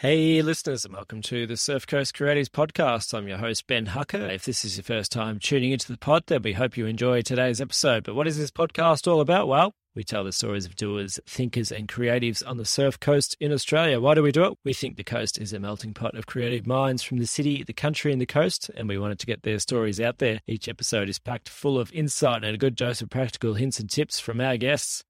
Hey, 0.00 0.40
listeners, 0.40 0.86
and 0.86 0.94
welcome 0.94 1.20
to 1.20 1.46
the 1.46 1.58
Surf 1.58 1.86
Coast 1.86 2.16
Creatives 2.16 2.48
Podcast. 2.48 3.12
I'm 3.12 3.28
your 3.28 3.36
host, 3.36 3.66
Ben 3.66 3.84
Hucker. 3.84 4.32
If 4.32 4.46
this 4.46 4.64
is 4.64 4.78
your 4.78 4.84
first 4.84 5.12
time 5.12 5.38
tuning 5.38 5.72
into 5.72 5.92
the 5.92 5.98
pod, 5.98 6.22
then 6.26 6.40
we 6.40 6.54
hope 6.54 6.78
you 6.78 6.86
enjoy 6.86 7.20
today's 7.20 7.60
episode. 7.60 8.04
But 8.04 8.14
what 8.14 8.26
is 8.26 8.38
this 8.38 8.50
podcast 8.50 9.06
all 9.06 9.20
about? 9.20 9.46
Well, 9.46 9.74
we 9.94 10.02
tell 10.02 10.24
the 10.24 10.32
stories 10.32 10.64
of 10.64 10.74
doers, 10.74 11.20
thinkers, 11.26 11.70
and 11.70 11.86
creatives 11.86 12.42
on 12.46 12.56
the 12.56 12.64
surf 12.64 12.98
coast 12.98 13.36
in 13.40 13.52
Australia. 13.52 14.00
Why 14.00 14.14
do 14.14 14.22
we 14.22 14.32
do 14.32 14.44
it? 14.44 14.54
We 14.64 14.72
think 14.72 14.96
the 14.96 15.04
coast 15.04 15.38
is 15.38 15.52
a 15.52 15.60
melting 15.60 15.92
pot 15.92 16.16
of 16.16 16.24
creative 16.24 16.66
minds 16.66 17.02
from 17.02 17.18
the 17.18 17.26
city, 17.26 17.62
the 17.62 17.74
country, 17.74 18.10
and 18.10 18.22
the 18.22 18.24
coast, 18.24 18.70
and 18.74 18.88
we 18.88 18.96
wanted 18.96 19.18
to 19.18 19.26
get 19.26 19.42
their 19.42 19.58
stories 19.58 20.00
out 20.00 20.16
there. 20.16 20.40
Each 20.46 20.66
episode 20.66 21.10
is 21.10 21.18
packed 21.18 21.50
full 21.50 21.78
of 21.78 21.92
insight 21.92 22.42
and 22.42 22.54
a 22.54 22.58
good 22.58 22.74
dose 22.74 23.02
of 23.02 23.10
practical 23.10 23.52
hints 23.52 23.78
and 23.78 23.90
tips 23.90 24.18
from 24.18 24.40
our 24.40 24.56
guests. 24.56 25.04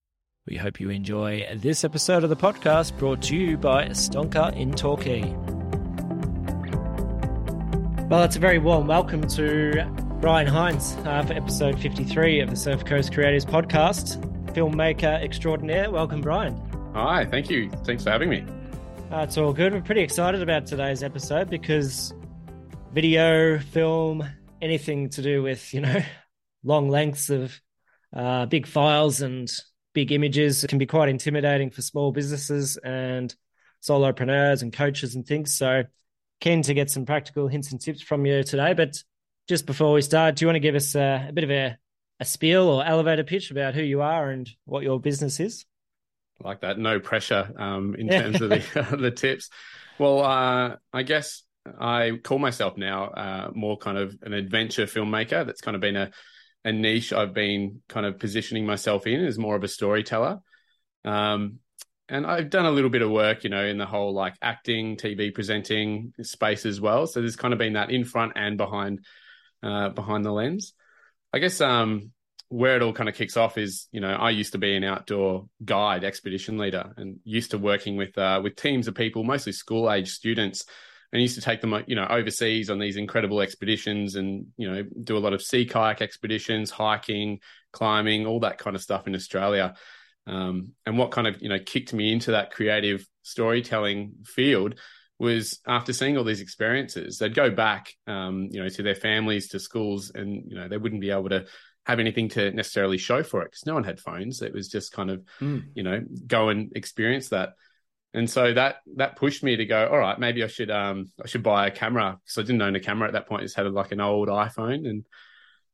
We 0.47 0.57
hope 0.57 0.81
you 0.81 0.89
enjoy 0.89 1.47
this 1.57 1.85
episode 1.85 2.25
of 2.25 2.31
the 2.31 2.37
podcast 2.37 2.97
brought 2.97 3.21
to 3.25 3.37
you 3.37 3.59
by 3.59 3.89
Stonka 3.89 4.57
in 4.57 4.73
Torquay. 4.73 5.23
Well, 8.09 8.23
it's 8.23 8.37
a 8.37 8.39
very 8.39 8.59
warm 8.59 8.87
welcome 8.87 9.29
to 9.29 9.85
Brian 10.19 10.47
Hines 10.47 10.97
uh, 11.05 11.23
for 11.27 11.35
episode 11.35 11.79
53 11.79 12.41
of 12.41 12.49
the 12.49 12.57
Surf 12.57 12.87
Coast 12.87 13.13
Creators 13.13 13.45
podcast. 13.45 14.27
Filmmaker 14.55 15.23
extraordinaire. 15.23 15.91
Welcome, 15.91 16.23
Brian. 16.23 16.57
Hi, 16.95 17.27
thank 17.27 17.51
you. 17.51 17.69
Thanks 17.85 18.03
for 18.03 18.11
having 18.11 18.31
me. 18.31 18.43
Uh, 19.13 19.19
it's 19.19 19.37
all 19.37 19.53
good. 19.53 19.75
We're 19.75 19.83
pretty 19.83 20.01
excited 20.03 20.41
about 20.41 20.65
today's 20.65 21.03
episode 21.03 21.51
because 21.51 22.15
video, 22.95 23.59
film, 23.59 24.27
anything 24.63 25.11
to 25.11 25.23
do 25.23 25.43
with, 25.43 25.75
you 25.75 25.83
know, 25.83 26.01
long 26.65 26.89
lengths 26.89 27.29
of 27.29 27.61
uh, 28.17 28.47
big 28.47 28.67
files 28.67 29.21
and 29.21 29.53
big 29.93 30.13
images 30.13 30.65
can 30.69 30.79
be 30.79 30.87
quite 30.87 31.09
intimidating 31.09 31.71
for 31.71 31.83
small 31.83 32.13
businesses 32.13 32.77
and 32.79 33.35
solopreneurs 33.83 34.63
and 34.63 34.73
coaches 34.73 35.15
and 35.15 35.27
things. 35.27 35.55
So, 35.55 35.85
keen 36.41 36.63
to 36.63 36.75
get 36.75 36.91
some 36.91 37.05
practical 37.05 37.49
hints 37.49 37.71
and 37.71 37.81
tips 37.81 38.01
from 38.01 38.25
you 38.25 38.43
today. 38.43 38.73
But 38.73 39.03
just 39.49 39.67
before 39.67 39.93
we 39.93 40.03
start, 40.03 40.37
do 40.37 40.45
you 40.45 40.49
want 40.49 40.57
to 40.57 40.61
give 40.61 40.75
us 40.75 40.95
a, 40.95 41.27
a 41.29 41.33
bit 41.33 41.45
of 41.45 41.51
a, 41.51 41.77
a 42.19 42.25
spiel 42.25 42.69
or 42.69 42.85
elevator 42.85 43.25
pitch 43.25 43.51
about 43.51 43.75
who 43.75 43.83
you 43.83 44.01
are 44.01 44.31
and 44.31 44.49
what 44.65 44.83
your 44.83 45.01
business 45.01 45.41
is? 45.41 45.67
Like 46.43 46.61
that, 46.63 46.79
no 46.79 47.01
pressure 47.01 47.53
um, 47.59 47.95
in 47.97 48.09
terms 48.09 48.41
of 48.41 48.49
the 48.49 48.97
the 48.99 49.11
tips. 49.11 49.51
Well, 49.99 50.25
uh, 50.25 50.77
I 50.93 51.03
guess 51.03 51.43
I 51.79 52.19
call 52.23 52.39
myself 52.39 52.77
now 52.79 53.05
uh, 53.05 53.51
more 53.55 53.77
kind 53.77 53.99
of 53.99 54.17
an 54.23 54.33
adventure 54.33 54.87
filmmaker. 54.87 55.45
That's 55.45 55.61
kind 55.61 55.75
of 55.75 55.83
been 55.83 55.97
a 55.97 56.11
a 56.65 56.73
niche 56.73 57.13
I've 57.13 57.35
been 57.35 57.83
kind 57.89 58.07
of 58.07 58.19
positioning 58.19 58.67
myself 58.67 59.07
in 59.07 59.25
as 59.25 59.39
more 59.39 59.57
of 59.57 59.65
a 59.65 59.69
storyteller. 59.69 60.41
Um, 61.05 61.61
and 62.09 62.27
I've 62.27 62.51
done 62.51 62.67
a 62.67 62.71
little 62.71 62.91
bit 62.91 63.03
of 63.03 63.11
work, 63.11 63.45
you 63.45 63.51
know, 63.51 63.65
in 63.65 63.79
the 63.79 63.87
whole 63.87 64.13
like 64.13 64.35
acting, 64.43 64.97
TV 64.97 65.33
presenting 65.33 66.13
space 66.23 66.67
as 66.67 66.81
well. 66.81 67.07
So 67.07 67.21
there's 67.21 67.37
kind 67.37 67.55
of 67.55 67.59
been 67.59 67.75
that 67.75 67.91
in 67.91 68.05
front 68.05 68.33
and 68.37 68.57
behind, 68.57 69.05
uh, 69.63 69.91
behind 69.91 70.25
the 70.25 70.33
lens. 70.33 70.75
I 71.33 71.39
guess 71.39 71.61
um, 71.61 72.11
where 72.49 72.75
it 72.75 72.83
all 72.83 72.93
kind 72.93 73.09
of 73.09 73.15
kicks 73.15 73.37
off 73.37 73.57
is, 73.57 73.87
you 73.93 74.01
know, 74.01 74.11
I 74.11 74.31
used 74.31 74.53
to 74.53 74.59
be 74.59 74.75
an 74.75 74.83
outdoor 74.83 75.49
guide, 75.65 76.03
expedition 76.03 76.59
leader, 76.59 76.93
and 76.97 77.21
used 77.25 77.53
to 77.53 77.59
working 77.59 77.97
with 77.97 78.19
uh, 78.19 78.41
with 78.43 78.57
teams 78.57 78.89
of 78.89 78.97
people, 78.97 79.23
mostly 79.23 79.53
school 79.53 79.91
age 79.91 80.11
students, 80.11 80.65
and 81.13 81.21
used 81.21 81.35
to 81.35 81.41
take 81.41 81.61
them, 81.61 81.83
you 81.87 81.97
know, 81.97 82.07
overseas 82.09 82.71
on 82.71 82.79
these 82.79 82.97
incredible 82.97 83.41
expeditions 83.41 84.15
and, 84.15 84.47
you 84.57 84.71
know, 84.71 84.85
do 85.03 85.17
a 85.17 85.19
lot 85.19 85.33
of 85.33 85.43
sea 85.43 85.67
kayak 85.67 86.01
expeditions, 86.01 86.71
hiking, 86.71 87.41
climbing, 87.73 88.27
all 88.27 88.41
that 88.41 88.59
kind 88.59 88.77
of 88.77 88.83
stuff 88.83 89.07
in 89.07 89.15
Australia. 89.15 89.75
Um, 90.27 90.73
and 90.87 90.99
what 90.99 91.11
kind 91.11 91.27
of, 91.27 91.43
you 91.43 91.49
know, 91.49 91.59
kicked 91.59 91.93
me 91.93 92.13
into 92.13 92.33
that 92.33 92.53
creative 92.53 93.07
storytelling 93.23 94.13
field 94.25 94.77
was 95.19 95.61
after 95.67 95.93
seeing 95.93 96.17
all 96.17 96.25
these 96.25 96.41
experiences, 96.41 97.19
they'd 97.19 97.35
go 97.35 97.51
back, 97.51 97.93
um, 98.07 98.49
you 98.51 98.63
know, 98.63 98.69
to 98.69 98.83
their 98.83 98.95
families, 98.95 99.49
to 99.49 99.59
schools, 99.59 100.13
and, 100.15 100.45
you 100.49 100.57
know, 100.57 100.69
they 100.69 100.79
wouldn't 100.79 101.01
be 101.01 101.11
able 101.11 101.29
to 101.29 101.45
have 101.85 101.99
anything 101.99 102.29
to 102.29 102.53
necessarily 102.53 102.99
show 102.99 103.23
for 103.23 103.43
it 103.43 103.47
because 103.51 103.67
no 103.67 103.75
one 103.75 103.85
had 103.85 104.01
phones. 104.01 104.43
It 104.43 104.55
was 104.55 104.69
just 104.69 104.93
kind 104.93 105.11
of, 105.11 105.25
mm. 105.41 105.65
you 105.75 105.83
know, 105.83 106.03
go 106.27 106.49
and 106.49 106.73
experience 106.77 107.31
that 107.31 107.55
and 108.13 108.29
so 108.29 108.53
that 108.53 108.77
that 108.97 109.17
pushed 109.17 109.43
me 109.43 109.57
to 109.57 109.65
go 109.65 109.89
all 109.89 109.99
right 109.99 110.19
maybe 110.19 110.43
i 110.43 110.47
should 110.47 110.71
um 110.71 111.11
i 111.23 111.27
should 111.27 111.43
buy 111.43 111.67
a 111.67 111.71
camera. 111.71 112.19
Because 112.23 112.39
i 112.39 112.43
didn't 112.43 112.63
own 112.63 112.77
a 112.77 112.81
camera 112.81 113.09
at 113.09 113.15
that 113.15 113.29
point. 113.29 113.43
I 113.43 113.45
just 113.45 113.57
had 113.57 113.71
like 113.73 113.93
an 113.93 114.01
old 114.01 114.29
iphone. 114.29 114.89
And 114.89 115.05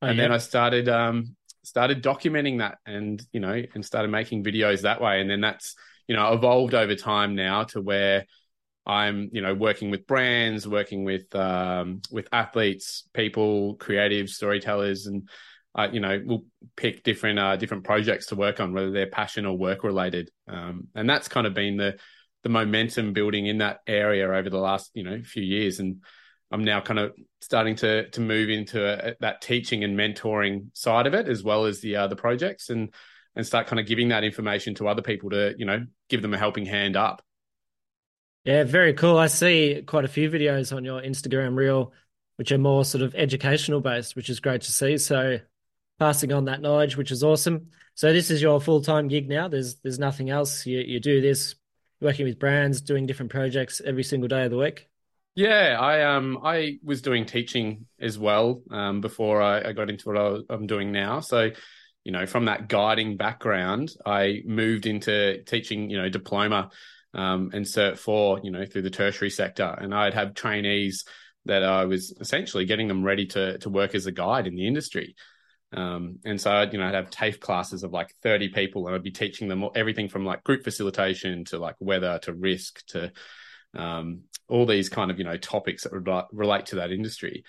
oh, 0.02 0.08
and 0.08 0.16
yeah. 0.16 0.24
then 0.24 0.32
i 0.32 0.38
started 0.38 0.88
um 0.88 1.36
started 1.62 2.02
documenting 2.02 2.58
that 2.58 2.78
and 2.86 3.20
you 3.32 3.40
know 3.40 3.62
and 3.74 3.84
started 3.84 4.08
making 4.08 4.44
videos 4.44 4.82
that 4.82 5.00
way. 5.00 5.20
And 5.20 5.30
then 5.30 5.40
that's 5.40 5.74
you 6.06 6.14
know 6.14 6.32
evolved 6.32 6.74
over 6.74 6.94
time 6.94 7.34
now 7.34 7.64
to 7.64 7.80
where 7.80 8.26
i'm 8.88 9.30
you 9.32 9.42
know 9.42 9.52
working 9.52 9.90
with 9.90 10.06
brands 10.06 10.68
working 10.68 11.02
with 11.02 11.34
um 11.34 12.00
with 12.12 12.28
athletes 12.30 13.08
people 13.12 13.76
creatives 13.78 14.28
storytellers 14.30 15.06
and 15.06 15.28
uh, 15.76 15.88
you 15.92 16.00
know, 16.00 16.22
we'll 16.24 16.44
pick 16.74 17.02
different 17.02 17.38
uh, 17.38 17.54
different 17.56 17.84
projects 17.84 18.26
to 18.26 18.34
work 18.34 18.60
on, 18.60 18.72
whether 18.72 18.90
they're 18.90 19.06
passion 19.06 19.44
or 19.44 19.58
work 19.58 19.84
related, 19.84 20.30
um, 20.48 20.88
and 20.94 21.08
that's 21.08 21.28
kind 21.28 21.46
of 21.46 21.52
been 21.52 21.76
the 21.76 21.98
the 22.46 22.50
momentum 22.50 23.12
building 23.12 23.46
in 23.46 23.58
that 23.58 23.80
area 23.88 24.30
over 24.30 24.48
the 24.48 24.56
last 24.56 24.92
you 24.94 25.02
know 25.02 25.20
few 25.24 25.42
years. 25.42 25.80
And 25.80 25.96
i'm 26.52 26.62
now 26.62 26.80
kind 26.80 27.00
of 27.00 27.12
starting 27.40 27.74
to 27.74 28.08
to 28.10 28.20
move 28.20 28.48
into 28.48 28.86
a, 28.86 29.16
that 29.18 29.40
teaching 29.42 29.82
and 29.82 29.98
mentoring 29.98 30.68
side 30.74 31.08
of 31.08 31.14
it 31.14 31.26
as 31.26 31.42
well 31.42 31.64
as 31.64 31.80
the 31.80 31.96
uh, 31.96 32.06
the 32.06 32.14
projects 32.14 32.70
and 32.70 32.94
and 33.34 33.44
start 33.44 33.66
kind 33.66 33.80
of 33.80 33.86
giving 33.86 34.10
that 34.10 34.22
information 34.22 34.76
to 34.76 34.86
other 34.86 35.02
people 35.02 35.30
to 35.30 35.56
you 35.58 35.66
know 35.66 35.84
give 36.08 36.22
them 36.22 36.34
a 36.34 36.38
helping 36.38 36.64
hand 36.64 36.96
up. 36.96 37.20
Yeah 38.44 38.62
very 38.62 38.94
cool. 38.94 39.18
I 39.18 39.26
see 39.26 39.82
quite 39.84 40.04
a 40.04 40.08
few 40.16 40.30
videos 40.30 40.74
on 40.74 40.84
your 40.84 41.02
instagram 41.02 41.56
reel 41.56 41.92
which 42.36 42.52
are 42.52 42.58
more 42.58 42.84
sort 42.84 43.02
of 43.02 43.16
educational 43.16 43.80
based 43.80 44.14
which 44.14 44.30
is 44.30 44.38
great 44.38 44.60
to 44.60 44.70
see. 44.70 44.98
So 44.98 45.40
passing 45.98 46.32
on 46.32 46.44
that 46.44 46.60
knowledge 46.60 46.96
which 46.96 47.10
is 47.10 47.24
awesome. 47.24 47.70
So 47.96 48.12
this 48.12 48.30
is 48.30 48.40
your 48.40 48.60
full-time 48.60 49.08
gig 49.08 49.28
now? 49.28 49.48
There's 49.48 49.80
there's 49.82 49.98
nothing 49.98 50.30
else. 50.30 50.64
You, 50.64 50.78
you 50.78 51.00
do 51.00 51.20
this 51.20 51.56
working 52.00 52.26
with 52.26 52.38
brands, 52.38 52.80
doing 52.80 53.06
different 53.06 53.30
projects 53.30 53.80
every 53.84 54.04
single 54.04 54.28
day 54.28 54.44
of 54.44 54.50
the 54.50 54.58
week? 54.58 54.88
Yeah, 55.34 55.76
I 55.78 56.16
um 56.16 56.38
I 56.42 56.78
was 56.82 57.02
doing 57.02 57.26
teaching 57.26 57.86
as 58.00 58.18
well 58.18 58.62
um, 58.70 59.02
before 59.02 59.42
I, 59.42 59.68
I, 59.68 59.72
got 59.72 59.90
into 59.90 60.08
what 60.08 60.16
I 60.16 60.54
am 60.54 60.66
doing 60.66 60.92
now. 60.92 61.20
So, 61.20 61.50
you 62.04 62.12
know, 62.12 62.24
from 62.24 62.46
that 62.46 62.68
guiding 62.68 63.18
background, 63.18 63.90
I 64.06 64.40
moved 64.46 64.86
into 64.86 65.42
teaching, 65.44 65.90
you 65.90 65.98
know, 66.00 66.08
diploma 66.08 66.70
um, 67.12 67.50
and 67.52 67.66
Cert 67.66 67.98
Four, 67.98 68.40
you 68.42 68.50
know, 68.50 68.64
through 68.64 68.82
the 68.82 68.90
tertiary 68.90 69.28
sector, 69.28 69.76
and 69.78 69.94
I'd 69.94 70.14
have 70.14 70.32
trainees 70.32 71.04
that 71.44 71.62
I 71.62 71.84
was 71.84 72.14
essentially 72.18 72.64
getting 72.64 72.88
them 72.88 73.04
ready 73.04 73.26
to 73.26 73.58
to 73.58 73.68
work 73.68 73.94
as 73.94 74.06
a 74.06 74.12
guide 74.12 74.46
in 74.46 74.54
the 74.54 74.66
industry. 74.66 75.16
Um, 75.72 76.20
and 76.24 76.40
so, 76.40 76.50
I'd, 76.52 76.72
you 76.72 76.78
know, 76.78 76.86
I'd 76.86 76.94
have 76.94 77.10
TAFE 77.10 77.40
classes 77.40 77.82
of 77.82 77.92
like 77.92 78.14
30 78.22 78.48
people 78.50 78.86
and 78.86 78.94
I'd 78.94 79.02
be 79.02 79.10
teaching 79.10 79.48
them 79.48 79.64
everything 79.74 80.08
from 80.08 80.24
like 80.24 80.44
group 80.44 80.64
facilitation 80.64 81.44
to 81.46 81.58
like 81.58 81.76
weather 81.80 82.18
to 82.22 82.32
risk 82.32 82.86
to 82.88 83.12
um, 83.74 84.22
all 84.48 84.66
these 84.66 84.88
kind 84.88 85.10
of, 85.10 85.18
you 85.18 85.24
know, 85.24 85.36
topics 85.36 85.82
that 85.82 85.92
would 85.92 86.08
relate 86.32 86.66
to 86.66 86.76
that 86.76 86.92
industry. 86.92 87.44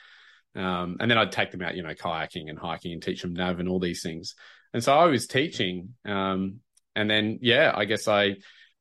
Um, 0.55 0.97
and 0.99 1.09
then 1.09 1.17
I'd 1.17 1.31
take 1.31 1.51
them 1.51 1.61
out, 1.61 1.75
you 1.75 1.83
know, 1.83 1.93
kayaking 1.93 2.49
and 2.49 2.57
hiking 2.57 2.91
and 2.91 3.01
teach 3.01 3.21
them 3.21 3.33
nav 3.33 3.59
and 3.59 3.69
all 3.69 3.79
these 3.79 4.01
things. 4.01 4.33
And 4.73 4.83
so 4.83 4.97
I 4.97 5.05
was 5.05 5.27
teaching. 5.27 5.93
Um, 6.05 6.59
and 6.95 7.09
then, 7.09 7.39
yeah, 7.41 7.71
I 7.75 7.85
guess 7.85 8.07
I, 8.07 8.37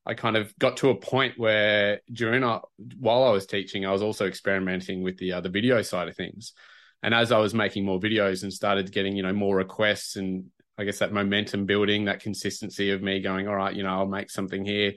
I 0.06 0.14
kind 0.14 0.36
of 0.36 0.56
got 0.58 0.78
to 0.78 0.88
a 0.88 0.96
point 0.96 1.34
where 1.36 2.00
during, 2.10 2.42
uh, 2.42 2.60
while 2.98 3.24
I 3.24 3.30
was 3.30 3.46
teaching, 3.46 3.84
I 3.84 3.92
was 3.92 4.02
also 4.02 4.26
experimenting 4.26 5.02
with 5.02 5.18
the, 5.18 5.34
uh, 5.34 5.40
the 5.42 5.50
video 5.50 5.82
side 5.82 6.08
of 6.08 6.16
things. 6.16 6.54
And 7.06 7.14
as 7.14 7.30
I 7.30 7.38
was 7.38 7.54
making 7.54 7.84
more 7.84 8.00
videos 8.00 8.42
and 8.42 8.52
started 8.52 8.90
getting, 8.90 9.16
you 9.16 9.22
know, 9.22 9.32
more 9.32 9.54
requests 9.54 10.16
and 10.16 10.46
I 10.76 10.82
guess 10.82 10.98
that 10.98 11.12
momentum 11.12 11.64
building, 11.64 12.06
that 12.06 12.18
consistency 12.18 12.90
of 12.90 13.00
me 13.00 13.20
going, 13.20 13.46
all 13.46 13.54
right, 13.54 13.72
you 13.72 13.84
know, 13.84 13.90
I'll 13.90 14.08
make 14.08 14.28
something 14.28 14.64
here. 14.64 14.94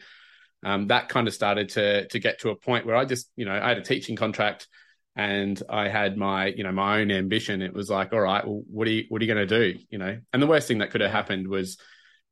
Um, 0.65 0.87
that 0.87 1.07
kind 1.07 1.27
of 1.27 1.35
started 1.35 1.69
to 1.69 2.07
to 2.07 2.17
get 2.17 2.39
to 2.39 2.49
a 2.49 2.55
point 2.55 2.87
where 2.87 2.95
I 2.95 3.05
just, 3.05 3.29
you 3.35 3.45
know, 3.45 3.53
I 3.53 3.69
had 3.69 3.77
a 3.77 3.83
teaching 3.83 4.15
contract 4.15 4.67
and 5.15 5.61
I 5.69 5.87
had 5.87 6.17
my, 6.17 6.47
you 6.47 6.63
know, 6.63 6.71
my 6.71 6.99
own 6.99 7.11
ambition. 7.11 7.61
It 7.61 7.75
was 7.75 7.91
like, 7.91 8.11
all 8.11 8.21
right, 8.21 8.43
well, 8.43 8.63
what 8.67 8.87
are 8.87 8.91
you 8.91 9.05
what 9.09 9.21
are 9.21 9.25
you 9.25 9.31
going 9.31 9.47
to 9.47 9.73
do? 9.73 9.79
You 9.91 9.99
know, 9.99 10.17
and 10.33 10.41
the 10.41 10.47
worst 10.47 10.67
thing 10.67 10.79
that 10.79 10.89
could 10.89 11.01
have 11.01 11.11
happened 11.11 11.47
was 11.47 11.77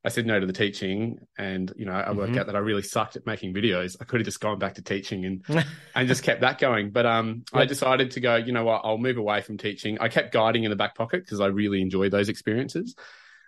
I 0.04 0.10
said 0.10 0.26
no 0.26 0.38
to 0.38 0.46
the 0.46 0.52
teaching, 0.52 1.18
and 1.36 1.72
you 1.76 1.84
know, 1.84 1.92
I 1.92 2.12
worked 2.12 2.30
mm-hmm. 2.30 2.40
out 2.40 2.46
that 2.46 2.54
I 2.54 2.60
really 2.60 2.82
sucked 2.82 3.16
at 3.16 3.26
making 3.26 3.52
videos. 3.52 3.96
I 4.00 4.04
could 4.04 4.20
have 4.20 4.24
just 4.24 4.40
gone 4.40 4.58
back 4.58 4.74
to 4.74 4.82
teaching 4.82 5.24
and 5.24 5.44
and 5.94 6.08
just 6.08 6.22
kept 6.22 6.42
that 6.42 6.58
going. 6.58 6.90
But 6.90 7.04
um, 7.04 7.44
yep. 7.52 7.62
I 7.62 7.64
decided 7.64 8.12
to 8.12 8.20
go. 8.20 8.36
You 8.36 8.52
know 8.52 8.64
what? 8.64 8.82
I'll 8.84 8.98
move 8.98 9.16
away 9.16 9.40
from 9.40 9.58
teaching. 9.58 9.98
I 10.00 10.08
kept 10.08 10.32
guiding 10.32 10.64
in 10.64 10.70
the 10.70 10.76
back 10.76 10.94
pocket 10.94 11.24
because 11.24 11.40
I 11.40 11.46
really 11.46 11.82
enjoyed 11.82 12.12
those 12.12 12.28
experiences. 12.28 12.94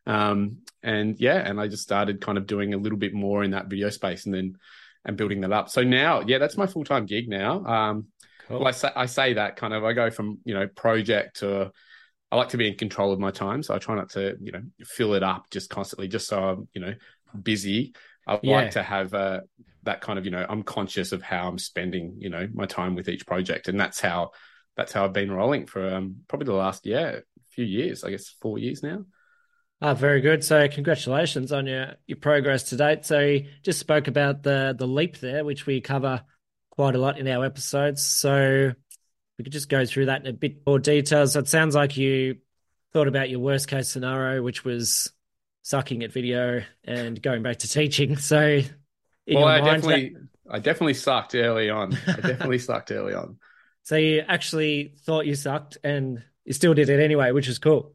Um, 0.06 0.58
and 0.82 1.19
yeah, 1.20 1.37
and 1.37 1.61
I 1.61 1.69
just 1.69 1.85
started 1.85 2.20
kind 2.20 2.37
of 2.37 2.47
doing 2.47 2.75
a 2.75 2.79
little 2.79 2.99
bit 2.99 3.14
more 3.14 3.44
in 3.44 3.52
that 3.52 3.69
video 3.69 3.88
space, 3.91 4.26
and 4.26 4.35
then 4.35 4.56
and 5.05 5.17
building 5.17 5.43
that 5.43 5.52
up. 5.52 5.69
So 5.70 5.82
now, 5.82 6.20
yeah, 6.26 6.38
that's 6.38 6.56
my 6.56 6.67
full 6.67 6.85
time 6.85 7.06
gig 7.06 7.29
now. 7.29 7.64
Um, 7.64 8.06
cool. 8.49 8.58
well, 8.58 8.69
I 8.69 8.73
say 8.73 8.91
I 8.94 9.06
say 9.06 9.35
that 9.35 9.56
kind 9.56 9.73
of 9.73 9.85
I 9.85 9.93
go 9.93 10.11
from 10.11 10.41
you 10.44 10.55
know 10.55 10.67
project 10.67 11.41
to 11.41 11.70
I 12.32 12.37
like 12.37 12.50
to 12.50 12.56
be 12.56 12.69
in 12.69 12.77
control 12.77 13.12
of 13.12 13.19
my 13.19 13.31
time, 13.31 13.62
so 13.62 13.75
I 13.75 13.79
try 13.79 13.97
not 13.97 14.11
to, 14.11 14.37
you 14.41 14.53
know, 14.53 14.62
fill 14.85 15.15
it 15.15 15.23
up 15.23 15.50
just 15.50 15.71
constantly, 15.71 16.09
just 16.09 16.29
so 16.29 16.43
I'm, 16.43 16.69
you 16.75 16.81
know, 16.81 16.94
busy. 17.43 17.94
I 18.27 18.41
Yeah. 18.43 18.50
like 18.50 18.71
to 18.73 18.82
have 18.82 19.12
uh, 19.15 19.41
that 19.82 20.00
kind 20.00 20.19
of, 20.19 20.25
you 20.25 20.31
know, 20.31 20.47
I'm 20.49 20.62
conscious 20.62 21.12
of 21.12 21.23
how 21.23 21.49
I'm 21.49 21.59
spending, 21.59 22.15
you 22.19 22.31
know, 22.31 22.49
my 22.53 22.67
time 22.67 22.94
with 22.94 23.09
each 23.09 23.27
project, 23.27 23.69
and 23.69 23.79
that's 23.81 24.00
how 24.00 24.31
that's 24.77 24.93
how 24.93 25.05
I've 25.05 25.12
been 25.12 25.32
rolling 25.32 25.67
for 25.67 25.94
um, 25.94 26.17
probably 26.29 26.47
the 26.47 26.55
last 26.55 26.87
yeah 26.87 27.19
few 27.50 27.65
years. 27.65 28.05
I 28.05 28.11
guess 28.11 28.29
four 28.41 28.59
years 28.59 28.83
now. 28.83 29.05
Ah, 29.83 29.94
very 29.94 30.21
good. 30.21 30.44
So 30.44 30.69
congratulations 30.69 31.53
on 31.53 31.67
your, 31.67 31.94
your 32.06 32.19
progress 32.19 32.65
to 32.65 32.76
date. 32.76 33.05
So 33.06 33.21
you 33.21 33.47
just 33.62 33.79
spoke 33.81 34.09
about 34.09 34.43
the 34.43 34.75
the 34.79 34.87
leap 34.87 35.19
there, 35.19 35.44
which 35.44 35.65
we 35.67 35.81
cover 35.81 36.23
quite 36.71 36.94
a 36.94 36.99
lot 36.99 37.19
in 37.19 37.26
our 37.26 37.44
episodes. 37.47 38.05
So 38.05 38.73
we 39.40 39.44
could 39.44 39.54
just 39.54 39.70
go 39.70 39.87
through 39.87 40.04
that 40.06 40.20
in 40.20 40.26
a 40.26 40.34
bit 40.34 40.66
more 40.66 40.78
detail. 40.78 41.26
So 41.26 41.38
it 41.38 41.48
sounds 41.48 41.75
like 41.75 41.96
you 41.96 42.37
thought 42.92 43.08
about 43.08 43.31
your 43.31 43.40
worst 43.40 43.69
case 43.69 43.88
scenario, 43.88 44.42
which 44.42 44.66
was 44.66 45.12
sucking 45.62 46.02
at 46.02 46.12
video 46.12 46.62
and 46.84 47.20
going 47.22 47.42
back 47.42 47.60
to 47.60 47.69
teaching. 47.69 48.19
So 48.19 48.60
well, 49.26 49.46
I 49.46 49.62
mind, 49.62 49.82
definitely, 49.82 50.16
I 50.50 50.58
definitely 50.58 50.92
sucked 50.92 51.34
early 51.34 51.70
on. 51.70 51.96
I 52.06 52.20
definitely 52.20 52.58
sucked 52.70 52.90
early 52.90 53.14
on. 53.14 53.38
so 53.82 53.96
you 53.96 54.22
actually 54.28 54.92
thought 55.06 55.25
you 55.25 55.34
sucked 55.34 55.78
and 55.82 56.22
you 56.44 56.52
still 56.52 56.75
did 56.75 56.90
it 56.90 57.00
anyway, 57.00 57.32
which 57.32 57.48
is 57.48 57.58
cool. 57.58 57.94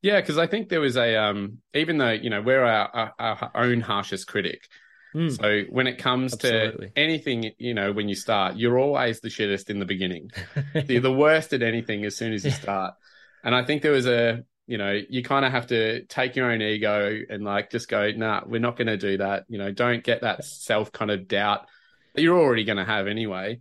Yeah, 0.00 0.20
because 0.20 0.38
I 0.38 0.46
think 0.46 0.68
there 0.68 0.80
was 0.80 0.96
a 0.96 1.16
um, 1.16 1.58
even 1.74 1.98
though 1.98 2.12
you 2.12 2.30
know 2.30 2.40
we're 2.40 2.62
our, 2.62 3.12
our, 3.18 3.50
our 3.52 3.64
own 3.64 3.80
harshest 3.80 4.28
critic. 4.28 4.68
Mm. 5.14 5.36
So 5.36 5.62
when 5.70 5.86
it 5.86 5.98
comes 5.98 6.32
Absolutely. 6.34 6.86
to 6.88 6.92
anything, 6.98 7.52
you 7.58 7.74
know, 7.74 7.92
when 7.92 8.08
you 8.08 8.14
start, 8.14 8.56
you're 8.56 8.78
always 8.78 9.20
the 9.20 9.28
shittest 9.28 9.70
in 9.70 9.78
the 9.78 9.84
beginning. 9.84 10.30
you're 10.88 11.00
the 11.02 11.12
worst 11.12 11.52
at 11.52 11.62
anything 11.62 12.04
as 12.04 12.16
soon 12.16 12.32
as 12.32 12.44
you 12.44 12.50
start. 12.50 12.94
And 13.44 13.54
I 13.54 13.64
think 13.64 13.82
there 13.82 13.92
was 13.92 14.06
a, 14.06 14.44
you 14.66 14.78
know, 14.78 14.98
you 15.08 15.22
kind 15.22 15.44
of 15.44 15.52
have 15.52 15.66
to 15.68 16.04
take 16.06 16.36
your 16.36 16.50
own 16.50 16.62
ego 16.62 17.20
and 17.28 17.44
like 17.44 17.70
just 17.70 17.88
go, 17.88 18.10
nah, 18.12 18.42
we're 18.46 18.60
not 18.60 18.76
going 18.76 18.86
to 18.86 18.96
do 18.96 19.18
that. 19.18 19.44
You 19.48 19.58
know, 19.58 19.70
don't 19.72 20.02
get 20.02 20.22
that 20.22 20.44
self 20.44 20.92
kind 20.92 21.10
of 21.10 21.28
doubt 21.28 21.66
that 22.14 22.22
you're 22.22 22.38
already 22.38 22.64
going 22.64 22.78
to 22.78 22.84
have 22.84 23.06
anyway, 23.06 23.58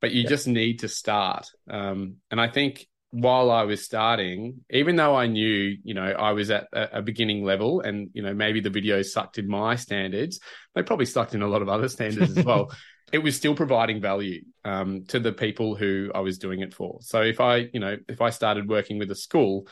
but 0.00 0.12
you 0.12 0.22
Yeah. 0.22 0.28
just 0.28 0.46
need 0.46 0.80
to 0.80 0.88
start. 0.88 1.50
Um, 1.68 2.16
and 2.30 2.40
I 2.40 2.48
think 2.48 2.86
while 3.14 3.52
I 3.52 3.62
was 3.62 3.84
starting, 3.84 4.64
even 4.70 4.96
though 4.96 5.14
I 5.14 5.28
knew, 5.28 5.76
you 5.84 5.94
know, 5.94 6.02
I 6.02 6.32
was 6.32 6.50
at 6.50 6.66
a, 6.72 6.98
a 6.98 7.02
beginning 7.02 7.44
level 7.44 7.80
and, 7.80 8.10
you 8.12 8.22
know, 8.22 8.34
maybe 8.34 8.58
the 8.58 8.70
videos 8.70 9.06
sucked 9.06 9.38
in 9.38 9.46
my 9.46 9.76
standards, 9.76 10.40
they 10.74 10.82
probably 10.82 11.06
sucked 11.06 11.32
in 11.32 11.40
a 11.42 11.46
lot 11.46 11.62
of 11.62 11.68
other 11.68 11.88
standards 11.88 12.30
as 12.30 12.44
well. 12.44 12.70
It 13.12 13.18
was 13.18 13.36
still 13.36 13.54
providing 13.54 14.00
value 14.00 14.42
um, 14.64 15.04
to 15.08 15.20
the 15.20 15.30
people 15.30 15.76
who 15.76 16.10
I 16.12 16.18
was 16.20 16.38
doing 16.38 16.60
it 16.60 16.74
for. 16.74 16.98
So 17.02 17.22
if 17.22 17.38
I, 17.38 17.68
you 17.72 17.78
know, 17.78 17.96
if 18.08 18.20
I 18.20 18.30
started 18.30 18.68
working 18.68 18.98
with 18.98 19.08
a 19.12 19.14
school, 19.14 19.68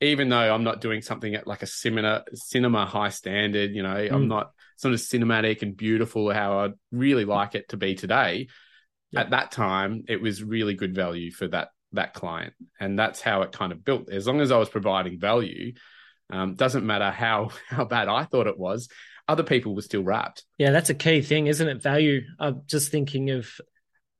even 0.00 0.28
though 0.28 0.54
I'm 0.54 0.62
not 0.62 0.80
doing 0.80 1.02
something 1.02 1.34
at 1.34 1.48
like 1.48 1.62
a 1.62 1.66
cinema 1.66 2.22
cinema 2.34 2.86
high 2.86 3.08
standard, 3.08 3.72
you 3.72 3.82
know, 3.82 3.96
I'm 3.96 4.26
Mm. 4.26 4.28
not 4.28 4.52
sort 4.76 4.94
of 4.94 5.00
cinematic 5.00 5.62
and 5.62 5.76
beautiful 5.76 6.30
how 6.32 6.60
I'd 6.60 6.74
really 6.92 7.24
like 7.24 7.56
it 7.56 7.70
to 7.70 7.76
be 7.76 7.96
today. 7.96 8.46
Yeah. 9.10 9.22
At 9.22 9.30
that 9.30 9.50
time, 9.50 10.04
it 10.06 10.22
was 10.22 10.44
really 10.44 10.74
good 10.74 10.94
value 10.94 11.32
for 11.32 11.48
that 11.48 11.70
that 11.92 12.14
client, 12.14 12.54
and 12.78 12.98
that's 12.98 13.20
how 13.20 13.42
it 13.42 13.52
kind 13.52 13.72
of 13.72 13.84
built. 13.84 14.10
As 14.10 14.26
long 14.26 14.40
as 14.40 14.52
I 14.52 14.58
was 14.58 14.68
providing 14.68 15.18
value, 15.18 15.74
um, 16.30 16.54
doesn't 16.54 16.86
matter 16.86 17.10
how 17.10 17.50
how 17.68 17.84
bad 17.84 18.08
I 18.08 18.24
thought 18.24 18.46
it 18.46 18.58
was, 18.58 18.88
other 19.28 19.42
people 19.42 19.74
were 19.74 19.82
still 19.82 20.02
rapt. 20.02 20.44
Yeah, 20.58 20.70
that's 20.70 20.90
a 20.90 20.94
key 20.94 21.22
thing, 21.22 21.46
isn't 21.46 21.68
it? 21.68 21.82
Value. 21.82 22.22
I'm 22.38 22.62
just 22.66 22.90
thinking 22.90 23.30
of 23.30 23.48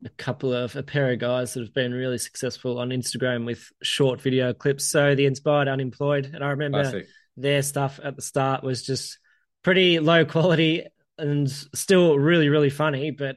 a 0.05 0.09
couple 0.11 0.55
of 0.55 0.77
a 0.77 0.83
pair 0.83 1.13
of 1.13 1.19
guys 1.19 1.55
that 1.55 1.61
have 1.61 1.75
been 1.75 1.93
really 1.93 2.19
successful 2.19 2.79
on 2.79 2.89
Instagram 2.91 3.45
with 3.45 3.69
short 3.83 4.21
video 4.21 4.55
clips. 4.55 4.87
So 4.87 5.15
the 5.15 5.27
Inspired 5.27 5.69
Unemployed, 5.69 6.31
and 6.33 6.43
I 6.43 6.51
remember 6.51 6.83
Classic. 6.83 7.07
their 7.37 7.63
stuff 7.63 8.01
at 8.03 8.17
the 8.17 8.23
start 8.23 8.63
was 8.63 8.85
just 8.85 9.19
pretty 9.63 9.99
low 9.99 10.25
quality 10.25 10.87
and 11.19 11.51
still 11.51 12.19
really 12.19 12.49
really 12.49 12.71
funny, 12.71 13.11
but 13.11 13.37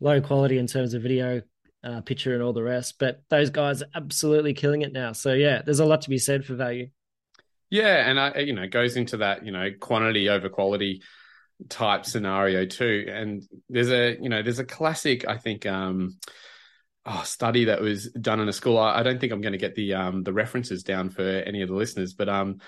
low 0.00 0.20
quality 0.20 0.58
in 0.58 0.66
terms 0.66 0.94
of 0.94 1.02
video, 1.02 1.42
uh, 1.82 2.00
picture, 2.02 2.34
and 2.34 2.42
all 2.42 2.52
the 2.52 2.62
rest. 2.62 2.98
But 2.98 3.22
those 3.28 3.50
guys 3.50 3.82
are 3.82 3.88
absolutely 3.94 4.54
killing 4.54 4.82
it 4.82 4.92
now. 4.92 5.12
So 5.12 5.32
yeah, 5.32 5.62
there's 5.64 5.80
a 5.80 5.86
lot 5.86 6.02
to 6.02 6.10
be 6.10 6.18
said 6.18 6.44
for 6.44 6.54
value. 6.54 6.90
Yeah, 7.70 8.08
and 8.08 8.18
I, 8.18 8.38
you 8.38 8.52
know, 8.52 8.62
it 8.62 8.72
goes 8.72 8.96
into 8.96 9.18
that, 9.18 9.46
you 9.46 9.52
know, 9.52 9.70
quantity 9.78 10.28
over 10.28 10.48
quality 10.48 11.02
type 11.68 12.04
scenario 12.04 12.66
too. 12.66 13.06
And 13.08 13.42
there's 13.68 13.90
a, 13.90 14.18
you 14.20 14.28
know, 14.28 14.42
there's 14.42 14.58
a 14.58 14.64
classic, 14.64 15.26
I 15.28 15.36
think, 15.36 15.66
um, 15.66 16.18
oh, 17.06 17.22
study 17.24 17.66
that 17.66 17.80
was 17.80 18.10
done 18.10 18.40
in 18.40 18.48
a 18.48 18.52
school. 18.52 18.78
I, 18.78 18.98
I 18.98 19.02
don't 19.02 19.20
think 19.20 19.32
I'm 19.32 19.40
going 19.40 19.52
to 19.52 19.58
get 19.58 19.74
the 19.74 19.94
um 19.94 20.22
the 20.22 20.32
references 20.32 20.82
down 20.82 21.10
for 21.10 21.22
any 21.22 21.62
of 21.62 21.68
the 21.68 21.74
listeners, 21.74 22.14
but 22.14 22.28
um, 22.28 22.58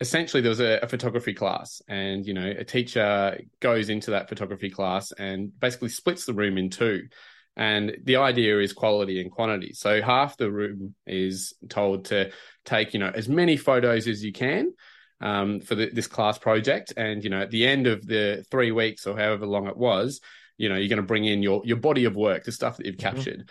essentially 0.00 0.40
there 0.40 0.50
was 0.50 0.60
a, 0.60 0.80
a 0.82 0.88
photography 0.88 1.34
class, 1.34 1.82
and 1.88 2.26
you 2.26 2.34
know, 2.34 2.52
a 2.58 2.64
teacher 2.64 3.40
goes 3.60 3.88
into 3.88 4.12
that 4.12 4.28
photography 4.28 4.70
class 4.70 5.12
and 5.12 5.58
basically 5.60 5.90
splits 5.90 6.24
the 6.24 6.34
room 6.34 6.58
in 6.58 6.70
two. 6.70 7.08
And 7.56 7.96
the 8.04 8.16
idea 8.16 8.58
is 8.60 8.72
quality 8.72 9.20
and 9.20 9.30
quantity. 9.30 9.72
So 9.74 10.00
half 10.00 10.36
the 10.36 10.50
room 10.50 10.94
is 11.06 11.54
told 11.68 12.06
to 12.06 12.30
take, 12.64 12.94
you 12.94 13.00
know, 13.00 13.10
as 13.14 13.28
many 13.28 13.56
photos 13.56 14.06
as 14.06 14.24
you 14.24 14.32
can 14.32 14.72
um, 15.20 15.60
for 15.60 15.74
the, 15.74 15.90
this 15.90 16.06
class 16.06 16.38
project. 16.38 16.94
And, 16.96 17.22
you 17.22 17.30
know, 17.30 17.40
at 17.40 17.50
the 17.50 17.66
end 17.66 17.86
of 17.86 18.06
the 18.06 18.44
three 18.50 18.70
weeks 18.70 19.06
or 19.06 19.16
however 19.16 19.46
long 19.46 19.66
it 19.66 19.76
was, 19.76 20.20
you 20.56 20.68
know, 20.68 20.76
you're 20.76 20.88
going 20.88 20.98
to 20.98 21.02
bring 21.02 21.24
in 21.24 21.42
your, 21.42 21.62
your 21.64 21.76
body 21.76 22.04
of 22.04 22.16
work, 22.16 22.44
the 22.44 22.52
stuff 22.52 22.76
that 22.76 22.86
you've 22.86 22.96
Mhm. 22.96 23.00
captured. 23.00 23.50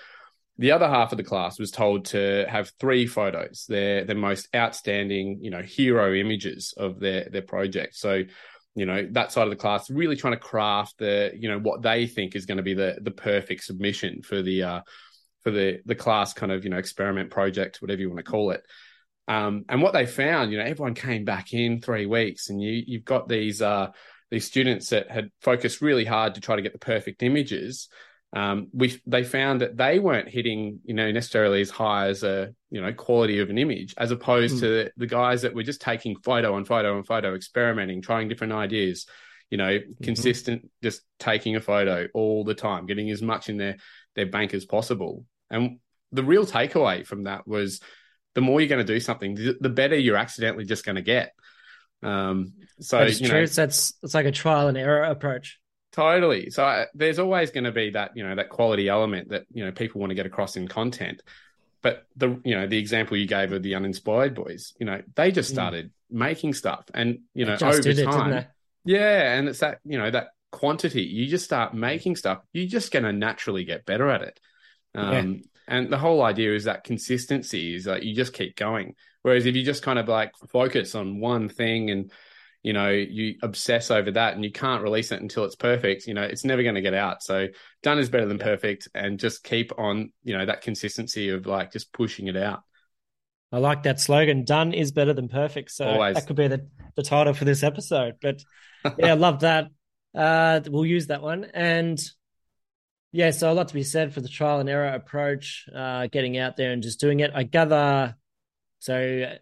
The 0.58 0.72
other 0.72 0.88
half 0.88 1.12
of 1.12 1.18
the 1.18 1.24
class 1.24 1.58
was 1.58 1.72
told 1.72 2.06
to 2.06 2.46
have 2.50 2.72
three 2.80 3.08
photos, 3.08 3.66
their, 3.70 4.04
their 4.04 4.16
most 4.16 4.48
outstanding, 4.54 5.40
you 5.42 5.52
know, 5.52 5.62
hero 5.62 6.14
images 6.14 6.74
of 6.76 7.00
their, 7.00 7.30
their 7.30 7.42
project. 7.42 7.96
So, 7.96 8.24
you 8.76 8.86
know, 8.86 9.08
that 9.12 9.32
side 9.32 9.44
of 9.44 9.50
the 9.50 9.56
class 9.56 9.90
really 9.90 10.16
trying 10.16 10.34
to 10.34 10.40
craft 10.40 10.98
the, 11.00 11.32
you 11.36 11.50
know, 11.50 11.60
what 11.60 11.82
they 11.82 12.08
think 12.08 12.36
is 12.36 12.46
going 12.46 12.58
to 12.58 12.64
be 12.64 12.74
the, 12.74 12.98
the 13.02 13.12
perfect 13.12 13.64
submission 13.64 14.22
for 14.22 14.42
the, 14.42 14.64
uh, 14.64 14.82
for 15.44 15.52
the, 15.52 15.80
the 15.86 15.96
class 15.96 16.34
kind 16.34 16.52
of, 16.52 16.64
you 16.64 16.70
know, 16.70 16.78
experiment 16.78 17.32
project, 17.32 17.82
whatever 17.82 18.02
you 18.02 18.10
want 18.10 18.24
to 18.24 18.32
call 18.32 18.52
it. 18.52 18.62
Um, 19.30 19.66
and 19.70 19.82
what 19.84 19.94
they 19.94 20.08
found, 20.08 20.52
you 20.52 20.58
know, 20.58 20.64
everyone 20.64 20.96
came 20.96 21.24
back 21.24 21.54
in 21.54 21.82
three 21.82 22.08
weeks, 22.08 22.50
and 22.50 22.60
you 22.60 22.84
you've 22.88 23.06
got 23.06 23.30
these 23.30 23.62
uh, 23.62 23.90
these 24.32 24.48
students 24.48 24.90
that 24.90 25.12
had 25.12 25.30
focused 25.42 25.82
really 25.82 26.04
hard 26.04 26.34
to 26.36 26.42
try 26.42 26.56
to 26.56 26.64
get 26.64 26.74
the 26.74 26.80
perfect 26.80 27.22
images. 27.22 27.90
Um, 28.32 28.68
we 28.74 29.02
they 29.08 29.24
found 29.24 29.62
that 29.62 29.76
they 29.76 29.98
weren't 29.98 30.30
hitting, 30.30 30.80
you 30.86 30.94
know, 30.94 31.12
necessarily 31.12 31.62
as 31.62 31.70
high 31.72 32.08
as 32.08 32.24
a 32.24 32.54
you 32.70 32.80
know 32.80 32.94
quality 32.94 33.40
of 33.40 33.50
an 33.50 33.58
image, 33.58 33.96
as 33.98 34.12
opposed 34.12 34.58
Mm. 34.58 34.60
to 34.60 34.92
the, 34.96 35.08
guys 35.08 35.42
that 35.42 35.56
were 35.56 35.64
just 35.64 35.82
taking 35.82 36.16
photo 36.18 36.56
and 36.56 36.68
photo 36.68 36.96
and 36.98 37.08
photo, 37.08 37.34
experimenting, 37.36 38.02
trying 38.02 38.28
different 38.28 38.54
ideas. 38.54 39.08
You 39.50 39.58
know, 39.58 39.80
consistent, 40.04 40.70
just 40.84 41.02
taking 41.18 41.56
a 41.56 41.60
photo 41.62 42.08
all 42.14 42.44
the 42.44 42.54
time, 42.54 42.86
getting 42.86 43.10
as 43.10 43.24
much 43.24 43.50
in 43.50 43.58
their 43.58 43.78
their 44.16 44.28
bank 44.28 44.54
as 44.54 44.66
possible. 44.66 45.26
And 45.50 45.80
the 46.12 46.24
real 46.24 46.46
takeaway 46.46 47.04
from 47.04 47.24
that 47.24 47.48
was 47.48 47.82
the 48.36 48.42
more 48.42 48.62
you're 48.62 48.70
going 48.70 48.86
to 48.86 48.94
do 48.94 49.00
something, 49.00 49.34
the, 49.34 49.58
the 49.60 49.70
better 49.70 49.98
you're 49.98 50.18
accidentally 50.18 50.66
just 50.66 50.86
going 50.86 50.98
to 50.98 51.02
get. 51.02 51.34
Um, 52.04 52.54
so 52.80 53.00
That's 53.00 53.20
you 53.20 53.28
true. 53.28 53.38
know, 53.38 53.44
It's 53.44 53.56
that's 53.56 53.94
it's 54.04 54.14
like 54.14 54.28
a 54.28 54.32
trial 54.32 54.68
and 54.68 54.78
error 54.78 55.04
approach. 55.04 55.60
Totally. 55.92 56.50
So 56.50 56.64
I, 56.64 56.86
there's 56.94 57.20
always 57.20 57.52
going 57.52 57.64
to 57.66 57.72
be 57.72 57.92
that 57.92 58.12
you 58.16 58.24
know 58.24 58.36
that 58.36 58.50
quality 58.50 58.90
element 58.90 59.30
that 59.30 59.46
you 59.52 59.66
know 59.66 59.72
people 59.72 60.00
want 60.00 60.12
to 60.12 60.16
get 60.16 60.26
across 60.26 60.56
in 60.56 60.68
content. 60.68 61.22
But 61.82 62.06
the 62.16 62.40
you 62.44 62.56
know 62.56 62.68
the 62.68 62.78
example 62.78 63.18
you 63.18 63.28
gave 63.28 63.52
of 63.54 63.64
the 63.64 63.76
uninspired 63.76 64.36
boys, 64.36 64.74
you 64.80 64.86
know, 64.86 65.02
they 65.16 65.32
just 65.32 65.50
Mm. 65.50 65.54
started 65.54 65.92
making 66.10 66.54
stuff, 66.54 66.86
and 66.94 67.20
you 67.34 67.46
know 67.46 67.56
over 67.56 67.80
did 67.80 67.88
it, 67.88 67.96
didn't 67.96 68.14
time, 68.14 68.46
yeah, 68.86 69.38
and 69.38 69.48
it's 69.48 69.60
that 69.60 69.80
you 69.86 69.98
know 69.98 70.12
that 70.12 70.30
quantity. 70.52 71.04
You 71.04 71.28
just 71.28 71.46
start 71.46 71.74
making 71.74 72.16
stuff, 72.16 72.40
you're 72.54 72.68
just 72.68 72.92
going 72.92 73.04
to 73.04 73.14
naturally 73.14 73.64
get 73.64 73.86
better 73.86 74.10
at 74.10 74.22
it. 74.24 74.40
Um, 74.96 75.42
And 75.68 75.92
the 75.92 76.00
whole 76.00 76.24
idea 76.24 76.56
is 76.56 76.64
that 76.64 76.84
consistency 76.84 77.76
is 77.76 77.84
that 77.84 78.04
you 78.04 78.16
just 78.16 78.34
keep 78.34 78.56
going. 78.56 78.96
Whereas 79.22 79.46
if 79.46 79.56
you 79.56 79.64
just 79.64 79.84
kind 79.84 80.00
of 80.00 80.08
like 80.08 80.32
focus 80.52 80.96
on 80.96 81.20
one 81.20 81.48
thing 81.48 81.92
and 81.92 82.12
you 82.64 82.74
know 82.74 82.90
you 82.90 83.36
obsess 83.42 83.92
over 83.92 84.12
that 84.12 84.36
and 84.36 84.44
you 84.44 84.52
can't 84.52 84.84
release 84.84 85.12
it 85.12 85.22
until 85.22 85.46
it's 85.46 85.56
perfect, 85.56 86.08
you 86.08 86.14
know 86.14 86.24
it's 86.24 86.46
never 86.46 86.64
going 86.64 86.76
to 86.76 86.82
get 86.82 86.94
out. 86.94 87.24
So 87.24 87.48
done 87.84 88.00
is 88.00 88.10
better 88.10 88.26
than 88.26 88.38
Yeah. 88.38 88.46
perfect, 88.46 88.88
and 88.94 89.20
just 89.20 89.44
keep 89.44 89.72
on 89.78 90.12
you 90.24 90.38
know 90.38 90.46
that 90.46 90.62
consistency 90.62 91.30
of 91.30 91.46
like 91.46 91.72
just 91.72 91.94
pushing 91.94 92.28
it 92.28 92.38
out. 92.38 92.62
I 93.52 93.58
like 93.58 93.84
that 93.84 94.00
slogan. 94.00 94.46
Done 94.46 94.74
is 94.74 94.92
better 94.92 95.14
than 95.14 95.28
perfect. 95.28 95.72
So 95.72 95.86
Always. 95.86 96.16
that 96.16 96.28
could 96.28 96.36
be 96.36 96.48
the, 96.48 96.68
the 96.96 97.04
title 97.04 97.34
for 97.34 97.46
this 97.46 97.64
episode. 97.64 98.16
But 98.22 98.42
yeah, 98.98 99.12
I 99.12 99.14
love 99.16 99.40
that. 99.40 99.70
Uh, 100.14 100.62
we'll 100.68 100.86
use 100.86 101.08
that 101.08 101.22
one. 101.22 101.46
And 101.46 102.00
yeah, 103.12 103.32
so 103.32 103.52
a 103.52 103.54
lot 103.54 103.70
to 103.70 103.74
be 103.74 103.84
said 103.84 104.14
for 104.14 104.22
the 104.22 104.28
trial 104.30 104.60
and 104.60 104.70
error 104.70 104.90
approach, 104.90 105.66
uh, 105.74 106.08
getting 106.12 106.38
out 106.38 106.58
there 106.58 106.72
and 106.72 106.84
just 106.84 107.00
doing 107.00 107.22
it. 107.22 107.32
I 107.34 107.44
gather, 107.44 108.16
so 108.80 109.36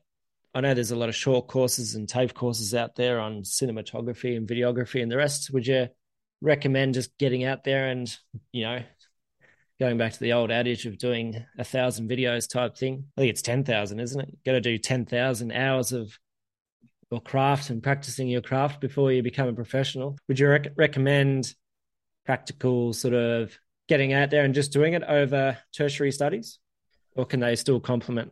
I 0.57 0.59
know 0.59 0.73
there's 0.73 0.89
a 0.89 0.95
lot 0.95 1.07
of 1.07 1.15
short 1.15 1.47
courses 1.47 1.93
and 1.93 2.07
TAFE 2.07 2.33
courses 2.33 2.73
out 2.73 2.95
there 2.95 3.19
on 3.19 3.43
cinematography 3.43 4.35
and 4.35 4.47
videography 4.47 5.03
and 5.03 5.11
the 5.11 5.15
rest. 5.15 5.53
Would 5.53 5.67
you 5.67 5.89
recommend 6.41 6.95
just 6.95 7.15
getting 7.19 7.43
out 7.43 7.63
there 7.63 7.89
and, 7.89 8.11
you 8.51 8.63
know, 8.63 8.81
going 9.79 9.99
back 9.99 10.13
to 10.13 10.19
the 10.19 10.33
old 10.33 10.49
adage 10.49 10.87
of 10.87 10.97
doing 10.97 11.45
a 11.59 11.63
thousand 11.63 12.09
videos 12.09 12.49
type 12.49 12.75
thing. 12.75 13.05
I 13.15 13.21
think 13.21 13.29
it's 13.29 13.43
10,000, 13.43 13.99
isn't 13.99 14.19
it? 14.19 14.43
Got 14.43 14.53
to 14.53 14.61
do 14.61 14.79
10,000 14.79 15.51
hours 15.51 15.91
of 15.91 16.17
your 17.11 17.21
craft 17.21 17.69
and 17.69 17.83
practicing 17.83 18.27
your 18.27 18.41
craft 18.41 18.81
before 18.81 19.11
you 19.11 19.21
become 19.21 19.47
a 19.47 19.53
professional. 19.53 20.17
Would 20.27 20.39
you 20.39 20.49
rec- 20.49 20.73
recommend 20.75 21.53
practical 22.25 22.93
sort 22.93 23.13
of 23.13 23.55
getting 23.87 24.11
out 24.11 24.31
there 24.31 24.43
and 24.43 24.55
just 24.55 24.73
doing 24.73 24.93
it 24.93 25.03
over 25.03 25.59
tertiary 25.71 26.11
studies, 26.11 26.57
or 27.15 27.27
can 27.27 27.41
they 27.41 27.55
still 27.55 27.79
complement? 27.79 28.31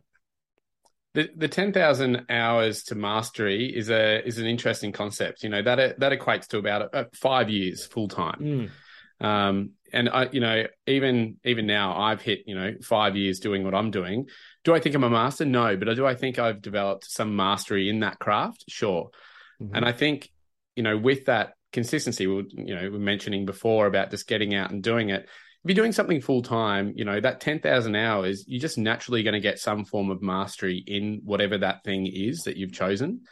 The 1.16 1.30
the 1.34 1.48
ten 1.48 1.72
thousand 1.72 2.26
hours 2.28 2.82
to 2.84 2.94
mastery 2.94 3.74
is 3.74 3.88
a 3.88 4.22
is 4.26 4.36
an 4.36 4.44
interesting 4.44 4.92
concept. 4.92 5.42
You 5.42 5.48
know 5.48 5.62
that 5.62 5.98
that 5.98 6.12
equates 6.12 6.46
to 6.48 6.58
about 6.58 6.94
uh, 6.94 7.04
five 7.14 7.48
years 7.48 7.86
full 7.86 8.06
time. 8.06 8.70
Mm. 9.20 9.26
Um, 9.26 9.70
and 9.94 10.10
I, 10.10 10.28
you 10.30 10.40
know, 10.40 10.66
even 10.86 11.38
even 11.42 11.66
now, 11.66 11.96
I've 11.96 12.20
hit 12.20 12.42
you 12.46 12.54
know 12.54 12.74
five 12.82 13.16
years 13.16 13.40
doing 13.40 13.64
what 13.64 13.74
I'm 13.74 13.90
doing. 13.90 14.26
Do 14.62 14.74
I 14.74 14.78
think 14.78 14.94
I'm 14.94 15.04
a 15.04 15.08
master? 15.08 15.46
No, 15.46 15.74
but 15.78 15.94
do 15.96 16.06
I 16.06 16.14
think 16.14 16.38
I've 16.38 16.60
developed 16.60 17.10
some 17.10 17.34
mastery 17.34 17.88
in 17.88 18.00
that 18.00 18.18
craft? 18.18 18.64
Sure. 18.68 19.08
Mm-hmm. 19.58 19.74
And 19.74 19.86
I 19.86 19.92
think 19.92 20.28
you 20.74 20.82
know 20.82 20.98
with 20.98 21.24
that 21.24 21.54
consistency, 21.72 22.26
we 22.26 22.44
you 22.52 22.74
know 22.74 22.90
we 22.90 22.96
are 22.96 23.00
mentioning 23.00 23.46
before 23.46 23.86
about 23.86 24.10
just 24.10 24.28
getting 24.28 24.54
out 24.54 24.70
and 24.70 24.82
doing 24.82 25.08
it 25.08 25.30
if 25.66 25.70
you're 25.70 25.82
doing 25.82 25.90
something 25.90 26.20
full 26.20 26.42
time, 26.42 26.92
you 26.94 27.04
know, 27.04 27.18
that 27.18 27.40
10,000 27.40 27.96
hours, 27.96 28.44
you're 28.46 28.60
just 28.60 28.78
naturally 28.78 29.24
going 29.24 29.34
to 29.34 29.40
get 29.40 29.58
some 29.58 29.84
form 29.84 30.10
of 30.10 30.22
mastery 30.22 30.76
in 30.86 31.22
whatever 31.24 31.58
that 31.58 31.82
thing 31.82 32.06
is 32.06 32.44
that 32.44 32.56
you've 32.56 32.72
chosen. 32.72 33.22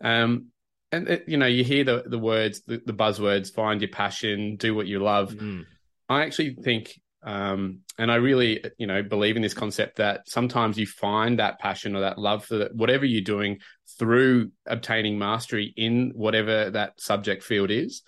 Um, 0.00 0.52
and, 0.92 1.08
it, 1.08 1.24
you 1.26 1.36
know, 1.36 1.46
you 1.46 1.64
hear 1.64 1.82
the, 1.82 2.04
the 2.06 2.20
words, 2.20 2.62
the, 2.68 2.80
the, 2.86 2.92
buzzwords, 2.92 3.52
find 3.52 3.80
your 3.80 3.90
passion, 3.90 4.54
do 4.54 4.76
what 4.76 4.86
you 4.86 5.00
love. 5.00 5.32
Mm. 5.32 5.64
I 6.08 6.22
actually 6.22 6.54
think, 6.54 7.00
um, 7.24 7.80
and 7.98 8.12
I 8.12 8.16
really, 8.16 8.62
you 8.78 8.86
know, 8.86 9.02
believe 9.02 9.34
in 9.34 9.42
this 9.42 9.52
concept 9.52 9.96
that 9.96 10.28
sometimes 10.28 10.78
you 10.78 10.86
find 10.86 11.40
that 11.40 11.58
passion 11.58 11.96
or 11.96 12.00
that 12.02 12.16
love 12.16 12.44
for 12.44 12.68
whatever 12.74 13.04
you're 13.04 13.22
doing 13.22 13.58
through 13.98 14.52
obtaining 14.66 15.18
mastery 15.18 15.74
in 15.76 16.12
whatever 16.14 16.70
that 16.70 17.00
subject 17.00 17.42
field 17.42 17.72
is. 17.72 18.02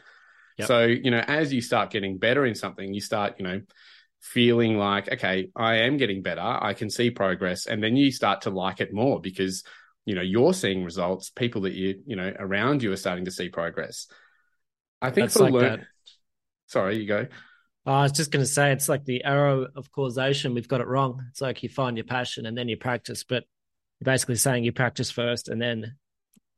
Yep. 0.59 0.69
So, 0.69 0.85
you 0.85 1.11
know, 1.11 1.21
as 1.27 1.53
you 1.53 1.61
start 1.61 1.91
getting 1.91 2.19
better 2.19 2.45
in 2.45 2.55
something, 2.55 2.93
you 2.93 3.01
start, 3.01 3.37
you 3.39 3.45
know, 3.45 3.61
feeling 4.21 4.77
like, 4.77 5.11
okay, 5.13 5.51
I 5.55 5.77
am 5.79 5.97
getting 5.97 6.23
better. 6.23 6.41
I 6.41 6.75
can 6.75 6.91
see 6.91 7.11
progress. 7.11 7.67
And 7.67 7.83
then 7.83 7.97
you 7.97 8.11
start 8.11 8.43
to 8.43 8.51
like 8.51 8.81
it 8.81 8.93
more 8.93 9.21
because, 9.21 9.63
you 10.05 10.15
know, 10.15 10.23
you're 10.23 10.55
seeing 10.55 10.85
results. 10.85 11.31
People 11.31 11.63
that 11.63 11.75
you, 11.75 12.03
you 12.07 12.17
know, 12.17 12.33
around 12.39 12.83
you 12.83 12.93
are 12.93 12.97
starting 12.97 13.27
to 13.27 13.31
see 13.31 13.49
progress. 13.49 14.09
I 15.01 15.11
think 15.11 15.27
That's 15.27 15.37
for 15.37 15.45
like 15.45 15.53
learn- 15.53 15.81
that. 15.81 15.87
Sorry, 16.67 16.99
you 16.99 17.07
go. 17.07 17.27
I 17.87 18.03
was 18.03 18.13
just 18.13 18.31
going 18.31 18.45
to 18.45 18.51
say 18.51 18.73
it's 18.73 18.89
like 18.89 19.07
the 19.07 19.25
arrow 19.25 19.67
of 19.75 19.91
causation. 19.91 20.53
We've 20.53 20.69
got 20.69 20.83
it 20.83 20.87
wrong. 20.87 21.25
It's 21.31 21.41
like 21.41 21.63
you 21.63 21.71
find 21.71 21.97
your 21.97 22.05
passion 22.05 22.45
and 22.45 22.59
then 22.59 22.69
you 22.69 22.77
practice, 22.77 23.25
but 23.25 23.45
you're 23.99 24.13
basically 24.13 24.37
saying 24.37 24.65
you 24.65 24.73
practice 24.73 25.11
first 25.11 25.49
and 25.49 25.63
then 25.63 25.97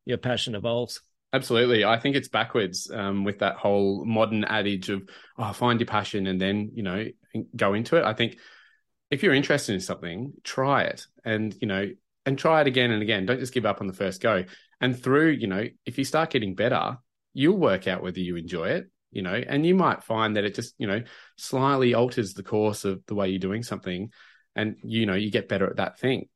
your 0.05 0.19
passion 0.19 0.57
evolves. 0.57 1.01
Absolutely. 1.33 1.85
I 1.85 1.99
think 1.99 2.17
it's 2.17 2.29
backwards 2.29 2.91
um, 2.91 3.25
with 3.25 3.39
that 3.39 3.57
whole 3.57 4.05
modern 4.05 4.45
adage 4.45 4.89
of, 4.89 5.09
oh, 5.39 5.53
find 5.53 5.79
your 5.79 5.87
passion 5.87 6.27
and 6.27 6.41
then, 6.41 6.73
you 6.75 6.83
know, 6.83 7.07
go 7.55 7.75
into 7.75 7.97
it. 7.97 8.05
I 8.05 8.15
think 8.15 8.39
if 9.11 9.23
you're 9.23 9.35
interested 9.35 9.75
in 9.75 9.81
something, 9.81 10.33
try 10.43 10.85
it 10.85 11.07
and, 11.25 11.55
you 11.61 11.69
know, 11.69 11.89
and 12.27 12.37
try 12.37 12.61
it 12.61 12.67
again 12.67 12.91
and 12.91 13.03
again. 13.03 13.27
Don't 13.27 13.39
just 13.39 13.55
give 13.55 13.65
up 13.65 13.81
on 13.81 13.87
the 13.87 13.93
first 13.93 14.21
go. 14.21 14.45
And 14.81 15.01
through, 15.01 15.31
you 15.31 15.47
know, 15.47 15.67
if 15.87 15.99
you 15.99 16.05
start 16.05 16.31
getting 16.31 16.55
better, 16.55 16.99
you'll 17.33 17.59
work 17.59 17.87
out 17.87 18.03
whether 18.03 18.19
you 18.19 18.35
enjoy 18.35 18.71
it, 18.71 18.91
you 19.13 19.23
know, 19.23 19.35
and 19.35 19.65
you 19.65 19.77
might 19.77 20.03
find 20.03 20.37
that 20.37 20.45
it 20.45 20.57
just, 20.57 20.75
you 20.79 20.89
know, 20.89 21.03
slightly 21.37 21.95
alters 21.95 22.35
the 22.35 22.43
course 22.43 22.85
of 22.85 23.03
the 23.07 23.15
way 23.15 23.29
you're 23.29 23.39
doing 23.39 23.63
something 23.63 24.11
and, 24.57 24.77
you 24.83 25.07
know, 25.07 25.15
you 25.15 25.31
get 25.31 25.49
better 25.49 25.69
at 25.69 25.77
that 25.77 26.01
thing. 26.01 26.29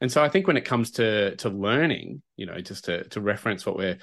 And 0.00 0.10
so 0.10 0.22
I 0.22 0.28
think 0.30 0.46
when 0.46 0.56
it 0.56 0.64
comes 0.64 0.92
to 0.92 1.36
to 1.36 1.50
learning, 1.50 2.22
you 2.36 2.46
know, 2.46 2.60
just 2.60 2.84
to 2.84 3.04
to 3.08 3.20
reference 3.20 3.66
what 3.66 3.76
we're 3.76 3.98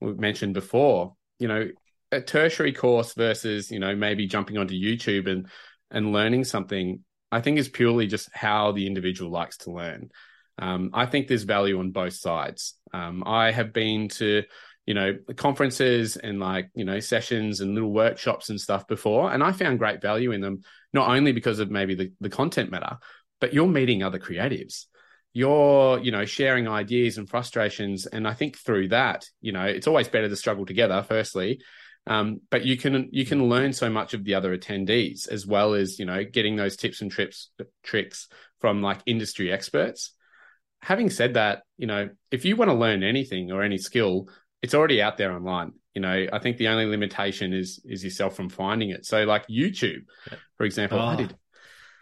we've 0.00 0.18
mentioned 0.18 0.54
before, 0.54 1.14
you 1.38 1.48
know, 1.48 1.68
a 2.10 2.20
tertiary 2.20 2.72
course 2.72 3.14
versus, 3.14 3.70
you 3.70 3.78
know, 3.78 3.94
maybe 3.94 4.26
jumping 4.26 4.58
onto 4.58 4.74
YouTube 4.74 5.28
and 5.30 5.48
and 5.90 6.12
learning 6.12 6.44
something, 6.44 7.00
I 7.32 7.40
think 7.40 7.58
is 7.58 7.68
purely 7.68 8.06
just 8.06 8.28
how 8.32 8.72
the 8.72 8.86
individual 8.86 9.30
likes 9.30 9.58
to 9.58 9.72
learn. 9.72 10.10
Um, 10.58 10.90
I 10.92 11.06
think 11.06 11.28
there's 11.28 11.44
value 11.44 11.78
on 11.78 11.92
both 11.92 12.14
sides. 12.14 12.74
Um, 12.92 13.22
I 13.24 13.52
have 13.52 13.72
been 13.72 14.08
to, 14.08 14.42
you 14.86 14.94
know, 14.94 15.16
conferences 15.36 16.16
and 16.16 16.40
like, 16.40 16.70
you 16.74 16.84
know, 16.84 17.00
sessions 17.00 17.60
and 17.60 17.74
little 17.74 17.92
workshops 17.92 18.50
and 18.50 18.60
stuff 18.60 18.86
before, 18.86 19.32
and 19.32 19.42
I 19.42 19.52
found 19.52 19.78
great 19.78 20.02
value 20.02 20.32
in 20.32 20.40
them, 20.40 20.62
not 20.92 21.08
only 21.08 21.32
because 21.32 21.58
of 21.58 21.70
maybe 21.70 21.94
the, 21.94 22.12
the 22.20 22.30
content 22.30 22.70
matter, 22.70 22.98
but 23.40 23.54
you're 23.54 23.68
meeting 23.68 24.02
other 24.02 24.18
creatives 24.18 24.86
you're 25.32 25.98
you 26.00 26.10
know 26.10 26.24
sharing 26.24 26.68
ideas 26.68 27.18
and 27.18 27.28
frustrations 27.28 28.06
and 28.06 28.26
i 28.26 28.32
think 28.32 28.56
through 28.56 28.88
that 28.88 29.24
you 29.40 29.52
know 29.52 29.64
it's 29.64 29.86
always 29.86 30.08
better 30.08 30.28
to 30.28 30.36
struggle 30.36 30.66
together 30.66 31.04
firstly. 31.06 31.60
Um, 32.06 32.40
but 32.50 32.64
you 32.64 32.78
can 32.78 33.10
you 33.12 33.26
can 33.26 33.50
learn 33.50 33.74
so 33.74 33.90
much 33.90 34.14
of 34.14 34.24
the 34.24 34.34
other 34.34 34.56
attendees 34.56 35.28
as 35.28 35.46
well 35.46 35.74
as 35.74 35.98
you 35.98 36.06
know 36.06 36.24
getting 36.24 36.56
those 36.56 36.76
tips 36.76 37.02
and 37.02 37.10
trips 37.10 37.50
tricks 37.82 38.28
from 38.60 38.80
like 38.80 39.00
industry 39.04 39.52
experts. 39.52 40.14
Having 40.80 41.10
said 41.10 41.34
that 41.34 41.64
you 41.76 41.86
know 41.86 42.08
if 42.30 42.46
you 42.46 42.56
want 42.56 42.70
to 42.70 42.74
learn 42.74 43.02
anything 43.02 43.52
or 43.52 43.62
any 43.62 43.76
skill 43.76 44.28
it's 44.62 44.74
already 44.74 45.02
out 45.02 45.18
there 45.18 45.32
online. 45.32 45.72
You 45.94 46.00
know 46.00 46.26
i 46.32 46.38
think 46.38 46.56
the 46.56 46.68
only 46.68 46.86
limitation 46.86 47.52
is 47.52 47.80
is 47.84 48.02
yourself 48.02 48.34
from 48.34 48.48
finding 48.48 48.90
it. 48.90 49.04
So 49.04 49.24
like 49.24 49.46
youtube 49.48 50.04
for 50.56 50.64
example 50.64 50.98
oh, 50.98 51.06
i 51.06 51.16
did 51.16 51.36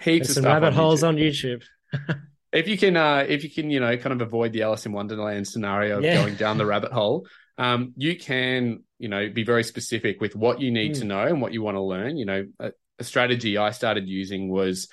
heaps 0.01 0.29
of 0.29 0.35
some 0.37 0.45
rabbit 0.45 0.69
on 0.69 0.73
holes 0.75 1.03
YouTube. 1.03 1.09
on 1.09 1.17
youtube 1.17 1.63
if 2.57 2.69
you 2.69 2.79
can, 2.79 2.97
uh, 2.97 3.25
if 3.29 3.45
you 3.45 3.51
can, 3.51 3.71
you 3.71 3.81
know, 3.81 3.97
kind 3.97 4.13
of 4.13 4.27
avoid 4.27 4.53
the 4.53 4.63
Alice 4.63 4.87
in 4.87 4.93
Wonderland 4.93 5.47
scenario 5.47 5.99
of 5.99 6.05
yeah. 6.05 6.15
going 6.15 6.37
down 6.37 6.59
the 6.59 6.67
rabbit 6.67 6.93
hole, 6.93 7.27
um, 7.59 7.93
you 7.97 8.17
can, 8.17 8.83
you 8.99 9.09
know, 9.09 9.29
be 9.29 9.45
very 9.45 9.63
specific 9.63 10.21
with 10.21 10.35
what 10.35 10.61
you 10.61 10.71
need 10.71 10.93
mm. 10.93 10.99
to 11.01 11.05
know 11.05 11.23
and 11.27 11.41
what 11.41 11.53
you 11.53 11.63
want 11.63 11.77
to 11.77 11.83
learn. 11.83 12.17
You 12.17 12.25
know, 12.25 12.47
a, 12.59 12.73
a 12.99 13.05
strategy 13.05 13.59
I 13.59 13.71
started 13.71 14.09
using 14.09 14.49
was, 14.49 14.89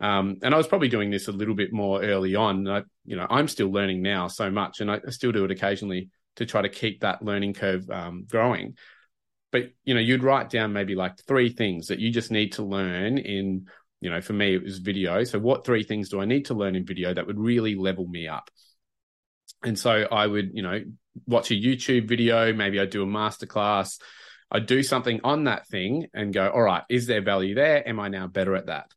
um, 0.00 0.38
and 0.42 0.54
I 0.54 0.56
was 0.56 0.68
probably 0.68 0.88
doing 0.88 1.10
this 1.10 1.28
a 1.28 1.32
little 1.32 1.54
bit 1.54 1.72
more 1.72 2.02
early 2.02 2.36
on. 2.36 2.68
I, 2.68 2.82
you 3.04 3.16
know, 3.16 3.26
I'm 3.28 3.48
still 3.48 3.70
learning 3.70 4.02
now 4.02 4.28
so 4.28 4.50
much, 4.50 4.80
and 4.80 4.90
I, 4.90 5.00
I 5.06 5.10
still 5.10 5.32
do 5.32 5.44
it 5.44 5.50
occasionally 5.50 6.10
to 6.36 6.46
try 6.46 6.62
to 6.62 6.68
keep 6.68 7.00
that 7.00 7.22
learning 7.22 7.54
curve 7.54 7.90
um, 7.90 8.26
growing. 8.30 8.76
But 9.52 9.72
you 9.84 9.94
know, 9.94 10.00
you'd 10.00 10.22
write 10.22 10.48
down 10.48 10.72
maybe 10.72 10.94
like 10.94 11.18
three 11.26 11.50
things 11.50 11.88
that 11.88 11.98
you 11.98 12.10
just 12.10 12.30
need 12.30 12.52
to 12.52 12.62
learn 12.62 13.18
in 13.18 13.66
you 14.00 14.10
know, 14.10 14.20
for 14.20 14.32
me, 14.32 14.54
it 14.54 14.62
was 14.62 14.78
video. 14.78 15.24
So, 15.24 15.38
what 15.38 15.64
three 15.64 15.82
things 15.82 16.08
do 16.08 16.20
I 16.20 16.24
need 16.24 16.46
to 16.46 16.54
learn 16.54 16.74
in 16.74 16.84
video 16.84 17.12
that 17.12 17.26
would 17.26 17.38
really 17.38 17.74
level 17.74 18.06
me 18.06 18.28
up? 18.28 18.50
And 19.62 19.78
so, 19.78 19.90
I 19.90 20.26
would, 20.26 20.52
you 20.54 20.62
know, 20.62 20.80
watch 21.26 21.50
a 21.50 21.54
YouTube 21.54 22.08
video. 22.08 22.52
Maybe 22.52 22.80
I'd 22.80 22.90
do 22.90 23.02
a 23.02 23.06
masterclass. 23.06 24.00
I'd 24.50 24.66
do 24.66 24.82
something 24.82 25.20
on 25.22 25.44
that 25.44 25.68
thing 25.68 26.06
and 26.14 26.32
go, 26.32 26.48
all 26.48 26.62
right, 26.62 26.82
is 26.88 27.06
there 27.06 27.22
value 27.22 27.54
there? 27.54 27.86
Am 27.86 28.00
I 28.00 28.08
now 28.08 28.26
better 28.26 28.56
at 28.56 28.66
that? 28.66 28.90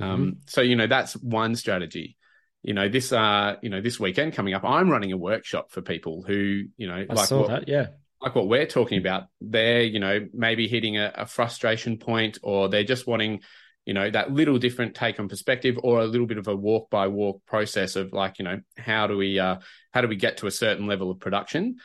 Mm-hmm. 0.00 0.10
Um, 0.10 0.36
so, 0.46 0.62
you 0.62 0.74
know, 0.74 0.86
that's 0.86 1.14
one 1.14 1.54
strategy. 1.54 2.16
You 2.62 2.74
know, 2.74 2.88
this, 2.88 3.12
uh, 3.12 3.56
you 3.62 3.70
know, 3.70 3.80
this 3.80 4.00
weekend 4.00 4.34
coming 4.34 4.54
up, 4.54 4.64
I'm 4.64 4.90
running 4.90 5.12
a 5.12 5.16
workshop 5.16 5.70
for 5.70 5.80
people 5.80 6.24
who, 6.26 6.64
you 6.76 6.88
know, 6.88 6.94
I 7.08 7.12
like 7.12 7.30
what, 7.30 7.48
that, 7.48 7.68
yeah 7.68 7.88
like 8.20 8.34
what 8.34 8.48
we're 8.48 8.66
talking 8.66 8.98
about, 8.98 9.24
they're, 9.40 9.82
you 9.82 9.98
know, 9.98 10.26
maybe 10.34 10.68
hitting 10.68 10.98
a, 10.98 11.12
a, 11.14 11.26
frustration 11.26 11.96
point 11.96 12.38
or 12.42 12.68
they're 12.68 12.84
just 12.84 13.06
wanting 13.06 13.40
you 13.86 13.94
know 13.94 14.10
that 14.10 14.32
little 14.32 14.58
different 14.58 14.94
take 14.94 15.18
on 15.18 15.28
perspective 15.28 15.78
or 15.82 16.00
a 16.00 16.06
little 16.06 16.26
bit 16.26 16.38
of 16.38 16.48
a 16.48 16.56
walk 16.56 16.90
by 16.90 17.06
walk 17.08 17.44
process 17.46 17.96
of 17.96 18.12
like 18.12 18.38
you 18.38 18.44
know 18.44 18.60
how 18.76 19.06
do 19.06 19.16
we 19.16 19.38
uh 19.38 19.56
how 19.92 20.00
do 20.00 20.08
we 20.08 20.16
get 20.16 20.38
to 20.38 20.46
a 20.46 20.50
certain 20.50 20.86
level 20.86 21.10
of 21.10 21.18
production? 21.20 21.76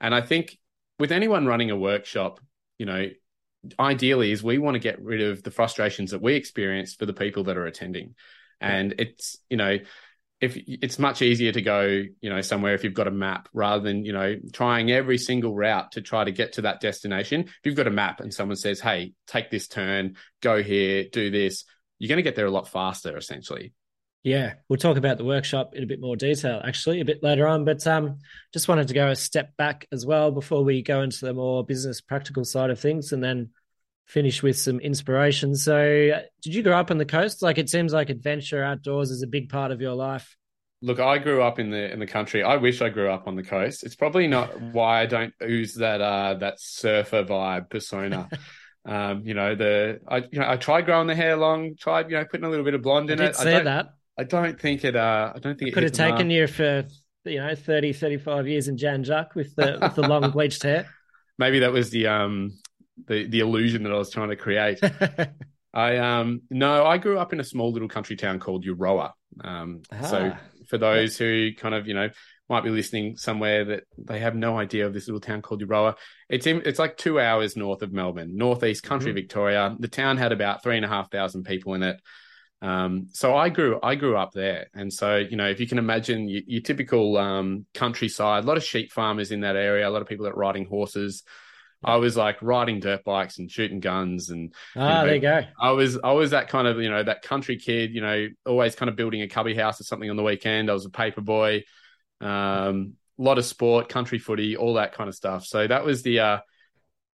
And 0.00 0.14
i 0.14 0.20
think 0.20 0.58
with 0.98 1.12
anyone 1.12 1.46
running 1.46 1.70
a 1.70 1.76
workshop 1.76 2.40
you 2.78 2.86
know 2.86 3.08
ideally 3.78 4.30
is 4.32 4.42
we 4.42 4.58
want 4.58 4.74
to 4.74 4.80
get 4.80 5.02
rid 5.02 5.20
of 5.20 5.42
the 5.42 5.50
frustrations 5.50 6.12
that 6.12 6.22
we 6.22 6.34
experience 6.34 6.94
for 6.94 7.06
the 7.06 7.12
people 7.12 7.44
that 7.44 7.56
are 7.56 7.66
attending. 7.66 8.14
And 8.60 8.94
it's 8.98 9.38
you 9.48 9.56
know 9.56 9.78
if 10.40 10.56
it's 10.66 10.98
much 10.98 11.20
easier 11.20 11.50
to 11.50 11.62
go, 11.62 12.04
you 12.20 12.30
know, 12.30 12.40
somewhere 12.40 12.74
if 12.74 12.84
you've 12.84 12.94
got 12.94 13.08
a 13.08 13.12
map 13.12 13.48
rather 13.52 13.82
than, 13.82 14.04
you 14.04 14.12
know, 14.12 14.36
trying 14.52 14.90
every 14.90 15.18
single 15.18 15.54
route 15.54 15.92
to 15.92 16.00
try 16.00 16.22
to 16.22 16.30
get 16.30 16.54
to 16.54 16.62
that 16.62 16.80
destination. 16.80 17.42
If 17.42 17.60
you've 17.64 17.74
got 17.74 17.88
a 17.88 17.92
map 17.92 18.20
and 18.20 18.32
someone 18.32 18.56
says, 18.56 18.80
Hey, 18.80 19.14
take 19.26 19.50
this 19.50 19.66
turn, 19.66 20.16
go 20.40 20.62
here, 20.62 21.06
do 21.10 21.30
this, 21.30 21.64
you're 21.98 22.08
going 22.08 22.18
to 22.18 22.22
get 22.22 22.36
there 22.36 22.46
a 22.46 22.50
lot 22.50 22.68
faster, 22.68 23.16
essentially. 23.16 23.72
Yeah, 24.22 24.54
we'll 24.68 24.78
talk 24.78 24.96
about 24.96 25.16
the 25.16 25.24
workshop 25.24 25.74
in 25.74 25.82
a 25.82 25.86
bit 25.86 26.00
more 26.00 26.16
detail 26.16 26.60
actually 26.64 27.00
a 27.00 27.04
bit 27.04 27.22
later 27.22 27.46
on, 27.46 27.64
but 27.64 27.84
um, 27.86 28.18
just 28.52 28.68
wanted 28.68 28.88
to 28.88 28.94
go 28.94 29.08
a 29.08 29.16
step 29.16 29.56
back 29.56 29.86
as 29.90 30.04
well 30.04 30.30
before 30.30 30.64
we 30.64 30.82
go 30.82 31.02
into 31.02 31.24
the 31.24 31.32
more 31.32 31.64
business 31.64 32.00
practical 32.00 32.44
side 32.44 32.70
of 32.70 32.78
things, 32.78 33.12
and 33.12 33.22
then 33.22 33.50
finish 34.08 34.42
with 34.42 34.58
some 34.58 34.80
inspiration. 34.80 35.54
So, 35.54 36.20
did 36.42 36.54
you 36.54 36.62
grow 36.62 36.78
up 36.78 36.90
on 36.90 36.98
the 36.98 37.04
coast? 37.04 37.42
Like, 37.42 37.58
it 37.58 37.70
seems 37.70 37.92
like 37.92 38.10
adventure 38.10 38.64
outdoors 38.64 39.10
is 39.10 39.22
a 39.22 39.26
big 39.26 39.50
part 39.50 39.70
of 39.70 39.80
your 39.80 39.94
life. 39.94 40.36
Look, 40.80 40.98
I 40.98 41.18
grew 41.18 41.42
up 41.42 41.58
in 41.58 41.70
the 41.70 41.92
in 41.92 41.98
the 41.98 42.06
country. 42.06 42.42
I 42.42 42.56
wish 42.56 42.80
I 42.80 42.88
grew 42.88 43.10
up 43.10 43.26
on 43.26 43.36
the 43.36 43.42
coast. 43.42 43.84
It's 43.84 43.96
probably 43.96 44.26
not 44.28 44.60
why 44.72 45.02
I 45.02 45.06
don't 45.06 45.34
ooze 45.42 45.74
that 45.74 46.00
uh 46.00 46.34
that 46.34 46.60
surfer 46.60 47.24
vibe 47.24 47.68
persona. 47.68 48.28
um, 48.86 49.22
you 49.24 49.34
know, 49.34 49.54
the 49.54 50.00
I 50.06 50.18
you 50.18 50.38
know 50.38 50.48
I 50.48 50.56
tried 50.56 50.86
growing 50.86 51.08
the 51.08 51.16
hair 51.16 51.36
long, 51.36 51.74
tried 51.76 52.10
you 52.10 52.16
know 52.16 52.24
putting 52.24 52.46
a 52.46 52.48
little 52.48 52.64
bit 52.64 52.74
of 52.74 52.82
blonde 52.82 53.10
in 53.10 53.20
I 53.20 53.26
it. 53.26 53.36
Say 53.36 53.56
I 53.56 53.62
that. 53.62 53.88
I 54.16 54.24
don't 54.24 54.60
think 54.60 54.84
it. 54.84 54.94
Uh, 54.94 55.32
I 55.34 55.38
don't 55.40 55.58
think 55.58 55.70
it 55.70 55.74
could 55.74 55.82
have 55.82 55.92
taken 55.92 56.30
you 56.30 56.46
for 56.46 56.84
you 57.24 57.38
know 57.38 57.54
30, 57.54 57.92
35 57.92 58.46
years 58.46 58.68
in 58.68 58.76
Jan 58.76 59.04
with 59.34 59.56
the 59.56 59.78
with 59.82 59.94
the 59.96 60.08
long 60.08 60.30
bleached 60.32 60.62
hair. 60.62 60.86
Maybe 61.38 61.58
that 61.60 61.72
was 61.72 61.90
the 61.90 62.06
um 62.06 62.52
the 63.06 63.26
the 63.26 63.40
illusion 63.40 63.82
that 63.84 63.92
I 63.92 63.96
was 63.96 64.10
trying 64.10 64.30
to 64.30 64.36
create. 64.36 64.80
I 65.74 65.96
um 65.98 66.42
no, 66.50 66.84
I 66.86 66.98
grew 66.98 67.18
up 67.18 67.32
in 67.32 67.40
a 67.40 67.44
small 67.44 67.72
little 67.72 67.88
country 67.88 68.16
town 68.16 68.40
called 68.40 68.64
Euroa. 68.64 69.12
Um, 69.42 69.82
ah, 69.92 70.02
so 70.02 70.32
for 70.68 70.78
those 70.78 71.16
who 71.16 71.52
kind 71.54 71.74
of 71.74 71.86
you 71.86 71.94
know 71.94 72.08
might 72.48 72.64
be 72.64 72.70
listening 72.70 73.16
somewhere 73.16 73.64
that 73.66 73.84
they 73.98 74.20
have 74.20 74.34
no 74.34 74.58
idea 74.58 74.86
of 74.86 74.94
this 74.94 75.06
little 75.06 75.20
town 75.20 75.42
called 75.42 75.62
Euroa, 75.62 75.94
it's 76.28 76.46
in, 76.46 76.62
it's 76.64 76.78
like 76.78 76.96
two 76.96 77.20
hours 77.20 77.56
north 77.56 77.82
of 77.82 77.92
Melbourne, 77.92 78.36
northeast 78.36 78.82
country 78.82 79.10
mm-hmm. 79.10 79.16
Victoria. 79.16 79.76
The 79.78 79.88
town 79.88 80.16
had 80.16 80.32
about 80.32 80.62
three 80.62 80.76
and 80.76 80.84
a 80.84 80.88
half 80.88 81.10
thousand 81.10 81.44
people 81.44 81.74
in 81.74 81.82
it. 81.82 82.00
Um, 82.60 83.08
so 83.12 83.36
I 83.36 83.50
grew 83.50 83.78
I 83.82 83.94
grew 83.94 84.16
up 84.16 84.32
there, 84.32 84.68
and 84.74 84.92
so 84.92 85.16
you 85.16 85.36
know 85.36 85.48
if 85.48 85.60
you 85.60 85.68
can 85.68 85.78
imagine 85.78 86.28
your, 86.28 86.42
your 86.46 86.62
typical 86.62 87.16
um, 87.18 87.66
countryside, 87.74 88.44
a 88.44 88.46
lot 88.46 88.56
of 88.56 88.64
sheep 88.64 88.90
farmers 88.90 89.30
in 89.30 89.42
that 89.42 89.54
area, 89.54 89.88
a 89.88 89.90
lot 89.90 90.02
of 90.02 90.08
people 90.08 90.24
that 90.24 90.32
are 90.32 90.38
riding 90.38 90.66
horses. 90.66 91.22
I 91.84 91.96
was 91.96 92.16
like 92.16 92.42
riding 92.42 92.80
dirt 92.80 93.04
bikes 93.04 93.38
and 93.38 93.50
shooting 93.50 93.80
guns 93.80 94.30
and 94.30 94.52
ah, 94.76 94.80
you 94.80 94.94
know, 94.94 95.06
there 95.06 95.14
you 95.14 95.20
go. 95.20 95.42
I 95.60 95.70
was 95.70 95.98
I 96.02 96.12
was 96.12 96.32
that 96.32 96.48
kind 96.48 96.66
of 96.66 96.80
you 96.80 96.90
know 96.90 97.02
that 97.02 97.22
country 97.22 97.56
kid, 97.56 97.94
you 97.94 98.00
know, 98.00 98.28
always 98.46 98.74
kind 98.74 98.88
of 98.88 98.96
building 98.96 99.22
a 99.22 99.28
cubby 99.28 99.54
house 99.54 99.80
or 99.80 99.84
something 99.84 100.10
on 100.10 100.16
the 100.16 100.22
weekend. 100.22 100.70
I 100.70 100.74
was 100.74 100.86
a 100.86 100.90
paper 100.90 101.20
boy, 101.20 101.62
um, 102.20 102.94
a 103.18 103.22
lot 103.22 103.38
of 103.38 103.44
sport, 103.44 103.88
country 103.88 104.18
footy, 104.18 104.56
all 104.56 104.74
that 104.74 104.92
kind 104.92 105.08
of 105.08 105.14
stuff. 105.14 105.46
So 105.46 105.66
that 105.66 105.84
was 105.84 106.02
the 106.02 106.18
uh, 106.18 106.38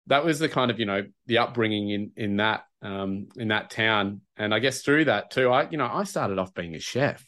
that 0.06 0.24
was 0.24 0.38
the 0.38 0.48
kind 0.48 0.70
of 0.70 0.78
you 0.78 0.86
know 0.86 1.04
the 1.26 1.38
upbringing 1.38 1.90
in 1.90 2.10
in 2.16 2.36
that 2.36 2.62
um, 2.82 3.28
in 3.36 3.48
that 3.48 3.70
town, 3.70 4.20
and 4.36 4.54
I 4.54 4.58
guess 4.60 4.82
through 4.82 5.06
that 5.06 5.30
too, 5.30 5.50
I 5.50 5.68
you 5.70 5.78
know 5.78 5.88
I 5.90 6.04
started 6.04 6.38
off 6.38 6.54
being 6.54 6.74
a 6.74 6.80
chef. 6.80 7.24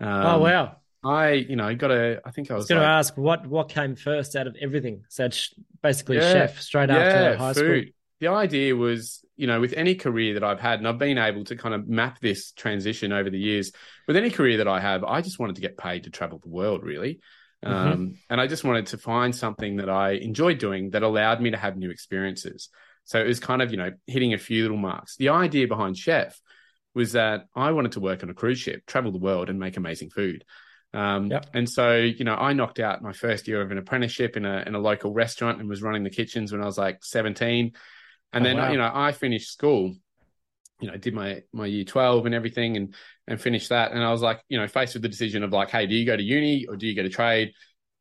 Um, 0.00 0.08
oh 0.08 0.38
wow! 0.38 0.76
I 1.04 1.32
you 1.32 1.56
know 1.56 1.74
got 1.74 1.90
a 1.90 2.20
I 2.24 2.30
think 2.30 2.50
I 2.50 2.54
was, 2.54 2.66
going 2.66 2.80
like, 2.80 2.86
to 2.86 2.92
ask 2.92 3.16
what 3.16 3.46
what 3.46 3.68
came 3.68 3.96
first 3.96 4.36
out 4.36 4.46
of 4.46 4.56
everything. 4.60 5.04
So 5.08 5.28
basically 5.82 6.16
yeah, 6.16 6.32
chef 6.32 6.60
straight 6.60 6.88
yeah, 6.88 6.96
after 6.96 7.36
high 7.36 7.52
food. 7.52 7.82
school. 7.82 7.92
The 8.20 8.28
idea 8.28 8.74
was 8.74 9.24
you 9.36 9.46
know 9.46 9.60
with 9.60 9.74
any 9.74 9.94
career 9.94 10.34
that 10.34 10.44
I've 10.44 10.60
had, 10.60 10.78
and 10.78 10.88
I've 10.88 10.98
been 10.98 11.18
able 11.18 11.44
to 11.44 11.56
kind 11.56 11.74
of 11.74 11.86
map 11.88 12.20
this 12.20 12.52
transition 12.52 13.12
over 13.12 13.30
the 13.30 13.38
years. 13.38 13.72
With 14.06 14.16
any 14.16 14.30
career 14.30 14.58
that 14.58 14.68
I 14.68 14.80
have, 14.80 15.04
I 15.04 15.20
just 15.20 15.38
wanted 15.38 15.56
to 15.56 15.62
get 15.62 15.76
paid 15.76 16.04
to 16.04 16.10
travel 16.10 16.38
the 16.38 16.50
world, 16.50 16.82
really. 16.82 17.20
Mm-hmm. 17.64 17.92
Um, 17.92 18.14
and 18.28 18.40
I 18.40 18.46
just 18.46 18.64
wanted 18.64 18.86
to 18.88 18.98
find 18.98 19.34
something 19.34 19.76
that 19.76 19.88
I 19.88 20.12
enjoyed 20.12 20.58
doing 20.58 20.90
that 20.90 21.02
allowed 21.02 21.40
me 21.40 21.50
to 21.50 21.56
have 21.56 21.76
new 21.76 21.90
experiences. 21.90 22.68
So 23.04 23.20
it 23.20 23.26
was 23.26 23.40
kind 23.40 23.62
of, 23.62 23.70
you 23.70 23.76
know, 23.76 23.92
hitting 24.06 24.34
a 24.34 24.38
few 24.38 24.62
little 24.62 24.76
marks. 24.76 25.16
The 25.16 25.30
idea 25.30 25.68
behind 25.68 25.96
Chef 25.96 26.38
was 26.94 27.12
that 27.12 27.46
I 27.54 27.72
wanted 27.72 27.92
to 27.92 28.00
work 28.00 28.22
on 28.22 28.30
a 28.30 28.34
cruise 28.34 28.58
ship, 28.58 28.86
travel 28.86 29.12
the 29.12 29.18
world, 29.18 29.50
and 29.50 29.58
make 29.58 29.76
amazing 29.76 30.10
food. 30.10 30.44
Um, 30.94 31.30
yep. 31.30 31.46
And 31.52 31.68
so, 31.68 31.96
you 31.96 32.24
know, 32.24 32.34
I 32.34 32.52
knocked 32.52 32.78
out 32.78 33.02
my 33.02 33.12
first 33.12 33.48
year 33.48 33.60
of 33.60 33.70
an 33.70 33.78
apprenticeship 33.78 34.36
in 34.36 34.44
a 34.44 34.62
in 34.66 34.74
a 34.74 34.78
local 34.78 35.12
restaurant 35.12 35.60
and 35.60 35.68
was 35.68 35.82
running 35.82 36.04
the 36.04 36.10
kitchens 36.10 36.52
when 36.52 36.62
I 36.62 36.66
was 36.66 36.78
like 36.78 37.04
17. 37.04 37.72
And 38.32 38.44
oh, 38.44 38.48
then, 38.48 38.56
wow. 38.56 38.70
you 38.70 38.78
know, 38.78 38.90
I 38.92 39.12
finished 39.12 39.52
school, 39.52 39.94
you 40.80 40.90
know, 40.90 40.96
did 40.96 41.14
my 41.14 41.42
my 41.52 41.66
year 41.66 41.84
12 41.84 42.26
and 42.26 42.34
everything 42.34 42.76
and 42.76 42.94
and 43.26 43.40
finished 43.40 43.70
that. 43.70 43.92
And 43.92 44.02
I 44.02 44.12
was 44.12 44.22
like, 44.22 44.40
you 44.48 44.58
know, 44.58 44.68
faced 44.68 44.94
with 44.94 45.02
the 45.02 45.08
decision 45.08 45.42
of 45.42 45.52
like, 45.52 45.70
hey, 45.70 45.86
do 45.86 45.94
you 45.94 46.06
go 46.06 46.16
to 46.16 46.22
uni 46.22 46.66
or 46.66 46.76
do 46.76 46.86
you 46.86 46.94
get 46.94 47.04
a 47.04 47.10
trade? 47.10 47.52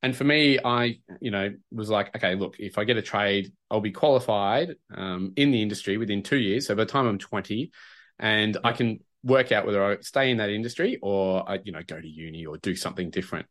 and 0.03 0.13
for 0.13 0.25
me, 0.25 0.59
I, 0.63 0.99
you 1.21 1.31
know, 1.31 1.53
was 1.71 1.89
like, 1.89 2.13
okay, 2.13 2.35
look, 2.35 2.57
if 2.59 2.77
I 2.77 2.83
get 2.83 2.97
a 2.97 3.01
trade, 3.01 3.53
I'll 3.71 3.79
be 3.79 3.93
qualified 3.93 4.75
um, 4.93 5.31
in 5.37 5.51
the 5.51 5.61
industry 5.61 5.97
within 5.97 6.23
two 6.23 6.37
years. 6.37 6.67
So 6.67 6.75
by 6.75 6.83
the 6.83 6.91
time 6.91 7.07
I'm 7.07 7.17
20, 7.17 7.71
and 8.19 8.57
I 8.65 8.73
can 8.73 8.99
work 9.23 9.51
out 9.51 9.65
whether 9.65 9.83
I 9.83 9.97
stay 10.01 10.31
in 10.31 10.37
that 10.37 10.49
industry 10.49 10.99
or 11.01 11.49
I, 11.49 11.59
you 11.63 11.71
know, 11.71 11.81
go 11.85 11.99
to 11.99 12.07
uni 12.07 12.45
or 12.45 12.57
do 12.57 12.75
something 12.75 13.09
different. 13.09 13.47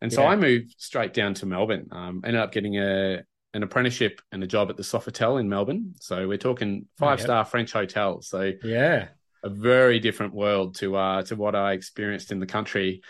And 0.00 0.12
so 0.12 0.22
yeah. 0.22 0.28
I 0.28 0.36
moved 0.36 0.74
straight 0.78 1.12
down 1.12 1.34
to 1.34 1.46
Melbourne. 1.46 1.88
Um, 1.90 2.22
ended 2.24 2.40
up 2.40 2.52
getting 2.52 2.78
a 2.78 3.22
an 3.54 3.62
apprenticeship 3.62 4.20
and 4.30 4.44
a 4.44 4.46
job 4.46 4.70
at 4.70 4.76
the 4.76 4.82
Sofitel 4.82 5.40
in 5.40 5.48
Melbourne. 5.48 5.94
So 6.00 6.28
we're 6.28 6.38
talking 6.38 6.86
five 6.98 7.20
star 7.20 7.44
French 7.44 7.72
hotel. 7.72 8.20
So 8.20 8.52
yeah, 8.62 9.08
a 9.42 9.48
very 9.48 9.98
different 9.98 10.34
world 10.34 10.76
to 10.76 10.96
uh 10.96 11.22
to 11.24 11.36
what 11.36 11.56
I 11.56 11.72
experienced 11.72 12.30
in 12.30 12.40
the 12.40 12.46
country. 12.46 13.02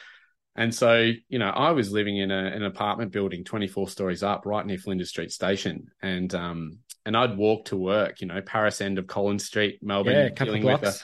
And 0.56 0.74
so, 0.74 1.12
you 1.28 1.38
know, 1.38 1.50
I 1.50 1.70
was 1.70 1.92
living 1.92 2.16
in 2.16 2.32
a, 2.32 2.46
an 2.46 2.64
apartment 2.64 3.12
building 3.12 3.44
24 3.44 3.88
stories 3.90 4.24
up 4.24 4.44
right 4.44 4.66
near 4.66 4.76
Flinders 4.76 5.10
Street 5.10 5.30
Station. 5.30 5.86
And 6.02 6.34
um, 6.34 6.78
and 7.06 7.16
I'd 7.16 7.36
walk 7.36 7.66
to 7.66 7.76
work, 7.76 8.20
you 8.20 8.26
know, 8.26 8.40
Paris 8.42 8.80
end 8.80 8.98
of 8.98 9.06
Collins 9.06 9.44
Street, 9.44 9.78
Melbourne, 9.82 10.32
yeah, 10.36 10.44
dealing 10.44 10.64
with 10.64 10.82
a, 10.82 10.94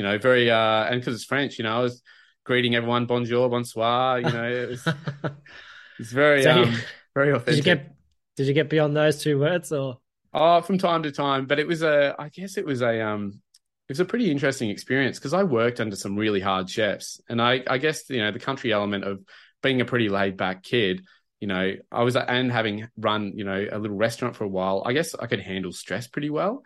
you 0.00 0.06
know, 0.06 0.16
very 0.16 0.50
uh 0.50 0.84
and 0.84 0.98
because 0.98 1.14
it's 1.14 1.24
French, 1.24 1.58
you 1.58 1.64
know, 1.64 1.76
I 1.76 1.80
was 1.80 2.02
greeting 2.44 2.74
everyone 2.74 3.04
bonjour, 3.04 3.50
bonsoir, 3.50 4.18
you 4.20 4.32
know, 4.32 4.50
it 4.50 4.68
was 4.70 4.86
it's 5.98 6.10
very 6.10 6.42
so 6.44 6.50
um, 6.62 6.74
very 7.14 7.32
authentic. 7.32 7.46
Did 7.46 7.56
you 7.58 7.62
get 7.62 7.94
did 8.36 8.46
you 8.46 8.54
get 8.54 8.70
beyond 8.70 8.96
those 8.96 9.22
two 9.22 9.38
words 9.38 9.72
or 9.72 9.98
Oh, 10.32 10.60
from 10.62 10.78
time 10.78 11.02
to 11.02 11.12
time, 11.12 11.46
but 11.46 11.58
it 11.58 11.66
was 11.66 11.82
a 11.82 12.14
I 12.18 12.28
guess 12.30 12.56
it 12.56 12.64
was 12.64 12.82
a 12.82 13.00
um 13.04 13.42
it 13.88 13.92
was 13.92 14.00
a 14.00 14.04
pretty 14.04 14.30
interesting 14.30 14.70
experience 14.70 15.18
because 15.18 15.34
I 15.34 15.42
worked 15.42 15.80
under 15.80 15.96
some 15.96 16.16
really 16.16 16.40
hard 16.40 16.70
chefs, 16.70 17.20
and 17.28 17.42
I, 17.42 17.62
I 17.66 17.78
guess 17.78 18.08
you 18.08 18.18
know 18.22 18.30
the 18.30 18.38
country 18.38 18.72
element 18.72 19.04
of 19.04 19.22
being 19.62 19.80
a 19.80 19.84
pretty 19.84 20.08
laid 20.08 20.36
back 20.36 20.62
kid. 20.62 21.04
You 21.40 21.48
know, 21.48 21.74
I 21.90 22.02
was 22.04 22.16
and 22.16 22.52
having 22.52 22.88
run 22.96 23.32
you 23.34 23.44
know 23.44 23.66
a 23.70 23.78
little 23.78 23.96
restaurant 23.96 24.36
for 24.36 24.44
a 24.44 24.48
while. 24.48 24.82
I 24.86 24.92
guess 24.92 25.14
I 25.14 25.26
could 25.26 25.40
handle 25.40 25.72
stress 25.72 26.06
pretty 26.06 26.30
well, 26.30 26.62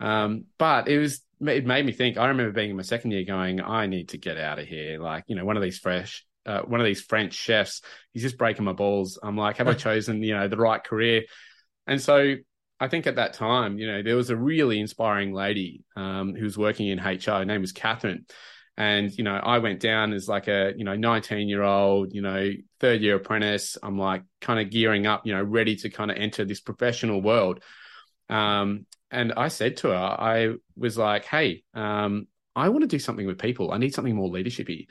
um, 0.00 0.46
but 0.58 0.88
it 0.88 0.98
was 0.98 1.20
it 1.48 1.66
made 1.66 1.84
me 1.84 1.92
think. 1.92 2.18
I 2.18 2.28
remember 2.28 2.52
being 2.52 2.70
in 2.70 2.76
my 2.76 2.82
second 2.82 3.10
year, 3.10 3.24
going, 3.24 3.60
I 3.60 3.86
need 3.86 4.10
to 4.10 4.18
get 4.18 4.38
out 4.38 4.58
of 4.58 4.66
here. 4.66 4.98
Like 5.00 5.24
you 5.26 5.36
know, 5.36 5.44
one 5.44 5.56
of 5.56 5.62
these 5.62 5.78
fresh 5.78 6.24
uh, 6.46 6.62
one 6.62 6.80
of 6.80 6.86
these 6.86 7.00
French 7.00 7.34
chefs. 7.34 7.82
He's 8.12 8.22
just 8.22 8.38
breaking 8.38 8.64
my 8.64 8.72
balls. 8.72 9.18
I'm 9.22 9.36
like, 9.36 9.58
have 9.58 9.68
I 9.68 9.74
chosen, 9.74 10.22
you 10.22 10.34
know, 10.34 10.48
the 10.48 10.56
right 10.56 10.82
career? 10.82 11.22
And 11.86 12.00
so 12.00 12.34
I 12.80 12.88
think 12.88 13.06
at 13.06 13.16
that 13.16 13.34
time, 13.34 13.78
you 13.78 13.86
know, 13.86 14.02
there 14.02 14.16
was 14.16 14.30
a 14.30 14.36
really 14.36 14.80
inspiring 14.80 15.32
lady 15.32 15.84
um, 15.96 16.34
who 16.34 16.44
was 16.44 16.58
working 16.58 16.88
in 16.88 16.98
HR. 16.98 17.38
Her 17.38 17.44
name 17.44 17.60
was 17.60 17.72
Catherine. 17.72 18.26
And, 18.76 19.12
you 19.12 19.22
know, 19.22 19.34
I 19.34 19.58
went 19.58 19.80
down 19.80 20.12
as 20.12 20.28
like 20.28 20.48
a, 20.48 20.72
you 20.76 20.84
know, 20.84 20.96
19 20.96 21.48
year 21.48 21.62
old, 21.62 22.14
you 22.14 22.22
know, 22.22 22.50
third 22.80 23.02
year 23.02 23.16
apprentice. 23.16 23.76
I'm 23.82 23.98
like 23.98 24.22
kind 24.40 24.58
of 24.58 24.70
gearing 24.70 25.06
up, 25.06 25.26
you 25.26 25.34
know, 25.34 25.42
ready 25.42 25.76
to 25.76 25.90
kind 25.90 26.10
of 26.10 26.16
enter 26.16 26.44
this 26.44 26.60
professional 26.60 27.20
world. 27.20 27.62
Um, 28.30 28.86
and 29.12 29.34
I 29.34 29.48
said 29.48 29.76
to 29.78 29.88
her, 29.88 29.94
I 29.94 30.54
was 30.76 30.96
like, 30.96 31.26
hey, 31.26 31.62
um, 31.74 32.26
I 32.56 32.70
want 32.70 32.82
to 32.82 32.88
do 32.88 32.98
something 32.98 33.26
with 33.26 33.38
people. 33.38 33.70
I 33.70 33.78
need 33.78 33.94
something 33.94 34.16
more 34.16 34.30
leadershipy. 34.30 34.86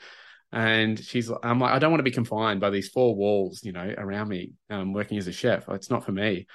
And 0.52 0.98
she's, 0.98 1.30
I'm 1.42 1.58
like, 1.58 1.72
I 1.72 1.78
don't 1.78 1.90
want 1.90 2.00
to 2.00 2.04
be 2.04 2.12
confined 2.12 2.60
by 2.60 2.70
these 2.70 2.88
four 2.88 3.16
walls, 3.16 3.64
you 3.64 3.72
know, 3.72 3.94
around 3.98 4.28
me, 4.28 4.52
um, 4.70 4.92
working 4.92 5.18
as 5.18 5.26
a 5.26 5.32
chef. 5.32 5.68
It's 5.70 5.90
not 5.90 6.04
for 6.04 6.12
me. 6.12 6.46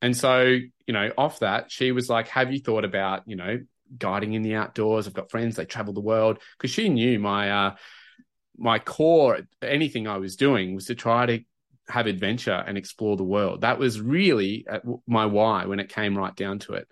And 0.00 0.16
so, 0.16 0.44
you 0.86 0.94
know, 0.94 1.10
off 1.18 1.40
that, 1.40 1.70
she 1.70 1.92
was 1.92 2.08
like, 2.08 2.28
Have 2.28 2.52
you 2.52 2.60
thought 2.60 2.84
about, 2.84 3.24
you 3.26 3.36
know, 3.36 3.58
guiding 3.98 4.32
in 4.32 4.42
the 4.42 4.54
outdoors? 4.54 5.06
I've 5.06 5.12
got 5.12 5.30
friends, 5.30 5.56
they 5.56 5.66
travel 5.66 5.92
the 5.92 6.00
world. 6.00 6.38
Because 6.56 6.70
she 6.70 6.88
knew 6.88 7.18
my, 7.18 7.50
uh, 7.50 7.74
my 8.56 8.78
core, 8.78 9.40
anything 9.60 10.06
I 10.06 10.16
was 10.18 10.36
doing 10.36 10.74
was 10.74 10.86
to 10.86 10.94
try 10.94 11.26
to 11.26 11.40
have 11.88 12.06
adventure 12.06 12.64
and 12.66 12.78
explore 12.78 13.16
the 13.16 13.24
world. 13.24 13.62
That 13.62 13.78
was 13.78 14.00
really 14.00 14.64
uh, 14.70 14.78
my 15.06 15.26
why 15.26 15.66
when 15.66 15.80
it 15.80 15.88
came 15.90 16.16
right 16.16 16.34
down 16.34 16.60
to 16.60 16.74
it. 16.74 16.88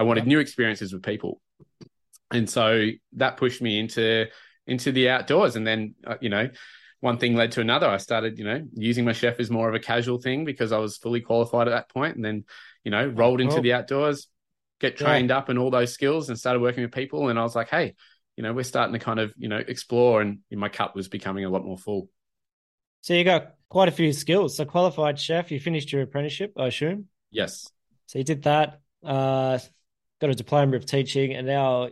I 0.00 0.02
wanted 0.02 0.26
new 0.26 0.38
experiences 0.38 0.94
with 0.94 1.02
people. 1.02 1.42
And 2.30 2.48
so 2.48 2.88
that 3.16 3.36
pushed 3.36 3.60
me 3.60 3.78
into 3.78 4.26
into 4.66 4.92
the 4.92 5.10
outdoors 5.10 5.56
and 5.56 5.66
then 5.66 5.94
uh, 6.06 6.16
you 6.22 6.30
know 6.30 6.48
one 7.00 7.18
thing 7.18 7.34
led 7.34 7.52
to 7.52 7.60
another. 7.60 7.86
I 7.86 7.98
started, 7.98 8.38
you 8.38 8.44
know, 8.44 8.62
using 8.74 9.04
my 9.04 9.12
chef 9.12 9.40
as 9.40 9.50
more 9.50 9.68
of 9.68 9.74
a 9.74 9.78
casual 9.78 10.18
thing 10.18 10.46
because 10.46 10.72
I 10.72 10.78
was 10.78 10.96
fully 10.96 11.20
qualified 11.20 11.68
at 11.68 11.72
that 11.72 11.90
point, 11.90 12.16
and 12.16 12.24
then, 12.24 12.44
you 12.84 12.90
know, 12.90 13.06
rolled 13.06 13.40
into 13.40 13.60
the 13.60 13.72
outdoors, 13.72 14.28
get 14.80 14.96
trained 14.96 15.30
yeah. 15.30 15.38
up 15.38 15.48
and 15.48 15.58
all 15.58 15.70
those 15.70 15.92
skills, 15.92 16.28
and 16.28 16.38
started 16.38 16.60
working 16.60 16.82
with 16.82 16.92
people. 16.92 17.28
And 17.28 17.38
I 17.38 17.42
was 17.42 17.56
like, 17.56 17.70
hey, 17.70 17.94
you 18.36 18.42
know, 18.42 18.52
we're 18.52 18.64
starting 18.64 18.92
to 18.92 18.98
kind 18.98 19.18
of, 19.18 19.32
you 19.36 19.48
know, 19.48 19.56
explore, 19.56 20.20
and 20.20 20.40
my 20.50 20.68
cup 20.68 20.94
was 20.94 21.08
becoming 21.08 21.44
a 21.44 21.50
lot 21.50 21.64
more 21.64 21.78
full. 21.78 22.08
So 23.00 23.14
you 23.14 23.24
got 23.24 23.54
quite 23.70 23.88
a 23.88 23.92
few 23.92 24.12
skills. 24.12 24.56
So 24.58 24.66
qualified 24.66 25.18
chef, 25.18 25.50
you 25.50 25.58
finished 25.58 25.92
your 25.92 26.02
apprenticeship, 26.02 26.52
I 26.58 26.66
assume. 26.66 27.06
Yes. 27.30 27.66
So 28.06 28.18
you 28.18 28.24
did 28.24 28.42
that. 28.42 28.80
Uh, 29.02 29.58
got 30.20 30.30
a 30.30 30.34
diploma 30.34 30.76
of 30.76 30.86
teaching, 30.86 31.34
and 31.34 31.46
now 31.46 31.90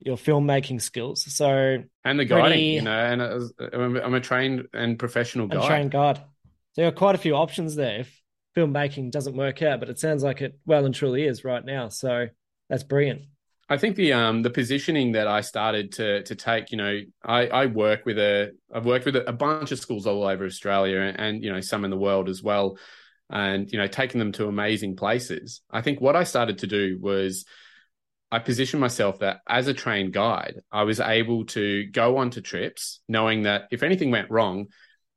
your 0.00 0.16
filmmaking 0.16 0.80
skills. 0.80 1.24
So 1.34 1.82
and 2.04 2.20
the 2.20 2.24
guiding, 2.24 2.48
pretty, 2.48 2.62
you 2.62 2.82
know, 2.82 2.90
and 2.90 3.22
I'm, 3.72 3.96
I'm 3.96 4.14
a 4.14 4.20
trained 4.20 4.68
and 4.72 4.98
professional 4.98 5.46
guide. 5.46 5.66
trained 5.66 5.90
guide. 5.90 6.18
So 6.72 6.82
there 6.82 6.88
are 6.88 6.92
quite 6.92 7.14
a 7.14 7.18
few 7.18 7.34
options 7.34 7.74
there 7.74 8.00
if 8.00 8.20
filmmaking 8.56 9.10
doesn't 9.10 9.36
work 9.36 9.62
out, 9.62 9.80
but 9.80 9.88
it 9.88 9.98
sounds 9.98 10.22
like 10.22 10.42
it 10.42 10.58
well 10.66 10.84
and 10.84 10.94
truly 10.94 11.24
is 11.24 11.44
right 11.44 11.64
now. 11.64 11.88
So 11.88 12.28
that's 12.68 12.82
brilliant. 12.82 13.22
I 13.68 13.78
think 13.78 13.96
the 13.96 14.12
um 14.12 14.42
the 14.42 14.50
positioning 14.50 15.12
that 15.12 15.26
I 15.26 15.40
started 15.40 15.92
to 15.92 16.22
to 16.24 16.34
take, 16.34 16.70
you 16.70 16.76
know, 16.76 17.00
I 17.24 17.46
I 17.46 17.66
work 17.66 18.04
with 18.04 18.18
a 18.18 18.52
I've 18.72 18.84
worked 18.84 19.06
with 19.06 19.16
a, 19.16 19.28
a 19.28 19.32
bunch 19.32 19.72
of 19.72 19.78
schools 19.78 20.06
all 20.06 20.24
over 20.24 20.44
Australia 20.44 21.00
and, 21.00 21.18
and 21.18 21.42
you 21.42 21.50
know 21.50 21.60
some 21.60 21.84
in 21.84 21.90
the 21.90 21.96
world 21.96 22.28
as 22.28 22.42
well, 22.42 22.76
and 23.30 23.70
you 23.70 23.78
know 23.78 23.86
taking 23.86 24.18
them 24.18 24.32
to 24.32 24.46
amazing 24.46 24.96
places. 24.96 25.60
I 25.70 25.82
think 25.82 26.00
what 26.00 26.16
I 26.16 26.24
started 26.24 26.58
to 26.58 26.66
do 26.66 26.98
was 27.00 27.44
I 28.30 28.38
positioned 28.40 28.80
myself 28.80 29.20
that 29.20 29.40
as 29.48 29.68
a 29.68 29.74
trained 29.74 30.12
guide, 30.12 30.60
I 30.72 30.82
was 30.82 31.00
able 31.00 31.44
to 31.46 31.86
go 31.86 32.16
onto 32.16 32.40
trips 32.40 33.00
knowing 33.08 33.44
that 33.44 33.68
if 33.70 33.82
anything 33.82 34.10
went 34.10 34.30
wrong, 34.30 34.66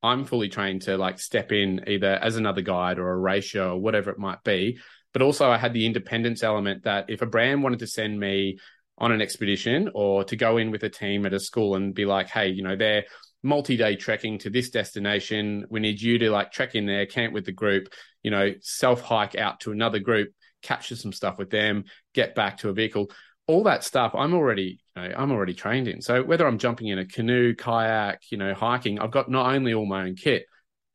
I'm 0.04 0.26
fully 0.26 0.50
trained 0.50 0.84
to 0.84 0.98
like 0.98 1.20
step 1.20 1.52
in 1.52 1.84
either 1.88 2.14
as 2.14 2.36
another 2.36 2.62
guide 2.62 3.00
or 3.00 3.10
a 3.10 3.18
ratio 3.18 3.74
or 3.74 3.82
whatever 3.82 4.12
it 4.12 4.20
might 4.20 4.44
be. 4.44 4.78
But 5.14 5.22
also, 5.22 5.50
I 5.50 5.58
had 5.58 5.74
the 5.74 5.86
independence 5.86 6.44
element 6.44 6.84
that 6.84 7.10
if 7.10 7.22
a 7.22 7.26
brand 7.26 7.64
wanted 7.64 7.80
to 7.80 7.88
send 7.88 8.20
me 8.20 8.60
on 9.00 9.12
an 9.12 9.22
expedition 9.22 9.90
or 9.94 10.24
to 10.26 10.36
go 10.36 10.58
in 10.58 10.72
with 10.72 10.84
a 10.84 10.90
team 10.90 11.26
at 11.26 11.34
a 11.34 11.40
school 11.40 11.76
and 11.76 11.94
be 11.96 12.06
like, 12.06 12.30
hey, 12.30 12.50
you 12.50 12.64
know, 12.64 12.76
they're 12.76 13.06
multi-day 13.44 13.96
trekking 13.96 14.40
to 14.40 14.50
this 14.50 14.70
destination. 14.70 15.66
We 15.70 15.80
need 15.80 16.02
you 16.02 16.18
to 16.20 16.30
like 16.30 16.52
trek 16.52 16.76
in 16.76 16.86
there, 16.86 17.06
camp 17.06 17.34
with 17.34 17.46
the 17.46 17.52
group, 17.52 17.90
you 18.24 18.32
know, 18.32 18.54
self 18.62 19.02
hike 19.02 19.36
out 19.36 19.60
to 19.62 19.72
another 19.72 20.00
group, 20.00 20.32
capture 20.62 20.96
some 20.96 21.14
stuff 21.14 21.38
with 21.38 21.50
them, 21.50 21.86
get 22.14 22.36
back 22.36 22.58
to 22.60 22.70
a 22.70 22.74
vehicle. 22.74 23.12
All 23.48 23.64
that 23.64 23.84
stuff 23.84 24.14
I'm 24.14 24.34
already, 24.34 24.82
you 24.96 25.02
know, 25.02 25.14
I'm 25.16 25.32
already 25.32 25.54
trained 25.54 25.88
in. 25.88 26.02
So 26.02 26.24
whether 26.24 26.46
I'm 26.46 26.58
jumping 26.58 26.88
in 26.88 27.00
a 27.00 27.06
canoe, 27.06 27.56
kayak, 27.56 28.20
you 28.30 28.38
know, 28.38 28.54
hiking, 28.54 29.00
I've 29.00 29.12
got 29.12 29.30
not 29.30 29.54
only 29.54 29.74
all 29.74 29.86
my 29.86 30.04
own 30.04 30.16
kit, 30.16 30.46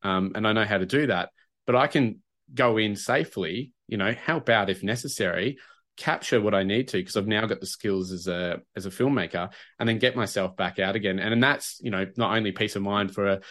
um, 0.03 0.33
and 0.35 0.47
I 0.47 0.53
know 0.53 0.65
how 0.65 0.77
to 0.77 0.85
do 0.85 1.07
that, 1.07 1.29
but 1.65 1.75
I 1.75 1.87
can 1.87 2.19
go 2.53 2.77
in 2.77 2.95
safely, 2.95 3.71
you 3.87 3.97
know, 3.97 4.11
help 4.11 4.49
out 4.49 4.69
if 4.69 4.83
necessary, 4.83 5.57
capture 5.97 6.41
what 6.41 6.55
I 6.55 6.63
need 6.63 6.87
to 6.89 6.97
because 6.97 7.15
I've 7.15 7.27
now 7.27 7.45
got 7.45 7.59
the 7.59 7.65
skills 7.65 8.11
as 8.11 8.27
a 8.27 8.61
as 8.75 8.85
a 8.85 8.89
filmmaker, 8.89 9.51
and 9.79 9.87
then 9.87 9.99
get 9.99 10.15
myself 10.15 10.55
back 10.55 10.79
out 10.79 10.95
again. 10.95 11.19
And, 11.19 11.33
and 11.33 11.43
that's 11.43 11.79
you 11.81 11.91
know 11.91 12.05
not 12.17 12.35
only 12.35 12.51
peace 12.51 12.75
of 12.75 12.81
mind 12.81 13.13
for 13.13 13.27
a 13.27 13.41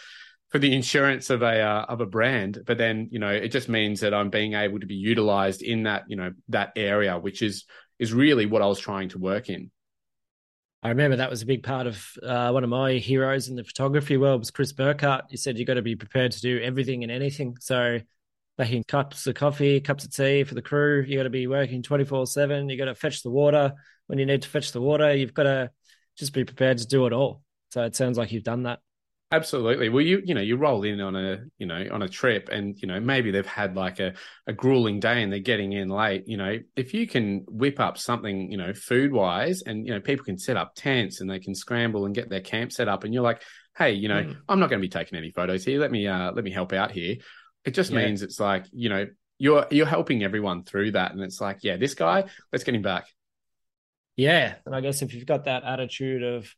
for 0.49 0.59
the 0.59 0.73
insurance 0.73 1.29
of 1.29 1.41
a 1.41 1.61
uh, 1.61 1.85
of 1.89 2.01
a 2.01 2.05
brand, 2.05 2.59
but 2.65 2.77
then 2.77 3.09
you 3.11 3.19
know 3.19 3.31
it 3.31 3.49
just 3.49 3.69
means 3.69 4.01
that 4.01 4.13
I'm 4.13 4.29
being 4.29 4.53
able 4.53 4.79
to 4.79 4.85
be 4.85 4.95
utilized 4.95 5.61
in 5.61 5.83
that 5.83 6.03
you 6.07 6.15
know 6.15 6.31
that 6.49 6.73
area, 6.75 7.17
which 7.17 7.41
is 7.41 7.65
is 7.99 8.13
really 8.13 8.45
what 8.45 8.61
I 8.61 8.67
was 8.67 8.79
trying 8.79 9.09
to 9.09 9.19
work 9.19 9.49
in. 9.49 9.71
I 10.83 10.89
remember 10.89 11.15
that 11.15 11.29
was 11.29 11.41
a 11.41 11.45
big 11.45 11.63
part 11.63 11.87
of 11.87 12.05
uh, 12.21 12.51
one 12.51 12.65
of 12.65 12.69
my 12.69 12.93
heroes 12.93 13.47
in 13.47 13.55
the 13.55 13.63
photography 13.63 14.17
world 14.17 14.41
was 14.41 14.51
Chris 14.51 14.73
Burkard. 14.73 15.21
He 15.29 15.37
said 15.37 15.57
you've 15.57 15.67
got 15.67 15.75
to 15.75 15.81
be 15.81 15.95
prepared 15.95 16.33
to 16.33 16.41
do 16.41 16.59
everything 16.61 17.03
and 17.03 17.11
anything. 17.11 17.55
So 17.61 17.99
making 18.57 18.83
cups 18.83 19.27
of 19.27 19.35
coffee, 19.35 19.81
cups 19.81 20.05
of 20.05 20.13
tea 20.13 20.43
for 20.43 20.55
the 20.55 20.61
crew. 20.61 21.03
You 21.07 21.17
got 21.17 21.23
to 21.23 21.29
be 21.29 21.47
working 21.47 21.83
24 21.83 22.27
7. 22.27 22.69
You 22.69 22.77
got 22.77 22.85
to 22.85 22.95
fetch 22.95 23.23
the 23.23 23.31
water 23.31 23.73
when 24.07 24.19
you 24.19 24.25
need 24.25 24.43
to 24.43 24.49
fetch 24.49 24.71
the 24.71 24.81
water. 24.81 25.13
You've 25.15 25.33
got 25.33 25.43
to 25.43 25.71
just 26.17 26.33
be 26.33 26.45
prepared 26.45 26.77
to 26.79 26.87
do 26.87 27.05
it 27.07 27.13
all. 27.13 27.41
So 27.71 27.83
it 27.83 27.95
sounds 27.95 28.17
like 28.17 28.31
you've 28.31 28.43
done 28.43 28.63
that. 28.63 28.79
Absolutely. 29.33 29.89
Well, 29.89 30.03
you 30.03 30.21
you 30.23 30.35
know 30.35 30.41
you 30.41 30.57
roll 30.57 30.83
in 30.83 31.01
on 31.01 31.15
a 31.15 31.39
you 31.57 31.65
know 31.65 31.83
on 31.91 32.03
a 32.03 32.07
trip, 32.07 32.49
and 32.51 32.79
you 32.79 32.87
know 32.87 32.99
maybe 32.99 33.31
they've 33.31 33.43
had 33.43 33.75
like 33.75 33.99
a, 33.99 34.13
a 34.45 34.53
grueling 34.53 34.99
day 34.99 35.23
and 35.23 35.33
they're 35.33 35.39
getting 35.39 35.73
in 35.73 35.89
late. 35.89 36.25
You 36.27 36.37
know, 36.37 36.59
if 36.75 36.93
you 36.93 37.07
can 37.07 37.43
whip 37.47 37.79
up 37.79 37.97
something 37.97 38.51
you 38.51 38.57
know 38.57 38.73
food 38.75 39.11
wise, 39.11 39.63
and 39.65 39.87
you 39.87 39.91
know 39.91 39.99
people 39.99 40.23
can 40.23 40.37
set 40.37 40.55
up 40.55 40.75
tents 40.75 41.19
and 41.19 41.27
they 41.27 41.39
can 41.39 41.55
scramble 41.55 42.05
and 42.05 42.13
get 42.13 42.29
their 42.29 42.41
camp 42.41 42.71
set 42.71 42.87
up, 42.87 43.05
and 43.05 43.11
you're 43.11 43.23
like, 43.23 43.41
hey, 43.75 43.93
you 43.93 44.07
know, 44.07 44.21
mm. 44.21 44.37
I'm 44.47 44.59
not 44.59 44.69
going 44.69 44.79
to 44.79 44.87
be 44.87 44.89
taking 44.89 45.17
any 45.17 45.31
photos 45.31 45.65
here. 45.65 45.79
Let 45.79 45.89
me 45.89 46.05
uh 46.05 46.31
let 46.33 46.43
me 46.43 46.51
help 46.51 46.71
out 46.71 46.91
here. 46.91 47.15
It 47.65 47.71
just 47.71 47.91
yeah. 47.91 48.05
means 48.05 48.21
it's 48.21 48.39
like, 48.39 48.65
you 48.71 48.89
know, 48.89 49.07
you're 49.37 49.65
you're 49.71 49.85
helping 49.85 50.23
everyone 50.23 50.63
through 50.63 50.91
that. 50.91 51.11
And 51.11 51.21
it's 51.21 51.41
like, 51.41 51.59
yeah, 51.63 51.77
this 51.77 51.93
guy, 51.93 52.25
let's 52.51 52.63
get 52.63 52.75
him 52.75 52.81
back. 52.81 53.05
Yeah. 54.15 54.55
And 54.65 54.75
I 54.75 54.81
guess 54.81 55.01
if 55.01 55.13
you've 55.13 55.25
got 55.25 55.45
that 55.45 55.63
attitude 55.63 56.23
of 56.23 56.53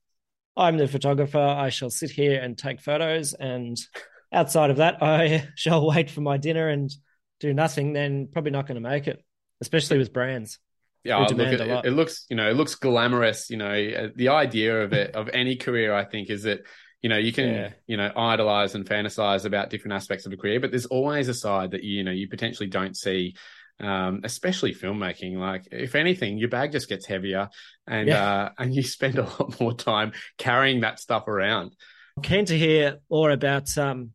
I'm 0.57 0.77
the 0.77 0.87
photographer, 0.87 1.39
I 1.39 1.69
shall 1.69 1.89
sit 1.89 2.11
here 2.11 2.41
and 2.41 2.57
take 2.57 2.81
photos 2.81 3.33
and 3.33 3.77
outside 4.31 4.69
of 4.69 4.77
that, 4.77 4.97
I 5.01 5.47
shall 5.55 5.85
wait 5.87 6.09
for 6.09 6.21
my 6.21 6.37
dinner 6.37 6.69
and 6.69 6.91
do 7.39 7.53
nothing, 7.53 7.93
then 7.93 8.27
probably 8.31 8.51
not 8.51 8.67
going 8.67 8.81
to 8.81 8.87
make 8.89 9.07
it, 9.07 9.23
especially 9.61 9.97
with 9.97 10.13
brands. 10.13 10.59
Yeah, 11.03 11.17
oh, 11.19 11.33
look 11.33 11.53
it, 11.53 11.61
it 11.85 11.91
looks, 11.91 12.25
you 12.29 12.35
know, 12.35 12.49
it 12.49 12.55
looks 12.55 12.73
glamorous. 12.75 13.51
You 13.51 13.57
know, 13.57 13.71
uh, 13.71 14.07
the 14.15 14.29
idea 14.29 14.81
of 14.81 14.91
it, 14.91 15.13
of 15.13 15.29
any 15.29 15.55
career, 15.55 15.93
I 15.93 16.03
think, 16.03 16.31
is 16.31 16.43
that 16.43 16.61
you 17.05 17.09
know, 17.09 17.17
you 17.17 17.31
can, 17.31 17.53
yeah. 17.53 17.69
you 17.85 17.97
know, 17.97 18.11
idolize 18.17 18.73
and 18.73 18.83
fantasize 18.83 19.45
about 19.45 19.69
different 19.69 19.93
aspects 19.93 20.25
of 20.25 20.33
a 20.33 20.37
career, 20.37 20.59
but 20.59 20.71
there's 20.71 20.87
always 20.87 21.27
a 21.27 21.35
side 21.35 21.69
that, 21.69 21.83
you 21.83 22.03
know, 22.03 22.09
you 22.09 22.27
potentially 22.27 22.67
don't 22.67 22.97
see, 22.97 23.35
um, 23.79 24.21
especially 24.23 24.73
filmmaking. 24.73 25.37
Like, 25.37 25.67
if 25.71 25.93
anything, 25.93 26.39
your 26.39 26.49
bag 26.49 26.71
just 26.71 26.89
gets 26.89 27.05
heavier 27.05 27.49
and, 27.85 28.07
yeah. 28.07 28.27
uh, 28.27 28.49
and 28.57 28.73
you 28.73 28.81
spend 28.97 29.19
a 29.19 29.21
lot 29.21 29.61
more 29.61 29.75
time 29.75 30.13
carrying 30.39 30.81
that 30.81 30.99
stuff 30.99 31.27
around. 31.27 31.75
I'm 32.17 32.23
keen 32.23 32.45
to 32.45 32.57
hear 32.57 32.97
more 33.07 33.29
about, 33.29 33.77
um, 33.77 34.13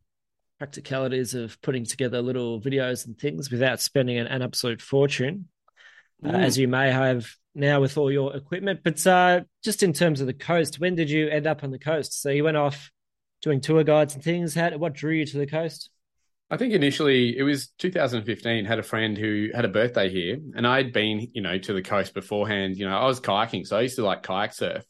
practicalities 0.59 1.33
of 1.33 1.61
putting 1.61 1.85
together 1.85 2.21
little 2.21 2.59
videos 2.59 3.05
and 3.05 3.17
things 3.17 3.49
without 3.49 3.79
spending 3.79 4.17
an, 4.17 4.27
an 4.27 4.41
absolute 4.41 4.81
fortune, 4.81 5.47
uh, 6.25 6.29
mm. 6.31 6.43
as 6.43 6.57
you 6.57 6.67
may 6.67 6.91
have 6.91 7.25
now 7.53 7.81
with 7.81 7.97
all 7.97 8.11
your 8.11 8.35
equipment. 8.35 8.81
But 8.83 9.05
uh, 9.05 9.41
just 9.63 9.83
in 9.83 9.93
terms 9.93 10.21
of 10.21 10.27
the 10.27 10.33
coast, 10.33 10.79
when 10.79 10.95
did 10.95 11.09
you 11.09 11.27
end 11.29 11.47
up 11.47 11.63
on 11.63 11.71
the 11.71 11.79
coast? 11.79 12.21
So 12.21 12.29
you 12.29 12.43
went 12.43 12.57
off 12.57 12.91
doing 13.41 13.61
tour 13.61 13.83
guides 13.83 14.13
and 14.13 14.23
things. 14.23 14.53
How, 14.55 14.69
what 14.77 14.93
drew 14.93 15.13
you 15.13 15.25
to 15.25 15.37
the 15.37 15.47
coast? 15.47 15.89
I 16.49 16.57
think 16.57 16.73
initially 16.73 17.37
it 17.37 17.43
was 17.43 17.69
2015. 17.77 18.65
Had 18.65 18.79
a 18.79 18.83
friend 18.83 19.17
who 19.17 19.49
had 19.55 19.63
a 19.63 19.69
birthday 19.69 20.09
here, 20.09 20.37
and 20.55 20.67
I'd 20.67 20.91
been, 20.91 21.29
you 21.33 21.41
know, 21.41 21.57
to 21.57 21.73
the 21.73 21.81
coast 21.81 22.13
beforehand. 22.13 22.75
You 22.75 22.89
know, 22.89 22.97
I 22.97 23.05
was 23.05 23.21
kayaking, 23.21 23.65
so 23.65 23.77
I 23.77 23.81
used 23.81 23.95
to 23.95 24.03
like 24.03 24.23
kayak 24.23 24.53
surf 24.53 24.83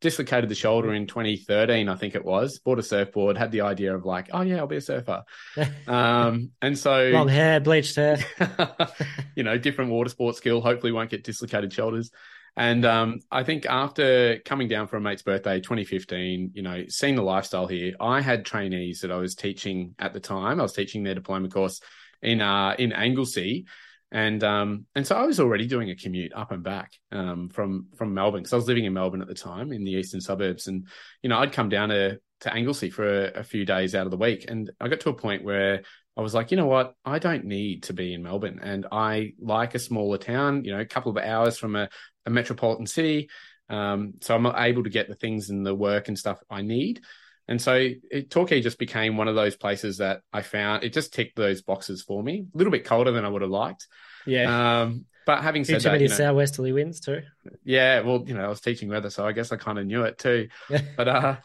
dislocated 0.00 0.50
the 0.50 0.54
shoulder 0.54 0.92
in 0.92 1.06
2013, 1.06 1.88
I 1.88 1.94
think 1.96 2.14
it 2.14 2.24
was. 2.24 2.58
Bought 2.58 2.78
a 2.78 2.82
surfboard, 2.82 3.36
had 3.36 3.50
the 3.50 3.62
idea 3.62 3.94
of 3.94 4.04
like, 4.04 4.28
oh 4.32 4.42
yeah, 4.42 4.58
I'll 4.58 4.66
be 4.66 4.76
a 4.76 4.80
surfer. 4.80 5.24
um, 5.86 6.50
and 6.60 6.78
so 6.78 7.10
long 7.12 7.28
hair, 7.28 7.60
bleached 7.60 7.96
hair, 7.96 8.18
you 9.36 9.42
know, 9.42 9.58
different 9.58 9.90
water 9.90 10.10
sport 10.10 10.36
skill. 10.36 10.60
Hopefully, 10.60 10.92
won't 10.92 11.10
get 11.10 11.24
dislocated 11.24 11.72
shoulders. 11.72 12.10
And 12.58 12.86
um, 12.86 13.20
I 13.30 13.42
think 13.42 13.66
after 13.66 14.38
coming 14.44 14.68
down 14.68 14.88
for 14.88 14.96
a 14.96 15.00
mate's 15.00 15.22
birthday, 15.22 15.60
2015, 15.60 16.52
you 16.54 16.62
know, 16.62 16.84
seeing 16.88 17.14
the 17.14 17.22
lifestyle 17.22 17.66
here, 17.66 17.92
I 18.00 18.22
had 18.22 18.46
trainees 18.46 19.00
that 19.00 19.12
I 19.12 19.16
was 19.16 19.34
teaching 19.34 19.94
at 19.98 20.14
the 20.14 20.20
time. 20.20 20.58
I 20.58 20.62
was 20.62 20.72
teaching 20.72 21.02
their 21.02 21.14
diploma 21.14 21.50
course 21.50 21.80
in 22.22 22.40
uh, 22.40 22.74
in 22.78 22.92
Anglesea, 22.92 23.66
and 24.12 24.42
um, 24.44 24.86
and 24.94 25.06
so 25.06 25.16
I 25.16 25.24
was 25.24 25.40
already 25.40 25.66
doing 25.66 25.90
a 25.90 25.96
commute 25.96 26.32
up 26.34 26.52
and 26.52 26.62
back 26.62 26.92
um, 27.12 27.48
from 27.48 27.86
from 27.96 28.14
Melbourne 28.14 28.42
because 28.42 28.52
I 28.52 28.56
was 28.56 28.68
living 28.68 28.84
in 28.84 28.92
Melbourne 28.92 29.22
at 29.22 29.28
the 29.28 29.34
time 29.34 29.72
in 29.72 29.84
the 29.84 29.92
eastern 29.92 30.20
suburbs, 30.20 30.68
and 30.68 30.86
you 31.22 31.28
know 31.28 31.38
I'd 31.38 31.52
come 31.52 31.68
down 31.68 31.88
to 31.88 32.18
to 32.40 32.54
Anglesea 32.54 32.90
for 32.90 33.24
a, 33.24 33.40
a, 33.40 33.42
few 33.42 33.64
days 33.64 33.94
out 33.94 34.06
of 34.06 34.10
the 34.10 34.18
week, 34.18 34.44
and 34.48 34.70
I 34.80 34.88
got 34.88 35.00
to 35.00 35.08
a 35.08 35.14
point 35.14 35.42
where 35.42 35.82
I 36.18 36.20
was 36.20 36.34
like, 36.34 36.50
you 36.50 36.58
know 36.58 36.66
what, 36.66 36.94
I 37.02 37.18
don't 37.18 37.46
need 37.46 37.84
to 37.84 37.94
be 37.94 38.12
in 38.12 38.22
Melbourne, 38.22 38.60
and 38.62 38.86
I 38.92 39.32
like 39.40 39.74
a 39.74 39.78
smaller 39.78 40.18
town, 40.18 40.64
you 40.64 40.72
know, 40.72 40.80
a 40.80 40.86
couple 40.86 41.10
of 41.10 41.16
hours 41.16 41.58
from 41.58 41.76
a, 41.76 41.88
a 42.26 42.30
metropolitan 42.30 42.86
city, 42.86 43.30
um, 43.68 44.14
so 44.20 44.34
I'm 44.34 44.46
able 44.46 44.84
to 44.84 44.90
get 44.90 45.08
the 45.08 45.14
things 45.14 45.50
and 45.50 45.66
the 45.66 45.74
work 45.74 46.08
and 46.08 46.18
stuff 46.18 46.38
I 46.50 46.62
need. 46.62 47.00
And 47.48 47.60
so 47.60 47.90
it, 48.10 48.30
Torquay 48.30 48.60
just 48.60 48.78
became 48.78 49.16
one 49.16 49.28
of 49.28 49.34
those 49.34 49.56
places 49.56 49.98
that 49.98 50.20
I 50.32 50.42
found 50.42 50.82
it 50.82 50.92
just 50.92 51.14
ticked 51.14 51.36
those 51.36 51.62
boxes 51.62 52.02
for 52.02 52.22
me. 52.22 52.46
A 52.52 52.58
little 52.58 52.72
bit 52.72 52.84
colder 52.84 53.12
than 53.12 53.24
I 53.24 53.28
would 53.28 53.42
have 53.42 53.50
liked. 53.50 53.86
Yeah. 54.26 54.82
Um, 54.82 55.06
but 55.26 55.42
having 55.42 55.64
said 55.64 55.80
too 55.80 55.84
that, 55.84 55.92
many 55.92 56.04
you 56.04 56.08
know, 56.08 56.14
southwesterly 56.14 56.72
winds 56.72 57.00
too. 57.00 57.22
Yeah, 57.64 58.00
well, 58.00 58.22
you 58.26 58.34
know, 58.34 58.44
I 58.44 58.48
was 58.48 58.60
teaching 58.60 58.88
weather, 58.88 59.10
so 59.10 59.26
I 59.26 59.32
guess 59.32 59.50
I 59.50 59.56
kind 59.56 59.78
of 59.78 59.84
knew 59.84 60.04
it 60.04 60.18
too. 60.18 60.48
but 60.96 61.08
uh, 61.08 61.36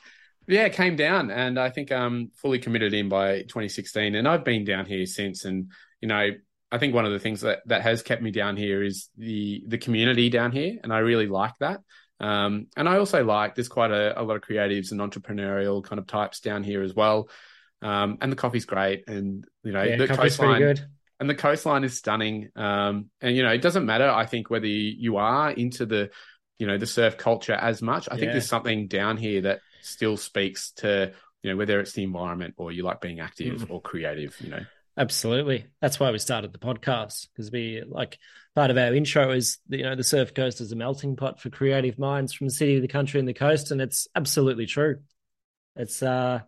yeah, 0.47 0.65
it 0.65 0.73
came 0.73 0.95
down, 0.95 1.31
and 1.31 1.59
I 1.59 1.69
think 1.69 1.91
I'm 1.91 2.31
fully 2.35 2.59
committed 2.59 2.93
in 2.93 3.09
by 3.09 3.41
2016, 3.41 4.13
and 4.13 4.27
I've 4.27 4.45
been 4.45 4.65
down 4.65 4.85
here 4.85 5.07
since. 5.07 5.45
And 5.45 5.71
you 5.99 6.07
know, 6.07 6.29
I 6.71 6.77
think 6.77 6.93
one 6.93 7.05
of 7.05 7.11
the 7.11 7.19
things 7.19 7.41
that 7.41 7.61
that 7.65 7.81
has 7.81 8.03
kept 8.03 8.21
me 8.21 8.29
down 8.29 8.55
here 8.55 8.83
is 8.83 9.09
the 9.17 9.63
the 9.67 9.79
community 9.79 10.29
down 10.29 10.51
here, 10.51 10.77
and 10.83 10.93
I 10.93 10.99
really 10.99 11.27
like 11.27 11.53
that. 11.59 11.81
Um, 12.21 12.67
and 12.77 12.87
I 12.87 12.99
also 12.99 13.23
like 13.23 13.55
there's 13.55 13.67
quite 13.67 13.89
a, 13.89 14.19
a, 14.19 14.21
lot 14.21 14.35
of 14.35 14.43
creatives 14.43 14.91
and 14.91 15.01
entrepreneurial 15.01 15.83
kind 15.83 15.97
of 15.97 16.05
types 16.05 16.39
down 16.39 16.63
here 16.63 16.83
as 16.83 16.93
well. 16.93 17.29
Um, 17.81 18.19
and 18.21 18.31
the 18.31 18.35
coffee's 18.35 18.65
great, 18.65 19.05
and 19.07 19.43
you 19.63 19.71
know 19.71 19.81
yeah, 19.81 19.97
the 19.97 20.07
coastline, 20.07 20.77
and 21.19 21.29
the 21.29 21.33
coastline 21.33 21.83
is 21.83 21.97
stunning. 21.97 22.49
Um, 22.55 23.09
and 23.21 23.35
you 23.35 23.41
know 23.41 23.51
it 23.51 23.63
doesn't 23.63 23.87
matter. 23.87 24.07
I 24.07 24.27
think 24.27 24.51
whether 24.51 24.67
you 24.67 25.17
are 25.17 25.49
into 25.49 25.87
the 25.87 26.11
you 26.59 26.67
know 26.67 26.77
the 26.77 26.85
surf 26.85 27.17
culture 27.17 27.53
as 27.53 27.81
much. 27.81 28.07
I 28.07 28.13
yeah. 28.13 28.19
think 28.19 28.31
there's 28.33 28.47
something 28.47 28.87
down 28.87 29.17
here 29.17 29.41
that 29.41 29.61
still 29.81 30.15
speaks 30.15 30.73
to 30.73 31.11
you 31.41 31.49
know 31.49 31.57
whether 31.57 31.79
it's 31.79 31.93
the 31.93 32.03
environment 32.03 32.53
or 32.57 32.71
you 32.71 32.83
like 32.83 33.01
being 33.01 33.19
active 33.19 33.61
mm. 33.61 33.71
or 33.71 33.81
creative. 33.81 34.39
You 34.41 34.51
know. 34.51 34.65
Absolutely. 34.97 35.65
That's 35.81 35.99
why 35.99 36.11
we 36.11 36.19
started 36.19 36.51
the 36.51 36.59
podcast 36.59 37.27
because 37.33 37.51
we 37.51 37.83
like 37.87 38.17
part 38.55 38.71
of 38.71 38.77
our 38.77 38.93
intro 38.93 39.31
is 39.31 39.57
you 39.69 39.83
know 39.83 39.95
the 39.95 40.03
surf 40.03 40.33
coast 40.33 40.59
is 40.59 40.71
a 40.71 40.75
melting 40.75 41.15
pot 41.15 41.39
for 41.39 41.49
creative 41.49 41.97
minds 41.97 42.33
from 42.33 42.47
the 42.47 42.53
city, 42.53 42.79
the 42.79 42.87
country, 42.87 43.19
and 43.19 43.27
the 43.27 43.33
coast, 43.33 43.71
and 43.71 43.81
it's 43.81 44.07
absolutely 44.15 44.65
true. 44.65 44.97
It's 45.75 46.03
uh, 46.03 46.41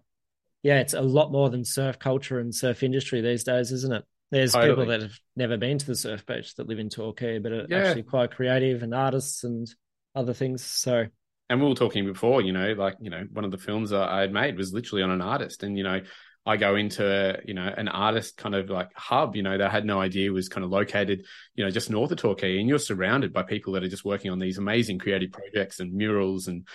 yeah, 0.62 0.79
it's 0.79 0.93
a 0.93 1.01
lot 1.01 1.32
more 1.32 1.49
than 1.49 1.63
surf 1.63 1.99
culture 1.99 2.39
and 2.39 2.53
surf 2.53 2.84
industry 2.84 3.21
these 3.21 3.43
days, 3.43 3.71
isn't 3.71 3.93
it? 3.93 4.03
There's 4.32 4.53
totally. 4.53 4.71
people 4.71 4.86
that 4.88 5.01
have 5.01 5.19
never 5.36 5.58
been 5.58 5.77
to 5.77 5.86
the 5.86 5.95
surf 5.95 6.25
beach 6.25 6.56
that 6.56 6.67
live 6.67 6.79
in 6.79 6.89
Torquay, 6.89 7.39
but 7.39 7.51
are 7.51 7.65
yeah. 7.69 7.77
actually 7.77 8.03
quite 8.03 8.32
creative 8.32 8.84
and 8.84 8.93
artists 8.93 9.43
and 9.43 9.67
other 10.15 10.34
things. 10.34 10.63
So 10.63 11.06
and 11.49 11.62
we 11.62 11.67
were 11.67 11.75
talking 11.75 12.06
before, 12.06 12.41
you 12.41 12.51
know, 12.51 12.73
like, 12.73 12.95
you 12.99 13.10
know, 13.10 13.27
one 13.32 13.45
of 13.45 13.51
the 13.51 13.58
films 13.58 13.93
I 13.93 14.21
had 14.21 14.34
made 14.34 14.58
was 14.58 14.73
literally 14.73 15.03
on 15.03 15.12
an 15.12 15.21
artist. 15.21 15.62
And, 15.62 15.77
you 15.77 15.84
know, 15.84 16.01
I 16.45 16.58
go 16.58 16.75
into, 16.75 17.39
you 17.45 17.53
know, 17.53 17.65
an 17.65 17.88
artist 17.88 18.36
kind 18.36 18.53
of 18.53 18.69
like 18.69 18.89
hub, 18.95 19.36
you 19.36 19.43
know, 19.43 19.58
that 19.58 19.67
I 19.67 19.71
had 19.71 19.86
no 19.86 20.01
idea 20.01 20.32
was 20.32 20.49
kind 20.49 20.65
of 20.65 20.71
located, 20.71 21.25
you 21.56 21.63
know, 21.63 21.71
just 21.71 21.89
north 21.89 22.12
of 22.12 22.17
Torquay. 22.17 22.60
And 22.60 22.67
you're 22.67 22.79
surrounded 22.79 23.32
by 23.32 23.43
people 23.43 23.73
that 23.73 23.84
are 23.84 23.89
just 23.89 24.03
working 24.03 24.29
on 24.29 24.39
these 24.39 24.58
amazing 24.58 24.99
creative 24.99 25.32
projects 25.32 25.79
and 25.79 25.93
murals. 25.93 26.49
And 26.49 26.67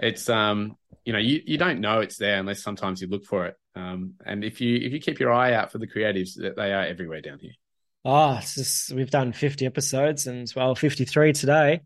it's, 0.00 0.28
um, 0.28 0.76
you 1.04 1.12
know, 1.12 1.20
you, 1.20 1.40
you 1.46 1.56
don't 1.56 1.80
know 1.80 2.00
it's 2.00 2.16
there 2.16 2.40
unless 2.40 2.62
sometimes 2.62 3.00
you 3.00 3.06
look 3.06 3.24
for 3.24 3.46
it. 3.46 3.56
Um, 3.76 4.14
and 4.26 4.44
if 4.44 4.60
you 4.60 4.76
if 4.76 4.92
you 4.92 5.00
keep 5.00 5.20
your 5.20 5.32
eye 5.32 5.54
out 5.54 5.70
for 5.72 5.78
the 5.78 5.86
creatives, 5.86 6.34
they 6.34 6.72
are 6.72 6.84
everywhere 6.84 7.20
down 7.20 7.38
here. 7.38 7.52
Oh, 8.04 8.36
it's 8.38 8.56
just, 8.56 8.92
we've 8.92 9.10
done 9.10 9.32
50 9.32 9.64
episodes 9.64 10.26
and 10.26 10.52
well, 10.56 10.74
53 10.74 11.32
today. 11.32 11.80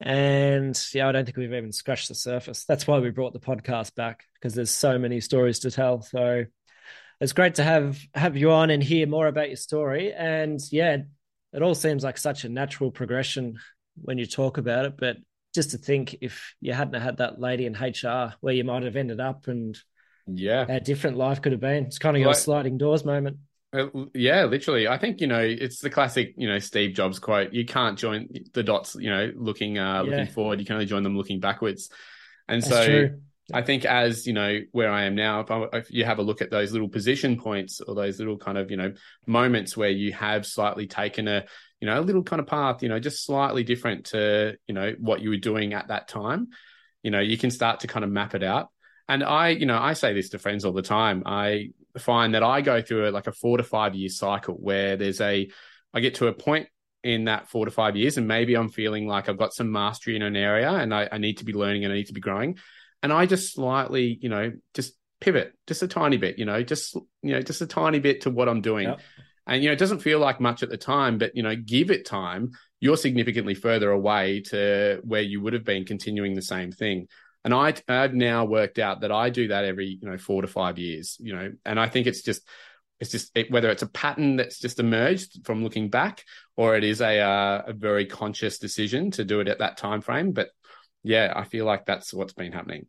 And 0.00 0.78
yeah, 0.92 1.08
I 1.08 1.12
don't 1.12 1.24
think 1.24 1.36
we've 1.36 1.52
even 1.52 1.72
scratched 1.72 2.08
the 2.08 2.14
surface. 2.14 2.64
That's 2.64 2.86
why 2.86 2.98
we 2.98 3.10
brought 3.10 3.32
the 3.32 3.40
podcast 3.40 3.94
back 3.94 4.24
because 4.34 4.54
there's 4.54 4.70
so 4.70 4.98
many 4.98 5.20
stories 5.20 5.60
to 5.60 5.70
tell. 5.70 6.02
So 6.02 6.44
it's 7.20 7.32
great 7.32 7.56
to 7.56 7.62
have 7.62 7.98
have 8.14 8.36
you 8.36 8.50
on 8.50 8.70
and 8.70 8.82
hear 8.82 9.06
more 9.06 9.26
about 9.26 9.48
your 9.48 9.56
story. 9.56 10.12
And 10.12 10.60
yeah, 10.70 10.98
it 11.52 11.62
all 11.62 11.74
seems 11.74 12.04
like 12.04 12.18
such 12.18 12.44
a 12.44 12.48
natural 12.48 12.90
progression 12.90 13.58
when 13.96 14.18
you 14.18 14.26
talk 14.26 14.58
about 14.58 14.84
it. 14.84 14.96
But 14.98 15.16
just 15.54 15.70
to 15.70 15.78
think 15.78 16.16
if 16.20 16.54
you 16.60 16.72
hadn't 16.74 17.00
had 17.00 17.18
that 17.18 17.40
lady 17.40 17.66
in 17.66 17.72
HR 17.72 18.34
where 18.40 18.54
you 18.54 18.64
might 18.64 18.82
have 18.82 18.96
ended 18.96 19.20
up 19.20 19.48
and 19.48 19.78
yeah, 20.26 20.66
how 20.66 20.78
different 20.78 21.16
life 21.16 21.40
could 21.40 21.52
have 21.52 21.60
been. 21.60 21.84
It's 21.84 21.98
kind 21.98 22.16
of 22.16 22.22
like, 22.22 22.36
a 22.36 22.38
sliding 22.38 22.78
doors 22.78 23.04
moment. 23.04 23.38
Uh, 23.72 23.86
yeah, 24.14 24.44
literally. 24.44 24.86
I 24.86 24.98
think 24.98 25.20
you 25.20 25.26
know 25.26 25.40
it's 25.40 25.80
the 25.80 25.90
classic 25.90 26.34
you 26.36 26.48
know 26.48 26.58
Steve 26.58 26.94
Jobs 26.94 27.18
quote: 27.18 27.54
"You 27.54 27.64
can't 27.64 27.98
join 27.98 28.28
the 28.52 28.62
dots, 28.62 28.94
you 28.98 29.08
know, 29.08 29.32
looking 29.34 29.78
uh, 29.78 30.02
yeah. 30.02 30.10
looking 30.10 30.32
forward. 30.32 30.60
You 30.60 30.66
can 30.66 30.74
only 30.74 30.86
join 30.86 31.02
them 31.02 31.16
looking 31.16 31.40
backwards." 31.40 31.90
And 32.48 32.62
That's 32.62 32.70
so. 32.70 32.86
True. 32.86 33.20
I 33.52 33.62
think 33.62 33.84
as 33.84 34.26
you 34.26 34.32
know 34.32 34.60
where 34.72 34.90
I 34.90 35.04
am 35.04 35.14
now, 35.14 35.40
if, 35.40 35.50
I, 35.50 35.66
if, 35.74 35.90
you 35.90 36.04
have 36.04 36.18
a 36.18 36.22
look 36.22 36.42
at 36.42 36.50
those 36.50 36.72
little 36.72 36.88
position 36.88 37.38
points 37.38 37.80
or 37.80 37.94
those 37.94 38.18
little 38.18 38.36
kind 38.36 38.58
of 38.58 38.70
you 38.70 38.76
know 38.76 38.92
moments 39.26 39.76
where 39.76 39.90
you 39.90 40.12
have 40.12 40.44
slightly 40.44 40.86
taken 40.86 41.28
a 41.28 41.44
you 41.80 41.86
know 41.86 42.00
a 42.00 42.02
little 42.02 42.24
kind 42.24 42.40
of 42.40 42.46
path, 42.46 42.82
you 42.82 42.88
know, 42.88 42.98
just 42.98 43.24
slightly 43.24 43.62
different 43.62 44.06
to 44.06 44.56
you 44.66 44.74
know 44.74 44.94
what 44.98 45.20
you 45.20 45.30
were 45.30 45.36
doing 45.36 45.74
at 45.74 45.88
that 45.88 46.08
time, 46.08 46.48
you 47.02 47.10
know, 47.12 47.20
you 47.20 47.38
can 47.38 47.52
start 47.52 47.80
to 47.80 47.86
kind 47.86 48.04
of 48.04 48.10
map 48.10 48.34
it 48.34 48.42
out. 48.42 48.68
And 49.08 49.22
I, 49.22 49.50
you 49.50 49.66
know, 49.66 49.78
I 49.78 49.92
say 49.92 50.12
this 50.12 50.30
to 50.30 50.40
friends 50.40 50.64
all 50.64 50.72
the 50.72 50.82
time. 50.82 51.22
I 51.24 51.68
find 51.98 52.34
that 52.34 52.42
I 52.42 52.60
go 52.60 52.82
through 52.82 53.08
a, 53.08 53.10
like 53.10 53.28
a 53.28 53.32
four 53.32 53.58
to 53.58 53.62
five 53.62 53.94
year 53.94 54.08
cycle 54.08 54.54
where 54.54 54.96
there's 54.96 55.20
a, 55.20 55.48
I 55.94 56.00
get 56.00 56.16
to 56.16 56.26
a 56.26 56.32
point 56.32 56.68
in 57.04 57.26
that 57.26 57.48
four 57.48 57.64
to 57.64 57.70
five 57.70 57.94
years, 57.94 58.18
and 58.18 58.26
maybe 58.26 58.56
I'm 58.56 58.68
feeling 58.68 59.06
like 59.06 59.28
I've 59.28 59.38
got 59.38 59.54
some 59.54 59.70
mastery 59.70 60.16
in 60.16 60.22
an 60.22 60.34
area 60.34 60.70
and 60.70 60.92
I, 60.92 61.08
I 61.12 61.18
need 61.18 61.38
to 61.38 61.44
be 61.44 61.52
learning 61.52 61.84
and 61.84 61.92
I 61.92 61.96
need 61.96 62.08
to 62.08 62.12
be 62.12 62.20
growing. 62.20 62.58
And 63.02 63.12
I 63.12 63.26
just 63.26 63.54
slightly, 63.54 64.18
you 64.20 64.28
know, 64.28 64.52
just 64.74 64.94
pivot 65.20 65.52
just 65.66 65.82
a 65.82 65.88
tiny 65.88 66.16
bit, 66.16 66.38
you 66.38 66.44
know, 66.44 66.62
just, 66.62 66.94
you 67.22 67.32
know, 67.32 67.42
just 67.42 67.60
a 67.60 67.66
tiny 67.66 67.98
bit 67.98 68.22
to 68.22 68.30
what 68.30 68.48
I'm 68.48 68.60
doing. 68.60 68.88
Yep. 68.88 69.00
And, 69.46 69.62
you 69.62 69.68
know, 69.68 69.72
it 69.74 69.78
doesn't 69.78 70.00
feel 70.00 70.18
like 70.18 70.40
much 70.40 70.62
at 70.62 70.70
the 70.70 70.76
time, 70.76 71.18
but, 71.18 71.36
you 71.36 71.42
know, 71.42 71.54
give 71.54 71.90
it 71.90 72.04
time, 72.04 72.50
you're 72.80 72.96
significantly 72.96 73.54
further 73.54 73.90
away 73.90 74.40
to 74.46 75.00
where 75.04 75.22
you 75.22 75.40
would 75.40 75.52
have 75.52 75.64
been 75.64 75.84
continuing 75.84 76.34
the 76.34 76.42
same 76.42 76.72
thing. 76.72 77.06
And 77.44 77.54
I, 77.54 77.74
I've 77.88 78.14
now 78.14 78.44
worked 78.44 78.78
out 78.80 79.02
that 79.02 79.12
I 79.12 79.30
do 79.30 79.48
that 79.48 79.64
every, 79.64 79.98
you 80.02 80.10
know, 80.10 80.18
four 80.18 80.42
to 80.42 80.48
five 80.48 80.78
years, 80.78 81.16
you 81.20 81.34
know, 81.34 81.52
and 81.64 81.78
I 81.78 81.88
think 81.88 82.08
it's 82.08 82.22
just, 82.22 82.42
it's 82.98 83.10
just 83.10 83.30
it, 83.36 83.50
whether 83.50 83.70
it's 83.70 83.82
a 83.82 83.88
pattern 83.88 84.36
that's 84.36 84.58
just 84.58 84.80
emerged 84.80 85.44
from 85.44 85.62
looking 85.62 85.90
back, 85.90 86.24
or 86.56 86.76
it 86.76 86.82
is 86.82 87.02
a 87.02 87.20
uh, 87.20 87.62
a 87.66 87.72
very 87.74 88.06
conscious 88.06 88.58
decision 88.58 89.10
to 89.12 89.24
do 89.24 89.40
it 89.40 89.48
at 89.48 89.58
that 89.58 89.76
time 89.76 90.00
frame. 90.00 90.32
But 90.32 90.48
yeah, 91.06 91.32
I 91.34 91.44
feel 91.44 91.64
like 91.64 91.86
that's 91.86 92.12
what's 92.12 92.32
been 92.32 92.52
happening. 92.52 92.86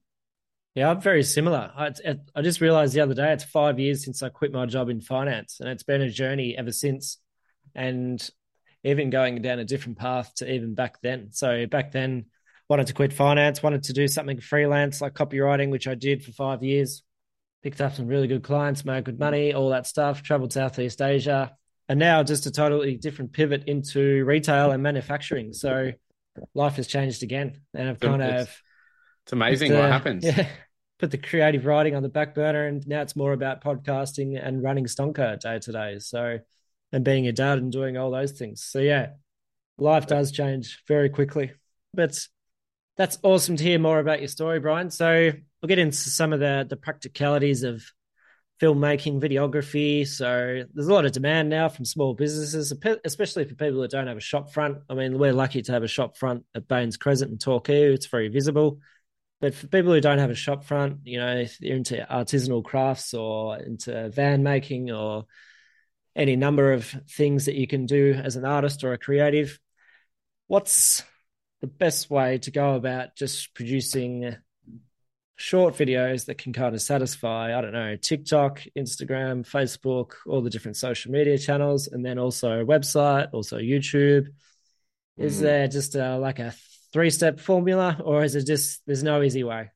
Yeah, 0.73 0.89
I'm 0.89 1.01
very 1.01 1.23
similar. 1.23 1.71
I, 1.75 1.91
I 2.35 2.41
just 2.41 2.61
realized 2.61 2.93
the 2.93 3.01
other 3.01 3.13
day 3.13 3.31
it's 3.31 3.43
five 3.43 3.79
years 3.79 4.03
since 4.03 4.21
I 4.21 4.29
quit 4.29 4.51
my 4.51 4.65
job 4.65 4.89
in 4.89 5.01
finance, 5.01 5.59
and 5.59 5.69
it's 5.69 5.83
been 5.83 6.01
a 6.01 6.09
journey 6.09 6.57
ever 6.57 6.71
since. 6.71 7.17
And 7.75 8.27
even 8.83 9.09
going 9.09 9.41
down 9.41 9.59
a 9.59 9.65
different 9.65 9.97
path 9.97 10.33
to 10.35 10.51
even 10.51 10.73
back 10.73 10.99
then. 11.01 11.29
So 11.31 11.67
back 11.67 11.91
then, 11.91 12.25
wanted 12.69 12.87
to 12.87 12.93
quit 12.93 13.13
finance, 13.13 13.61
wanted 13.61 13.83
to 13.83 13.93
do 13.93 14.07
something 14.07 14.39
freelance 14.39 14.99
like 15.01 15.13
copywriting, 15.13 15.69
which 15.69 15.87
I 15.87 15.95
did 15.95 16.23
for 16.23 16.31
five 16.31 16.63
years. 16.63 17.03
Picked 17.63 17.81
up 17.81 17.93
some 17.95 18.07
really 18.07 18.27
good 18.27 18.43
clients, 18.43 18.85
made 18.85 19.03
good 19.03 19.19
money, 19.19 19.53
all 19.53 19.69
that 19.69 19.87
stuff. 19.87 20.23
Traveled 20.23 20.53
Southeast 20.53 21.01
Asia, 21.01 21.55
and 21.87 21.99
now 21.99 22.23
just 22.23 22.45
a 22.45 22.51
totally 22.51 22.97
different 22.97 23.33
pivot 23.33 23.63
into 23.67 24.23
retail 24.25 24.71
and 24.71 24.81
manufacturing. 24.81 25.53
So 25.53 25.91
life 26.53 26.75
has 26.75 26.87
changed 26.87 27.23
again, 27.23 27.61
and 27.73 27.89
I've 27.89 27.99
kind 27.99 28.21
it's, 28.21 28.43
of 28.43 28.61
it's 29.23 29.33
amazing 29.33 29.71
the, 29.71 29.79
what 29.79 29.91
happens. 29.91 30.23
Yeah, 30.25 30.47
put 30.99 31.11
the 31.11 31.17
creative 31.17 31.65
writing 31.65 31.95
on 31.95 32.03
the 32.03 32.09
back 32.09 32.35
burner, 32.35 32.67
and 32.67 32.85
now 32.87 33.01
it's 33.01 33.15
more 33.15 33.33
about 33.33 33.63
podcasting 33.63 34.39
and 34.41 34.63
running 34.63 34.85
Stonker 34.85 35.39
day 35.39 35.59
to 35.59 35.71
day. 35.71 35.99
So 35.99 36.39
and 36.91 37.03
being 37.03 37.27
a 37.27 37.31
dad 37.31 37.57
and 37.57 37.71
doing 37.71 37.97
all 37.97 38.11
those 38.11 38.31
things. 38.31 38.63
So 38.63 38.79
yeah, 38.79 39.11
life 39.77 40.07
does 40.07 40.31
change 40.31 40.83
very 40.87 41.09
quickly, 41.09 41.51
but 41.93 42.17
that's 42.95 43.19
awesome 43.23 43.57
to 43.57 43.63
hear 43.63 43.79
more 43.79 43.99
about 43.99 44.19
your 44.19 44.27
story, 44.27 44.59
Brian. 44.59 44.89
So 44.89 45.31
we'll 45.61 45.67
get 45.67 45.79
into 45.79 45.97
some 45.97 46.33
of 46.33 46.39
the 46.39 46.65
the 46.67 46.77
practicalities 46.77 47.63
of 47.63 47.83
filmmaking, 48.61 49.21
videography. 49.21 50.07
So 50.07 50.63
there's 50.73 50.87
a 50.87 50.93
lot 50.93 51.05
of 51.05 51.11
demand 51.11 51.49
now 51.49 51.69
from 51.69 51.85
small 51.85 52.13
businesses, 52.13 52.73
especially 53.05 53.45
for 53.45 53.55
people 53.55 53.81
that 53.81 53.91
don't 53.91 54.07
have 54.07 54.17
a 54.17 54.21
shop 54.21 54.51
front. 54.51 54.79
I 54.89 54.95
mean, 54.95 55.19
we're 55.19 55.33
lucky 55.33 55.61
to 55.61 55.71
have 55.71 55.83
a 55.83 55.87
shop 55.87 56.17
front 56.17 56.43
at 56.55 56.67
Baines 56.67 56.97
Crescent 56.97 57.31
in 57.31 57.37
Torquay. 57.37 57.93
It's 57.93 58.07
very 58.07 58.29
visible. 58.29 58.79
But 59.39 59.53
for 59.53 59.67
people 59.67 59.93
who 59.93 60.01
don't 60.01 60.17
have 60.17 60.31
a 60.31 60.35
shop 60.35 60.65
front, 60.65 61.01
you 61.03 61.19
know, 61.19 61.37
if 61.37 61.59
they're 61.59 61.75
into 61.75 62.05
artisanal 62.09 62.63
crafts 62.63 63.13
or 63.13 63.57
into 63.59 64.09
van 64.09 64.41
making 64.41 64.89
or 64.91 65.25
any 66.15 66.35
number 66.35 66.73
of 66.73 66.85
things 67.11 67.45
that 67.45 67.53
you 67.53 67.67
can 67.67 67.85
do 67.85 68.13
as 68.13 68.35
an 68.35 68.45
artist 68.45 68.83
or 68.83 68.93
a 68.93 68.97
creative, 68.97 69.59
what's 70.47 71.03
the 71.61 71.67
best 71.67 72.09
way 72.09 72.39
to 72.39 72.49
go 72.49 72.73
about 72.73 73.15
just 73.15 73.53
producing 73.53 74.35
short 75.37 75.75
videos 75.75 76.25
that 76.25 76.39
can 76.39 76.51
kind 76.51 76.73
of 76.75 76.81
satisfy, 76.81 77.57
I 77.57 77.61
don't 77.61 77.71
know, 77.71 77.95
TikTok, 77.95 78.63
Instagram, 78.75 79.47
Facebook, 79.47 80.13
all 80.25 80.41
the 80.41 80.49
different 80.49 80.77
social 80.77 81.11
media 81.11 81.37
channels, 81.37 81.87
and 81.87 82.03
then 82.03 82.17
also 82.17 82.65
website, 82.65 83.29
also 83.33 83.57
YouTube. 83.59 84.27
Is 85.15 85.37
mm. 85.37 85.41
there 85.41 85.67
just 85.67 85.95
a, 85.95 86.17
like 86.17 86.39
a 86.39 86.53
three 86.91 87.11
step 87.11 87.39
formula, 87.39 88.01
or 88.03 88.23
is 88.23 88.35
it 88.35 88.45
just 88.45 88.81
there's 88.87 89.03
no 89.03 89.21
easy 89.21 89.43
way? 89.43 89.69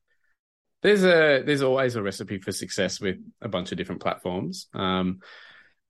There's 0.82 1.04
a 1.04 1.44
there's 1.46 1.62
always 1.62 1.96
a 1.96 2.02
recipe 2.02 2.40
for 2.40 2.52
success 2.52 3.00
with 3.00 3.18
a 3.40 3.48
bunch 3.48 3.72
of 3.72 3.78
different 3.78 4.02
platforms. 4.02 4.68
Um, 4.74 5.20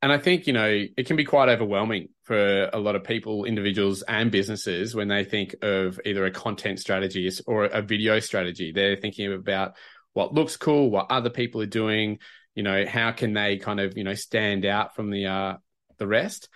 and 0.01 0.11
I 0.11 0.17
think, 0.17 0.47
you 0.47 0.53
know, 0.53 0.85
it 0.97 1.05
can 1.05 1.15
be 1.15 1.25
quite 1.25 1.49
overwhelming 1.49 2.09
for 2.23 2.69
a 2.73 2.79
lot 2.79 2.95
of 2.95 3.03
people, 3.03 3.45
individuals 3.45 4.01
and 4.03 4.31
businesses 4.31 4.95
when 4.95 5.07
they 5.07 5.23
think 5.23 5.55
of 5.61 5.99
either 6.05 6.25
a 6.25 6.31
content 6.31 6.79
strategy 6.79 7.29
or 7.45 7.65
a 7.65 7.81
video 7.81 8.19
strategy. 8.19 8.71
They're 8.71 8.95
thinking 8.95 9.31
about 9.31 9.75
what 10.13 10.33
looks 10.33 10.57
cool, 10.57 10.89
what 10.89 11.11
other 11.11 11.29
people 11.29 11.61
are 11.61 11.67
doing, 11.67 12.19
you 12.55 12.63
know, 12.63 12.85
how 12.85 13.11
can 13.11 13.33
they 13.33 13.57
kind 13.57 13.79
of, 13.79 13.95
you 13.95 14.03
know, 14.03 14.15
stand 14.15 14.65
out 14.65 14.95
from 14.95 15.11
the 15.11 15.27
uh 15.27 15.57
the 15.97 16.07
rest. 16.07 16.49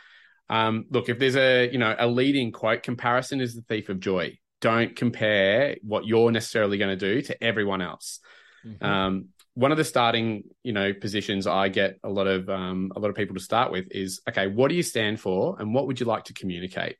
Um, 0.50 0.86
look, 0.90 1.10
if 1.10 1.20
there's 1.20 1.36
a, 1.36 1.70
you 1.72 1.78
know, 1.78 1.96
a 1.98 2.08
leading 2.08 2.52
quote 2.52 2.84
comparison 2.84 3.42
is 3.42 3.56
the 3.56 3.62
thief 3.62 3.90
of 3.90 4.00
joy. 4.00 4.40
Don't 4.62 4.96
compare 4.96 5.78
what 5.84 6.06
you're 6.06 6.32
necessarily 6.32 6.78
going 6.78 6.98
to 6.98 7.14
do 7.14 7.22
to 7.24 7.44
everyone 7.44 7.82
else. 7.82 8.20
Mm-hmm. 8.66 8.84
Um, 8.84 9.26
one 9.56 9.72
of 9.72 9.78
the 9.78 9.84
starting 9.84 10.44
you 10.64 10.74
know 10.74 10.94
positions 10.94 11.48
I 11.48 11.70
get 11.70 11.98
a 12.04 12.10
lot 12.10 12.28
of 12.28 12.50
um, 12.50 12.92
a 12.96 13.00
lot 13.00 13.10
of 13.10 13.16
people 13.16 13.36
to 13.36 13.42
start 13.42 13.72
with 13.72 13.88
is 13.90 14.22
okay, 14.30 14.48
what 14.48 14.68
do 14.68 14.76
you 14.76 14.84
stand 14.84 15.20
for, 15.20 15.56
and 15.60 15.74
what 15.74 15.88
would 15.88 16.00
you 16.00 16.06
like 16.06 16.26
to 16.26 16.34
communicate? 16.34 16.98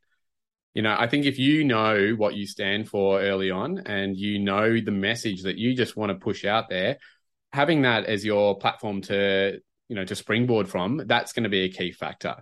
You 0.74 0.82
know, 0.82 0.96
I 0.98 1.08
think 1.08 1.26
if 1.26 1.38
you 1.38 1.64
know 1.64 2.14
what 2.18 2.36
you 2.36 2.48
stand 2.48 2.90
for 2.90 3.22
early 3.22 3.52
on, 3.52 3.80
and 3.80 4.18
you 4.18 4.40
know 4.40 4.80
the 4.80 4.92
message 4.92 5.44
that 5.44 5.58
you 5.58 5.76
just 5.76 5.96
want 5.96 6.12
to 6.12 6.16
push 6.16 6.46
out 6.46 6.70
there, 6.70 6.98
having 7.54 7.84
that 7.84 8.06
as 8.06 8.26
your 8.26 8.58
platform 8.58 9.02
to 9.04 9.60
you 9.90 9.96
know 9.96 10.06
to 10.06 10.16
springboard 10.16 10.70
from, 10.70 11.04
that's 11.06 11.34
going 11.34 11.44
to 11.44 11.50
be 11.50 11.66
a 11.66 11.70
key 11.70 11.92
factor. 11.92 12.38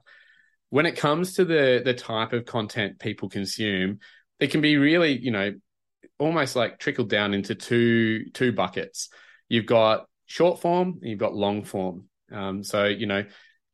When 0.70 0.86
it 0.86 0.96
comes 0.96 1.34
to 1.34 1.46
the 1.46 1.82
the 1.84 1.94
type 1.96 2.34
of 2.34 2.46
content 2.46 3.00
people 3.00 3.30
consume, 3.30 4.00
it 4.40 4.52
can 4.52 4.62
be 4.62 4.78
really 4.78 5.18
you 5.18 5.32
know 5.32 5.54
almost 6.20 6.56
like 6.56 6.78
trickled 6.78 7.10
down 7.10 7.34
into 7.34 7.56
two 7.56 8.26
two 8.34 8.52
buckets 8.52 9.10
you've 9.54 9.68
got 9.68 10.08
short 10.26 10.60
form 10.60 10.98
and 11.00 11.10
you've 11.12 11.20
got 11.20 11.36
long 11.36 11.64
form. 11.64 12.06
Um, 12.32 12.64
so, 12.64 12.86
you 12.86 13.06
know, 13.06 13.24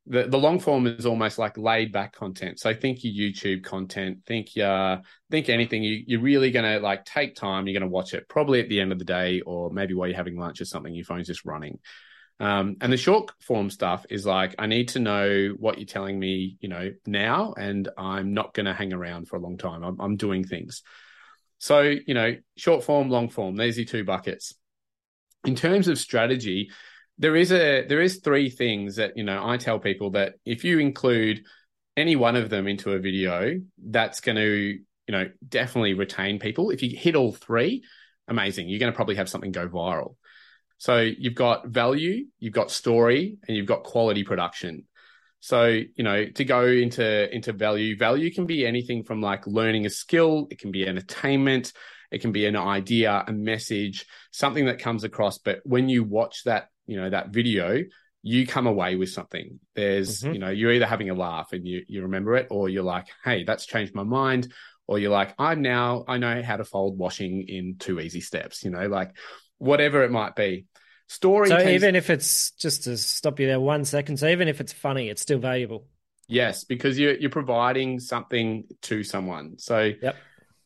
the, 0.06 0.24
the 0.24 0.38
long 0.38 0.60
form 0.60 0.88
is 0.88 1.06
almost 1.06 1.40
like 1.40 1.58
laid 1.58 1.94
back 1.94 2.12
content. 2.14 2.60
So 2.60 2.74
think 2.74 3.00
your 3.02 3.32
YouTube 3.32 3.64
content, 3.64 4.20
think 4.26 4.58
your 4.58 5.02
think 5.32 5.48
anything. 5.48 5.84
You, 5.84 6.04
you're 6.06 6.20
really 6.20 6.52
gonna 6.52 6.80
like 6.80 7.06
take 7.06 7.36
time. 7.36 7.66
You're 7.66 7.80
gonna 7.80 7.90
watch 7.90 8.14
it 8.14 8.28
probably 8.28 8.60
at 8.60 8.68
the 8.68 8.82
end 8.82 8.92
of 8.92 9.00
the 9.00 9.06
day, 9.06 9.40
or 9.42 9.72
maybe 9.72 9.94
while 9.94 10.08
you're 10.08 10.18
having 10.18 10.38
lunch 10.38 10.60
or 10.60 10.66
something. 10.66 10.94
Your 10.94 11.06
phone's 11.06 11.28
just 11.28 11.46
running. 11.46 11.80
Um, 12.42 12.76
and 12.82 12.92
the 12.92 12.98
short 12.98 13.32
form 13.40 13.70
stuff 13.70 14.06
is 14.10 14.26
like 14.26 14.56
I 14.60 14.66
need 14.66 14.90
to 14.90 15.00
know 15.00 15.54
what 15.60 15.78
you're 15.78 15.86
telling 15.86 16.20
me, 16.20 16.58
you 16.60 16.68
know, 16.68 16.92
now, 17.06 17.54
and 17.58 17.88
I'm 17.98 18.34
not 18.34 18.54
gonna 18.54 18.74
hang 18.74 18.92
around 18.92 19.30
for 19.30 19.38
a 19.38 19.42
long 19.42 19.58
time. 19.58 19.84
I'm, 19.84 20.02
I'm 20.02 20.18
doing 20.18 20.44
things. 20.44 20.82
So 21.60 21.82
you 21.82 22.16
know, 22.16 22.36
short 22.58 22.84
form, 22.84 23.10
long 23.10 23.30
form. 23.30 23.56
There's 23.56 23.78
your 23.78 23.86
two 23.86 24.04
buckets 24.04 24.56
in 25.46 25.56
terms 25.56 25.88
of 25.88 25.98
strategy, 25.98 26.70
there 27.18 27.36
is 27.36 27.52
a 27.52 27.86
there 27.86 28.02
is 28.02 28.18
three 28.18 28.50
things 28.50 28.96
that 28.96 29.18
you 29.18 29.24
know 29.24 29.46
I 29.46 29.58
tell 29.58 29.80
people 29.80 30.12
that 30.12 30.36
if 30.46 30.64
you 30.64 30.80
include 30.80 31.44
any 31.98 32.16
one 32.16 32.36
of 32.36 32.50
them 32.50 32.68
into 32.68 32.94
a 32.94 33.00
video, 33.00 33.60
that's 33.78 34.22
going 34.22 34.38
to 34.38 34.44
you 34.44 35.12
know 35.12 35.30
definitely 35.48 35.94
retain 35.94 36.40
people. 36.40 36.70
If 36.70 36.82
you 36.82 36.96
hit 36.96 37.16
all 37.16 37.34
three, 37.34 37.84
amazing. 38.30 38.70
You're 38.70 38.80
going 38.80 38.92
to 38.92 38.96
probably 38.96 39.16
have 39.16 39.30
something 39.30 39.52
go 39.52 39.68
viral. 39.68 40.16
So 40.78 41.00
you've 41.00 41.36
got 41.36 41.68
value, 41.68 42.28
you've 42.40 42.54
got 42.54 42.72
story, 42.72 43.38
and 43.48 43.58
you've 43.58 43.66
got 43.66 43.84
quality 43.84 44.24
production. 44.24 44.86
So, 45.42 45.66
you 45.68 46.04
know, 46.04 46.26
to 46.26 46.46
go 46.46 46.66
into 46.66 47.34
into 47.34 47.54
value, 47.54 47.98
value 47.98 48.32
can 48.32 48.46
be 48.46 48.66
anything 48.66 49.04
from 49.04 49.22
like 49.22 49.46
learning 49.48 49.86
a 49.86 49.90
skill, 49.90 50.48
it 50.52 50.60
can 50.60 50.72
be 50.72 50.88
entertainment, 50.88 51.74
it 52.12 52.22
can 52.22 52.32
be 52.32 52.46
an 52.46 52.56
idea, 52.56 53.24
a 53.28 53.32
message, 53.32 54.06
something 54.32 54.66
that 54.66 54.80
comes 54.80 55.04
across. 55.04 55.38
But 55.38 55.60
when 55.64 55.90
you 55.90 56.04
watch 56.04 56.44
that, 56.46 56.70
you 56.88 57.00
know, 57.00 57.10
that 57.10 57.30
video, 57.30 57.84
you 58.22 58.48
come 58.48 58.68
away 58.68 58.96
with 58.96 59.10
something. 59.10 59.60
There's, 59.76 60.22
mm-hmm. 60.22 60.34
you 60.34 60.40
know, 60.40 60.50
you're 60.50 60.74
either 60.74 60.86
having 60.86 61.10
a 61.10 61.14
laugh 61.14 61.54
and 61.54 61.68
you 61.68 61.84
you 61.88 62.04
remember 62.04 62.36
it, 62.36 62.48
or 62.50 62.70
you're 62.70 62.84
like, 62.84 63.08
hey, 63.24 63.44
that's 63.44 63.66
changed 63.66 63.96
my 63.96 64.04
mind, 64.04 64.52
or 64.88 65.00
you're 65.00 65.12
like, 65.12 65.34
I'm 65.38 65.62
now 65.62 66.04
I 66.08 66.18
know 66.18 66.42
how 66.42 66.58
to 66.58 66.66
fold 66.66 66.98
washing 66.98 67.48
in 67.48 67.76
two 67.78 68.00
easy 68.00 68.22
steps. 68.22 68.64
You 68.64 68.72
know, 68.72 68.88
like 68.88 69.16
whatever 69.58 70.04
it 70.04 70.12
might 70.12 70.36
be. 70.36 70.66
Story. 71.08 71.48
So 71.48 71.58
tends- 71.58 71.72
even 71.72 71.96
if 71.96 72.10
it's 72.10 72.52
just 72.52 72.84
to 72.84 72.98
stop 72.98 73.40
you 73.40 73.48
there 73.48 73.60
one 73.60 73.86
second, 73.86 74.18
so 74.18 74.28
even 74.28 74.48
if 74.48 74.62
it's 74.62 74.74
funny, 74.74 75.10
it's 75.10 75.22
still 75.22 75.40
valuable. 75.40 75.88
Yes, 76.28 76.64
because 76.64 77.00
you're 77.00 77.16
you're 77.16 77.32
providing 77.32 78.00
something 78.00 78.66
to 78.84 79.04
someone. 79.04 79.58
So 79.58 79.92
yep. 80.02 80.16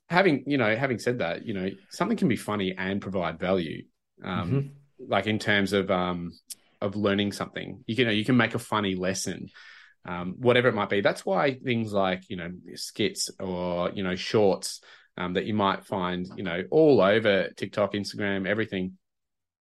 Having 0.09 0.43
you 0.47 0.57
know 0.57 0.75
having 0.75 0.99
said 0.99 1.19
that, 1.19 1.45
you 1.45 1.53
know 1.53 1.69
something 1.89 2.17
can 2.17 2.27
be 2.27 2.35
funny 2.35 2.75
and 2.77 3.01
provide 3.01 3.39
value. 3.39 3.83
Um, 4.23 4.51
mm-hmm. 4.51 5.09
Like 5.09 5.27
in 5.27 5.39
terms 5.39 5.73
of 5.73 5.91
um, 5.91 6.31
of 6.81 6.95
learning 6.95 7.31
something, 7.31 7.83
you 7.87 7.95
can 7.95 8.03
you, 8.03 8.05
know, 8.05 8.11
you 8.11 8.25
can 8.25 8.37
make 8.37 8.55
a 8.55 8.59
funny 8.59 8.95
lesson. 8.95 9.49
Um, 10.05 10.35
whatever 10.37 10.67
it 10.67 10.75
might 10.75 10.89
be. 10.89 10.99
That's 10.99 11.25
why 11.25 11.53
things 11.53 11.93
like 11.93 12.29
you 12.29 12.35
know 12.35 12.51
skits 12.75 13.29
or 13.39 13.89
you 13.91 14.03
know 14.03 14.15
shorts 14.15 14.81
um, 15.17 15.33
that 15.33 15.45
you 15.45 15.53
might 15.53 15.85
find 15.85 16.27
you 16.35 16.43
know 16.43 16.63
all 16.71 16.99
over 16.99 17.49
TikTok, 17.55 17.93
Instagram, 17.93 18.45
everything 18.45 18.97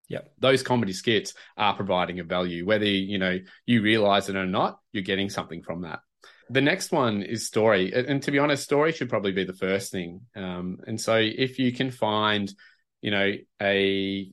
yeah, 0.09 0.19
those 0.37 0.63
comedy 0.63 0.93
skits 0.93 1.33
are 1.57 1.75
providing 1.75 2.19
a 2.19 2.23
value, 2.23 2.65
whether 2.65 2.85
you 2.85 3.17
know 3.17 3.39
you 3.65 3.81
realize 3.81 4.29
it 4.29 4.35
or 4.35 4.45
not. 4.45 4.79
You're 4.91 5.03
getting 5.03 5.29
something 5.29 5.63
from 5.63 5.81
that. 5.81 5.99
The 6.49 6.61
next 6.61 6.91
one 6.91 7.23
is 7.23 7.47
story, 7.47 7.93
and 7.93 8.21
to 8.23 8.31
be 8.31 8.39
honest, 8.39 8.63
story 8.63 8.91
should 8.91 9.09
probably 9.09 9.31
be 9.31 9.45
the 9.45 9.53
first 9.53 9.91
thing. 9.91 10.21
Um, 10.35 10.77
and 10.85 10.99
so, 10.99 11.15
if 11.15 11.57
you 11.57 11.71
can 11.71 11.89
find, 11.89 12.53
you 13.01 13.11
know, 13.11 13.33
a 13.61 13.81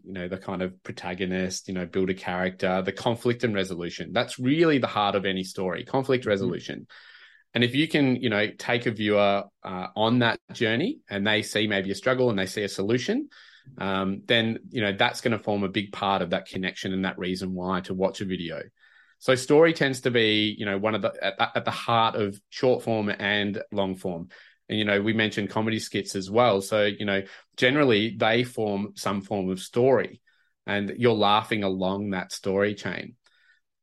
you 0.04 0.12
know 0.12 0.28
the 0.28 0.38
kind 0.38 0.62
of 0.62 0.82
protagonist, 0.82 1.68
you 1.68 1.74
know, 1.74 1.86
build 1.86 2.10
a 2.10 2.14
character, 2.14 2.82
the 2.82 2.92
conflict 2.92 3.44
and 3.44 3.54
resolution. 3.54 4.12
That's 4.12 4.38
really 4.38 4.78
the 4.78 4.86
heart 4.86 5.14
of 5.14 5.24
any 5.24 5.44
story: 5.44 5.84
conflict 5.84 6.22
mm-hmm. 6.22 6.30
resolution. 6.30 6.80
Mm-hmm. 6.80 7.54
And 7.54 7.64
if 7.64 7.74
you 7.74 7.88
can, 7.88 8.16
you 8.16 8.30
know, 8.30 8.48
take 8.58 8.86
a 8.86 8.92
viewer 8.92 9.44
uh, 9.64 9.86
on 9.96 10.20
that 10.20 10.38
journey, 10.52 11.00
and 11.08 11.26
they 11.26 11.42
see 11.42 11.66
maybe 11.66 11.90
a 11.90 11.96
struggle 11.96 12.30
and 12.30 12.38
they 12.38 12.46
see 12.46 12.62
a 12.62 12.68
solution, 12.68 13.28
um, 13.78 14.22
then 14.26 14.58
you 14.70 14.80
know 14.80 14.92
that's 14.92 15.20
going 15.20 15.36
to 15.36 15.42
form 15.42 15.62
a 15.64 15.68
big 15.68 15.92
part 15.92 16.22
of 16.22 16.30
that 16.30 16.46
connection 16.46 16.92
and 16.92 17.04
that 17.04 17.18
reason 17.18 17.54
why 17.54 17.80
to 17.82 17.94
watch 17.94 18.20
a 18.20 18.24
video. 18.24 18.62
So 19.20 19.34
story 19.34 19.72
tends 19.72 20.02
to 20.02 20.10
be 20.10 20.54
you 20.58 20.66
know 20.66 20.78
one 20.78 20.94
of 20.94 21.02
the 21.02 21.12
at, 21.22 21.56
at 21.56 21.64
the 21.64 21.70
heart 21.70 22.16
of 22.16 22.40
short 22.48 22.82
form 22.82 23.08
and 23.08 23.62
long 23.70 23.94
form. 23.94 24.28
And 24.68 24.78
you 24.78 24.84
know 24.84 25.00
we 25.00 25.12
mentioned 25.12 25.50
comedy 25.50 25.78
skits 25.78 26.16
as 26.16 26.30
well. 26.30 26.60
So 26.60 26.84
you 26.84 27.04
know 27.04 27.22
generally 27.56 28.16
they 28.18 28.44
form 28.44 28.92
some 28.96 29.20
form 29.20 29.48
of 29.50 29.60
story, 29.60 30.20
and 30.66 30.92
you're 30.96 31.14
laughing 31.14 31.62
along 31.62 32.10
that 32.10 32.32
story 32.32 32.74
chain. 32.74 33.14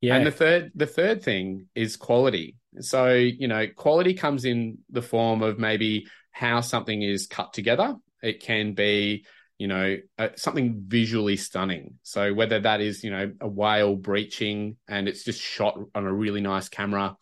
Yeah. 0.01 0.17
And 0.17 0.27
the 0.27 0.31
third 0.31 0.71
the 0.75 0.85
third 0.85 1.23
thing 1.23 1.67
is 1.73 1.97
quality. 1.97 2.55
So, 2.79 3.13
you 3.13 3.47
know, 3.47 3.65
quality 3.75 4.13
comes 4.13 4.45
in 4.45 4.79
the 4.89 5.01
form 5.01 5.41
of 5.41 5.57
maybe 5.57 6.07
how 6.31 6.61
something 6.61 7.01
is 7.01 7.27
cut 7.27 7.53
together. 7.53 7.95
It 8.21 8.41
can 8.41 8.73
be 8.73 9.25
you 9.57 9.67
know, 9.67 9.97
uh, 10.19 10.29
something 10.35 10.83
visually 10.87 11.35
stunning. 11.35 11.95
So 12.03 12.33
whether 12.33 12.59
that 12.59 12.79
is, 12.81 13.03
you 13.03 13.11
know, 13.11 13.31
a 13.41 13.47
whale 13.47 13.95
breaching 13.95 14.77
and 14.87 15.07
it's 15.07 15.23
just 15.23 15.41
shot 15.41 15.79
on 15.95 16.05
a 16.05 16.13
really 16.13 16.41
nice 16.41 16.69
camera, 16.69 17.17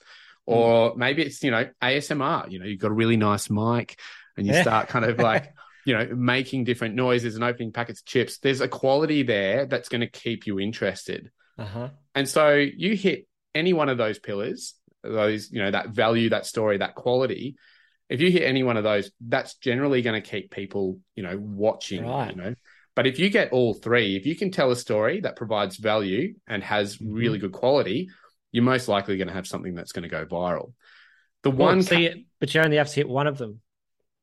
hmm. 0.45 0.53
or 0.53 0.93
mm. 0.93 0.97
maybe 0.97 1.23
it's, 1.23 1.41
you 1.43 1.51
know, 1.51 1.69
ASMR, 1.81 2.51
you 2.51 2.59
know, 2.59 2.65
you've 2.65 2.79
got 2.79 2.91
a 2.91 2.95
really 2.95 3.17
nice 3.17 3.49
mic 3.49 3.99
and 4.37 4.45
you 4.45 4.53
start 4.61 4.89
kind 4.89 5.05
of 5.05 5.17
like, 5.17 5.53
you 5.85 5.97
know, 5.97 6.07
making 6.13 6.65
different 6.65 6.95
noises 6.95 7.35
and 7.35 7.43
opening 7.43 7.71
packets 7.71 8.01
of 8.01 8.05
chips. 8.05 8.39
There's 8.39 8.61
a 8.61 8.67
quality 8.67 9.23
there 9.23 9.65
that's 9.65 9.87
going 9.87 10.01
to 10.01 10.09
keep 10.09 10.45
you 10.45 10.59
interested. 10.59 11.31
Uh-huh. 11.57 11.89
And 12.15 12.27
so 12.27 12.55
you 12.55 12.95
hit 12.95 13.27
any 13.53 13.71
one 13.71 13.87
of 13.87 13.97
those 13.97 14.19
pillars, 14.19 14.73
those, 15.03 15.51
you 15.51 15.61
know, 15.61 15.71
that 15.71 15.89
value, 15.89 16.29
that 16.29 16.45
story, 16.45 16.79
that 16.79 16.95
quality, 16.95 17.55
if 18.09 18.21
you 18.21 18.31
hit 18.31 18.43
any 18.43 18.63
one 18.63 18.77
of 18.77 18.83
those, 18.83 19.11
that's 19.19 19.55
generally 19.55 20.01
going 20.01 20.21
to 20.21 20.27
keep 20.27 20.51
people, 20.51 20.99
you 21.15 21.23
know, 21.23 21.37
watching, 21.37 22.05
right. 22.05 22.35
you 22.35 22.41
know. 22.41 22.55
But 22.95 23.07
if 23.07 23.19
you 23.19 23.29
get 23.29 23.51
all 23.51 23.73
three, 23.73 24.15
if 24.15 24.25
you 24.25 24.35
can 24.35 24.51
tell 24.51 24.71
a 24.71 24.75
story 24.75 25.21
that 25.21 25.35
provides 25.35 25.77
value 25.77 26.35
and 26.47 26.63
has 26.63 26.97
mm-hmm. 26.97 27.11
really 27.11 27.39
good 27.39 27.51
quality, 27.51 28.09
you're 28.51 28.63
most 28.63 28.87
likely 28.87 29.17
going 29.17 29.27
to 29.27 29.33
have 29.33 29.47
something 29.47 29.73
that's 29.73 29.91
going 29.91 30.03
to 30.03 30.09
go 30.09 30.25
viral. 30.25 30.73
The 31.43 31.51
well, 31.51 31.69
one, 31.69 31.83
ca- 31.83 32.25
but 32.39 32.53
you 32.53 32.61
only 32.61 32.77
have 32.77 32.89
to 32.89 32.95
hit 32.95 33.09
one 33.09 33.27
of 33.27 33.37
them. 33.37 33.59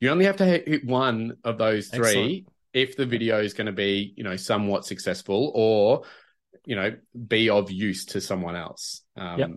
You 0.01 0.11
only 0.11 0.25
have 0.25 0.39
to 0.39 0.45
hit 0.45 0.85
one 0.85 1.37
of 1.45 1.59
those 1.59 1.89
three 1.89 2.09
Excellent. 2.09 2.49
if 2.73 2.97
the 2.97 3.07
video 3.07 3.41
is 3.41 3.53
going 3.53 3.67
to 3.67 3.73
be, 3.73 4.15
you 4.17 4.25
know, 4.25 4.37
somewhat 4.37 4.87
successful 4.87 5.53
or, 5.55 6.03
you 6.65 6.75
know, 6.75 6.97
be 7.29 7.51
of 7.51 7.71
use 7.71 8.07
to 8.07 8.21
someone 8.21 8.57
else. 8.57 9.03
Um, 9.17 9.39
yep 9.39 9.51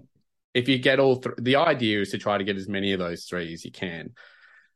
if 0.55 0.69
you 0.69 0.79
get 0.79 0.99
all 0.99 1.17
th- 1.17 1.35
the 1.37 1.57
idea 1.57 1.99
is 1.99 2.11
to 2.11 2.17
try 2.17 2.37
to 2.37 2.43
get 2.43 2.55
as 2.55 2.67
many 2.67 2.93
of 2.93 2.99
those 2.99 3.25
three 3.25 3.53
as 3.53 3.63
you 3.65 3.71
can. 3.71 4.13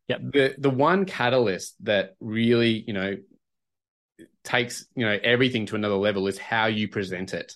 Yeah. 0.07 0.17
The 0.21 0.55
the 0.57 0.69
one 0.69 1.05
catalyst 1.05 1.75
that 1.85 2.15
really, 2.19 2.83
you 2.85 2.93
know, 2.93 3.15
takes, 4.43 4.85
you 4.95 5.05
know, 5.05 5.17
everything 5.23 5.65
to 5.67 5.75
another 5.75 5.95
level 5.95 6.27
is 6.27 6.37
how 6.37 6.65
you 6.65 6.89
present 6.89 7.33
it. 7.33 7.55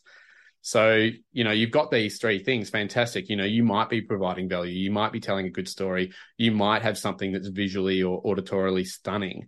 So, 0.61 1.09
you 1.33 1.43
know, 1.43 1.51
you've 1.51 1.71
got 1.71 1.91
these 1.91 2.19
three 2.19 2.41
things, 2.41 2.69
fantastic. 2.69 3.27
You 3.27 3.35
know, 3.35 3.43
you 3.43 3.63
might 3.63 3.89
be 3.89 3.99
providing 3.99 4.47
value, 4.47 4.71
you 4.71 4.91
might 4.91 5.11
be 5.11 5.19
telling 5.19 5.45
a 5.45 5.49
good 5.49 5.67
story, 5.67 6.13
you 6.37 6.53
might 6.53 6.83
have 6.83 6.97
something 6.97 7.33
that's 7.33 7.49
visually 7.49 8.01
or 8.01 8.23
auditorily 8.23 8.87
stunning, 8.87 9.47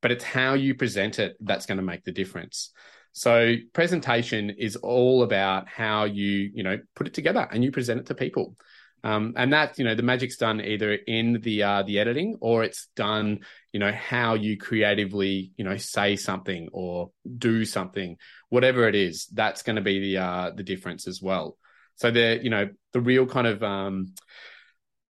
but 0.00 0.12
it's 0.12 0.22
how 0.22 0.54
you 0.54 0.76
present 0.76 1.18
it 1.18 1.36
that's 1.40 1.66
going 1.66 1.78
to 1.78 1.82
make 1.82 2.04
the 2.04 2.12
difference. 2.12 2.70
So 3.16 3.54
presentation 3.72 4.50
is 4.50 4.76
all 4.76 5.22
about 5.22 5.70
how 5.70 6.04
you, 6.04 6.50
you 6.52 6.62
know, 6.62 6.78
put 6.94 7.06
it 7.06 7.14
together 7.14 7.48
and 7.50 7.64
you 7.64 7.72
present 7.72 7.98
it 7.98 8.06
to 8.08 8.14
people. 8.14 8.56
Um, 9.04 9.32
and 9.38 9.54
that, 9.54 9.78
you 9.78 9.86
know, 9.86 9.94
the 9.94 10.02
magic's 10.02 10.36
done 10.36 10.60
either 10.60 10.92
in 10.92 11.40
the 11.40 11.62
uh, 11.62 11.82
the 11.82 11.98
editing 11.98 12.36
or 12.42 12.62
it's 12.62 12.88
done, 12.94 13.40
you 13.72 13.80
know, 13.80 13.90
how 13.90 14.34
you 14.34 14.58
creatively, 14.58 15.52
you 15.56 15.64
know, 15.64 15.78
say 15.78 16.16
something 16.16 16.68
or 16.74 17.10
do 17.38 17.64
something, 17.64 18.18
whatever 18.50 18.86
it 18.86 18.94
is. 18.94 19.24
That's 19.32 19.62
going 19.62 19.76
to 19.76 19.82
be 19.82 19.98
the 19.98 20.18
uh, 20.18 20.50
the 20.54 20.62
difference 20.62 21.08
as 21.08 21.22
well. 21.22 21.56
So 21.94 22.10
the, 22.10 22.38
you 22.42 22.50
know, 22.50 22.68
the 22.92 23.00
real 23.00 23.24
kind 23.24 23.46
of 23.46 23.62
um, 23.62 24.12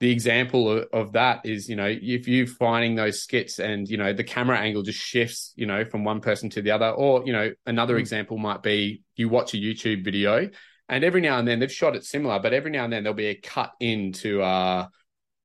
the 0.03 0.11
example 0.11 0.69
of, 0.69 0.87
of, 0.91 1.11
that 1.13 1.45
is, 1.45 1.69
you 1.69 1.77
know, 1.77 1.87
if 1.87 2.27
you're 2.27 2.45
finding 2.45 2.95
those 2.95 3.23
skits 3.23 3.57
and, 3.57 3.87
you 3.87 3.95
know, 3.95 4.11
the 4.11 4.25
camera 4.25 4.59
angle 4.59 4.81
just 4.83 4.99
shifts, 4.99 5.53
you 5.55 5.65
know, 5.65 5.85
from 5.85 6.03
one 6.03 6.19
person 6.19 6.49
to 6.49 6.61
the 6.61 6.71
other, 6.71 6.89
or, 6.89 7.23
you 7.25 7.31
know, 7.31 7.53
another 7.65 7.95
mm. 7.95 7.99
example 7.99 8.37
might 8.37 8.61
be 8.61 9.01
you 9.15 9.29
watch 9.29 9.53
a 9.53 9.57
YouTube 9.57 10.03
video 10.03 10.49
and 10.89 11.05
every 11.05 11.21
now 11.21 11.39
and 11.39 11.47
then 11.47 11.59
they've 11.59 11.71
shot 11.71 11.95
it 11.95 12.03
similar, 12.03 12.37
but 12.39 12.51
every 12.51 12.69
now 12.69 12.83
and 12.83 12.91
then 12.91 13.03
there'll 13.03 13.15
be 13.15 13.27
a 13.27 13.35
cut 13.35 13.71
into, 13.79 14.41
uh, 14.41 14.87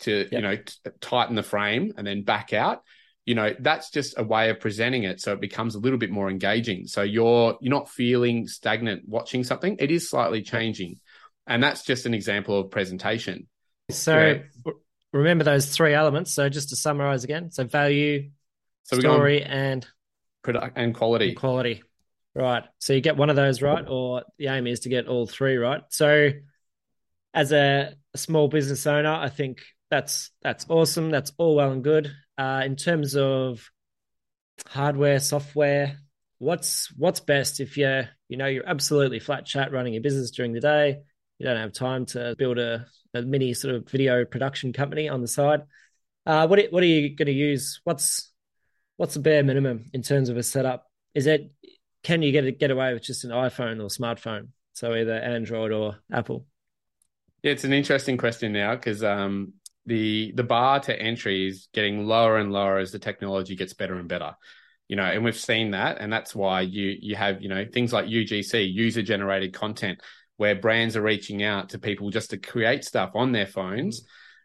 to, 0.01 0.13
yep. 0.23 0.33
you 0.33 0.41
know, 0.41 0.57
t- 0.57 0.91
tighten 1.01 1.37
the 1.37 1.45
frame 1.45 1.93
and 1.97 2.05
then 2.05 2.25
back 2.25 2.53
out. 2.53 2.83
You 3.27 3.37
know, 3.37 3.55
that's 3.61 3.91
just 3.91 4.19
a 4.19 4.25
way 4.25 4.51
of 4.51 4.59
presenting 4.59 5.05
it. 5.05 5.21
So 5.21 5.35
it 5.35 5.41
becomes 5.41 5.77
a 5.77 5.79
little 5.79 6.01
bit 6.01 6.11
more 6.11 6.29
engaging. 6.29 6.89
So 6.89 7.03
you're, 7.03 7.57
you're 7.61 7.71
not 7.71 7.91
feeling 7.91 8.49
stagnant 8.49 9.05
watching 9.07 9.45
something. 9.45 9.77
It 9.79 9.93
is 9.93 10.11
slightly 10.11 10.43
changing. 10.43 10.97
And 11.47 11.63
that's 11.63 11.85
just 11.85 12.07
an 12.07 12.15
example 12.15 12.59
of 12.59 12.73
presentation. 12.73 13.47
So 13.91 14.41
remember 15.13 15.45
those 15.45 15.67
three 15.67 15.95
elements. 15.95 16.33
So 16.33 16.49
just 16.49 16.71
to 16.71 16.77
summarize 16.77 17.25
again, 17.25 17.51
so 17.51 17.65
value, 17.65 18.31
so 18.85 18.99
story, 18.99 19.43
and 19.43 19.87
product 20.43 20.77
and 20.77 20.95
quality. 20.95 21.29
And 21.29 21.37
quality. 21.37 21.83
Right. 22.35 22.65
So 22.79 22.93
you 22.93 23.01
get 23.01 23.17
one 23.17 23.31
of 23.31 23.37
those 23.37 23.63
right, 23.63 23.85
or 23.87 24.23
the 24.39 24.49
aim 24.49 24.67
is 24.67 24.81
to 24.81 24.89
get 24.89 25.09
all 25.09 25.27
three 25.27 25.57
right. 25.57 25.83
So 25.89 26.31
as 27.35 27.53
a, 27.53 27.95
a 28.15 28.19
small 28.19 28.49
business 28.49 28.87
owner, 28.87 29.13
I 29.13 29.29
think 29.29 29.63
that's 29.91 30.31
that's 30.43 30.67
awesome. 30.69 31.11
That's 31.11 31.33
all 31.39 31.57
well 31.57 31.73
and 31.73 31.83
good. 31.83 32.13
Uh, 32.37 32.63
in 32.65 32.77
terms 32.77 33.17
of 33.17 33.69
hardware, 34.67 35.19
software, 35.19 35.99
what's 36.39 36.93
what's 36.97 37.21
best 37.21 37.61
if 37.61 37.77
you're 37.77 38.09
you 38.29 38.37
know 38.37 38.47
you're 38.47 38.69
absolutely 38.69 39.19
flat 39.19 39.45
chat 39.45 39.73
running 39.73 39.95
your 39.95 40.03
business 40.03 40.31
during 40.31 40.53
the 40.53 40.61
day 40.61 40.99
you 41.39 41.47
don't 41.47 41.57
have 41.57 41.73
time 41.73 42.07
to 42.07 42.35
build 42.37 42.59
a, 42.59 42.87
a 43.15 43.23
mini 43.23 43.55
sort 43.55 43.75
of 43.75 43.89
video 43.89 44.25
production 44.25 44.73
company 44.73 45.09
on 45.09 45.21
the 45.21 45.29
side. 45.29 45.63
Uh, 46.27 46.47
what 46.47 46.61
what 46.71 46.83
are 46.83 46.87
you 46.87 47.15
going 47.15 47.27
to 47.27 47.33
use? 47.33 47.81
What's 47.85 48.31
what's 48.97 49.15
the 49.15 49.21
bare 49.21 49.43
minimum 49.43 49.87
in 49.93 50.03
terms 50.03 50.29
of 50.29 50.37
a 50.37 50.43
setup? 50.43 50.87
Is 51.15 51.27
it 51.27 51.51
can 52.03 52.23
you 52.23 52.33
get 52.33 52.59
get 52.59 52.71
away 52.71 52.93
with 52.93 53.03
just 53.03 53.25
an 53.25 53.31
iPhone 53.31 53.81
or 53.81 53.89
smartphone? 53.89 54.49
So 54.73 54.95
either 54.95 55.15
Android 55.15 55.73
or 55.73 55.97
Apple. 56.13 56.47
Yeah, 57.43 57.53
it's 57.53 57.65
an 57.65 57.73
interesting 57.73 58.17
question 58.17 58.53
now 58.53 58.75
because 58.75 59.03
um, 59.03 59.55
the 59.87 60.33
the 60.35 60.43
bar 60.43 60.81
to 60.81 61.01
entry 61.01 61.49
is 61.49 61.69
getting 61.73 62.05
lower 62.05 62.37
and 62.37 62.53
lower 62.53 62.79
as 62.79 62.93
the 62.93 62.99
technology 62.99 63.57
gets 63.57 63.75
better 63.75 63.95
and 63.95 64.09
better. 64.09 64.35
you 64.89 64.97
know, 64.97 65.05
and 65.05 65.25
we've 65.25 65.39
seen 65.39 65.73
that, 65.73 65.99
and 66.01 66.13
that's 66.13 66.35
why 66.35 66.63
you 66.63 66.97
you 67.01 67.15
have 67.15 67.43
you 67.43 67.49
know 67.49 67.65
things 67.73 67.93
like 67.93 68.07
UGC, 68.07 68.73
user 68.73 69.03
generated 69.03 69.53
content, 69.53 70.01
where 70.39 70.55
brands 70.55 70.97
are 70.97 71.03
reaching 71.03 71.43
out 71.43 71.69
to 71.71 71.79
people 71.79 72.11
just 72.11 72.31
to 72.31 72.39
create 72.39 72.85
stuff 72.85 73.11
on 73.15 73.33
their 73.33 73.47
phones. 73.47 74.05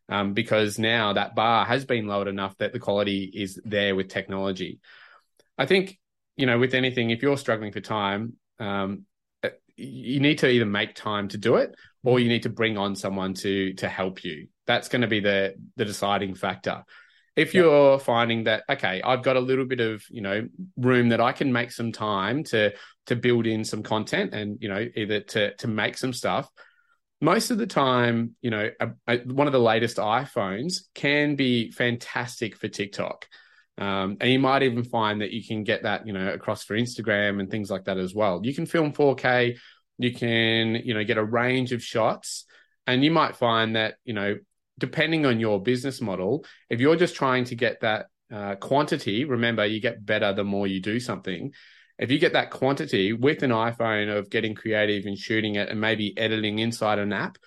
Um, 0.10 0.34
because 0.34 0.78
now 0.78 1.14
that 1.14 1.34
bar 1.34 1.64
has 1.64 1.86
been 1.86 2.08
lowered 2.08 2.28
enough 2.28 2.58
that 2.58 2.74
the 2.74 2.80
quality 2.80 3.32
is 3.34 3.58
there 3.64 3.96
with 3.96 4.10
technology. 4.10 4.82
I 5.58 5.66
think, 5.66 5.98
you 6.36 6.46
know, 6.46 6.60
with 6.60 6.74
anything, 6.74 7.10
if 7.10 7.22
you're 7.22 7.38
struggling 7.38 7.72
for 7.72 7.80
time, 7.80 8.34
um, 8.60 9.06
uh, 9.44 9.50
you 9.78 10.20
need 10.20 10.39
to 10.39 10.50
either 10.50 10.66
make 10.66 10.94
time 10.96 11.30
to 11.30 11.38
do 11.38 11.56
it 11.56 11.74
or 12.04 12.20
you 12.20 12.28
need 12.28 12.44
to 12.44 12.50
bring 12.50 12.78
on 12.78 12.98
someone 12.98 13.34
to 13.36 13.74
to 13.76 13.88
help 13.88 14.26
you. 14.26 14.48
That's 14.68 14.89
going 14.89 15.04
to 15.04 15.08
be 15.08 15.22
the 15.22 15.56
the 15.78 15.86
deciding 15.86 16.36
factor. 16.36 16.84
If 17.36 17.54
you're 17.54 18.00
finding 18.00 18.44
that 18.44 18.64
okay, 18.70 19.02
I've 19.02 19.24
got 19.24 19.36
a 19.36 19.42
little 19.42 19.66
bit 19.66 19.80
of 19.80 20.04
you 20.10 20.22
know 20.22 20.48
room 20.78 21.10
that 21.10 21.22
I 21.22 21.32
can 21.32 21.52
make 21.52 21.72
some 21.72 21.92
time 21.92 22.44
to 22.46 22.74
to 23.08 23.16
build 23.16 23.48
in 23.48 23.64
some 23.64 23.84
content 23.84 24.34
and 24.34 24.58
you 24.62 24.70
know 24.70 24.88
either 24.96 25.22
to 25.22 25.56
to 25.56 25.68
make 25.68 25.98
some 25.98 26.14
stuff. 26.14 26.50
Most 27.22 27.52
of 27.52 27.58
the 27.58 27.68
time, 27.68 28.36
you 28.42 28.50
know, 28.50 28.70
a, 28.82 28.90
a, 29.08 29.18
one 29.20 29.48
of 29.48 29.54
the 29.54 29.60
latest 29.60 29.96
iPhones 29.96 30.82
can 30.94 31.38
be 31.38 31.72
fantastic 31.72 32.58
for 32.58 32.68
TikTok. 32.68 33.28
Um, 33.78 34.18
and 34.22 34.30
you 34.30 34.40
might 34.40 34.64
even 34.64 34.84
find 34.84 35.22
that 35.22 35.32
you 35.32 35.44
can 35.46 35.64
get 35.64 35.84
that, 35.84 36.06
you 36.06 36.14
know, 36.14 36.34
across 36.34 36.64
for 36.64 36.78
Instagram 36.78 37.40
and 37.40 37.50
things 37.50 37.72
like 37.72 37.86
that 37.86 37.98
as 37.98 38.14
well. 38.14 38.42
You 38.44 38.54
can 38.54 38.66
film 38.66 38.94
4K, 38.94 39.58
you 39.98 40.14
can, 40.14 40.76
you 40.76 40.94
know, 40.94 41.04
get 41.04 41.18
a 41.18 41.24
range 41.24 41.72
of 41.72 41.82
shots, 41.82 42.46
and 42.86 43.04
you 43.04 43.12
might 43.12 43.36
find 43.36 43.76
that, 43.76 43.96
you 44.04 44.14
know, 44.14 44.36
depending 44.78 45.26
on 45.26 45.40
your 45.40 45.62
business 45.62 46.02
model, 46.02 46.46
if 46.70 46.80
you're 46.80 46.96
just 46.96 47.16
trying 47.16 47.46
to 47.46 47.56
get 47.56 47.82
that 47.82 48.08
uh, 48.32 48.56
quantity, 48.56 49.26
remember, 49.26 49.66
you 49.66 49.80
get 49.80 50.06
better 50.06 50.34
the 50.34 50.44
more 50.44 50.68
you 50.68 50.82
do 50.82 51.00
something. 51.00 51.52
If 52.00 52.10
you 52.10 52.20
get 52.20 52.34
that 52.34 52.50
quantity 52.50 53.14
with 53.14 53.44
an 53.44 53.52
iPhone 53.52 54.16
of 54.16 54.30
getting 54.30 54.56
creative 54.56 55.06
and 55.06 55.18
shooting 55.18 55.56
it 55.56 55.70
and 55.70 55.80
maybe 55.80 56.18
editing 56.18 56.60
inside 56.60 57.00
an 57.00 57.14
app, 57.14 57.38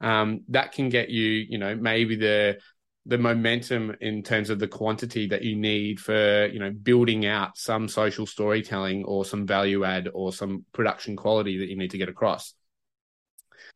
um, 0.00 0.40
that 0.48 0.72
can 0.72 0.88
get 0.88 1.10
you, 1.10 1.28
you 1.48 1.58
know, 1.58 1.76
maybe 1.76 2.16
the 2.16 2.58
the 3.06 3.18
momentum 3.18 3.96
in 4.00 4.22
terms 4.22 4.48
of 4.48 4.58
the 4.60 4.68
quantity 4.68 5.26
that 5.28 5.42
you 5.42 5.56
need 5.56 5.98
for 5.98 6.46
you 6.46 6.60
know 6.60 6.70
building 6.70 7.26
out 7.26 7.56
some 7.56 7.88
social 7.88 8.26
storytelling 8.26 9.04
or 9.04 9.24
some 9.24 9.44
value 9.44 9.84
add 9.84 10.08
or 10.14 10.32
some 10.32 10.64
production 10.72 11.16
quality 11.16 11.58
that 11.58 11.68
you 11.68 11.76
need 11.76 11.90
to 11.90 11.98
get 11.98 12.08
across 12.08 12.54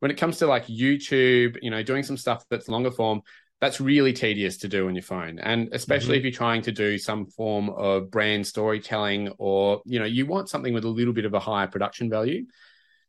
when 0.01 0.11
it 0.11 0.16
comes 0.16 0.38
to 0.38 0.47
like 0.47 0.66
youtube 0.66 1.57
you 1.62 1.70
know 1.70 1.82
doing 1.82 2.03
some 2.03 2.16
stuff 2.16 2.44
that's 2.51 2.68
longer 2.68 2.90
form 2.90 3.20
that's 3.61 3.80
really 3.80 4.12
tedious 4.12 4.59
to 4.59 4.68
do 4.68 4.86
on 4.86 4.94
your 4.94 5.03
phone 5.03 5.38
and 5.38 5.70
especially 5.72 6.16
mm-hmm. 6.16 6.18
if 6.18 6.22
you're 6.24 6.32
trying 6.32 6.62
to 6.62 6.72
do 6.72 6.99
some 6.99 7.26
form 7.26 7.70
of 7.70 8.11
brand 8.11 8.47
storytelling 8.47 9.30
or 9.38 9.80
you 9.84 9.99
know 9.99 10.05
you 10.05 10.26
want 10.26 10.49
something 10.49 10.74
with 10.74 10.84
a 10.84 10.88
little 10.88 11.14
bit 11.14 11.24
of 11.24 11.34
a 11.34 11.40
higher 11.40 11.66
production 11.66 12.11
value 12.11 12.44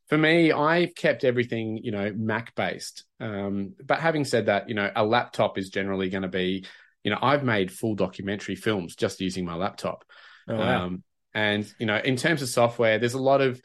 for 0.08 0.18
me, 0.18 0.52
I've 0.52 0.96
kept 0.96 1.24
everything, 1.26 1.80
you 1.84 1.92
know, 1.92 2.14
Mac 2.16 2.56
based. 2.56 3.04
Um, 3.20 3.74
but 3.86 4.00
having 4.00 4.24
said 4.24 4.46
that, 4.46 4.70
you 4.70 4.76
know, 4.76 4.90
a 4.96 5.06
laptop 5.06 5.58
is 5.58 5.70
generally 5.70 6.10
going 6.10 6.22
to 6.22 6.30
be, 6.30 6.66
you 7.04 7.12
know, 7.12 7.20
I've 7.22 7.44
made 7.44 7.72
full 7.72 7.96
documentary 7.96 8.56
films 8.56 8.96
just 8.96 9.20
using 9.20 9.46
my 9.46 9.56
laptop. 9.56 10.06
Oh, 10.48 10.56
wow. 10.56 10.86
um, 10.86 11.04
and, 11.34 11.72
you 11.78 11.86
know, 11.86 11.98
in 11.98 12.16
terms 12.16 12.42
of 12.42 12.48
software, 12.48 13.00
there's 13.00 13.16
a 13.16 13.22
lot 13.22 13.42
of 13.42 13.62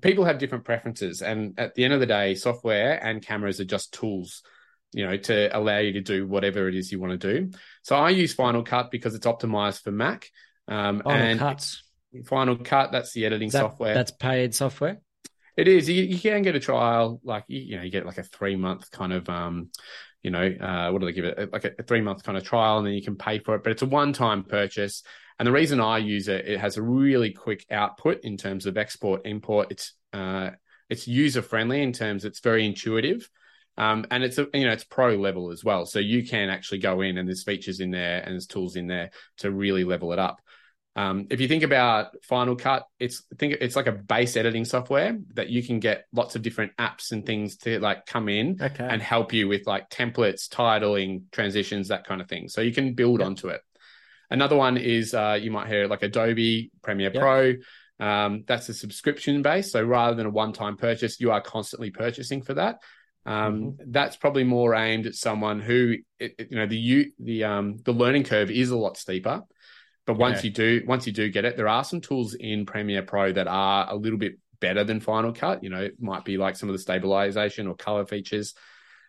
people 0.00 0.24
have 0.24 0.38
different 0.38 0.64
preferences. 0.64 1.22
And 1.22 1.58
at 1.58 1.74
the 1.74 1.84
end 1.84 1.94
of 1.94 2.00
the 2.00 2.06
day, 2.06 2.34
software 2.34 3.02
and 3.02 3.24
cameras 3.24 3.60
are 3.60 3.64
just 3.64 3.92
tools, 3.92 4.42
you 4.92 5.06
know, 5.06 5.16
to 5.16 5.56
allow 5.56 5.78
you 5.78 5.92
to 5.94 6.00
do 6.00 6.26
whatever 6.26 6.68
it 6.68 6.74
is 6.74 6.92
you 6.92 7.00
want 7.00 7.18
to 7.20 7.32
do. 7.32 7.50
So 7.82 7.96
I 7.96 8.10
use 8.10 8.34
Final 8.34 8.62
Cut 8.62 8.90
because 8.90 9.14
it's 9.14 9.26
optimized 9.26 9.82
for 9.82 9.90
Mac. 9.90 10.30
Um, 10.68 11.00
Final 11.02 11.22
and 11.22 11.38
Cuts. 11.38 11.82
Final 12.26 12.56
Cut, 12.56 12.92
that's 12.92 13.12
the 13.12 13.26
editing 13.26 13.50
that, 13.50 13.60
software. 13.60 13.94
That's 13.94 14.10
paid 14.10 14.54
software. 14.54 15.00
It 15.56 15.68
is. 15.68 15.88
You, 15.88 16.02
you 16.02 16.18
can 16.18 16.42
get 16.42 16.54
a 16.54 16.60
trial, 16.60 17.20
like 17.24 17.44
you, 17.48 17.60
you, 17.60 17.76
know, 17.76 17.82
you 17.82 17.90
get 17.90 18.06
like 18.06 18.18
a 18.18 18.22
three 18.22 18.56
month 18.56 18.90
kind 18.90 19.12
of, 19.12 19.28
um, 19.28 19.70
you 20.22 20.30
know, 20.30 20.44
uh, 20.44 20.90
what 20.90 21.00
do 21.00 21.06
they 21.06 21.12
give 21.12 21.24
it? 21.24 21.52
Like 21.52 21.64
a, 21.64 21.72
a 21.78 21.82
three 21.82 22.02
month 22.02 22.22
kind 22.22 22.36
of 22.36 22.44
trial, 22.44 22.78
and 22.78 22.86
then 22.86 22.94
you 22.94 23.02
can 23.02 23.16
pay 23.16 23.38
for 23.38 23.54
it. 23.54 23.62
But 23.62 23.72
it's 23.72 23.82
a 23.82 23.86
one 23.86 24.12
time 24.12 24.44
purchase. 24.44 25.02
And 25.38 25.46
the 25.46 25.52
reason 25.52 25.80
I 25.80 25.98
use 25.98 26.28
it, 26.28 26.46
it 26.46 26.60
has 26.60 26.76
a 26.76 26.82
really 26.82 27.32
quick 27.32 27.66
output 27.70 28.20
in 28.22 28.36
terms 28.36 28.66
of 28.66 28.78
export 28.78 29.26
import. 29.26 29.68
It's 29.70 29.92
uh, 30.12 30.50
it's 30.88 31.06
user 31.06 31.42
friendly 31.42 31.82
in 31.82 31.92
terms 31.92 32.24
it's 32.24 32.40
very 32.40 32.64
intuitive. 32.64 33.28
Um, 33.78 34.06
and 34.10 34.24
it's 34.24 34.38
a 34.38 34.46
you 34.54 34.64
know 34.64 34.72
it's 34.72 34.84
pro 34.84 35.16
level 35.16 35.50
as 35.50 35.62
well, 35.62 35.84
so 35.84 35.98
you 35.98 36.26
can 36.26 36.48
actually 36.48 36.78
go 36.78 37.02
in 37.02 37.18
and 37.18 37.28
there's 37.28 37.44
features 37.44 37.80
in 37.80 37.90
there 37.90 38.22
and 38.22 38.32
there's 38.32 38.46
tools 38.46 38.76
in 38.76 38.86
there 38.86 39.10
to 39.38 39.50
really 39.50 39.84
level 39.84 40.12
it 40.12 40.18
up. 40.18 40.40
Um, 40.96 41.26
if 41.28 41.42
you 41.42 41.48
think 41.48 41.62
about 41.62 42.16
Final 42.24 42.56
Cut, 42.56 42.86
it's 42.98 43.22
think 43.38 43.58
it's 43.60 43.76
like 43.76 43.86
a 43.86 43.92
base 43.92 44.34
editing 44.34 44.64
software 44.64 45.18
that 45.34 45.50
you 45.50 45.62
can 45.62 45.78
get 45.78 46.06
lots 46.10 46.36
of 46.36 46.42
different 46.42 46.74
apps 46.78 47.12
and 47.12 47.26
things 47.26 47.58
to 47.58 47.78
like 47.80 48.06
come 48.06 48.30
in 48.30 48.56
okay. 48.62 48.88
and 48.88 49.02
help 49.02 49.34
you 49.34 49.46
with 49.46 49.66
like 49.66 49.90
templates, 49.90 50.48
titling, 50.48 51.24
transitions, 51.32 51.88
that 51.88 52.06
kind 52.06 52.22
of 52.22 52.28
thing. 52.30 52.48
So 52.48 52.62
you 52.62 52.72
can 52.72 52.94
build 52.94 53.20
onto 53.20 53.48
it. 53.48 53.60
Another 54.30 54.56
one 54.56 54.76
is 54.76 55.14
uh, 55.14 55.38
you 55.40 55.50
might 55.50 55.68
hear 55.68 55.86
like 55.86 56.02
Adobe 56.02 56.70
Premiere 56.82 57.12
yep. 57.12 57.20
Pro. 57.20 57.54
Um, 57.98 58.44
that's 58.46 58.68
a 58.68 58.74
subscription 58.74 59.42
base. 59.42 59.72
So 59.72 59.82
rather 59.82 60.16
than 60.16 60.26
a 60.26 60.30
one-time 60.30 60.76
purchase, 60.76 61.20
you 61.20 61.30
are 61.30 61.40
constantly 61.40 61.90
purchasing 61.90 62.42
for 62.42 62.54
that. 62.54 62.80
Um, 63.24 63.60
mm-hmm. 63.60 63.90
That's 63.90 64.16
probably 64.16 64.44
more 64.44 64.74
aimed 64.74 65.06
at 65.06 65.14
someone 65.14 65.60
who, 65.60 65.96
it, 66.18 66.48
you 66.50 66.56
know, 66.56 66.66
the 66.66 67.12
the 67.18 67.44
um, 67.44 67.78
the 67.84 67.92
learning 67.92 68.24
curve 68.24 68.50
is 68.50 68.70
a 68.70 68.76
lot 68.76 68.96
steeper. 68.96 69.42
But 70.06 70.18
once 70.18 70.38
yeah. 70.38 70.48
you 70.48 70.50
do, 70.50 70.82
once 70.86 71.06
you 71.06 71.12
do 71.12 71.28
get 71.30 71.44
it, 71.44 71.56
there 71.56 71.68
are 71.68 71.82
some 71.82 72.00
tools 72.00 72.34
in 72.34 72.66
Premiere 72.66 73.02
Pro 73.02 73.32
that 73.32 73.48
are 73.48 73.90
a 73.90 73.96
little 73.96 74.18
bit 74.18 74.38
better 74.60 74.84
than 74.84 75.00
Final 75.00 75.32
Cut. 75.32 75.64
You 75.64 75.70
know, 75.70 75.80
it 75.80 76.00
might 76.00 76.24
be 76.24 76.36
like 76.36 76.56
some 76.56 76.68
of 76.68 76.74
the 76.74 76.78
stabilization 76.78 77.66
or 77.66 77.74
color 77.74 78.06
features. 78.06 78.54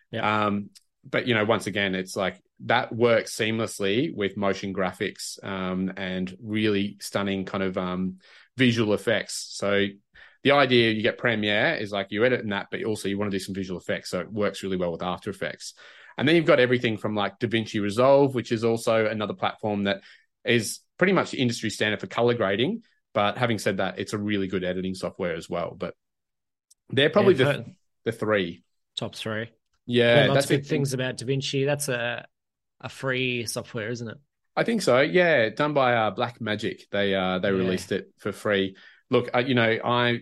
Yeah. 0.09 0.45
Um, 0.45 0.71
but 1.09 1.27
you 1.27 1.33
know, 1.33 1.45
once 1.45 1.67
again, 1.67 1.95
it's 1.95 2.15
like 2.15 2.41
that 2.65 2.93
works 2.93 3.35
seamlessly 3.35 4.13
with 4.13 4.37
motion 4.37 4.73
graphics 4.73 5.43
um, 5.43 5.93
and 5.97 6.35
really 6.41 6.97
stunning 6.99 7.45
kind 7.45 7.63
of 7.63 7.77
um, 7.77 8.17
visual 8.55 8.93
effects. 8.93 9.47
So 9.51 9.85
the 10.43 10.51
idea 10.51 10.91
you 10.91 11.01
get 11.01 11.17
Premiere 11.17 11.75
is 11.75 11.91
like 11.91 12.07
you 12.11 12.25
edit 12.25 12.41
in 12.41 12.49
that, 12.49 12.67
but 12.71 12.83
also 12.83 13.09
you 13.09 13.17
want 13.17 13.31
to 13.31 13.37
do 13.37 13.43
some 13.43 13.55
visual 13.55 13.79
effects. 13.79 14.09
So 14.09 14.19
it 14.19 14.31
works 14.31 14.63
really 14.63 14.77
well 14.77 14.91
with 14.91 15.03
After 15.03 15.29
Effects. 15.29 15.73
And 16.17 16.27
then 16.27 16.35
you've 16.35 16.45
got 16.45 16.59
everything 16.59 16.97
from 16.97 17.15
like 17.15 17.39
DaVinci 17.39 17.81
Resolve, 17.81 18.33
which 18.33 18.51
is 18.51 18.63
also 18.63 19.05
another 19.05 19.33
platform 19.33 19.83
that 19.83 20.01
is 20.43 20.79
pretty 20.97 21.13
much 21.13 21.31
the 21.31 21.39
industry 21.39 21.69
standard 21.69 21.99
for 21.99 22.07
color 22.07 22.33
grading. 22.33 22.83
But 23.13 23.37
having 23.37 23.59
said 23.59 23.77
that, 23.77 23.99
it's 23.99 24.13
a 24.13 24.17
really 24.17 24.47
good 24.47 24.63
editing 24.63 24.95
software 24.95 25.35
as 25.35 25.49
well. 25.49 25.75
But 25.77 25.95
they're 26.89 27.09
probably 27.09 27.35
yeah, 27.35 27.51
the, 27.51 27.65
the 28.05 28.11
three. 28.11 28.63
Top 28.95 29.15
three. 29.15 29.49
Yeah. 29.87 30.27
lots 30.29 30.45
of 30.45 30.49
good 30.49 30.67
things 30.67 30.93
about 30.93 31.17
DaVinci. 31.17 31.65
That's 31.65 31.89
a 31.89 32.27
a 32.81 32.89
free 32.89 33.45
software, 33.45 33.89
isn't 33.89 34.07
it? 34.07 34.17
I 34.55 34.63
think 34.63 34.81
so. 34.81 35.01
Yeah, 35.01 35.49
done 35.49 35.73
by 35.73 35.93
uh, 35.93 36.13
Blackmagic. 36.13 36.81
They 36.91 37.15
uh, 37.15 37.39
they 37.39 37.49
yeah. 37.49 37.55
released 37.57 37.91
it 37.91 38.11
for 38.17 38.31
free. 38.31 38.75
Look, 39.09 39.29
uh, 39.33 39.39
you 39.39 39.55
know, 39.55 39.77
I 39.83 40.19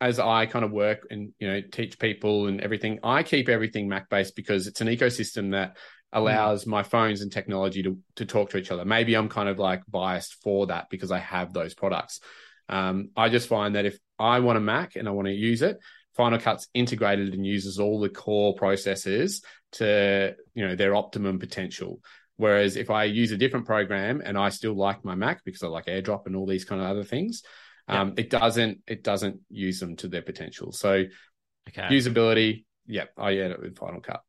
as 0.00 0.18
I 0.18 0.46
kind 0.46 0.64
of 0.64 0.72
work 0.72 1.06
and 1.10 1.32
you 1.38 1.48
know 1.48 1.60
teach 1.60 1.98
people 1.98 2.46
and 2.46 2.60
everything, 2.60 2.98
I 3.04 3.22
keep 3.22 3.48
everything 3.48 3.88
Mac 3.88 4.08
based 4.08 4.34
because 4.34 4.66
it's 4.66 4.80
an 4.80 4.88
ecosystem 4.88 5.52
that 5.52 5.76
allows 6.12 6.64
mm. 6.64 6.68
my 6.68 6.82
phones 6.82 7.22
and 7.22 7.30
technology 7.32 7.82
to 7.82 7.98
to 8.16 8.24
talk 8.24 8.50
to 8.50 8.58
each 8.58 8.70
other. 8.70 8.84
Maybe 8.84 9.14
I'm 9.14 9.28
kind 9.28 9.48
of 9.48 9.58
like 9.58 9.82
biased 9.88 10.42
for 10.42 10.66
that 10.68 10.88
because 10.90 11.10
I 11.10 11.18
have 11.18 11.52
those 11.52 11.74
products. 11.74 12.20
Um, 12.68 13.10
I 13.16 13.28
just 13.28 13.48
find 13.48 13.74
that 13.74 13.84
if 13.84 13.98
I 14.18 14.40
want 14.40 14.58
a 14.58 14.60
Mac 14.60 14.96
and 14.96 15.08
I 15.08 15.10
want 15.10 15.26
to 15.26 15.34
use 15.34 15.62
it, 15.62 15.78
Final 16.16 16.38
Cut's 16.38 16.68
integrated 16.74 17.34
and 17.34 17.46
uses 17.46 17.78
all 17.78 18.00
the 18.00 18.08
core 18.08 18.54
processes 18.54 19.42
to 19.72 20.34
you 20.54 20.66
know 20.66 20.76
their 20.76 20.94
optimum 20.94 21.38
potential. 21.38 22.00
Whereas 22.36 22.76
if 22.76 22.90
I 22.90 23.04
use 23.04 23.30
a 23.30 23.36
different 23.36 23.66
program 23.66 24.22
and 24.24 24.36
I 24.36 24.48
still 24.48 24.74
like 24.74 25.04
my 25.04 25.14
Mac 25.14 25.44
because 25.44 25.62
I 25.62 25.68
like 25.68 25.86
AirDrop 25.86 26.26
and 26.26 26.34
all 26.34 26.46
these 26.46 26.64
kind 26.64 26.80
of 26.80 26.88
other 26.88 27.04
things, 27.04 27.42
um, 27.88 28.14
it 28.16 28.30
doesn't 28.30 28.80
it 28.86 29.04
doesn't 29.04 29.40
use 29.50 29.80
them 29.80 29.96
to 29.96 30.08
their 30.08 30.22
potential. 30.22 30.72
So 30.72 31.04
okay. 31.68 31.82
usability, 31.90 32.64
yeah, 32.86 33.04
I 33.16 33.34
edit 33.34 33.60
with 33.60 33.78
Final 33.78 34.00
Cut. 34.00 34.22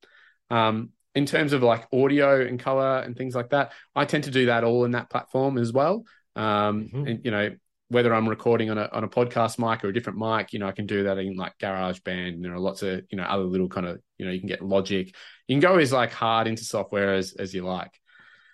Um, 0.50 0.90
in 1.16 1.26
terms 1.26 1.54
of 1.54 1.64
like 1.64 1.88
audio 1.94 2.42
and 2.42 2.60
color 2.60 3.00
and 3.00 3.16
things 3.16 3.36
like 3.36 3.50
that, 3.50 3.72
I 3.96 4.06
tend 4.06 4.26
to 4.26 4.32
do 4.32 4.48
that 4.48 4.64
all 4.64 4.86
in 4.86 4.92
that 4.92 5.10
platform 5.10 5.58
as 5.58 5.72
well. 5.72 6.06
Um, 6.36 6.86
mm-hmm. 6.86 7.08
and, 7.08 7.26
you 7.26 7.32
know, 7.32 7.52
whether 7.94 8.14
I'm 8.14 8.28
recording 8.28 8.70
on 8.72 8.78
a 8.78 8.90
on 8.92 9.04
a 9.04 9.08
podcast 9.08 9.60
mic 9.60 9.84
or 9.84 9.90
a 9.90 9.94
different 9.94 10.20
mic, 10.20 10.52
you 10.52 10.60
know, 10.60 10.68
I 10.68 10.72
can 10.72 10.86
do 10.86 11.04
that 11.04 11.18
in 11.20 11.36
like 11.36 11.58
GarageBand. 11.60 12.34
And 12.34 12.44
there 12.44 12.54
are 12.54 12.60
lots 12.60 12.82
of 12.82 13.04
you 13.10 13.18
know 13.18 13.24
other 13.24 13.44
little 13.44 13.70
kind 13.70 13.86
of 13.86 14.02
you 14.18 14.26
know 14.26 14.32
you 14.32 14.40
can 14.40 14.50
get 14.50 14.62
Logic. 14.62 15.14
You 15.48 15.56
can 15.56 15.62
go 15.62 15.78
as 15.78 15.94
like 15.94 16.12
hard 16.12 16.48
into 16.48 16.64
software 16.64 17.14
as 17.14 17.34
as 17.34 17.54
you 17.54 17.64
like. 17.64 17.92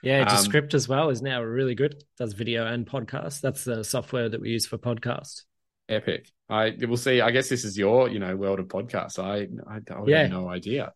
Yeah, 0.04 0.24
Descript 0.24 0.74
um, 0.74 0.78
as 0.78 0.88
well 0.88 1.10
is 1.10 1.22
now 1.22 1.42
really 1.42 1.76
good. 1.76 2.04
Does 2.18 2.34
video 2.34 2.66
and 2.66 2.86
podcast. 2.86 3.42
That's 3.42 3.64
the 3.64 3.84
software 3.84 4.30
that 4.30 4.40
we 4.40 4.50
use 4.50 4.66
for 4.66 4.78
podcast. 4.78 5.44
Epic. 5.90 6.30
I 6.50 6.76
we'll 6.82 6.98
see. 6.98 7.22
I 7.22 7.32
guess 7.32 7.50
this 7.50 7.64
is 7.64 7.78
your 7.78 8.10
you 8.10 8.20
know 8.20 8.36
world 8.36 8.60
of 8.60 8.68
podcasts. 8.68 9.20
I 9.20 9.48
I, 9.70 9.78
I 9.78 10.04
yeah. 10.06 10.22
have 10.24 10.32
no 10.32 10.50
idea. 10.50 10.94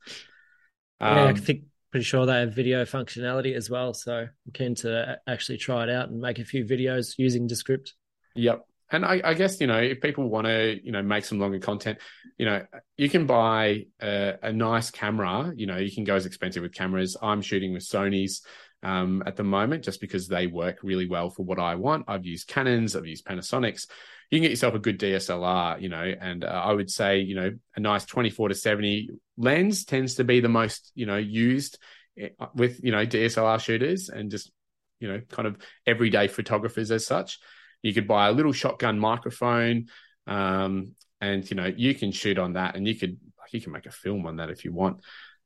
Um, 1.00 1.18
yeah, 1.18 1.24
I 1.24 1.30
um, 1.30 1.36
think 1.36 1.64
pretty 1.92 2.04
sure 2.06 2.26
they 2.26 2.40
have 2.40 2.56
video 2.56 2.86
functionality 2.86 3.56
as 3.56 3.70
well. 3.70 3.94
So 3.94 4.14
I'm 4.22 4.52
keen 4.54 4.74
to 4.76 5.20
actually 5.28 5.60
try 5.60 5.84
it 5.84 5.90
out 5.90 6.10
and 6.10 6.20
make 6.20 6.40
a 6.40 6.46
few 6.46 6.66
videos 6.66 7.14
using 7.18 7.46
Descript. 7.46 7.94
Yep. 8.36 8.66
And 8.92 9.06
I, 9.06 9.22
I 9.24 9.34
guess, 9.34 9.60
you 9.60 9.66
know, 9.66 9.80
if 9.80 10.02
people 10.02 10.30
want 10.30 10.46
to, 10.46 10.80
you 10.84 10.92
know, 10.92 11.02
make 11.02 11.26
some 11.26 11.40
longer 11.40 11.60
content, 11.60 11.98
you 12.38 12.46
know, 12.46 12.64
you 12.96 13.10
can 13.10 13.26
buy 13.26 13.88
a, 14.02 14.36
a 14.44 14.54
nice 14.54 14.92
camera. 14.92 15.52
You 15.56 15.66
know, 15.66 15.78
you 15.78 15.92
can 15.92 16.04
go 16.04 16.16
as 16.16 16.28
expensive 16.28 16.62
with 16.62 16.74
cameras. 16.74 17.18
I'm 17.20 17.42
shooting 17.42 17.74
with 17.74 17.84
Sony's 17.84 18.44
um, 18.84 19.24
at 19.26 19.36
the 19.36 19.44
moment 19.44 19.84
just 19.84 20.02
because 20.02 20.28
they 20.28 20.46
work 20.48 20.80
really 20.84 21.08
well 21.08 21.30
for 21.30 21.44
what 21.44 21.60
I 21.60 21.76
want. 21.76 22.06
I've 22.08 22.26
used 22.26 22.48
Canons, 22.48 22.96
I've 22.96 23.08
used 23.08 23.26
Panasonics. 23.26 23.88
You 24.30 24.38
can 24.38 24.44
get 24.44 24.52
yourself 24.52 24.76
a 24.76 24.80
good 24.80 25.00
DSLR, 25.00 25.82
you 25.82 25.90
know, 25.90 26.04
and 26.04 26.44
uh, 26.44 26.48
I 26.48 26.74
would 26.74 26.92
say, 26.92 27.20
you 27.20 27.36
know, 27.36 27.52
a 27.76 27.80
nice 27.80 28.06
24 28.06 28.50
to 28.50 28.56
70 28.56 29.10
lens 29.38 29.86
tends 29.86 30.16
to 30.16 30.24
be 30.24 30.40
the 30.40 30.50
most, 30.50 30.92
you 30.96 31.06
know, 31.06 31.18
used 31.18 31.78
eh, 32.20 32.30
with, 32.54 32.84
you 32.84 32.92
know, 32.92 33.06
DSLR 33.06 33.60
shooters 33.60 34.10
and 34.10 34.30
just, 34.30 34.52
you 35.00 35.08
know, 35.08 35.22
kind 35.30 35.48
of 35.48 35.58
everyday 35.86 36.28
photographers 36.28 36.92
as 36.92 37.06
such. 37.06 37.40
You 37.84 37.94
could 37.94 38.08
buy 38.08 38.30
a 38.30 38.32
little 38.32 38.54
shotgun 38.54 38.98
microphone, 38.98 39.88
um, 40.26 40.96
and 41.22 41.48
you 41.50 41.56
know 41.56 41.66
you 41.66 41.94
can 41.94 42.12
shoot 42.12 42.40
on 42.40 42.54
that, 42.54 42.76
and 42.76 42.88
you 42.88 42.96
could 42.96 43.18
you 43.52 43.62
can 43.62 43.72
make 43.72 43.86
a 43.86 43.92
film 43.92 44.26
on 44.26 44.38
that 44.38 44.50
if 44.50 44.66
you 44.66 44.74
want. 44.74 45.02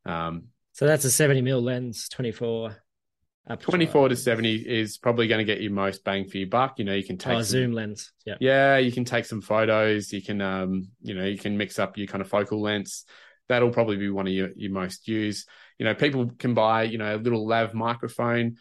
Um, 0.05 0.43
so 0.71 0.87
that's 0.87 1.03
a 1.03 1.11
seventy 1.11 1.41
mil 1.41 1.61
lens, 1.61 2.07
twenty 2.07 2.31
four. 2.31 2.77
24 3.55 4.09
to 4.09 4.15
70 4.15 4.55
is 4.55 4.97
probably 4.97 5.27
going 5.27 5.39
to 5.39 5.45
get 5.45 5.61
you 5.61 5.69
most 5.69 6.03
bang 6.03 6.27
for 6.27 6.37
your 6.37 6.49
buck. 6.49 6.79
You 6.79 6.85
know, 6.85 6.93
you 6.93 7.03
can 7.03 7.17
take 7.17 7.33
oh, 7.33 7.41
some, 7.41 7.45
zoom 7.45 7.71
lens. 7.71 8.11
Yeah. 8.25 8.35
Yeah. 8.41 8.77
You 8.77 8.91
can 8.91 9.05
take 9.05 9.23
some 9.23 9.41
photos. 9.41 10.11
You 10.11 10.21
can, 10.21 10.41
um, 10.41 10.89
you 11.01 11.13
know, 11.13 11.23
you 11.23 11.37
can 11.37 11.57
mix 11.57 11.79
up 11.79 11.97
your 11.97 12.07
kind 12.07 12.21
of 12.21 12.27
focal 12.27 12.61
lengths. 12.61 13.05
That'll 13.47 13.69
probably 13.69 13.95
be 13.95 14.09
one 14.09 14.27
of 14.27 14.33
your, 14.33 14.49
your 14.57 14.71
most 14.71 15.07
used. 15.07 15.47
You 15.79 15.85
know, 15.85 15.95
people 15.95 16.29
can 16.37 16.55
buy, 16.55 16.83
you 16.83 16.97
know, 16.97 17.15
a 17.15 17.17
little 17.17 17.47
lav 17.47 17.73
microphone. 17.73 18.57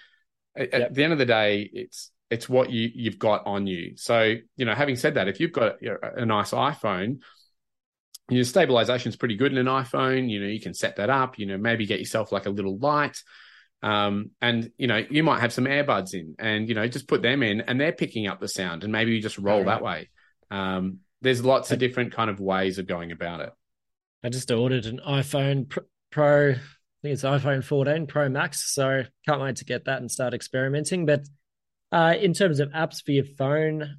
At, 0.57 0.73
yep. 0.73 0.83
at 0.83 0.95
the 0.95 1.03
end 1.03 1.13
of 1.13 1.19
the 1.19 1.27
day, 1.27 1.69
it's, 1.73 2.13
it's 2.31 2.49
what 2.49 2.71
you 2.71 2.91
you've 2.95 3.19
got 3.19 3.47
on 3.47 3.67
you. 3.67 3.97
So 3.97 4.35
you 4.57 4.65
know, 4.65 4.75
having 4.75 4.97
said 4.97 5.15
that, 5.15 5.29
if 5.29 5.41
you've 5.41 5.53
got 5.53 5.83
a, 5.83 6.23
a 6.23 6.27
nice 6.27 6.51
iPhone, 6.51 7.23
your 8.29 8.45
stabilization 8.45 9.11
is 9.11 9.17
pretty 9.17 9.37
good 9.37 9.53
in 9.53 9.59
an 9.59 9.67
iPhone. 9.67 10.29
You 10.29 10.41
know, 10.41 10.47
you 10.47 10.61
can 10.61 10.75
set 10.75 10.97
that 10.97 11.11
up. 11.11 11.39
You 11.39 11.47
know, 11.47 11.59
maybe 11.59 11.87
get 11.87 12.01
yourself 12.01 12.33
like 12.33 12.47
a 12.47 12.51
little 12.51 12.79
light. 12.79 13.17
Um, 13.83 14.31
and 14.41 14.73
you 14.79 14.87
know, 14.87 15.05
you 15.11 15.23
might 15.23 15.41
have 15.41 15.53
some 15.53 15.65
earbuds 15.65 16.15
in, 16.15 16.35
and 16.39 16.69
you 16.69 16.75
know, 16.75 16.87
just 16.89 17.09
put 17.09 17.23
them 17.23 17.43
in, 17.43 17.61
and 17.61 17.81
they're 17.81 17.93
picking 17.93 18.27
up 18.27 18.41
the 18.41 18.49
sound, 18.49 18.83
and 18.83 18.93
maybe 18.93 19.13
you 19.13 19.23
just 19.23 19.39
roll 19.39 19.59
right. 19.59 19.67
that 19.67 19.83
way. 19.83 20.11
Um, 20.51 21.01
there's 21.23 21.45
lots 21.45 21.71
of 21.71 21.79
different 21.79 22.13
kind 22.13 22.31
of 22.31 22.41
ways 22.41 22.79
of 22.79 22.87
going 22.87 23.13
about 23.13 23.41
it. 23.41 23.53
I 24.25 24.29
just 24.29 24.51
ordered 24.51 24.87
an 24.87 25.01
iPhone 25.07 25.71
Pro. 26.11 26.51
I 26.51 26.55
think 27.03 27.13
it's 27.13 27.23
iPhone 27.23 27.63
14 27.63 28.07
Pro 28.07 28.29
Max, 28.29 28.73
so 28.75 29.05
can't 29.27 29.41
wait 29.41 29.57
to 29.57 29.65
get 29.65 29.85
that 29.85 30.01
and 30.01 30.11
start 30.11 30.35
experimenting. 30.35 31.07
But 31.07 31.29
uh, 31.97 32.13
in 32.13 32.35
terms 32.35 32.61
of 32.61 32.69
apps 32.73 33.03
for 33.03 33.13
your 33.13 33.25
phone, 33.25 33.97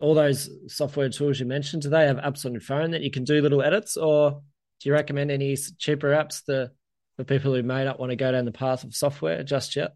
all 0.00 0.14
those 0.14 0.48
software 0.68 1.10
tools 1.10 1.38
you 1.38 1.44
mentioned, 1.44 1.82
do 1.82 1.90
they 1.90 2.06
have 2.06 2.16
apps 2.16 2.46
on 2.46 2.52
your 2.52 2.62
phone 2.62 2.92
that 2.92 3.02
you 3.02 3.10
can 3.10 3.24
do 3.24 3.42
little 3.42 3.62
edits, 3.62 3.98
or 3.98 4.40
do 4.80 4.88
you 4.88 4.94
recommend 4.94 5.30
any 5.30 5.54
cheaper 5.78 6.12
apps 6.12 6.46
to, 6.46 6.70
for 7.16 7.24
people 7.24 7.52
who 7.52 7.62
may 7.62 7.84
not 7.84 8.00
want 8.00 8.08
to 8.08 8.16
go 8.16 8.32
down 8.32 8.46
the 8.46 8.52
path 8.52 8.84
of 8.84 8.94
software 8.94 9.42
just 9.42 9.76
yet? 9.76 9.90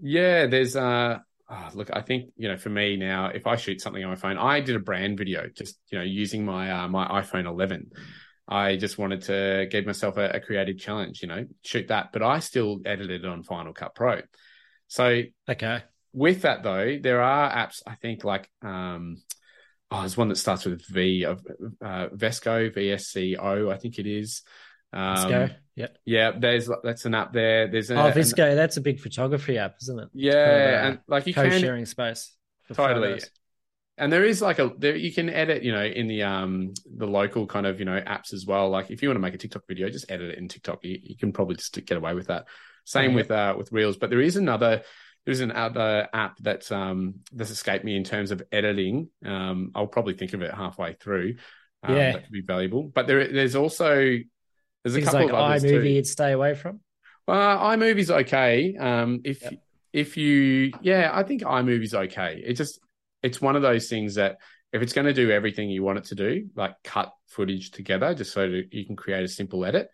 Yeah, 0.00 0.48
there's 0.48 0.74
uh 0.74 1.18
oh, 1.48 1.68
look, 1.74 1.90
I 1.92 2.00
think 2.00 2.32
you 2.36 2.48
know, 2.48 2.56
for 2.56 2.70
me 2.70 2.96
now, 2.96 3.26
if 3.26 3.46
I 3.46 3.54
shoot 3.54 3.80
something 3.80 4.02
on 4.02 4.10
my 4.10 4.16
phone, 4.16 4.36
I 4.36 4.58
did 4.58 4.74
a 4.74 4.80
brand 4.80 5.18
video 5.18 5.46
just 5.56 5.78
you 5.92 5.98
know 5.98 6.04
using 6.04 6.44
my 6.44 6.68
uh, 6.68 6.88
my 6.88 7.06
iPhone 7.22 7.46
11. 7.46 7.92
I 8.48 8.74
just 8.74 8.98
wanted 8.98 9.22
to 9.22 9.68
give 9.70 9.86
myself 9.86 10.16
a, 10.16 10.30
a 10.30 10.40
creative 10.40 10.78
challenge, 10.78 11.22
you 11.22 11.28
know, 11.28 11.46
shoot 11.64 11.86
that, 11.88 12.10
but 12.12 12.24
I 12.24 12.40
still 12.40 12.80
edited 12.84 13.24
it 13.24 13.28
on 13.28 13.44
Final 13.44 13.72
Cut 13.72 13.94
Pro. 13.94 14.22
So 14.88 15.22
okay, 15.48 15.84
with 16.12 16.42
that 16.42 16.62
though, 16.62 16.98
there 17.00 17.22
are 17.22 17.50
apps 17.50 17.82
I 17.86 17.94
think 17.94 18.24
like 18.24 18.48
um, 18.62 19.16
oh, 19.90 20.00
there's 20.00 20.16
one 20.16 20.28
that 20.28 20.36
starts 20.36 20.64
with 20.64 20.86
V 20.86 21.24
of 21.24 21.40
uh, 21.80 22.08
Vesco, 22.14 22.74
V 22.74 22.92
S 22.92 23.06
C 23.06 23.36
O 23.36 23.70
I 23.70 23.78
think 23.78 23.98
it 23.98 24.06
is. 24.06 24.42
Um, 24.92 25.16
Vesco, 25.16 25.54
yeah, 25.74 25.86
yeah. 26.04 26.32
There's 26.38 26.68
that's 26.82 27.04
an 27.04 27.14
app 27.14 27.32
there. 27.32 27.68
There's 27.68 27.90
a, 27.90 27.94
oh 27.94 28.12
Visco, 28.12 28.50
an, 28.50 28.56
that's 28.56 28.76
a 28.76 28.82
big 28.82 29.00
photography 29.00 29.58
app, 29.58 29.76
isn't 29.82 30.00
it? 30.00 30.08
Yeah, 30.12 30.86
and 30.86 30.98
like 31.08 31.26
you 31.26 31.34
co-sharing 31.34 31.52
can 31.52 31.60
sharing 31.60 31.86
space 31.86 32.34
totally. 32.72 33.12
Photos. 33.14 33.30
And 33.98 34.10
there 34.10 34.24
is 34.24 34.40
like 34.40 34.58
a 34.58 34.72
there 34.78 34.96
you 34.96 35.12
can 35.12 35.28
edit, 35.28 35.62
you 35.62 35.70
know, 35.70 35.84
in 35.84 36.08
the 36.08 36.22
um 36.22 36.72
the 36.96 37.06
local 37.06 37.46
kind 37.46 37.66
of 37.66 37.78
you 37.78 37.84
know 37.84 38.00
apps 38.00 38.32
as 38.32 38.46
well. 38.46 38.70
Like 38.70 38.90
if 38.90 39.02
you 39.02 39.08
want 39.08 39.16
to 39.16 39.20
make 39.20 39.34
a 39.34 39.38
TikTok 39.38 39.62
video, 39.68 39.90
just 39.90 40.10
edit 40.10 40.30
it 40.30 40.38
in 40.38 40.48
TikTok. 40.48 40.82
You, 40.82 40.98
you 41.02 41.16
can 41.16 41.32
probably 41.32 41.56
just 41.56 41.74
get 41.84 41.98
away 41.98 42.14
with 42.14 42.28
that. 42.28 42.46
Same 42.84 43.14
with 43.14 43.30
uh 43.30 43.54
with 43.56 43.70
Reels, 43.70 43.98
but 43.98 44.10
there 44.10 44.20
is 44.20 44.36
another 44.36 44.82
there's 45.24 45.40
an 45.40 45.52
other 45.52 46.08
app 46.12 46.38
that's 46.40 46.72
um 46.72 47.20
that's 47.32 47.50
escaped 47.50 47.84
me 47.84 47.96
in 47.96 48.04
terms 48.04 48.30
of 48.30 48.42
editing. 48.50 49.08
Um, 49.24 49.70
I'll 49.74 49.86
probably 49.86 50.14
think 50.14 50.32
of 50.32 50.42
it 50.42 50.52
halfway 50.52 50.94
through. 50.94 51.36
Um, 51.82 51.96
yeah, 51.96 52.12
that 52.12 52.24
could 52.24 52.32
be 52.32 52.42
valuable. 52.42 52.84
But 52.84 53.06
there, 53.06 53.26
there's 53.28 53.54
also 53.54 54.18
there's 54.84 54.96
a 54.96 55.02
couple 55.02 55.20
like 55.20 55.28
of 55.30 55.34
others 55.34 55.64
iMovie 55.64 55.82
too. 55.82 55.88
you'd 55.88 56.06
stay 56.06 56.32
away 56.32 56.54
from. 56.54 56.80
Uh, 57.28 57.58
iMovie's 57.58 58.10
okay. 58.10 58.76
Um, 58.76 59.20
if 59.24 59.42
yep. 59.42 59.54
if 59.92 60.16
you, 60.16 60.72
yeah, 60.82 61.10
I 61.12 61.22
think 61.22 61.42
iMovie's 61.42 61.94
okay. 61.94 62.42
It 62.44 62.54
just 62.54 62.80
it's 63.22 63.40
one 63.40 63.54
of 63.54 63.62
those 63.62 63.88
things 63.88 64.16
that 64.16 64.38
if 64.72 64.82
it's 64.82 64.92
going 64.92 65.06
to 65.06 65.12
do 65.12 65.30
everything 65.30 65.70
you 65.70 65.84
want 65.84 65.98
it 65.98 66.04
to 66.06 66.14
do, 66.14 66.48
like 66.56 66.74
cut 66.82 67.12
footage 67.28 67.70
together, 67.70 68.14
just 68.14 68.32
so 68.32 68.50
that 68.50 68.72
you 68.72 68.84
can 68.84 68.96
create 68.96 69.22
a 69.22 69.28
simple 69.28 69.64
edit, 69.64 69.88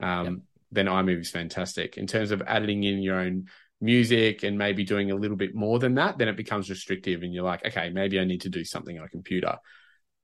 um, 0.00 0.24
yep. 0.24 0.34
then 0.72 0.86
iMovie's 0.86 1.30
fantastic. 1.30 1.96
In 1.96 2.06
terms 2.06 2.30
of 2.30 2.42
adding 2.46 2.84
in 2.84 3.02
your 3.02 3.18
own 3.18 3.46
music 3.80 4.42
and 4.42 4.56
maybe 4.56 4.84
doing 4.84 5.10
a 5.10 5.14
little 5.14 5.36
bit 5.36 5.54
more 5.54 5.78
than 5.78 5.94
that, 5.96 6.18
then 6.18 6.28
it 6.28 6.36
becomes 6.36 6.70
restrictive 6.70 7.22
and 7.22 7.32
you're 7.32 7.44
like, 7.44 7.64
okay, 7.66 7.90
maybe 7.90 8.18
I 8.18 8.24
need 8.24 8.42
to 8.42 8.48
do 8.48 8.64
something 8.64 8.98
on 8.98 9.04
a 9.04 9.08
computer. 9.08 9.56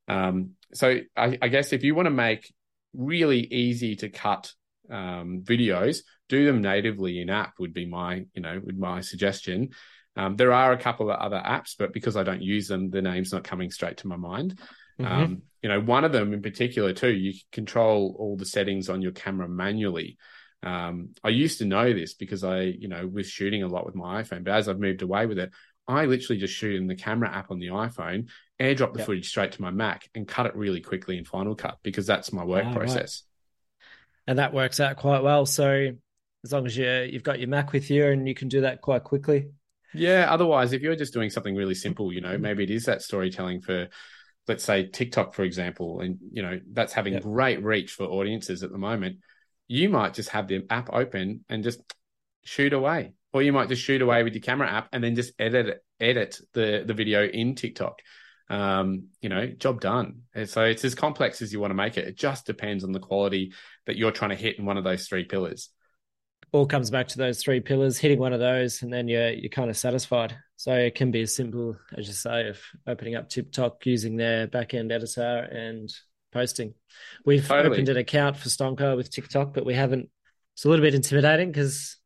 Um, 0.09 0.53
so 0.72 0.98
I, 1.16 1.38
I, 1.40 1.48
guess 1.48 1.72
if 1.72 1.84
you 1.84 1.94
want 1.94 2.07
to 2.07 2.11
make 2.11 2.53
really 2.94 3.40
easy 3.40 3.96
to 3.96 4.09
cut 4.09 4.53
um, 4.90 5.42
videos, 5.44 5.98
do 6.28 6.44
them 6.46 6.62
natively 6.62 7.20
in 7.20 7.30
app 7.30 7.55
would 7.61 7.72
be 7.72 7.86
my, 7.86 8.24
you 8.34 8.42
know, 8.42 8.61
would 8.64 8.78
my 8.78 9.03
suggestion. 9.03 9.70
Um, 10.16 10.36
there 10.36 10.53
are 10.53 10.72
a 10.72 10.78
couple 10.78 11.11
of 11.11 11.18
other 11.18 11.40
apps, 11.44 11.74
but 11.78 11.92
because 11.92 12.16
I 12.16 12.24
don't 12.24 12.42
use 12.42 12.66
them, 12.66 12.90
the 12.90 13.03
name's 13.03 13.32
not 13.32 13.44
coming 13.44 13.70
straight 13.70 13.98
to 13.98 14.09
my 14.09 14.16
mind. 14.16 14.59
Mm-hmm. 15.01 15.12
Um, 15.12 15.42
you 15.62 15.68
know, 15.68 15.80
one 15.80 16.05
of 16.05 16.12
them 16.12 16.32
in 16.32 16.42
particular 16.42 16.92
too, 16.92 17.12
you 17.12 17.34
control 17.53 18.16
all 18.18 18.36
the 18.36 18.46
settings 18.46 18.88
on 18.88 19.03
your 19.03 19.12
camera 19.12 19.48
manually. 19.48 20.18
Um, 20.62 21.11
I 21.24 21.30
used 21.30 21.58
to 21.58 21.64
know 21.64 21.92
this 21.92 22.14
because 22.14 22.44
I, 22.44 22.62
you 22.62 22.88
know, 22.88 23.06
was 23.06 23.28
shooting 23.28 23.62
a 23.62 23.68
lot 23.68 23.86
with 23.86 23.94
my 23.94 24.22
iPhone, 24.22 24.44
but 24.44 24.52
as 24.52 24.68
I've 24.68 24.78
moved 24.78 25.02
away 25.02 25.26
with 25.26 25.38
it, 25.38 25.50
I 25.88 26.04
literally 26.04 26.38
just 26.38 26.54
shoot 26.54 26.76
in 26.76 26.86
the 26.86 26.94
camera 26.94 27.30
app 27.30 27.50
on 27.50 27.58
the 27.58 27.68
iPhone, 27.68 28.28
airdrop 28.61 28.92
the 28.92 29.00
yep. 29.00 29.06
footage 29.06 29.28
straight 29.28 29.52
to 29.52 29.62
my 29.62 29.70
Mac, 29.70 30.08
and 30.14 30.28
cut 30.28 30.46
it 30.46 30.54
really 30.54 30.80
quickly 30.80 31.18
in 31.18 31.24
Final 31.24 31.54
Cut 31.54 31.78
because 31.82 32.06
that's 32.06 32.32
my 32.32 32.44
work 32.44 32.66
oh, 32.68 32.72
process. 32.74 33.24
Right. 33.80 33.86
And 34.28 34.38
that 34.38 34.52
works 34.52 34.78
out 34.80 34.96
quite 34.96 35.22
well. 35.22 35.46
So 35.46 35.90
as 36.44 36.52
long 36.52 36.66
as 36.66 36.76
you 36.76 36.88
you've 37.11 37.24
got 37.24 37.40
your 37.40 37.48
Mac 37.48 37.72
with 37.72 37.90
you 37.90 38.06
and 38.06 38.28
you 38.28 38.34
can 38.34 38.48
do 38.48 38.61
that 38.61 38.82
quite 38.82 39.02
quickly. 39.02 39.48
Yeah. 39.92 40.28
Otherwise, 40.30 40.72
if 40.72 40.82
you're 40.82 40.94
just 40.94 41.14
doing 41.14 41.30
something 41.30 41.56
really 41.56 41.74
simple, 41.74 42.12
you 42.12 42.20
know, 42.20 42.38
maybe 42.38 42.62
it 42.62 42.70
is 42.70 42.84
that 42.84 43.02
storytelling 43.02 43.62
for, 43.62 43.88
let's 44.46 44.62
say 44.62 44.86
TikTok, 44.86 45.34
for 45.34 45.42
example, 45.42 46.00
and 46.00 46.18
you 46.30 46.42
know 46.42 46.61
that's 46.70 46.92
having 46.92 47.14
yep. 47.14 47.22
great 47.22 47.64
reach 47.64 47.92
for 47.92 48.04
audiences 48.04 48.62
at 48.62 48.70
the 48.70 48.78
moment 48.78 49.16
you 49.70 49.88
might 49.88 50.14
just 50.14 50.30
have 50.30 50.48
the 50.48 50.66
app 50.68 50.90
open 50.92 51.44
and 51.48 51.62
just 51.62 51.80
shoot 52.42 52.72
away. 52.72 53.12
Or 53.32 53.40
you 53.40 53.52
might 53.52 53.68
just 53.68 53.82
shoot 53.82 54.02
away 54.02 54.24
with 54.24 54.34
your 54.34 54.42
camera 54.42 54.68
app 54.68 54.88
and 54.92 55.02
then 55.02 55.14
just 55.14 55.32
edit 55.38 55.84
edit 56.00 56.40
the, 56.54 56.82
the 56.84 56.92
video 56.92 57.24
in 57.24 57.54
TikTok. 57.54 58.00
Um, 58.48 59.10
you 59.20 59.28
know, 59.28 59.46
job 59.46 59.80
done. 59.80 60.22
And 60.34 60.48
so 60.48 60.64
it's 60.64 60.84
as 60.84 60.96
complex 60.96 61.40
as 61.40 61.52
you 61.52 61.60
want 61.60 61.70
to 61.70 61.76
make 61.76 61.96
it. 61.96 62.08
It 62.08 62.16
just 62.16 62.46
depends 62.46 62.82
on 62.82 62.90
the 62.90 62.98
quality 62.98 63.52
that 63.86 63.96
you're 63.96 64.10
trying 64.10 64.30
to 64.30 64.36
hit 64.36 64.58
in 64.58 64.64
one 64.64 64.76
of 64.76 64.82
those 64.82 65.06
three 65.06 65.22
pillars. 65.22 65.70
All 66.50 66.66
comes 66.66 66.90
back 66.90 67.06
to 67.08 67.18
those 67.18 67.40
three 67.40 67.60
pillars, 67.60 67.96
hitting 67.96 68.18
one 68.18 68.32
of 68.32 68.40
those, 68.40 68.82
and 68.82 68.92
then 68.92 69.06
you're 69.06 69.30
you're 69.30 69.50
kind 69.50 69.70
of 69.70 69.76
satisfied. 69.76 70.36
So 70.56 70.74
it 70.74 70.96
can 70.96 71.12
be 71.12 71.20
as 71.20 71.36
simple 71.36 71.76
as 71.96 72.08
you 72.08 72.12
say 72.12 72.48
of 72.48 72.60
opening 72.88 73.14
up 73.14 73.28
TikTok 73.28 73.86
using 73.86 74.16
their 74.16 74.48
backend 74.48 74.90
editor 74.90 75.48
and 75.52 75.88
posting. 76.32 76.74
We've 77.24 77.46
totally. 77.46 77.74
opened 77.74 77.88
an 77.88 77.96
account 77.96 78.36
for 78.36 78.48
Stonker 78.48 78.96
with 78.96 79.10
TikTok, 79.10 79.54
but 79.54 79.66
we 79.66 79.74
haven't. 79.74 80.08
It's 80.54 80.64
a 80.64 80.68
little 80.68 80.84
bit 80.84 80.94
intimidating 80.94 81.50
because 81.50 81.96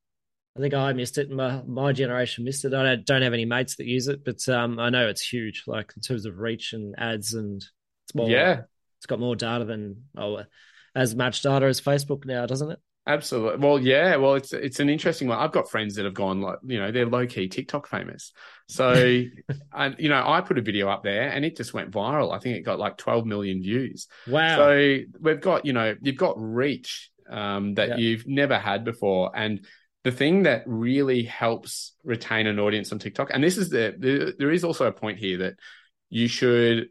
I 0.56 0.60
think 0.60 0.74
I 0.74 0.92
missed 0.92 1.18
it. 1.18 1.30
My 1.30 1.62
my 1.66 1.92
generation 1.92 2.44
missed 2.44 2.64
it. 2.64 2.74
I 2.74 2.82
don't, 2.82 3.06
don't 3.06 3.22
have 3.22 3.32
any 3.32 3.44
mates 3.44 3.76
that 3.76 3.86
use 3.86 4.08
it, 4.08 4.24
but 4.24 4.48
um, 4.48 4.78
I 4.78 4.90
know 4.90 5.08
it's 5.08 5.26
huge, 5.26 5.64
like 5.66 5.92
in 5.96 6.02
terms 6.02 6.26
of 6.26 6.38
reach 6.38 6.72
and 6.72 6.94
ads, 6.98 7.34
and 7.34 7.64
it's 8.04 8.14
more. 8.14 8.28
Yeah, 8.28 8.62
it's 8.98 9.06
got 9.06 9.20
more 9.20 9.36
data 9.36 9.64
than 9.64 10.04
oh, 10.16 10.42
as 10.94 11.14
much 11.16 11.42
data 11.42 11.66
as 11.66 11.80
Facebook 11.80 12.24
now, 12.24 12.46
doesn't 12.46 12.70
it? 12.70 12.78
Absolutely. 13.06 13.58
Well, 13.58 13.78
yeah. 13.78 14.16
Well, 14.16 14.34
it's 14.34 14.52
it's 14.54 14.80
an 14.80 14.88
interesting 14.88 15.28
one. 15.28 15.38
I've 15.38 15.52
got 15.52 15.70
friends 15.70 15.96
that 15.96 16.06
have 16.06 16.14
gone 16.14 16.40
like 16.40 16.58
you 16.64 16.78
know 16.78 16.90
they're 16.90 17.06
low 17.06 17.26
key 17.26 17.48
TikTok 17.48 17.86
famous. 17.86 18.32
So, 18.68 18.92
and 19.72 19.96
you 19.98 20.08
know, 20.08 20.22
I 20.26 20.40
put 20.40 20.56
a 20.56 20.62
video 20.62 20.88
up 20.88 21.02
there 21.02 21.28
and 21.28 21.44
it 21.44 21.56
just 21.56 21.74
went 21.74 21.90
viral. 21.90 22.34
I 22.34 22.38
think 22.38 22.56
it 22.56 22.62
got 22.62 22.78
like 22.78 22.96
12 22.96 23.26
million 23.26 23.60
views. 23.60 24.06
Wow. 24.26 24.56
So 24.56 24.98
we've 25.20 25.40
got 25.40 25.66
you 25.66 25.74
know 25.74 25.94
you've 26.00 26.16
got 26.16 26.40
reach 26.40 27.10
um, 27.28 27.74
that 27.74 27.90
yep. 27.90 27.98
you've 27.98 28.26
never 28.26 28.58
had 28.58 28.84
before, 28.84 29.30
and 29.34 29.66
the 30.02 30.12
thing 30.12 30.44
that 30.44 30.62
really 30.66 31.24
helps 31.24 31.92
retain 32.04 32.46
an 32.46 32.58
audience 32.58 32.90
on 32.90 32.98
TikTok, 32.98 33.30
and 33.34 33.44
this 33.44 33.58
is 33.58 33.68
the, 33.68 33.94
the 33.98 34.34
there 34.38 34.50
is 34.50 34.64
also 34.64 34.86
a 34.86 34.92
point 34.92 35.18
here 35.18 35.38
that 35.38 35.54
you 36.08 36.26
should 36.26 36.88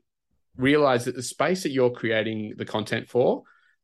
realize 0.57 1.05
that 1.05 1.15
the 1.15 1.23
space 1.23 1.63
that 1.63 1.71
you're 1.71 1.89
creating 1.89 2.53
the 2.57 2.65
content 2.65 3.09
for 3.09 3.43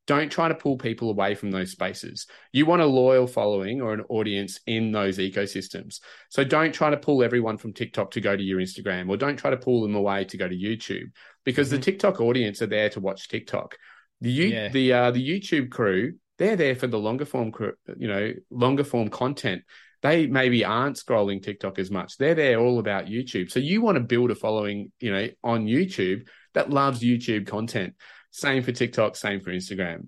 don't 0.09 0.31
try 0.31 0.47
to 0.47 0.55
pull 0.55 0.75
people 0.75 1.11
away 1.11 1.35
from 1.35 1.51
those 1.51 1.69
spaces. 1.69 2.25
You 2.51 2.65
want 2.65 2.81
a 2.81 2.85
loyal 2.87 3.27
following 3.27 3.79
or 3.79 3.93
an 3.93 4.01
audience 4.09 4.59
in 4.65 4.91
those 4.91 5.19
ecosystems. 5.19 5.99
So 6.29 6.43
don't 6.43 6.73
try 6.73 6.89
to 6.89 6.97
pull 6.97 7.21
everyone 7.23 7.59
from 7.59 7.73
TikTok 7.73 8.09
to 8.11 8.21
go 8.21 8.35
to 8.35 8.41
your 8.41 8.59
Instagram 8.59 9.07
or 9.07 9.17
don't 9.17 9.37
try 9.37 9.51
to 9.51 9.57
pull 9.57 9.83
them 9.83 9.93
away 9.93 10.25
to 10.25 10.35
go 10.35 10.47
to 10.47 10.55
YouTube 10.55 11.11
because 11.45 11.67
mm-hmm. 11.67 11.75
the 11.75 11.83
TikTok 11.83 12.21
audience 12.21 12.59
are 12.63 12.67
there 12.67 12.89
to 12.89 12.99
watch 12.99 13.29
TikTok. 13.29 13.77
The 14.21 14.31
yeah. 14.31 14.69
the 14.69 14.93
uh, 14.93 15.11
the 15.11 15.23
YouTube 15.29 15.69
crew, 15.69 16.15
they're 16.39 16.55
there 16.55 16.75
for 16.75 16.87
the 16.87 16.97
longer 16.97 17.25
form 17.25 17.51
you 17.95 18.07
know, 18.07 18.33
longer 18.49 18.83
form 18.83 19.09
content. 19.09 19.61
They 20.01 20.25
maybe 20.25 20.65
aren't 20.65 20.95
scrolling 20.95 21.43
TikTok 21.43 21.77
as 21.77 21.91
much. 21.91 22.17
They're 22.17 22.33
there 22.33 22.59
all 22.59 22.79
about 22.79 23.05
YouTube. 23.05 23.51
So 23.51 23.59
you 23.59 23.83
want 23.83 23.97
to 23.97 24.03
build 24.03 24.31
a 24.31 24.35
following, 24.35 24.91
you 24.99 25.11
know, 25.11 25.27
on 25.43 25.67
YouTube 25.67 26.27
that 26.55 26.71
loves 26.71 27.01
YouTube 27.01 27.45
content. 27.45 27.93
Same 28.31 28.63
for 28.63 28.71
TikTok, 28.71 29.15
same 29.15 29.41
for 29.41 29.51
Instagram. 29.51 30.07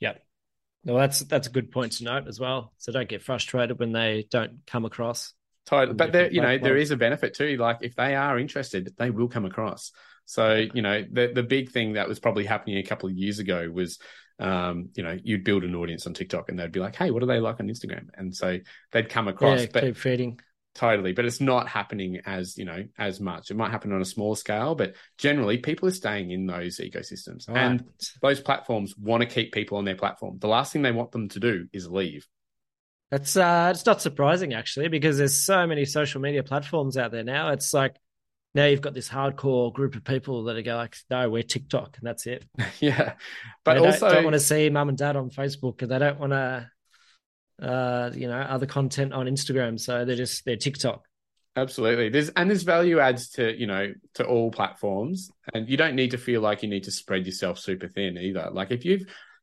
Yep. 0.00 0.22
Well, 0.84 0.96
that's 0.96 1.20
that's 1.20 1.46
a 1.46 1.50
good 1.50 1.70
point 1.70 1.92
to 1.92 2.04
note 2.04 2.28
as 2.28 2.38
well. 2.38 2.72
So 2.78 2.92
don't 2.92 3.08
get 3.08 3.22
frustrated 3.22 3.78
when 3.78 3.92
they 3.92 4.26
don't 4.30 4.60
come 4.66 4.84
across. 4.84 5.32
Totally, 5.66 5.94
but 5.94 6.12
there, 6.12 6.30
you 6.30 6.42
know, 6.42 6.58
there 6.58 6.76
is 6.76 6.90
a 6.90 6.96
benefit 6.96 7.34
too. 7.34 7.56
Like 7.56 7.78
if 7.80 7.94
they 7.94 8.14
are 8.14 8.38
interested, 8.38 8.92
they 8.98 9.08
will 9.08 9.28
come 9.28 9.46
across. 9.46 9.92
So 10.26 10.66
you 10.74 10.82
know, 10.82 11.04
the 11.10 11.32
the 11.34 11.42
big 11.42 11.70
thing 11.70 11.94
that 11.94 12.08
was 12.08 12.20
probably 12.20 12.44
happening 12.44 12.76
a 12.78 12.82
couple 12.82 13.08
of 13.08 13.16
years 13.16 13.38
ago 13.38 13.70
was, 13.72 13.98
um, 14.38 14.90
you 14.94 15.02
know, 15.02 15.16
you'd 15.22 15.44
build 15.44 15.64
an 15.64 15.74
audience 15.74 16.06
on 16.06 16.12
TikTok, 16.12 16.50
and 16.50 16.58
they'd 16.58 16.72
be 16.72 16.80
like, 16.80 16.96
"Hey, 16.96 17.10
what 17.10 17.20
do 17.20 17.26
they 17.26 17.40
like 17.40 17.60
on 17.60 17.68
Instagram?" 17.68 18.08
And 18.14 18.34
so 18.34 18.58
they'd 18.92 19.08
come 19.08 19.28
across. 19.28 19.60
Yeah, 19.60 19.66
but, 19.72 19.82
keep 19.84 19.96
feeding. 19.96 20.40
Totally, 20.74 21.12
but 21.12 21.24
it's 21.24 21.40
not 21.40 21.68
happening 21.68 22.20
as 22.26 22.58
you 22.58 22.64
know 22.64 22.84
as 22.98 23.20
much. 23.20 23.52
It 23.52 23.56
might 23.56 23.70
happen 23.70 23.92
on 23.92 24.02
a 24.02 24.04
small 24.04 24.34
scale, 24.34 24.74
but 24.74 24.96
generally, 25.18 25.58
people 25.58 25.88
are 25.88 25.92
staying 25.92 26.32
in 26.32 26.46
those 26.46 26.78
ecosystems, 26.78 27.48
and 27.48 27.84
those 28.20 28.40
platforms 28.40 28.96
want 28.98 29.20
to 29.20 29.28
keep 29.28 29.52
people 29.52 29.78
on 29.78 29.84
their 29.84 29.94
platform. 29.94 30.38
The 30.40 30.48
last 30.48 30.72
thing 30.72 30.82
they 30.82 30.90
want 30.90 31.12
them 31.12 31.28
to 31.28 31.38
do 31.38 31.68
is 31.72 31.88
leave. 31.88 32.26
That's 33.12 33.36
uh, 33.36 33.68
it's 33.72 33.86
not 33.86 34.02
surprising 34.02 34.52
actually, 34.52 34.88
because 34.88 35.16
there's 35.16 35.40
so 35.40 35.64
many 35.64 35.84
social 35.84 36.20
media 36.20 36.42
platforms 36.42 36.96
out 36.96 37.12
there 37.12 37.22
now. 37.22 37.50
It's 37.50 37.72
like 37.72 37.94
now 38.52 38.66
you've 38.66 38.80
got 38.80 38.94
this 38.94 39.08
hardcore 39.08 39.72
group 39.72 39.94
of 39.94 40.02
people 40.02 40.44
that 40.44 40.56
are 40.56 40.62
go 40.62 40.74
like, 40.74 40.96
no, 41.08 41.30
we're 41.30 41.44
TikTok, 41.44 41.98
and 41.98 42.06
that's 42.08 42.26
it. 42.26 42.44
yeah, 42.80 43.14
but 43.64 43.74
they 43.74 43.80
also 43.80 44.06
don't, 44.06 44.14
don't 44.16 44.24
want 44.24 44.34
to 44.34 44.40
see 44.40 44.68
mum 44.70 44.88
and 44.88 44.98
dad 44.98 45.14
on 45.14 45.30
Facebook, 45.30 45.82
and 45.82 45.90
they 45.92 46.00
don't 46.00 46.18
want 46.18 46.32
to 46.32 46.68
uh, 47.60 48.10
you 48.14 48.28
know, 48.28 48.38
other 48.38 48.66
content 48.66 49.12
on 49.12 49.26
Instagram. 49.26 49.78
So 49.78 50.04
they're 50.04 50.16
just 50.16 50.44
they're 50.44 50.56
TikTok. 50.56 51.04
Absolutely. 51.56 52.08
There's 52.08 52.30
and 52.30 52.50
there's 52.50 52.64
value 52.64 52.98
adds 52.98 53.30
to, 53.30 53.56
you 53.56 53.66
know, 53.66 53.92
to 54.14 54.26
all 54.26 54.50
platforms. 54.50 55.30
And 55.52 55.68
you 55.68 55.76
don't 55.76 55.94
need 55.94 56.10
to 56.10 56.18
feel 56.18 56.40
like 56.40 56.62
you 56.62 56.68
need 56.68 56.84
to 56.84 56.90
spread 56.90 57.26
yourself 57.26 57.58
super 57.58 57.88
thin 57.88 58.18
either. 58.18 58.50
Like 58.52 58.70
if 58.70 58.84
you've 58.84 59.02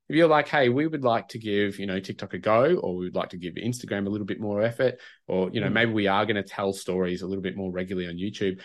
if 0.09 0.17
you're 0.17 0.27
like, 0.27 0.49
hey, 0.49 0.67
we 0.67 0.87
would 0.87 1.05
like 1.05 1.29
to 1.29 1.39
give, 1.39 1.79
you 1.79 1.85
know, 1.85 2.01
TikTok 2.01 2.33
a 2.33 2.37
go, 2.37 2.75
or 2.75 2.97
we 2.97 3.05
would 3.05 3.15
like 3.15 3.29
to 3.29 3.37
give 3.37 3.53
Instagram 3.53 4.07
a 4.07 4.09
little 4.09 4.25
bit 4.25 4.41
more 4.41 4.61
effort, 4.61 4.99
or, 5.25 5.49
you 5.51 5.61
know, 5.61 5.69
mm. 5.69 5.73
maybe 5.73 5.93
we 5.93 6.07
are 6.07 6.25
going 6.25 6.35
to 6.35 6.43
tell 6.43 6.73
stories 6.73 7.21
a 7.21 7.27
little 7.27 7.41
bit 7.41 7.55
more 7.55 7.71
regularly 7.71 8.09
on 8.09 8.17
YouTube. 8.17 8.59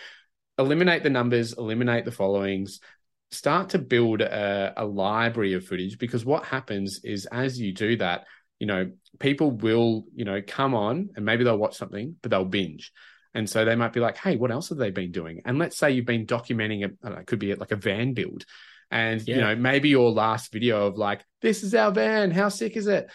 Eliminate 0.59 1.03
the 1.03 1.09
numbers, 1.09 1.53
eliminate 1.53 2.03
the 2.03 2.11
followings, 2.11 2.81
start 3.31 3.69
to 3.69 3.79
build 3.79 4.19
a, 4.19 4.73
a 4.75 4.85
library 4.85 5.53
of 5.53 5.65
footage 5.65 5.97
because 5.97 6.25
what 6.25 6.43
happens 6.43 6.99
is 7.05 7.25
as 7.27 7.57
you 7.57 7.73
do 7.73 7.95
that, 7.95 8.25
you 8.59 8.67
know, 8.67 8.91
people 9.19 9.51
will, 9.51 10.05
you 10.15 10.25
know, 10.25 10.41
come 10.45 10.73
on 10.73 11.09
and 11.15 11.25
maybe 11.25 11.43
they'll 11.43 11.57
watch 11.57 11.77
something, 11.77 12.15
but 12.21 12.31
they'll 12.31 12.45
binge. 12.45 12.91
And 13.33 13.49
so 13.49 13.65
they 13.65 13.75
might 13.75 13.93
be 13.93 13.99
like, 13.99 14.17
hey, 14.17 14.35
what 14.35 14.51
else 14.51 14.69
have 14.69 14.77
they 14.77 14.89
been 14.89 15.11
doing? 15.11 15.41
And 15.45 15.59
let's 15.59 15.77
say 15.77 15.91
you've 15.91 16.05
been 16.05 16.25
documenting 16.25 16.85
a, 16.85 17.09
know, 17.09 17.17
it 17.17 17.27
could 17.27 17.39
be 17.39 17.53
like 17.53 17.71
a 17.71 17.75
van 17.75 18.13
build. 18.13 18.45
And, 18.89 19.21
yeah. 19.27 19.35
you 19.35 19.41
know, 19.41 19.55
maybe 19.55 19.89
your 19.89 20.11
last 20.11 20.51
video 20.51 20.87
of 20.87 20.97
like, 20.97 21.23
this 21.41 21.61
is 21.61 21.75
our 21.75 21.91
van. 21.91 22.31
How 22.31 22.49
sick 22.49 22.75
is 22.77 22.87
it? 22.87 23.11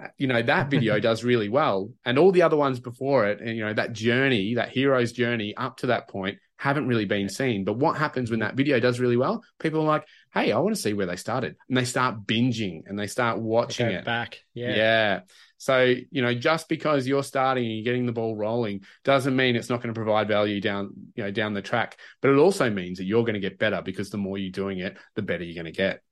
Uh, 0.00 0.08
you 0.18 0.26
know, 0.26 0.42
that 0.42 0.70
video 0.70 1.00
does 1.00 1.24
really 1.24 1.48
well. 1.48 1.90
And 2.04 2.18
all 2.18 2.30
the 2.30 2.42
other 2.42 2.56
ones 2.56 2.78
before 2.78 3.26
it, 3.26 3.40
and, 3.40 3.56
you 3.56 3.64
know, 3.64 3.74
that 3.74 3.92
journey, 3.92 4.54
that 4.54 4.68
hero's 4.68 5.12
journey 5.12 5.56
up 5.56 5.78
to 5.78 5.88
that 5.88 6.08
point 6.08 6.38
haven't 6.56 6.86
really 6.86 7.04
been 7.04 7.28
seen. 7.28 7.64
But 7.64 7.76
what 7.76 7.96
happens 7.96 8.30
when 8.30 8.40
mm-hmm. 8.40 8.48
that 8.48 8.56
video 8.56 8.80
does 8.80 9.00
really 9.00 9.16
well? 9.16 9.44
People 9.58 9.80
are 9.80 9.86
like, 9.86 10.06
hey, 10.32 10.52
I 10.52 10.58
want 10.58 10.74
to 10.74 10.80
see 10.80 10.92
where 10.92 11.06
they 11.06 11.16
started. 11.16 11.56
And 11.68 11.76
they 11.76 11.84
start 11.84 12.26
binging 12.26 12.82
and 12.86 12.98
they 12.98 13.06
start 13.06 13.38
watching 13.38 13.88
it. 13.88 14.04
Back. 14.04 14.40
Yeah. 14.54 14.74
Yeah. 14.74 15.20
So, 15.58 15.94
you 16.10 16.22
know, 16.22 16.34
just 16.34 16.68
because 16.68 17.06
you're 17.06 17.22
starting 17.22 17.64
and 17.64 17.74
you're 17.74 17.84
getting 17.84 18.06
the 18.06 18.12
ball 18.12 18.36
rolling 18.36 18.82
doesn't 19.02 19.34
mean 19.34 19.56
it's 19.56 19.70
not 19.70 19.82
going 19.82 19.94
to 19.94 19.98
provide 19.98 20.28
value 20.28 20.60
down, 20.60 20.92
you 21.14 21.24
know, 21.24 21.30
down 21.30 21.54
the 21.54 21.62
track. 21.62 21.98
But 22.20 22.30
it 22.30 22.36
also 22.36 22.68
means 22.70 22.98
that 22.98 23.04
you're 23.04 23.22
going 23.22 23.34
to 23.34 23.40
get 23.40 23.58
better 23.58 23.80
because 23.82 24.10
the 24.10 24.18
more 24.18 24.36
you're 24.36 24.50
doing 24.52 24.78
it, 24.78 24.96
the 25.14 25.22
better 25.22 25.42
you're 25.42 25.54
going 25.54 25.72
to 25.72 25.76
get. 25.76 26.02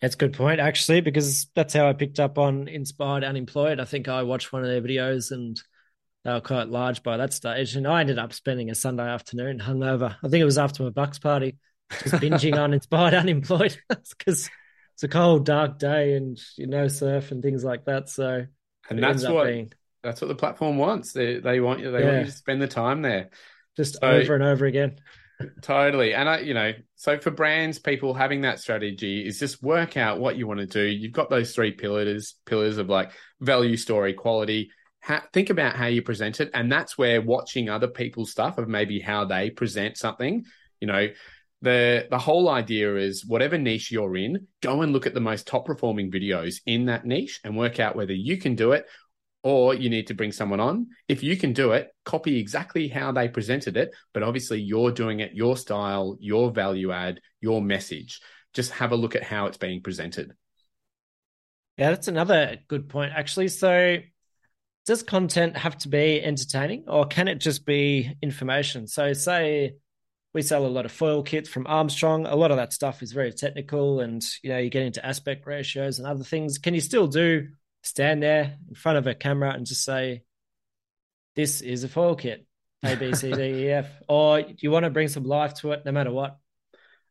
That's 0.00 0.14
a 0.14 0.18
good 0.18 0.34
point, 0.34 0.60
actually, 0.60 1.00
because 1.00 1.46
that's 1.54 1.72
how 1.72 1.88
I 1.88 1.94
picked 1.94 2.20
up 2.20 2.38
on 2.38 2.68
Inspired 2.68 3.24
Unemployed. 3.24 3.80
I 3.80 3.86
think 3.86 4.08
I 4.08 4.22
watched 4.22 4.52
one 4.52 4.62
of 4.62 4.68
their 4.68 4.82
videos 4.82 5.32
and 5.32 5.58
they 6.26 6.32
were 6.32 6.40
quite 6.40 6.68
large 6.68 7.04
by 7.04 7.18
that 7.18 7.32
stage. 7.32 7.76
And 7.76 7.86
I 7.86 8.00
ended 8.00 8.18
up 8.18 8.32
spending 8.32 8.68
a 8.68 8.74
Sunday 8.74 9.04
afternoon 9.04 9.60
hungover. 9.60 10.16
I 10.24 10.28
think 10.28 10.42
it 10.42 10.44
was 10.44 10.58
after 10.58 10.82
my 10.82 10.90
Bucks 10.90 11.20
party, 11.20 11.56
just 12.02 12.16
binging 12.16 12.58
on 12.58 12.74
Inspired 12.74 13.14
Unemployed 13.14 13.78
because 13.88 14.50
it's 14.94 15.04
a 15.04 15.08
cold, 15.08 15.44
dark 15.44 15.78
day 15.78 16.14
and 16.14 16.36
you 16.56 16.66
know 16.66 16.88
surf 16.88 17.30
and 17.30 17.44
things 17.44 17.62
like 17.62 17.84
that. 17.84 18.08
So 18.08 18.44
and 18.90 19.00
that's 19.00 19.24
what 19.28 19.46
being... 19.46 19.72
that's 20.02 20.20
what 20.20 20.26
the 20.26 20.34
platform 20.34 20.78
wants. 20.78 21.12
They 21.12 21.38
they 21.38 21.60
want 21.60 21.78
you 21.78 21.92
they 21.92 22.00
yeah. 22.00 22.06
want 22.06 22.18
you 22.18 22.24
to 22.24 22.32
spend 22.32 22.60
the 22.60 22.66
time 22.66 23.02
there, 23.02 23.30
just 23.76 24.00
so, 24.00 24.08
over 24.08 24.34
and 24.34 24.42
over 24.42 24.66
again. 24.66 24.96
totally, 25.62 26.12
and 26.12 26.28
I 26.28 26.40
you 26.40 26.54
know 26.54 26.72
so 26.96 27.18
for 27.18 27.30
brands, 27.30 27.78
people 27.78 28.14
having 28.14 28.40
that 28.40 28.58
strategy 28.58 29.24
is 29.24 29.38
just 29.38 29.62
work 29.62 29.96
out 29.96 30.18
what 30.18 30.36
you 30.36 30.48
want 30.48 30.58
to 30.58 30.66
do. 30.66 30.82
You've 30.82 31.12
got 31.12 31.30
those 31.30 31.54
three 31.54 31.70
pillars 31.70 32.34
pillars 32.46 32.78
of 32.78 32.88
like 32.88 33.12
value, 33.40 33.76
story, 33.76 34.12
quality 34.12 34.70
ha- 35.06 35.26
think 35.32 35.50
about 35.50 35.76
how 35.76 35.86
you 35.86 36.02
present 36.02 36.40
it. 36.40 36.50
And 36.52 36.70
that's 36.70 36.98
where 36.98 37.22
watching 37.22 37.68
other 37.68 37.86
people's 37.86 38.32
stuff 38.32 38.58
of 38.58 38.68
maybe 38.68 38.98
how 38.98 39.24
they 39.24 39.50
present 39.50 39.96
something, 39.96 40.44
you 40.80 40.88
know, 40.88 41.08
the 41.62 42.06
the 42.10 42.18
whole 42.18 42.50
idea 42.50 42.96
is 42.96 43.24
whatever 43.24 43.56
niche 43.56 43.90
you're 43.90 44.16
in, 44.16 44.46
go 44.60 44.82
and 44.82 44.92
look 44.92 45.06
at 45.06 45.14
the 45.14 45.20
most 45.20 45.46
top 45.46 45.64
performing 45.64 46.10
videos 46.10 46.56
in 46.66 46.86
that 46.86 47.06
niche 47.06 47.40
and 47.44 47.56
work 47.56 47.80
out 47.80 47.96
whether 47.96 48.12
you 48.12 48.36
can 48.36 48.54
do 48.56 48.72
it 48.72 48.86
or 49.42 49.74
you 49.74 49.88
need 49.88 50.08
to 50.08 50.14
bring 50.14 50.32
someone 50.32 50.60
on. 50.60 50.88
If 51.08 51.22
you 51.22 51.36
can 51.36 51.52
do 51.52 51.72
it, 51.72 51.88
copy 52.04 52.38
exactly 52.38 52.88
how 52.88 53.12
they 53.12 53.28
presented 53.28 53.76
it, 53.76 53.94
but 54.12 54.24
obviously 54.24 54.60
you're 54.60 54.90
doing 54.90 55.20
it 55.20 55.34
your 55.34 55.56
style, 55.56 56.18
your 56.20 56.50
value 56.50 56.90
add, 56.90 57.20
your 57.40 57.62
message. 57.62 58.20
Just 58.52 58.72
have 58.72 58.92
a 58.92 58.96
look 58.96 59.14
at 59.14 59.22
how 59.22 59.46
it's 59.46 59.56
being 59.56 59.82
presented. 59.82 60.32
Yeah, 61.78 61.90
that's 61.90 62.08
another 62.08 62.58
good 62.68 62.88
point 62.88 63.12
actually. 63.14 63.48
So 63.48 63.98
does 64.86 65.02
content 65.02 65.56
have 65.56 65.76
to 65.78 65.88
be 65.88 66.22
entertaining 66.22 66.84
or 66.86 67.06
can 67.06 67.28
it 67.28 67.40
just 67.40 67.66
be 67.66 68.16
information? 68.22 68.86
So, 68.86 69.12
say 69.12 69.74
we 70.36 70.42
sell 70.42 70.66
a 70.66 70.68
lot 70.68 70.84
of 70.84 70.92
foil 70.92 71.22
kits 71.22 71.48
from 71.48 71.66
Armstrong. 71.66 72.26
A 72.26 72.36
lot 72.36 72.50
of 72.50 72.58
that 72.58 72.74
stuff 72.74 73.02
is 73.02 73.12
very 73.12 73.32
technical, 73.32 74.00
and 74.00 74.22
you 74.42 74.50
know 74.50 74.58
you 74.58 74.68
get 74.68 74.82
into 74.82 75.04
aspect 75.04 75.46
ratios 75.46 75.98
and 75.98 76.06
other 76.06 76.24
things. 76.24 76.58
Can 76.58 76.74
you 76.74 76.80
still 76.80 77.06
do 77.06 77.48
stand 77.82 78.22
there 78.22 78.58
in 78.68 78.74
front 78.74 78.98
of 78.98 79.06
a 79.06 79.14
camera 79.14 79.52
and 79.52 79.64
just 79.64 79.82
say, 79.82 80.24
"This 81.34 81.62
is 81.62 81.84
a 81.84 81.88
foil 81.88 82.16
kit, 82.16 82.46
A, 82.82 82.96
B, 82.96 83.14
C, 83.14 83.32
D, 83.32 83.42
E, 83.42 83.70
F? 83.70 83.86
F," 83.86 84.02
or 84.08 84.44
you 84.58 84.70
want 84.70 84.84
to 84.84 84.90
bring 84.90 85.08
some 85.08 85.24
life 85.24 85.54
to 85.54 85.72
it, 85.72 85.86
no 85.86 85.92
matter 85.92 86.12
what? 86.12 86.36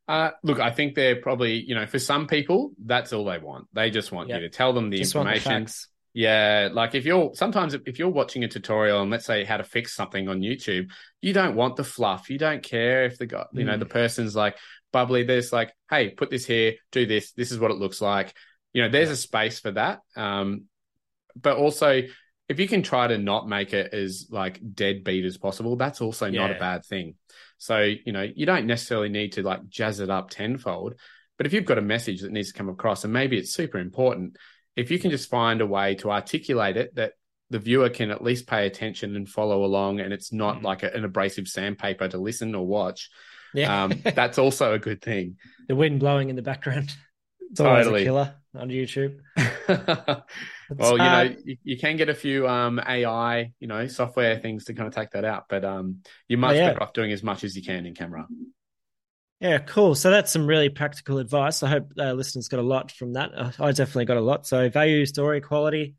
Uh, 0.07 0.29
look, 0.43 0.59
I 0.59 0.69
think 0.69 0.93
they're 0.93 1.15
probably, 1.15 1.55
you 1.55 1.73
know, 1.73 1.87
for 1.87 1.97
some 1.97 2.27
people, 2.27 2.73
that's 2.77 3.11
all 3.11 3.25
they 3.25 3.39
want. 3.39 3.67
They 3.73 3.89
just 3.89 4.11
want 4.11 4.29
yep. 4.29 4.39
you 4.39 4.49
to 4.49 4.55
tell 4.55 4.71
them 4.71 4.91
the 4.91 4.99
just 4.99 5.15
information. 5.15 5.65
The 5.65 5.87
yeah, 6.15 6.69
like 6.71 6.95
if 6.95 7.03
you're 7.03 7.31
sometimes 7.35 7.73
if 7.73 7.99
you're 7.99 8.07
watching 8.07 8.45
a 8.45 8.47
tutorial 8.47 9.01
and 9.01 9.11
let's 9.11 9.25
say 9.25 9.43
how 9.43 9.57
to 9.57 9.65
fix 9.65 9.93
something 9.93 10.29
on 10.29 10.39
YouTube, 10.39 10.89
you 11.21 11.33
don't 11.33 11.55
want 11.55 11.75
the 11.75 11.83
fluff. 11.83 12.29
You 12.29 12.37
don't 12.37 12.63
care 12.63 13.03
if 13.03 13.17
the 13.17 13.25
guy, 13.25 13.43
you 13.51 13.65
know, 13.65 13.77
the 13.77 13.85
mm. 13.85 13.89
person's 13.89 14.33
like 14.33 14.55
bubbly. 14.93 15.23
There's 15.23 15.51
like, 15.51 15.73
hey, 15.89 16.11
put 16.11 16.29
this 16.29 16.45
here, 16.45 16.75
do 16.93 17.05
this. 17.05 17.33
This 17.33 17.51
is 17.51 17.59
what 17.59 17.69
it 17.69 17.77
looks 17.77 17.99
like. 17.99 18.33
You 18.71 18.83
know, 18.83 18.89
there's 18.89 19.09
a 19.09 19.17
space 19.17 19.59
for 19.59 19.71
that. 19.71 19.99
Um, 20.15 20.63
but 21.35 21.57
also 21.57 22.03
if 22.47 22.61
you 22.61 22.67
can 22.69 22.81
try 22.81 23.07
to 23.07 23.17
not 23.17 23.49
make 23.49 23.73
it 23.73 23.93
as 23.93 24.27
like 24.29 24.61
deadbeat 24.73 25.25
as 25.25 25.37
possible, 25.37 25.75
that's 25.75 25.99
also 25.99 26.27
yeah. 26.27 26.47
not 26.47 26.55
a 26.55 26.59
bad 26.59 26.85
thing. 26.85 27.15
So, 27.57 27.79
you 27.79 28.13
know, 28.13 28.21
you 28.21 28.45
don't 28.45 28.67
necessarily 28.67 29.09
need 29.09 29.33
to 29.33 29.43
like 29.43 29.67
jazz 29.67 29.99
it 29.99 30.09
up 30.09 30.29
tenfold. 30.29 30.93
But 31.37 31.45
if 31.45 31.51
you've 31.51 31.65
got 31.65 31.77
a 31.77 31.81
message 31.81 32.21
that 32.21 32.31
needs 32.31 32.53
to 32.53 32.57
come 32.57 32.69
across 32.69 33.03
and 33.03 33.11
maybe 33.11 33.37
it's 33.37 33.53
super 33.53 33.79
important, 33.79 34.37
if 34.75 34.91
you 34.91 34.99
can 34.99 35.11
just 35.11 35.29
find 35.29 35.61
a 35.61 35.65
way 35.65 35.95
to 35.95 36.11
articulate 36.11 36.77
it 36.77 36.95
that 36.95 37.13
the 37.49 37.59
viewer 37.59 37.89
can 37.89 38.11
at 38.11 38.23
least 38.23 38.47
pay 38.47 38.65
attention 38.65 39.15
and 39.15 39.29
follow 39.29 39.63
along 39.63 39.99
and 39.99 40.11
it's 40.11 40.33
not 40.33 40.59
mm. 40.59 40.63
like 40.63 40.83
a, 40.83 40.91
an 40.93 41.05
abrasive 41.05 41.47
sandpaper 41.47 42.07
to 42.07 42.17
listen 42.17 42.55
or 42.55 42.65
watch 42.65 43.09
yeah 43.53 43.83
um, 43.83 43.93
that's 44.15 44.37
also 44.37 44.73
a 44.73 44.79
good 44.79 45.01
thing 45.01 45.37
the 45.67 45.75
wind 45.75 45.99
blowing 45.99 46.29
in 46.29 46.35
the 46.35 46.41
background 46.41 46.93
it's 47.51 47.59
totally. 47.59 47.85
always 47.85 48.01
a 48.01 48.05
killer 48.05 48.35
on 48.57 48.69
YouTube. 48.69 49.19
well, 49.67 50.91
you 50.91 50.97
know, 50.97 51.35
you, 51.43 51.57
you, 51.63 51.77
can 51.77 51.97
get 51.97 52.09
a 52.09 52.13
few 52.13 52.47
um, 52.47 52.79
AI, 52.79 53.51
you 53.59 53.67
know, 53.67 53.87
software 53.87 54.39
things 54.39 54.65
to 54.65 54.73
kind 54.73 54.87
of 54.87 54.95
take 54.95 55.11
that 55.11 55.25
out, 55.25 55.45
but 55.49 55.65
um, 55.65 56.01
you're 56.27 56.39
much 56.39 56.55
oh, 56.55 56.59
yeah. 56.59 56.67
better 56.69 56.83
off 56.83 56.93
doing 56.93 57.11
as 57.11 57.23
much 57.23 57.43
as 57.43 57.55
you 57.55 57.63
can 57.63 57.85
in 57.85 57.93
camera. 57.93 58.27
Yeah, 59.41 59.59
cool. 59.59 59.95
So 59.95 60.09
that's 60.11 60.31
some 60.31 60.47
really 60.47 60.69
practical 60.69 61.19
advice. 61.19 61.61
I 61.61 61.69
hope 61.69 61.91
uh, 61.99 62.13
listeners 62.13 62.47
got 62.47 62.59
a 62.59 62.63
lot 62.63 62.91
from 62.91 63.13
that. 63.13 63.31
Uh, 63.35 63.51
I 63.59 63.71
definitely 63.71 64.05
got 64.05 64.17
a 64.17 64.21
lot. 64.21 64.47
So 64.47 64.69
value, 64.69 65.05
story, 65.05 65.41
quality, 65.41 65.95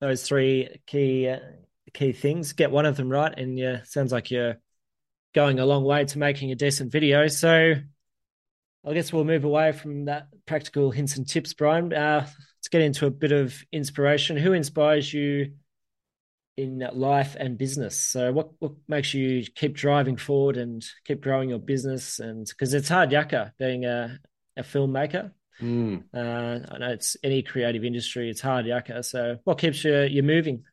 those 0.00 0.26
three 0.26 0.80
key 0.86 1.28
uh, 1.28 1.38
key 1.94 2.12
things. 2.12 2.52
Get 2.52 2.70
one 2.70 2.86
of 2.86 2.96
them 2.96 3.08
right, 3.08 3.32
and 3.36 3.58
yeah, 3.58 3.82
sounds 3.84 4.12
like 4.12 4.30
you're 4.30 4.56
going 5.34 5.60
a 5.60 5.66
long 5.66 5.84
way 5.84 6.04
to 6.04 6.18
making 6.18 6.50
a 6.50 6.56
decent 6.56 6.90
video. 6.90 7.28
So 7.28 7.74
I 8.84 8.92
guess 8.94 9.12
we'll 9.12 9.24
move 9.24 9.44
away 9.44 9.72
from 9.72 10.06
that 10.06 10.26
practical 10.46 10.90
hints 10.90 11.16
and 11.16 11.28
tips, 11.28 11.54
Brian. 11.54 11.92
Uh, 11.92 12.26
let's 12.26 12.68
get 12.68 12.82
into 12.82 13.06
a 13.06 13.10
bit 13.10 13.30
of 13.32 13.54
inspiration. 13.70 14.36
Who 14.36 14.52
inspires 14.52 15.12
you 15.12 15.52
in 16.56 16.86
life 16.92 17.36
and 17.38 17.58
business? 17.58 17.98
So, 17.98 18.32
what 18.32 18.50
what 18.58 18.72
makes 18.88 19.14
you 19.14 19.44
keep 19.54 19.74
driving 19.74 20.16
forward 20.16 20.56
and 20.56 20.84
keep 21.04 21.20
growing 21.20 21.50
your 21.50 21.58
business? 21.58 22.18
And 22.18 22.46
because 22.46 22.74
it's 22.74 22.88
hard 22.88 23.10
yakka 23.10 23.52
being 23.58 23.84
a 23.84 24.18
a 24.56 24.62
filmmaker. 24.62 25.32
Mm. 25.60 26.04
Uh, 26.14 26.66
I 26.74 26.78
know 26.78 26.92
it's 26.92 27.16
any 27.22 27.42
creative 27.42 27.84
industry; 27.84 28.30
it's 28.30 28.40
hard 28.40 28.66
yakka. 28.66 29.04
So, 29.04 29.38
what 29.44 29.58
keeps 29.58 29.84
you 29.84 30.02
you 30.02 30.22
moving? 30.22 30.64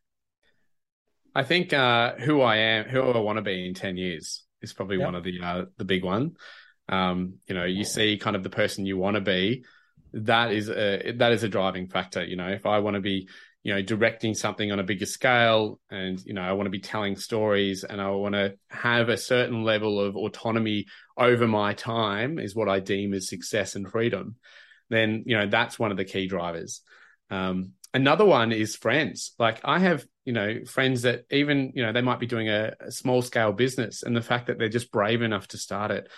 I 1.36 1.44
think 1.44 1.74
uh, 1.74 2.16
who 2.16 2.42
I 2.42 2.58
am, 2.58 2.86
who 2.86 3.02
I 3.02 3.20
want 3.20 3.38
to 3.38 3.44
be 3.44 3.68
in 3.68 3.74
ten 3.74 3.98
years, 3.98 4.44
is 4.62 4.74
probably 4.74 4.98
yep. 4.98 5.06
one 5.06 5.16
of 5.16 5.24
the 5.24 5.40
uh, 5.42 5.66
the 5.78 5.86
big 5.86 6.04
one. 6.04 6.36
Um, 6.90 7.36
you 7.48 7.56
know, 7.56 7.66
you 7.66 7.84
see 7.84 8.18
kind 8.18 8.36
of 8.36 8.44
the 8.44 8.50
person 8.50 8.86
you 8.86 8.98
want 8.98 9.16
to 9.16 9.22
be. 9.22 9.66
That 10.14 10.52
is 10.52 10.70
a 10.70 11.12
that 11.18 11.34
is 11.34 11.44
a 11.44 11.50
driving 11.50 11.90
factor. 11.90 12.24
You 12.24 12.38
know, 12.38 12.48
if 12.48 12.66
I 12.66 12.80
want 12.80 12.96
to 12.96 13.02
be, 13.02 13.28
you 13.68 13.74
know, 13.74 13.82
directing 13.82 14.34
something 14.34 14.72
on 14.72 14.80
a 14.80 14.84
bigger 14.84 15.05
scale, 15.05 15.78
and 15.89 16.24
you 16.26 16.34
know, 16.34 16.41
I 16.41 16.53
want 16.53 16.68
to 16.68 16.72
be 16.72 16.80
telling 16.80 17.18
stories, 17.18 17.84
and 17.84 17.99
I 17.99 18.09
want 18.11 18.34
to 18.34 18.55
have 18.70 19.09
a 19.09 19.18
certain 19.18 19.63
level 19.65 19.99
of 19.99 20.15
autonomy 20.15 20.86
over 21.18 21.49
my 21.49 21.74
time, 21.74 22.39
is 22.39 22.55
what 22.55 22.70
I 22.70 22.80
deem 22.80 23.13
as 23.13 23.28
success 23.28 23.76
and 23.76 23.91
freedom. 23.91 24.38
Then 24.89 25.24
you 25.26 25.36
know, 25.36 25.47
that's 25.47 25.78
one 25.78 25.91
of 25.91 25.97
the 25.97 26.05
key 26.05 26.28
drivers. 26.28 26.80
Um, 27.30 27.74
another 27.93 28.24
one 28.24 28.53
is 28.53 28.78
friends. 28.78 29.34
Like 29.38 29.59
I 29.65 29.80
have, 29.80 30.05
you 30.24 30.32
know, 30.32 30.63
friends 30.65 31.01
that 31.01 31.26
even, 31.30 31.74
you 31.76 31.86
know, 31.86 31.91
they 31.91 32.01
might 32.01 32.22
be 32.22 32.26
doing 32.26 32.47
a, 32.47 32.72
a, 32.80 32.89
small 32.89 33.22
scale 33.22 33.51
business 33.51 34.01
and 34.01 34.15
the 34.15 34.22
fact 34.22 34.47
that 34.47 34.57
they're 34.57 34.70
just 34.70 34.93
brave 34.93 35.22
enough 35.22 35.49
to 35.49 35.57
start 35.57 35.91
it 35.91 36.09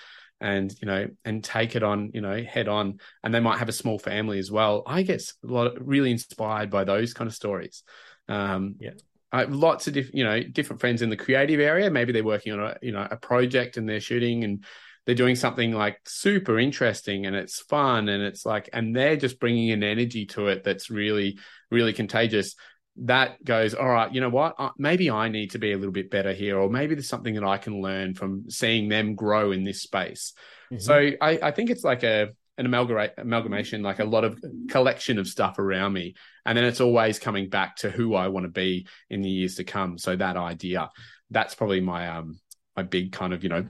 and 0.42 0.74
you 0.82 0.88
know 0.88 1.08
and 1.26 1.44
take 1.44 1.76
it 1.76 1.84
on 1.84 2.12
you 2.14 2.22
know 2.22 2.42
head 2.44 2.68
on. 2.68 3.00
And 3.24 3.34
they 3.34 3.40
might 3.40 3.60
have 3.60 3.70
a 3.70 3.74
small 3.74 4.00
family 4.00 4.40
as 4.40 4.52
well. 4.52 4.84
I 4.86 5.04
get 5.04 5.22
a 5.44 5.48
lot 5.48 5.68
of, 5.68 5.78
really 5.82 6.12
inspired 6.12 6.70
by 6.70 6.84
those 6.84 7.14
kind 7.14 7.28
of 7.28 7.36
stories. 7.36 7.84
Um 8.28 8.76
yeah. 8.80 8.92
I 9.32 9.42
have 9.42 9.54
lots 9.54 9.88
of 9.88 9.94
different, 9.94 10.16
you 10.16 10.24
know, 10.24 10.42
different 10.42 10.80
friends 10.80 11.02
in 11.02 11.10
the 11.10 11.16
creative 11.16 11.60
area. 11.60 11.92
Maybe 11.92 12.12
they're 12.12 12.24
working 12.24 12.54
on 12.54 12.60
a, 12.62 12.78
you 12.82 12.92
know, 12.92 13.08
a 13.10 13.16
project 13.16 13.78
and 13.78 13.88
they're 13.88 14.00
shooting 14.00 14.44
and 14.44 14.64
they're 15.06 15.14
doing 15.14 15.36
something 15.36 15.72
like 15.72 16.00
super 16.06 16.58
interesting 16.58 17.28
and 17.28 17.36
it's 17.36 17.62
fun 17.62 18.10
and 18.10 18.24
it's 18.24 18.46
like, 18.46 18.70
and 18.74 18.96
they're 18.96 19.18
just 19.18 19.40
bringing 19.40 19.72
an 19.72 19.84
energy 19.84 20.26
to 20.28 20.48
it 20.48 20.64
that's 20.64 20.90
really, 20.90 21.38
really 21.70 21.94
contagious 21.94 22.56
that 23.04 23.44
goes, 23.44 23.74
all 23.74 23.88
right, 23.88 24.14
you 24.14 24.20
know 24.22 24.30
what? 24.30 24.56
Uh, 24.58 24.72
maybe 24.78 25.10
I 25.10 25.30
need 25.30 25.52
to 25.52 25.60
be 25.60 25.72
a 25.72 25.78
little 25.78 25.92
bit 25.92 26.10
better 26.10 26.34
here, 26.34 26.60
or 26.60 26.70
maybe 26.70 26.96
there's 26.96 27.08
something 27.08 27.36
that 27.36 27.44
I 27.44 27.58
can 27.58 27.82
learn 27.82 28.14
from 28.14 28.50
seeing 28.50 28.90
them 28.90 29.16
grow 29.16 29.52
in 29.52 29.64
this 29.64 29.82
space. 29.82 30.34
Mm-hmm. 30.72 30.82
So 30.82 31.12
I, 31.22 31.40
I, 31.42 31.52
think 31.52 31.70
it's 31.70 31.84
like 31.84 32.04
a 32.04 32.30
an 32.58 32.66
amalgamation, 32.66 33.82
like 33.82 34.00
a 34.00 34.06
lot 34.06 34.26
of 34.26 34.44
collection 34.70 35.18
of 35.18 35.28
stuff 35.28 35.60
around 35.60 35.94
me, 35.94 36.16
and 36.46 36.58
then 36.58 36.66
it's 36.66 36.82
always 36.82 37.20
coming 37.20 37.50
back 37.50 37.78
to 37.78 37.90
who 37.90 38.16
I 38.16 38.28
want 38.28 38.44
to 38.46 38.52
be 38.52 38.88
in 39.10 39.22
the 39.22 39.30
years 39.30 39.56
to 39.56 39.64
come. 39.64 39.98
So 39.98 40.16
that 40.16 40.36
idea, 40.36 40.90
that's 41.32 41.56
probably 41.56 41.80
my 41.80 42.10
um 42.10 42.40
my 42.76 42.84
big 42.84 43.14
kind 43.14 43.34
of 43.34 43.44
you 43.44 43.50
know 43.50 43.66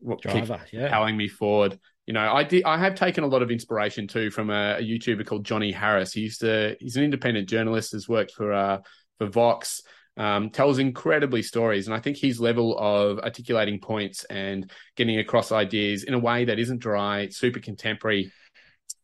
what 0.00 0.22
driver, 0.22 0.60
yeah, 0.72 0.90
powering 0.90 1.16
me 1.16 1.28
forward 1.28 1.78
you 2.10 2.14
know, 2.14 2.28
I 2.28 2.42
did. 2.42 2.64
I 2.64 2.76
have 2.76 2.96
taken 2.96 3.22
a 3.22 3.28
lot 3.28 3.40
of 3.40 3.52
inspiration 3.52 4.08
too 4.08 4.32
from 4.32 4.50
a, 4.50 4.78
a, 4.78 4.82
YouTuber 4.82 5.24
called 5.24 5.44
Johnny 5.44 5.70
Harris. 5.70 6.12
He 6.12 6.22
used 6.22 6.40
to. 6.40 6.76
He's 6.80 6.96
an 6.96 7.04
independent 7.04 7.48
journalist. 7.48 7.92
Has 7.92 8.08
worked 8.08 8.32
for 8.32 8.52
uh, 8.52 8.80
for 9.18 9.28
Vox. 9.28 9.80
Um, 10.16 10.50
tells 10.50 10.80
incredibly 10.80 11.40
stories, 11.40 11.86
and 11.86 11.94
I 11.94 12.00
think 12.00 12.16
his 12.16 12.40
level 12.40 12.76
of 12.76 13.20
articulating 13.20 13.78
points 13.78 14.24
and 14.24 14.68
getting 14.96 15.20
across 15.20 15.52
ideas 15.52 16.02
in 16.02 16.14
a 16.14 16.18
way 16.18 16.46
that 16.46 16.58
isn't 16.58 16.80
dry, 16.80 17.28
super 17.28 17.60
contemporary, 17.60 18.32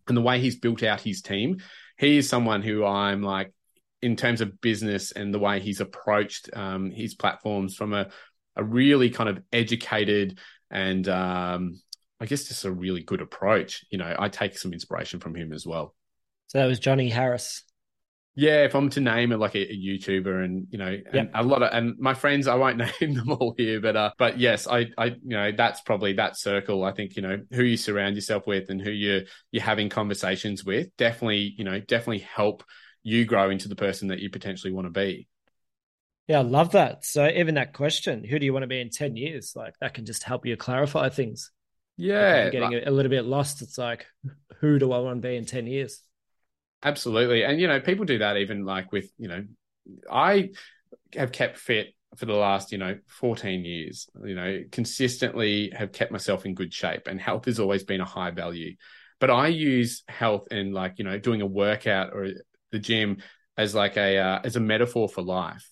and 0.09 0.17
the 0.17 0.21
way 0.21 0.41
he's 0.41 0.59
built 0.59 0.83
out 0.83 1.01
his 1.01 1.23
team, 1.23 1.59
he 1.99 2.17
is 2.17 2.29
someone 2.29 2.61
who 2.61 2.85
I'm 2.85 3.23
like 3.23 3.53
in 4.03 4.17
terms 4.17 4.41
of 4.41 4.61
business 4.61 5.13
and 5.13 5.33
the 5.33 5.39
way 5.39 5.61
he's 5.61 5.81
approached 5.81 6.51
um, 6.55 6.91
his 6.91 7.15
platforms 7.15 7.77
from 7.77 7.93
a 7.95 8.09
a 8.57 8.65
really 8.65 9.11
kind 9.11 9.29
of 9.29 9.41
educated 9.53 10.41
and 10.71 11.09
um, 11.09 11.81
I 12.21 12.27
guess 12.27 12.49
just 12.49 12.64
a 12.64 12.71
really 12.71 13.03
good 13.03 13.21
approach. 13.21 13.85
You 13.91 13.99
know, 13.99 14.14
I 14.19 14.29
take 14.29 14.59
some 14.59 14.73
inspiration 14.73 15.21
from 15.21 15.35
him 15.35 15.53
as 15.53 15.67
well. 15.67 15.95
So 16.49 16.59
that 16.59 16.67
was 16.67 16.79
Johnny 16.79 17.09
Harris. 17.09 17.62
Yeah, 18.39 18.64
if 18.64 18.75
I'm 18.75 18.91
to 18.91 19.01
name 19.01 19.33
it 19.33 19.39
like 19.39 19.55
a, 19.55 19.73
a 19.73 19.75
YouTuber 19.75 20.45
and 20.45 20.67
you 20.71 20.77
know, 20.77 20.89
and 20.89 21.14
yep. 21.14 21.31
a 21.35 21.43
lot 21.43 21.62
of 21.62 21.73
and 21.73 21.99
my 21.99 22.12
friends, 22.12 22.47
I 22.47 22.55
won't 22.57 22.77
name 23.01 23.14
them 23.14 23.33
all 23.33 23.55
here, 23.57 23.81
but 23.81 23.97
uh, 23.97 24.11
but 24.19 24.39
yes, 24.39 24.69
I 24.69 24.89
I 24.99 25.07
you 25.07 25.19
know 25.25 25.53
that's 25.57 25.81
probably 25.81 26.12
that 26.14 26.37
circle. 26.39 26.85
I 26.85 26.93
think 26.93 27.17
you 27.17 27.23
know 27.23 27.41
who 27.51 27.62
you 27.62 27.79
surround 27.79 28.14
yourself 28.14 28.47
with 28.47 28.69
and 28.69 28.81
who 28.81 28.91
you 28.91 29.25
you're 29.51 29.62
having 29.62 29.89
conversations 29.89 30.64
with 30.64 30.95
definitely 30.99 31.55
you 31.57 31.64
know 31.64 31.81
definitely 31.81 32.27
help 32.35 32.62
you 33.03 33.25
grow 33.25 33.49
into 33.49 33.69
the 33.69 33.77
person 33.77 34.09
that 34.09 34.19
you 34.19 34.29
potentially 34.29 34.73
want 34.73 34.87
to 34.87 34.91
be. 34.91 35.29
Yeah, 36.29 36.41
I 36.41 36.43
love 36.43 36.73
that. 36.73 37.07
So 37.07 37.27
even 37.27 37.55
that 37.55 37.73
question, 37.73 38.23
who 38.23 38.39
do 38.39 38.45
you 38.45 38.53
want 38.53 38.64
to 38.64 38.69
be 38.69 38.81
in 38.81 38.91
ten 38.91 39.17
years? 39.17 39.55
Like 39.57 39.79
that 39.81 39.95
can 39.95 40.05
just 40.05 40.25
help 40.25 40.45
you 40.45 40.59
clarify 40.59 41.09
things. 41.09 41.53
Yeah, 41.97 42.51
getting 42.51 42.72
like, 42.72 42.86
a 42.86 42.90
little 42.90 43.11
bit 43.11 43.24
lost. 43.24 43.62
It's 43.62 43.78
like, 43.78 44.07
who 44.61 44.78
do 44.78 44.92
I 44.92 44.99
want 44.99 45.22
to 45.22 45.28
be 45.28 45.36
in 45.36 45.47
ten 45.47 45.66
years? 45.66 46.03
Absolutely, 46.82 47.44
and 47.44 47.61
you 47.61 47.68
know, 47.68 47.80
people 47.80 48.05
do 48.05 48.18
that 48.18 48.36
even 48.36 48.64
like 48.64 48.92
with 48.92 49.11
you 49.18 49.28
know, 49.28 49.44
I 50.11 50.51
have 51.14 51.32
kept 51.32 51.59
fit 51.59 51.94
for 52.16 52.26
the 52.26 52.34
last 52.34 52.72
you 52.72 52.78
know 52.78 52.97
14 53.09 53.64
years 53.64 54.09
you 54.24 54.34
know 54.34 54.62
consistently 54.72 55.72
have 55.76 55.92
kept 55.92 56.12
myself 56.12 56.47
in 56.47 56.55
good 56.55 56.72
shape 56.72 57.07
and 57.07 57.20
health 57.20 57.44
has 57.44 57.61
always 57.61 57.84
been 57.84 58.01
a 58.01 58.07
high 58.07 58.30
value 58.30 58.74
but 59.20 59.30
i 59.30 59.49
use 59.49 60.03
health 60.09 60.49
and 60.51 60.72
like 60.72 60.99
you 60.99 61.05
know 61.05 61.18
doing 61.18 61.42
a 61.42 61.47
workout 61.47 62.12
or 62.12 62.28
the 62.72 62.78
gym 62.78 63.18
as 63.57 63.74
like 63.74 63.97
a 63.97 64.18
uh, 64.18 64.40
as 64.44 64.57
a 64.57 64.61
metaphor 64.61 65.09
for 65.09 65.22
life 65.22 65.70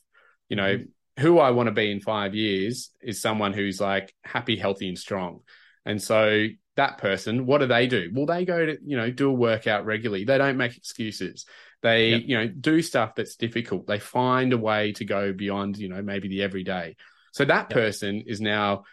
you 0.48 0.56
know 0.56 0.76
mm-hmm. 0.76 1.22
who 1.22 1.38
i 1.38 1.50
want 1.50 1.68
to 1.68 1.72
be 1.72 1.90
in 1.90 2.00
5 2.00 2.34
years 2.34 2.90
is 3.00 3.20
someone 3.22 3.52
who's 3.52 3.80
like 3.80 4.12
happy 4.24 4.56
healthy 4.56 4.88
and 4.88 4.98
strong 4.98 5.40
and 5.84 6.02
so 6.02 6.46
that 6.76 6.98
person, 6.98 7.46
what 7.46 7.58
do 7.58 7.66
they 7.66 7.86
do? 7.86 8.10
Well, 8.12 8.26
they 8.26 8.44
go 8.44 8.66
to, 8.66 8.78
you 8.84 8.96
know, 8.96 9.10
do 9.10 9.30
a 9.30 9.32
workout 9.32 9.84
regularly. 9.84 10.24
They 10.24 10.38
don't 10.38 10.56
make 10.56 10.76
excuses. 10.76 11.46
They, 11.82 12.10
yep. 12.10 12.22
you 12.24 12.36
know, 12.36 12.48
do 12.48 12.82
stuff 12.82 13.14
that's 13.14 13.36
difficult. 13.36 13.86
They 13.86 13.98
find 13.98 14.52
a 14.52 14.58
way 14.58 14.92
to 14.92 15.04
go 15.04 15.32
beyond, 15.32 15.76
you 15.76 15.88
know, 15.88 16.02
maybe 16.02 16.28
the 16.28 16.42
everyday. 16.42 16.96
So 17.32 17.44
that 17.44 17.66
yep. 17.68 17.70
person 17.70 18.24
is 18.26 18.40
now 18.40 18.84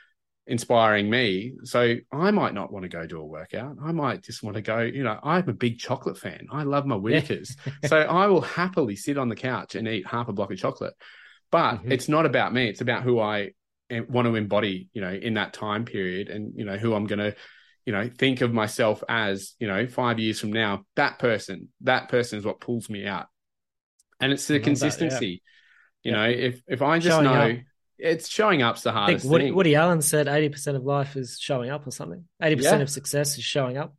inspiring 0.45 1.09
me. 1.09 1.53
So 1.63 1.95
I 2.11 2.31
might 2.31 2.53
not 2.53 2.71
want 2.71 2.83
to 2.83 2.89
go 2.89 3.05
do 3.07 3.19
a 3.19 3.25
workout. 3.25 3.77
I 3.83 3.91
might 3.93 4.23
just 4.23 4.43
want 4.43 4.55
to 4.55 4.61
go, 4.61 4.79
you 4.79 5.03
know, 5.03 5.17
I'm 5.23 5.47
a 5.47 5.53
big 5.53 5.79
chocolate 5.79 6.17
fan. 6.17 6.47
I 6.51 6.63
love 6.63 6.85
my 6.85 6.95
Whittaker's. 6.95 7.55
so 7.85 7.97
I 7.97 8.27
will 8.27 8.41
happily 8.41 8.95
sit 8.95 9.17
on 9.17 9.29
the 9.29 9.35
couch 9.35 9.75
and 9.75 9.87
eat 9.87 10.05
half 10.05 10.27
a 10.27 10.33
block 10.33 10.51
of 10.51 10.57
chocolate. 10.57 10.93
But 11.51 11.75
mm-hmm. 11.75 11.91
it's 11.91 12.09
not 12.09 12.25
about 12.25 12.53
me. 12.53 12.67
It's 12.67 12.81
about 12.81 13.03
who 13.03 13.19
I 13.19 13.51
want 13.99 14.27
to 14.27 14.35
embody, 14.35 14.89
you 14.93 15.01
know, 15.01 15.11
in 15.11 15.35
that 15.35 15.53
time 15.53 15.85
period 15.85 16.29
and, 16.29 16.53
you 16.55 16.65
know, 16.65 16.77
who 16.77 16.93
I'm 16.93 17.05
going 17.05 17.19
to, 17.19 17.35
you 17.85 17.93
know, 17.93 18.09
think 18.09 18.41
of 18.41 18.53
myself 18.53 19.03
as, 19.09 19.53
you 19.59 19.67
know, 19.67 19.87
five 19.87 20.19
years 20.19 20.39
from 20.39 20.53
now, 20.53 20.85
that 20.95 21.19
person, 21.19 21.69
that 21.81 22.09
person 22.09 22.39
is 22.39 22.45
what 22.45 22.59
pulls 22.59 22.89
me 22.89 23.05
out. 23.05 23.27
And 24.19 24.31
it's 24.31 24.47
the 24.47 24.59
consistency. 24.59 25.41
That, 26.03 26.09
yeah. 26.09 26.11
You 26.11 26.17
yeah. 26.17 26.25
know, 26.25 26.29
if, 26.29 26.61
if 26.67 26.81
I 26.81 26.99
just 26.99 27.15
showing 27.15 27.25
know 27.25 27.51
up. 27.51 27.57
it's 27.97 28.29
showing 28.29 28.61
up's 28.61 28.81
the 28.81 28.91
hardest 28.91 29.25
Woody, 29.25 29.45
thing. 29.45 29.55
Woody 29.55 29.75
Allen 29.75 30.01
said 30.01 30.27
80% 30.27 30.75
of 30.75 30.83
life 30.83 31.15
is 31.15 31.37
showing 31.39 31.69
up 31.69 31.85
or 31.85 31.91
something. 31.91 32.23
80% 32.41 32.61
yeah. 32.61 32.75
of 32.77 32.89
success 32.89 33.37
is 33.37 33.43
showing 33.43 33.77
up. 33.77 33.95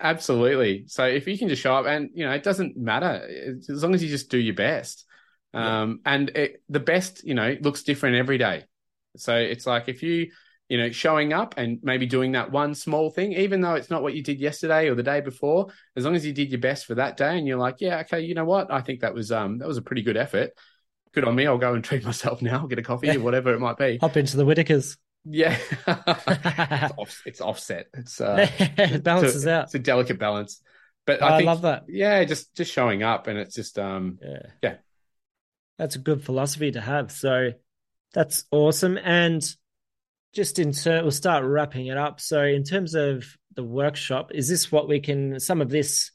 Absolutely. 0.00 0.84
So 0.88 1.04
if 1.04 1.28
you 1.28 1.38
can 1.38 1.48
just 1.48 1.62
show 1.62 1.74
up 1.74 1.86
and, 1.86 2.10
you 2.14 2.24
know, 2.24 2.32
it 2.32 2.42
doesn't 2.42 2.76
matter 2.76 3.56
as 3.68 3.82
long 3.82 3.94
as 3.94 4.02
you 4.02 4.08
just 4.08 4.30
do 4.30 4.38
your 4.38 4.54
best. 4.54 5.04
Um, 5.54 6.00
and 6.04 6.30
it, 6.30 6.62
the 6.68 6.80
best, 6.80 7.24
you 7.24 7.34
know, 7.34 7.56
looks 7.60 7.82
different 7.82 8.16
every 8.16 8.38
day. 8.38 8.64
So 9.16 9.36
it's 9.36 9.66
like 9.66 9.88
if 9.88 10.02
you, 10.02 10.30
you 10.68 10.78
know, 10.78 10.90
showing 10.90 11.32
up 11.32 11.54
and 11.56 11.78
maybe 11.82 12.06
doing 12.06 12.32
that 12.32 12.50
one 12.50 12.74
small 12.74 13.10
thing, 13.10 13.32
even 13.32 13.60
though 13.60 13.74
it's 13.74 13.90
not 13.90 14.02
what 14.02 14.14
you 14.14 14.22
did 14.22 14.40
yesterday 14.40 14.88
or 14.88 14.94
the 14.94 15.02
day 15.02 15.20
before, 15.20 15.68
as 15.96 16.04
long 16.04 16.14
as 16.14 16.24
you 16.24 16.32
did 16.32 16.50
your 16.50 16.60
best 16.60 16.86
for 16.86 16.94
that 16.94 17.16
day 17.16 17.36
and 17.36 17.46
you're 17.46 17.58
like, 17.58 17.76
yeah, 17.80 17.98
okay, 18.00 18.20
you 18.20 18.34
know 18.34 18.44
what? 18.44 18.72
I 18.72 18.80
think 18.80 19.00
that 19.00 19.14
was 19.14 19.30
um 19.30 19.58
that 19.58 19.68
was 19.68 19.76
a 19.76 19.82
pretty 19.82 20.02
good 20.02 20.16
effort. 20.16 20.52
Good 21.12 21.24
on 21.24 21.34
me. 21.34 21.46
I'll 21.46 21.58
go 21.58 21.74
and 21.74 21.84
treat 21.84 22.04
myself 22.04 22.40
now, 22.40 22.66
get 22.66 22.78
a 22.78 22.82
coffee 22.82 23.16
or 23.16 23.20
whatever 23.22 23.52
it 23.54 23.60
might 23.60 23.76
be. 23.76 23.98
Hop 23.98 24.16
into 24.16 24.36
the 24.36 24.44
Whittakers. 24.44 24.96
Yeah, 25.24 25.56
it's, 25.86 26.92
off, 26.98 27.22
it's, 27.24 27.40
offset. 27.40 27.86
It's 27.94 28.20
uh, 28.20 28.48
it 28.58 29.04
balances 29.04 29.36
it's 29.36 29.46
a, 29.46 29.52
out. 29.52 29.64
It's 29.64 29.74
a 29.76 29.78
delicate 29.78 30.18
balance. 30.18 30.60
but 31.06 31.22
I, 31.22 31.34
I, 31.34 31.36
think, 31.36 31.46
love 31.46 31.62
that. 31.62 31.84
Yeah, 31.86 32.24
just 32.24 32.56
just 32.56 32.72
showing 32.72 33.04
up, 33.04 33.28
and 33.28 33.38
it's 33.38 33.54
just 33.54 33.78
um, 33.78 34.18
Yeah. 34.20 34.46
yeah. 34.62 34.74
That's 35.78 35.96
a 35.96 36.00
good 36.00 36.24
philosophy 36.24 36.72
to 36.72 36.80
have. 36.80 37.12
So 37.12 37.52
that's 38.12 38.44
awesome. 38.50 38.98
And 39.02 39.42
just 40.34 40.58
in 40.58 40.72
ter- 40.72 41.02
we'll 41.02 41.10
start 41.10 41.44
wrapping 41.44 41.86
it 41.86 41.96
up. 41.96 42.20
So 42.20 42.42
in 42.42 42.64
terms 42.64 42.94
of 42.94 43.24
the 43.54 43.64
workshop, 43.64 44.30
is 44.34 44.48
this 44.48 44.72
what 44.72 44.88
we 44.88 45.00
can 45.00 45.38
some 45.40 45.60
of 45.60 45.68
this 45.68 46.10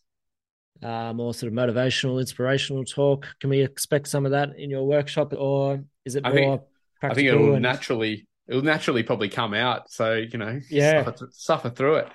uh, 0.83 1.11
more 1.13 1.33
sort 1.33 1.51
of 1.51 1.57
motivational, 1.57 2.19
inspirational 2.19 2.83
talk? 2.83 3.27
Can 3.39 3.49
we 3.49 3.61
expect 3.61 4.07
some 4.07 4.25
of 4.25 4.31
that 4.31 4.49
in 4.57 4.69
your 4.69 4.83
workshop, 4.85 5.33
or 5.37 5.83
is 6.05 6.15
it 6.15 6.25
I 6.25 6.29
more 6.29 6.57
think- 6.57 6.61
practical? 6.99 7.11
I 7.11 7.15
think 7.15 7.27
it'll 7.41 7.53
and- 7.53 7.61
naturally 7.63 8.27
it'll 8.47 8.61
naturally 8.63 9.03
probably 9.03 9.29
come 9.29 9.53
out. 9.53 9.91
So 9.91 10.13
you 10.15 10.37
know, 10.37 10.59
Yeah. 10.69 11.03
suffer, 11.03 11.27
suffer 11.31 11.69
through 11.69 11.95
it. 11.97 12.07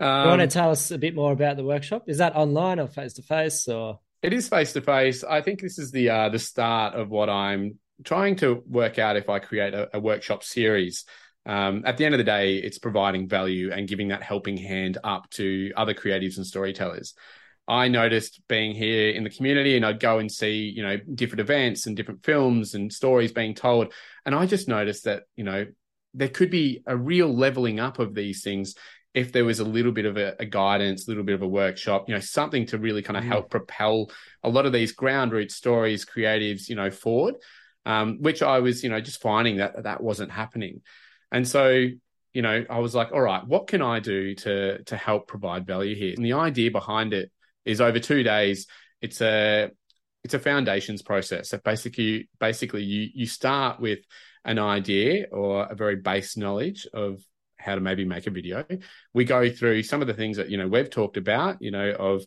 you 0.00 0.06
want 0.06 0.38
to 0.38 0.44
Um, 0.44 0.48
tell 0.48 0.70
us 0.70 0.90
a 0.92 0.98
bit 0.98 1.14
more 1.14 1.32
about 1.32 1.56
the 1.56 1.64
workshop? 1.64 2.04
Is 2.08 2.18
that 2.18 2.36
online 2.36 2.78
or 2.78 2.86
face 2.86 3.14
to 3.14 3.22
face 3.22 3.68
or? 3.68 3.98
It 4.22 4.32
is 4.32 4.48
face 4.48 4.72
to 4.74 4.80
face. 4.82 5.24
I 5.24 5.40
think 5.42 5.60
this 5.60 5.78
is 5.78 5.90
the 5.90 6.10
uh, 6.10 6.28
the 6.28 6.38
start 6.38 6.94
of 6.94 7.10
what 7.10 7.28
I'm 7.28 7.78
trying 8.04 8.36
to 8.36 8.62
work 8.66 8.98
out 8.98 9.16
if 9.16 9.28
I 9.28 9.38
create 9.38 9.74
a, 9.74 9.96
a 9.96 10.00
workshop 10.00 10.44
series. 10.44 11.04
Um, 11.46 11.82
at 11.86 11.96
the 11.96 12.04
end 12.04 12.14
of 12.14 12.18
the 12.18 12.24
day, 12.24 12.56
it's 12.56 12.78
providing 12.78 13.28
value 13.28 13.72
and 13.72 13.88
giving 13.88 14.08
that 14.08 14.22
helping 14.22 14.56
hand 14.56 14.98
up 15.02 15.28
to 15.30 15.72
other 15.76 15.94
creatives 15.94 16.36
and 16.36 16.46
storytellers. 16.46 17.14
I 17.66 17.88
noticed 17.88 18.40
being 18.48 18.74
here 18.74 19.10
in 19.10 19.24
the 19.24 19.30
community, 19.30 19.76
and 19.76 19.86
I'd 19.86 20.00
go 20.00 20.18
and 20.18 20.30
see, 20.30 20.72
you 20.74 20.82
know, 20.82 20.96
different 21.14 21.40
events 21.40 21.86
and 21.86 21.96
different 21.96 22.24
films 22.24 22.74
and 22.74 22.92
stories 22.92 23.32
being 23.32 23.54
told, 23.54 23.92
and 24.26 24.34
I 24.34 24.46
just 24.46 24.68
noticed 24.68 25.04
that, 25.04 25.22
you 25.36 25.44
know, 25.44 25.66
there 26.12 26.28
could 26.28 26.50
be 26.50 26.82
a 26.86 26.96
real 26.96 27.32
leveling 27.32 27.78
up 27.78 28.00
of 28.00 28.14
these 28.14 28.42
things 28.42 28.74
if 29.14 29.32
there 29.32 29.44
was 29.44 29.60
a 29.60 29.64
little 29.64 29.92
bit 29.92 30.04
of 30.04 30.16
a, 30.16 30.34
a 30.38 30.44
guidance, 30.44 31.06
a 31.06 31.10
little 31.10 31.24
bit 31.24 31.34
of 31.34 31.42
a 31.42 31.48
workshop, 31.48 32.08
you 32.08 32.14
know, 32.14 32.20
something 32.20 32.66
to 32.66 32.78
really 32.78 33.02
kind 33.02 33.16
of 33.16 33.24
Mm. 33.24 33.28
help 33.28 33.50
propel 33.50 34.10
a 34.42 34.48
lot 34.48 34.66
of 34.66 34.72
these 34.72 34.92
ground 34.92 35.32
root 35.32 35.50
stories, 35.50 36.04
creatives, 36.04 36.68
you 36.68 36.76
know, 36.76 36.90
forward. 36.90 37.34
Um, 37.86 38.18
which 38.20 38.42
I 38.42 38.58
was, 38.58 38.84
you 38.84 38.90
know, 38.90 39.00
just 39.00 39.22
finding 39.22 39.56
that 39.56 39.84
that 39.84 40.02
wasn't 40.02 40.30
happening, 40.30 40.82
and 41.32 41.48
so 41.48 41.86
you 42.32 42.42
know, 42.42 42.64
I 42.70 42.78
was 42.78 42.94
like, 42.94 43.12
all 43.12 43.20
right, 43.20 43.44
what 43.46 43.66
can 43.66 43.82
I 43.82 44.00
do 44.00 44.34
to 44.36 44.82
to 44.84 44.96
help 44.96 45.26
provide 45.26 45.66
value 45.66 45.96
here? 45.96 46.14
And 46.16 46.24
the 46.24 46.34
idea 46.34 46.70
behind 46.70 47.12
it 47.12 47.30
is 47.64 47.80
over 47.80 47.98
two 47.98 48.22
days, 48.22 48.66
it's 49.00 49.20
a 49.20 49.70
it's 50.22 50.34
a 50.34 50.38
foundations 50.38 51.02
process. 51.02 51.48
So 51.48 51.58
basically, 51.64 52.28
basically, 52.38 52.84
you 52.84 53.08
you 53.14 53.26
start 53.26 53.80
with 53.80 54.00
an 54.44 54.58
idea 54.58 55.26
or 55.32 55.64
a 55.64 55.74
very 55.74 55.96
base 55.96 56.36
knowledge 56.36 56.86
of 56.92 57.20
how 57.58 57.74
to 57.74 57.80
maybe 57.80 58.04
make 58.04 58.26
a 58.26 58.30
video. 58.30 58.64
We 59.12 59.24
go 59.24 59.50
through 59.50 59.82
some 59.82 60.00
of 60.00 60.06
the 60.06 60.14
things 60.14 60.36
that 60.36 60.50
you 60.50 60.56
know 60.56 60.68
we've 60.68 60.90
talked 60.90 61.16
about, 61.16 61.60
you 61.60 61.70
know, 61.70 61.90
of 61.90 62.24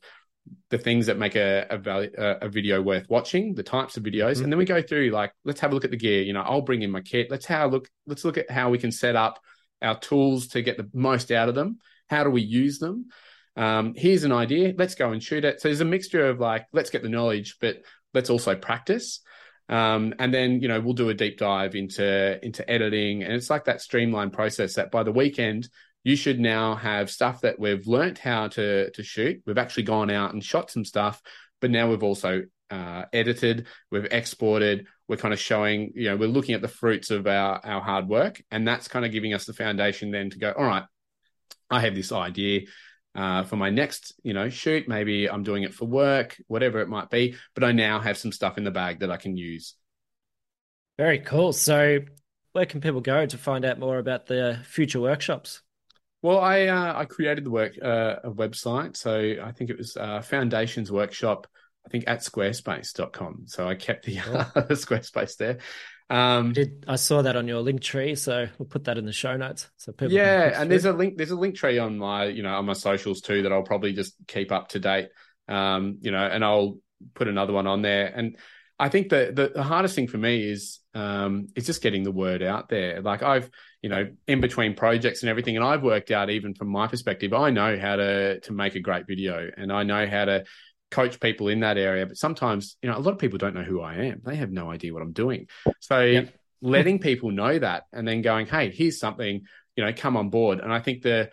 the 0.70 0.78
things 0.78 1.06
that 1.06 1.18
make 1.18 1.36
a 1.36 1.66
a, 1.70 1.78
value, 1.78 2.10
a 2.18 2.50
video 2.50 2.82
worth 2.82 3.10
watching, 3.10 3.54
the 3.56 3.64
types 3.64 3.98
of 3.98 4.04
videos, 4.04 4.38
Mhm. 4.38 4.44
and 4.44 4.52
then 4.52 4.58
we 4.58 4.66
go 4.66 4.82
through 4.82 5.10
like 5.10 5.32
let's 5.46 5.60
have 5.62 5.72
a 5.72 5.74
look 5.74 5.86
at 5.86 5.92
the 5.92 5.98
gear. 5.98 6.22
You 6.24 6.34
know, 6.34 6.42
I'll 6.42 6.62
bring 6.62 6.82
in 6.82 6.92
my 6.92 7.02
kit. 7.02 7.30
Let's 7.30 7.46
how 7.46 7.68
look. 7.68 7.90
Let's 8.06 8.26
look 8.26 8.38
at 8.38 8.50
how 8.50 8.70
we 8.70 8.78
can 8.78 8.92
set 8.92 9.16
up 9.16 9.40
our 9.82 10.00
tools 10.00 10.48
to 10.50 10.62
get 10.62 10.78
the 10.78 10.90
most 10.94 11.32
out 11.32 11.50
of 11.50 11.56
them. 11.56 11.80
How 12.10 12.24
do 12.24 12.30
we 12.30 12.42
use 12.42 12.80
them? 12.80 13.08
Um, 13.56 13.94
here's 13.96 14.24
an 14.24 14.32
idea. 14.32 14.74
Let's 14.78 14.96
go 14.96 15.12
and 15.12 15.22
shoot 15.22 15.46
it. 15.46 15.62
So 15.62 15.68
there's 15.68 15.82
a 15.82 15.86
mixture 15.86 16.28
of 16.28 16.40
like 16.40 16.66
let's 16.74 16.90
get 16.90 17.04
the 17.04 17.10
knowledge, 17.10 17.58
but 17.62 17.82
let's 18.14 18.30
also 18.30 18.56
practice. 18.56 19.20
Um, 19.70 20.14
and 20.20 20.34
then 20.34 20.62
you 20.62 20.68
know 20.68 20.82
we'll 20.82 20.94
do 20.94 21.10
a 21.10 21.14
deep 21.14 21.38
dive 21.38 21.76
into 21.76 22.44
into 22.44 22.70
editing, 22.70 23.24
and 23.24 23.32
it's 23.34 23.50
like 23.50 23.66
that 23.66 23.82
streamlined 23.82 24.34
process 24.34 24.76
that 24.76 24.92
by 24.92 25.04
the 25.04 25.12
weekend 25.12 25.70
you 26.04 26.16
should 26.16 26.40
now 26.40 26.76
have 26.76 27.10
stuff 27.10 27.42
that 27.42 27.60
we've 27.60 27.88
learnt 27.88 28.20
how 28.20 28.50
to 28.50 28.92
to 28.92 29.04
shoot. 29.04 29.42
We've 29.46 29.58
actually 29.58 29.84
gone 29.84 30.10
out 30.10 30.34
and 30.34 30.44
shot 30.44 30.70
some 30.70 30.86
stuff, 30.86 31.22
but 31.62 31.72
now 31.72 31.90
we've 31.90 32.04
also 32.04 32.44
uh, 32.70 33.06
edited, 33.14 33.68
we've 33.92 34.06
exported. 34.06 34.88
We're 35.08 35.18
kind 35.18 35.34
of 35.34 35.40
showing, 35.40 35.92
you 35.96 36.06
know, 36.06 36.16
we're 36.16 36.28
looking 36.28 36.56
at 36.56 36.62
the 36.62 36.68
fruits 36.68 37.12
of 37.12 37.28
our 37.28 37.60
our 37.64 37.82
hard 37.82 38.08
work, 38.08 38.42
and 38.52 38.68
that's 38.68 38.88
kind 38.88 39.06
of 39.06 39.12
giving 39.12 39.34
us 39.34 39.46
the 39.46 39.54
foundation 39.54 40.12
then 40.12 40.30
to 40.32 40.40
go. 40.40 40.52
All 40.52 40.66
right, 40.66 40.84
I 41.70 41.80
have 41.82 41.96
this 41.96 42.12
idea. 42.12 42.62
Uh, 43.16 43.44
for 43.44 43.58
my 43.58 43.70
next, 43.70 44.20
you 44.24 44.34
know, 44.34 44.50
shoot, 44.50 44.88
maybe 44.88 45.30
I'm 45.30 45.44
doing 45.44 45.62
it 45.62 45.76
for 45.76 45.86
work, 45.86 46.36
whatever 46.48 46.82
it 46.82 46.90
might 46.90 47.12
be. 47.12 47.36
But 47.54 47.64
I 47.64 47.72
now 47.72 48.00
have 48.00 48.18
some 48.18 48.32
stuff 48.32 48.58
in 48.58 48.64
the 48.64 48.72
bag 48.72 49.02
that 49.02 49.12
I 49.12 49.18
can 49.18 49.38
use. 49.38 49.76
Very 50.98 51.20
cool. 51.20 51.54
So, 51.54 52.00
where 52.54 52.66
can 52.66 52.82
people 52.82 53.02
go 53.02 53.26
to 53.26 53.38
find 53.38 53.66
out 53.66 53.78
more 53.78 54.00
about 54.00 54.26
the 54.26 54.60
future 54.66 55.00
workshops? 55.00 55.62
Well, 56.24 56.40
I 56.40 56.68
uh, 56.68 56.94
I 56.98 57.06
created 57.06 57.44
the 57.44 57.52
work 57.52 57.74
uh, 57.80 58.16
a 58.24 58.32
website, 58.32 58.98
so 58.98 59.36
I 59.44 59.52
think 59.52 59.70
it 59.70 59.78
was 59.78 59.96
uh, 59.98 60.22
Foundations 60.22 60.92
Workshop. 60.92 61.48
I 61.86 61.90
think 61.90 62.06
at 62.08 62.22
squarespace.com. 62.22 63.44
So 63.48 63.68
I 63.68 63.76
kept 63.76 64.06
the, 64.06 64.16
Cool. 64.16 64.34
the 64.56 64.74
Squarespace 64.74 65.36
there. 65.36 65.58
Um, 66.10 66.54
Did 66.54 66.86
I 66.88 66.96
saw 66.96 67.24
that 67.24 67.36
on 67.36 67.48
your 67.48 67.60
link 67.60 67.82
tree, 67.82 68.16
so 68.16 68.48
we'll 68.58 68.68
put 68.68 68.86
that 68.86 68.98
in 68.98 69.06
the 69.06 69.12
show 69.12 69.36
notes 69.36 69.70
so 69.76 69.92
people. 69.92 70.14
yeah, 70.14 70.62
and 70.62 70.72
there's 70.72 70.86
a 70.86 70.94
link. 70.94 71.18
There's 71.18 71.32
a 71.32 71.36
link 71.36 71.56
tree 71.56 71.78
on 71.78 71.98
my 71.98 72.26
you 72.26 72.42
know 72.42 72.56
on 72.56 72.66
my 72.66 72.74
socials 72.74 73.20
too 73.20 73.44
that 73.44 73.52
I'll 73.52 73.64
probably 73.64 73.92
just 73.92 74.16
keep 74.26 74.52
up 74.52 74.70
to 74.70 74.80
date. 74.80 75.10
Um, 75.50 75.98
you 76.00 76.12
know, 76.12 76.26
and 76.26 76.44
I'll 76.44 76.78
put 77.16 77.28
another 77.28 77.52
one 77.52 77.68
on 77.68 77.82
there. 77.82 78.14
And 78.16 78.38
I 78.80 78.88
think 78.88 79.10
the 79.10 79.34
the, 79.36 79.52
the 79.56 79.64
hardest 79.64 79.96
thing 79.96 80.08
for 80.08 80.18
me 80.18 80.50
is 80.50 80.80
um 80.94 81.48
is 81.56 81.66
just 81.66 81.82
getting 81.82 82.04
the 82.04 82.12
word 82.12 82.42
out 82.42 82.70
there. 82.70 83.02
Like 83.02 83.24
I've 83.24 83.50
you 83.84 83.90
know 83.90 84.10
in 84.28 84.42
between 84.42 84.74
projects 84.74 85.22
and 85.22 85.30
everything, 85.30 85.56
and 85.56 85.64
I've 85.66 85.84
worked 85.84 86.10
out 86.10 86.32
even 86.32 86.56
from 86.56 86.70
my 86.70 86.88
perspective, 86.88 87.34
I 87.34 87.52
know 87.52 87.78
how 87.78 87.98
to 87.98 88.40
to 88.40 88.54
make 88.54 88.76
a 88.76 88.80
great 88.80 89.06
video, 89.06 89.52
and 89.56 89.72
I 89.72 89.84
know 89.84 90.08
how 90.08 90.26
to 90.26 90.46
coach 90.90 91.20
people 91.20 91.48
in 91.50 91.60
that 91.62 91.78
area. 91.78 92.06
But 92.06 92.18
sometimes 92.18 92.78
you 92.82 92.90
know 92.90 92.98
a 92.98 93.00
lot 93.00 93.12
of 93.12 93.20
people 93.20 93.38
don't 93.38 93.54
know 93.56 93.64
who 93.64 93.82
I 93.82 93.96
am. 93.96 94.22
They 94.26 94.38
have 94.38 94.52
no 94.52 94.72
idea 94.72 94.94
what 94.94 95.04
I'm 95.04 95.14
doing. 95.14 95.48
So 95.80 96.00
Yep. 96.02 96.34
letting 96.62 97.00
people 97.00 97.32
know 97.32 97.60
that 97.60 97.84
and 97.92 98.08
then 98.08 98.22
going, 98.22 98.48
hey, 98.48 98.72
here's 98.72 98.98
something, 99.00 99.42
you 99.76 99.84
know, 99.84 99.92
come 99.94 100.16
on 100.16 100.30
board. 100.30 100.60
And 100.62 100.72
I 100.72 100.80
think 100.80 101.02
the 101.04 101.30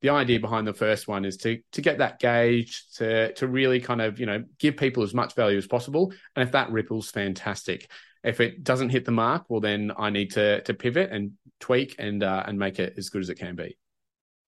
the 0.00 0.10
idea 0.10 0.40
behind 0.40 0.66
the 0.66 0.74
first 0.74 1.06
one 1.06 1.24
is 1.24 1.36
to 1.38 1.60
to 1.72 1.80
get 1.82 1.98
that 1.98 2.18
gauge, 2.18 2.84
to 2.96 3.32
to 3.34 3.46
really 3.46 3.80
kind 3.80 4.00
of, 4.00 4.18
you 4.18 4.26
know, 4.26 4.44
give 4.58 4.76
people 4.76 5.02
as 5.02 5.14
much 5.14 5.34
value 5.34 5.58
as 5.58 5.66
possible. 5.66 6.12
And 6.34 6.42
if 6.42 6.52
that 6.52 6.70
ripples, 6.72 7.10
fantastic. 7.10 7.88
If 8.24 8.40
it 8.40 8.62
doesn't 8.62 8.90
hit 8.90 9.04
the 9.04 9.12
mark, 9.12 9.46
well 9.48 9.60
then 9.60 9.92
I 9.96 10.10
need 10.10 10.32
to 10.32 10.62
to 10.62 10.74
pivot 10.74 11.10
and 11.10 11.32
tweak 11.60 11.96
and 11.98 12.22
uh, 12.22 12.44
and 12.46 12.58
make 12.58 12.78
it 12.78 12.94
as 12.96 13.10
good 13.10 13.22
as 13.22 13.30
it 13.30 13.36
can 13.36 13.56
be. 13.56 13.76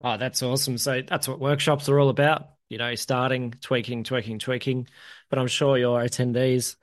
Oh, 0.03 0.17
that's 0.17 0.43
awesome. 0.43 0.77
So 0.77 1.01
that's 1.01 1.27
what 1.27 1.39
workshops 1.39 1.87
are 1.89 1.99
all 1.99 2.09
about. 2.09 2.49
You 2.69 2.77
know, 2.77 2.95
starting, 2.95 3.51
tweaking, 3.61 4.03
tweaking, 4.03 4.39
tweaking. 4.39 4.87
But 5.29 5.39
I'm 5.39 5.47
sure 5.47 5.77
your 5.77 6.01
attendees 6.01 6.75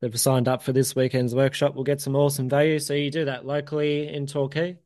that 0.00 0.12
have 0.12 0.20
signed 0.20 0.46
up 0.46 0.62
for 0.62 0.72
this 0.72 0.94
weekend's 0.94 1.34
workshop 1.34 1.74
will 1.74 1.84
get 1.84 2.00
some 2.00 2.14
awesome 2.14 2.48
value. 2.48 2.78
So 2.78 2.94
you 2.94 3.10
do 3.10 3.24
that 3.24 3.44
locally 3.44 4.08
in 4.08 4.26
Torquay. 4.26 4.78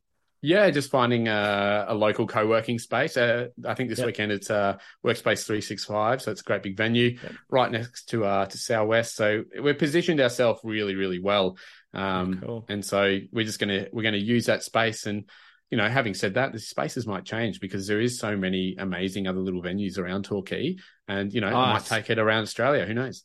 Yeah, 0.44 0.68
just 0.70 0.90
finding 0.90 1.28
a, 1.28 1.86
a 1.88 1.94
local 1.94 2.26
co-working 2.26 2.80
space. 2.80 3.16
Uh, 3.16 3.48
I 3.64 3.74
think 3.74 3.88
this 3.88 4.00
Yep. 4.00 4.06
weekend 4.06 4.32
it's 4.32 4.50
uh, 4.50 4.76
Workspace 5.06 5.46
365, 5.46 6.20
so 6.20 6.32
it's 6.32 6.40
a 6.40 6.44
great 6.44 6.64
big 6.64 6.76
venue 6.76 7.16
Yep. 7.22 7.32
right 7.48 7.70
next 7.70 8.06
to 8.10 8.24
uh, 8.24 8.46
to 8.46 8.58
Southwest. 8.58 9.14
So 9.14 9.44
we're 9.56 9.74
positioned 9.74 10.20
ourselves 10.20 10.60
really, 10.64 10.96
really 10.96 11.20
well. 11.20 11.56
Um, 11.94 12.40
Cool. 12.44 12.64
And 12.68 12.84
so 12.84 13.18
we're 13.30 13.44
just 13.46 13.60
gonna 13.60 13.86
we're 13.92 14.02
gonna 14.02 14.16
use 14.16 14.46
that 14.46 14.64
space. 14.64 15.06
And 15.06 15.30
you 15.70 15.78
know, 15.78 15.88
having 15.88 16.12
said 16.12 16.34
that, 16.34 16.52
the 16.52 16.58
spaces 16.58 17.06
might 17.06 17.24
change 17.24 17.60
because 17.60 17.86
there 17.86 18.00
is 18.00 18.18
so 18.18 18.36
many 18.36 18.74
amazing 18.78 19.28
other 19.28 19.38
little 19.40 19.62
venues 19.62 19.96
around 19.96 20.24
Torquay, 20.24 20.76
and 21.06 21.32
you 21.32 21.40
know, 21.40 21.48
I 21.48 21.72
might 21.74 21.84
take 21.84 22.10
it 22.10 22.18
around 22.18 22.42
Australia. 22.42 22.84
Who 22.84 22.94
knows? 22.94 23.24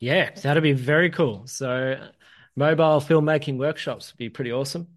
Yeah, 0.00 0.30
that'd 0.30 0.62
be 0.62 0.74
very 0.74 1.08
cool. 1.08 1.46
So 1.46 1.96
mobile 2.54 3.00
filmmaking 3.00 3.56
workshops 3.56 4.12
would 4.12 4.18
be 4.18 4.28
pretty 4.28 4.52
awesome. 4.52 4.88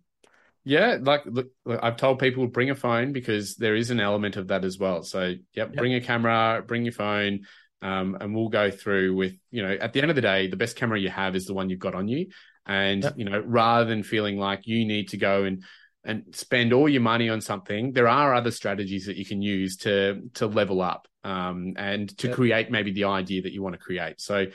Yeah, 0.69 0.97
like 1.01 1.25
look, 1.25 1.47
look, 1.65 1.79
I've 1.81 1.97
told 1.97 2.19
people 2.19 2.45
bring 2.45 2.69
a 2.69 2.75
phone 2.75 3.11
because 3.11 3.55
there 3.55 3.75
is 3.75 3.89
an 3.89 3.99
element 3.99 4.35
of 4.37 4.49
that 4.49 4.63
as 4.63 4.77
well. 4.77 5.01
So, 5.01 5.29
yep, 5.29 5.39
Yep. 5.55 5.73
bring 5.73 5.95
a 5.95 6.01
camera, 6.01 6.63
bring 6.65 6.83
your 6.83 6.91
phone, 6.93 7.47
um, 7.81 8.15
and 8.21 8.35
we'll 8.35 8.49
go 8.49 8.69
through 8.69 9.15
with 9.15 9.33
you 9.49 9.63
know 9.63 9.71
at 9.81 9.93
the 9.93 10.01
end 10.03 10.11
of 10.11 10.15
the 10.15 10.21
day, 10.21 10.45
the 10.45 10.57
best 10.57 10.75
camera 10.75 10.99
you 10.99 11.09
have 11.09 11.35
is 11.35 11.47
the 11.47 11.55
one 11.55 11.71
you've 11.71 11.79
got 11.79 11.95
on 11.95 12.07
you, 12.07 12.27
and 12.67 13.03
Yep. 13.03 13.13
you 13.17 13.25
know 13.25 13.39
rather 13.39 13.85
than 13.85 14.03
feeling 14.03 14.37
like 14.37 14.67
you 14.67 14.85
need 14.85 15.09
to 15.09 15.17
go 15.17 15.43
and 15.45 15.63
and 16.03 16.23
spend 16.35 16.71
all 16.71 16.87
your 16.87 17.01
money 17.01 17.29
on 17.29 17.41
something, 17.41 17.91
there 17.93 18.07
are 18.07 18.35
other 18.35 18.51
strategies 18.51 19.07
that 19.07 19.17
you 19.17 19.25
can 19.25 19.41
use 19.41 19.75
to 19.77 20.21
to 20.35 20.45
level 20.45 20.81
up 20.83 21.07
um, 21.23 21.73
and 21.77 22.15
to 22.19 22.27
Yep. 22.27 22.35
create 22.35 22.69
maybe 22.69 22.91
the 22.91 23.05
idea 23.05 23.41
that 23.41 23.53
you 23.53 23.63
want 23.63 23.73
to 23.73 23.79
create. 23.79 24.21
So. 24.21 24.45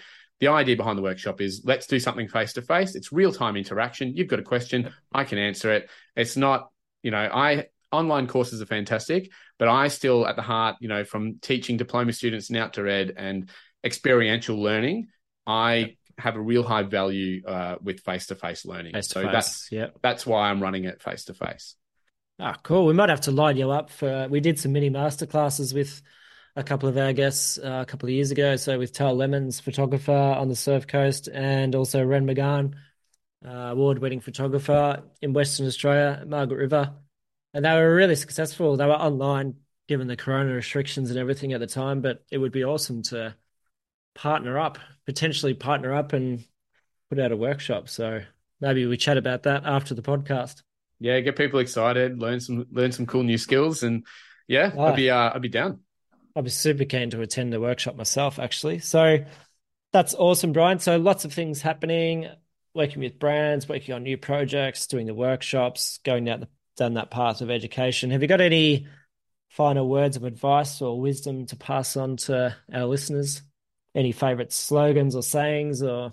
The 0.40 0.48
idea 0.48 0.76
behind 0.76 0.98
the 0.98 1.02
workshop 1.02 1.40
is 1.40 1.62
let's 1.64 1.86
do 1.86 1.98
something 1.98 2.28
face 2.28 2.52
to 2.54 2.62
face. 2.62 2.94
It's 2.94 3.12
real 3.12 3.32
time 3.32 3.56
interaction. 3.56 4.14
You've 4.16 4.28
got 4.28 4.40
a 4.40 4.42
question, 4.42 4.92
I 5.12 5.24
can 5.24 5.38
answer 5.38 5.72
it 5.72 5.88
it's 6.16 6.36
not 6.36 6.70
you 7.02 7.10
know 7.10 7.18
i 7.32 7.66
online 7.92 8.26
courses 8.26 8.62
are 8.62 8.66
fantastic 8.66 9.30
but 9.58 9.68
i 9.68 9.88
still 9.88 10.26
at 10.26 10.36
the 10.36 10.42
heart 10.42 10.76
you 10.80 10.88
know 10.88 11.04
from 11.04 11.38
teaching 11.40 11.76
diploma 11.76 12.12
students 12.12 12.50
in 12.50 12.70
to 12.70 12.88
ed 12.88 13.12
and 13.16 13.50
experiential 13.84 14.60
learning 14.60 15.08
i 15.46 15.74
Yep. 15.74 15.90
have 16.18 16.36
a 16.36 16.40
real 16.40 16.62
high 16.62 16.82
value 16.84 17.42
uh, 17.46 17.76
with 17.82 18.00
face-to-face 18.00 18.64
learning 18.64 18.92
Face 18.94 19.08
to 19.08 19.14
so 19.14 19.22
that's 19.22 19.68
Yeah. 19.70 19.88
that's 20.02 20.24
why 20.26 20.48
i'm 20.50 20.62
running 20.62 20.84
it 20.84 21.02
face-to-face 21.02 21.76
Ah, 22.40 22.56
cool. 22.64 22.86
We 22.86 22.94
might 22.94 23.10
have 23.10 23.20
to 23.22 23.30
line 23.30 23.56
you 23.56 23.70
up 23.70 23.90
for. 23.90 24.26
We 24.28 24.40
did 24.40 24.58
some 24.58 24.72
mini 24.72 24.90
masterclasses 24.90 25.72
with 25.72 26.02
a 26.56 26.62
couple 26.62 26.88
of 26.88 26.96
our 26.96 27.12
guests 27.12 27.58
uh, 27.58 27.80
a 27.82 27.86
couple 27.86 28.08
of 28.08 28.14
years 28.14 28.30
ago. 28.30 28.56
So 28.56 28.78
with 28.78 28.92
Tal 28.92 29.14
Lemons, 29.14 29.60
photographer 29.60 30.12
on 30.12 30.48
the 30.48 30.56
Surf 30.56 30.86
Coast, 30.86 31.28
and 31.32 31.74
also 31.74 32.04
Ren 32.04 32.26
McGann, 32.26 32.74
uh, 33.46 33.50
award-winning 33.50 34.20
photographer 34.20 35.02
in 35.20 35.32
Western 35.32 35.66
Australia, 35.66 36.24
Margaret 36.26 36.58
River, 36.58 36.92
and 37.52 37.64
they 37.64 37.74
were 37.74 37.94
really 37.94 38.16
successful. 38.16 38.76
They 38.76 38.86
were 38.86 38.92
online 38.92 39.56
given 39.86 40.06
the 40.06 40.16
corona 40.16 40.52
restrictions 40.54 41.10
and 41.10 41.18
everything 41.18 41.52
at 41.52 41.60
the 41.60 41.66
time, 41.66 42.00
but 42.00 42.24
it 42.30 42.38
would 42.38 42.52
be 42.52 42.64
awesome 42.64 43.02
to 43.02 43.34
partner 44.14 44.58
up, 44.58 44.78
potentially 45.06 45.54
partner 45.54 45.92
up 45.92 46.12
and 46.12 46.44
put 47.10 47.18
out 47.18 47.32
a 47.32 47.36
workshop. 47.36 47.88
So 47.88 48.22
maybe 48.60 48.86
we 48.86 48.96
chat 48.96 49.18
about 49.18 49.42
that 49.42 49.64
after 49.66 49.94
the 49.94 50.02
podcast. 50.02 50.62
Yeah, 51.00 51.20
get 51.20 51.36
people 51.36 51.60
excited, 51.60 52.18
learn 52.18 52.40
some 52.40 52.66
learn 52.70 52.92
some 52.92 53.04
cool 53.06 53.24
new 53.24 53.36
skills, 53.36 53.82
and 53.82 54.06
yeah, 54.48 54.72
oh, 54.74 54.84
I'd 54.84 54.96
be 54.96 55.10
uh, 55.10 55.32
I'd 55.34 55.42
be 55.42 55.48
down. 55.48 55.80
I'd 56.36 56.44
be 56.44 56.50
super 56.50 56.84
keen 56.84 57.10
to 57.10 57.20
attend 57.20 57.52
the 57.52 57.60
workshop 57.60 57.96
myself, 57.96 58.38
actually. 58.38 58.80
So 58.80 59.24
that's 59.92 60.14
awesome, 60.14 60.52
Brian. 60.52 60.80
So 60.80 60.96
lots 60.96 61.24
of 61.24 61.32
things 61.32 61.62
happening, 61.62 62.28
working 62.74 63.00
with 63.00 63.18
brands, 63.18 63.68
working 63.68 63.94
on 63.94 64.02
new 64.02 64.18
projects, 64.18 64.86
doing 64.86 65.06
the 65.06 65.14
workshops, 65.14 65.98
going 66.04 66.24
down 66.24 66.40
the 66.40 66.48
down 66.76 66.94
that 66.94 67.10
path 67.10 67.40
of 67.40 67.50
education. 67.50 68.10
Have 68.10 68.22
you 68.22 68.28
got 68.28 68.40
any 68.40 68.88
final 69.48 69.88
words 69.88 70.16
of 70.16 70.24
advice 70.24 70.82
or 70.82 71.00
wisdom 71.00 71.46
to 71.46 71.56
pass 71.56 71.96
on 71.96 72.16
to 72.16 72.56
our 72.72 72.86
listeners? 72.86 73.42
Any 73.94 74.10
favorite 74.10 74.52
slogans 74.52 75.14
or 75.14 75.22
sayings 75.22 75.82
or 75.82 76.12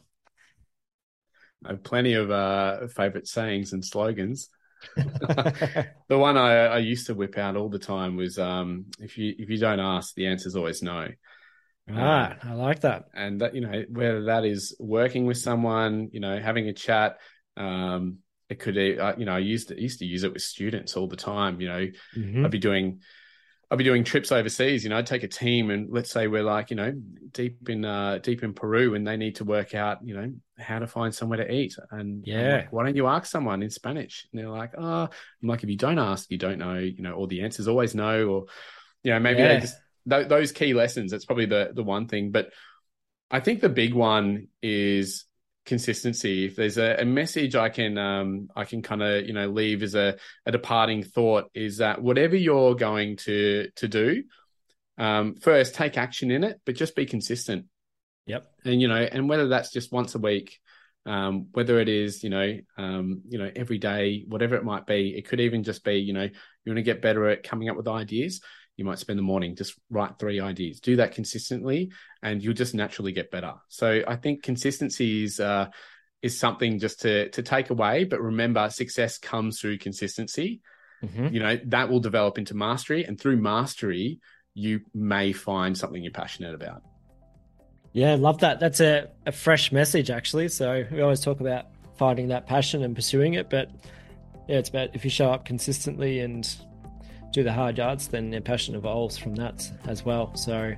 I 1.66 1.70
have 1.70 1.84
plenty 1.84 2.14
of 2.14 2.32
uh, 2.32 2.88
favorite 2.88 3.28
sayings 3.28 3.74
and 3.74 3.86
slogans. 3.86 4.50
the 4.96 6.18
one 6.18 6.38
I, 6.38 6.66
I, 6.66 6.78
used 6.80 7.08
to 7.08 7.16
whip 7.16 7.38
out 7.38 7.56
all 7.56 7.70
the 7.70 7.80
time 7.80 8.16
was 8.16 8.40
um, 8.40 8.86
if 9.00 9.18
you 9.18 9.36
if 9.38 9.50
you 9.50 9.58
don't 9.58 9.80
ask, 9.80 10.14
the 10.16 10.28
answer 10.28 10.48
is 10.48 10.56
always 10.56 10.82
no. 10.82 11.08
Ah, 11.90 12.32
uh, 12.32 12.50
I 12.50 12.54
like 12.54 12.82
that. 12.82 13.06
And 13.14 13.42
that 13.42 13.56
you 13.56 13.62
know 13.62 13.84
whether 13.90 14.26
that 14.26 14.46
is 14.46 14.76
working 14.80 15.26
with 15.26 15.38
someone, 15.38 16.10
you 16.12 16.20
know, 16.20 16.40
having 16.40 16.68
a 16.68 16.74
chat. 16.74 17.18
Um, 17.58 18.20
it 18.50 18.60
could, 18.60 18.78
uh, 18.78 19.14
you 19.18 19.24
know, 19.26 19.36
I 19.36 19.40
used 19.40 19.70
to, 19.70 19.82
used 19.82 20.00
to 20.00 20.06
use 20.06 20.26
it 20.26 20.34
with 20.34 20.42
students 20.42 20.98
all 20.98 21.08
the 21.08 21.16
time. 21.16 21.62
You 21.62 21.70
know, 21.70 21.88
mm-hmm. 22.18 22.46
I'd 22.46 22.52
be 22.52 22.60
doing 22.60 23.00
I'll 23.72 23.78
be 23.78 23.86
doing 23.86 24.04
trips 24.04 24.34
overseas. 24.34 24.84
You 24.84 24.90
know, 24.90 24.98
I'd 24.98 25.08
take 25.08 25.24
a 25.24 25.30
team 25.30 25.70
and 25.70 25.90
let's 25.90 26.12
say 26.12 26.28
we're 26.28 26.44
like, 26.44 26.72
you 26.72 26.76
know, 26.76 26.92
deep 27.32 27.70
in 27.70 27.86
uh, 27.86 28.20
deep 28.22 28.44
in 28.44 28.54
Peru 28.54 28.96
and 28.96 29.08
they 29.08 29.16
need 29.16 29.38
to 29.38 29.46
work 29.46 29.74
out, 29.74 30.00
you 30.04 30.14
know, 30.14 30.34
how 30.60 30.80
to 30.80 30.88
find 30.88 31.16
somewhere 31.16 31.38
to 31.38 31.50
eat. 31.50 31.78
And 31.90 32.28
yeah, 32.28 32.58
like, 32.58 32.74
why 32.74 32.84
don't 32.84 32.98
you 32.98 33.08
ask 33.08 33.32
someone 33.32 33.64
in 33.64 33.70
Spanish? 33.70 34.28
And 34.32 34.42
they're 34.42 34.50
like, 34.50 34.74
oh, 34.78 35.04
I'm 35.04 35.48
like, 35.48 35.64
if 35.64 35.70
you 35.70 35.78
don't 35.78 36.00
ask, 36.00 36.30
you 36.30 36.38
don't 36.38 36.60
know. 36.60 36.80
You 36.80 37.02
know, 37.02 37.14
all 37.14 37.28
the 37.28 37.44
answer's 37.44 37.70
always 37.70 37.96
no. 37.96 38.28
Or 38.28 38.46
you 39.04 39.14
know, 39.14 39.20
maybe 39.22 39.40
yeah. 39.40 39.54
they 39.54 39.60
just 39.62 39.78
th- 40.10 40.28
those 40.28 40.52
key 40.52 40.74
lessons. 40.74 41.12
That's 41.12 41.26
probably 41.26 41.46
the 41.46 41.72
the 41.74 41.84
one 41.84 42.10
thing. 42.10 42.32
But 42.32 42.50
I 43.32 43.40
think 43.40 43.62
the 43.62 43.70
big 43.70 43.94
one 43.94 44.50
is 44.62 45.24
consistency. 45.66 46.46
If 46.46 46.56
there's 46.56 46.78
a, 46.78 46.98
a 47.00 47.06
message 47.06 47.56
i 47.56 47.70
can 47.70 47.98
um 47.98 48.50
i 48.56 48.66
can 48.66 48.82
kind 48.82 49.04
of 49.04 49.26
you 49.26 49.34
know 49.34 49.48
leave 49.48 49.84
as 49.84 49.96
a, 49.96 50.18
a 50.46 50.52
departing 50.52 51.04
thought 51.04 51.52
is 51.54 51.78
that 51.78 52.02
whatever 52.02 52.36
you're 52.36 52.76
going 52.76 53.18
to 53.18 53.70
to 53.76 53.88
do 53.88 54.24
um 54.98 55.36
first 55.36 55.76
take 55.76 55.98
action 55.98 56.32
in 56.32 56.44
it 56.44 56.60
but 56.66 56.76
just 56.76 56.96
be 56.96 57.06
consistent. 57.06 57.66
Yep. 58.26 58.52
And 58.66 58.82
you 58.82 58.88
know 58.88 58.96
and 58.96 59.30
whether 59.30 59.48
that's 59.48 59.72
just 59.72 59.92
once 59.92 60.16
a 60.16 60.20
week 60.20 60.60
um 61.06 61.48
whether 61.54 61.80
it 61.80 61.90
is 61.90 62.24
you 62.24 62.30
know 62.30 62.60
um 62.78 63.22
you 63.28 63.40
know 63.40 63.50
every 63.56 63.80
day 63.80 64.24
whatever 64.28 64.56
it 64.56 64.64
might 64.64 64.86
be 64.86 65.16
it 65.18 65.28
could 65.28 65.40
even 65.40 65.64
just 65.64 65.84
be 65.84 65.96
you 65.96 66.14
know 66.14 66.24
you 66.24 66.32
want 66.68 66.78
to 66.78 66.84
get 66.84 67.02
better 67.02 67.28
at 67.30 67.44
coming 67.44 67.70
up 67.70 67.78
with 67.78 67.88
ideas 67.88 68.42
you 68.82 68.86
might 68.86 68.98
spend 68.98 69.20
the 69.20 69.24
morning 69.24 69.56
just 69.56 69.80
write 69.92 70.18
three 70.18 70.40
ideas. 70.40 70.80
Do 70.80 70.96
that 70.96 71.12
consistently 71.12 71.92
and 72.24 72.44
you'll 72.44 72.56
just 72.56 72.74
naturally 72.74 73.12
get 73.12 73.30
better. 73.30 73.54
So 73.68 74.02
i 74.08 74.16
think 74.16 74.42
consistency 74.42 75.24
is 75.24 75.40
uh, 75.40 75.68
is 76.24 76.40
something 76.40 76.80
just 76.80 77.02
to 77.02 77.30
to 77.30 77.44
take 77.44 77.70
away 77.70 78.06
but 78.06 78.20
remember 78.20 78.68
success 78.72 79.20
comes 79.20 79.60
through 79.60 79.78
consistency. 79.78 80.62
Mm-hmm. 81.04 81.34
you 81.34 81.40
know 81.40 81.60
that 81.66 81.90
will 81.90 82.00
develop 82.00 82.38
into 82.38 82.54
mastery 82.54 83.06
and 83.06 83.20
through 83.20 83.38
mastery 83.38 84.20
you 84.54 84.82
may 84.94 85.32
find 85.32 85.76
something 85.78 86.02
you're 86.02 86.12
passionate 86.12 86.56
about. 86.56 86.82
Yeah 87.94 88.16
love 88.16 88.40
that. 88.40 88.60
That's 88.60 88.80
a, 88.80 89.10
a 89.28 89.32
fresh 89.32 89.72
message 89.72 90.10
actually. 90.10 90.48
So 90.48 90.86
we 90.92 91.02
always 91.02 91.22
talk 91.22 91.40
about 91.40 91.66
finding 91.98 92.30
that 92.30 92.48
passion 92.48 92.84
and 92.84 92.96
pursuing 92.96 93.36
it 93.36 93.48
but 93.48 93.70
yeah 94.48 94.58
it's 94.58 94.70
about 94.70 94.90
if 94.96 95.04
you 95.04 95.12
show 95.12 95.32
up 95.32 95.46
consistently 95.46 96.20
and 96.20 96.56
do 97.32 97.44
the 97.44 97.54
hard 97.54 97.78
yards, 97.78 98.08
then 98.08 98.30
their 98.30 98.42
passion 98.42 98.76
evolves 98.76 99.18
from 99.18 99.36
that 99.36 99.70
as 99.88 100.04
well. 100.06 100.36
So 100.36 100.74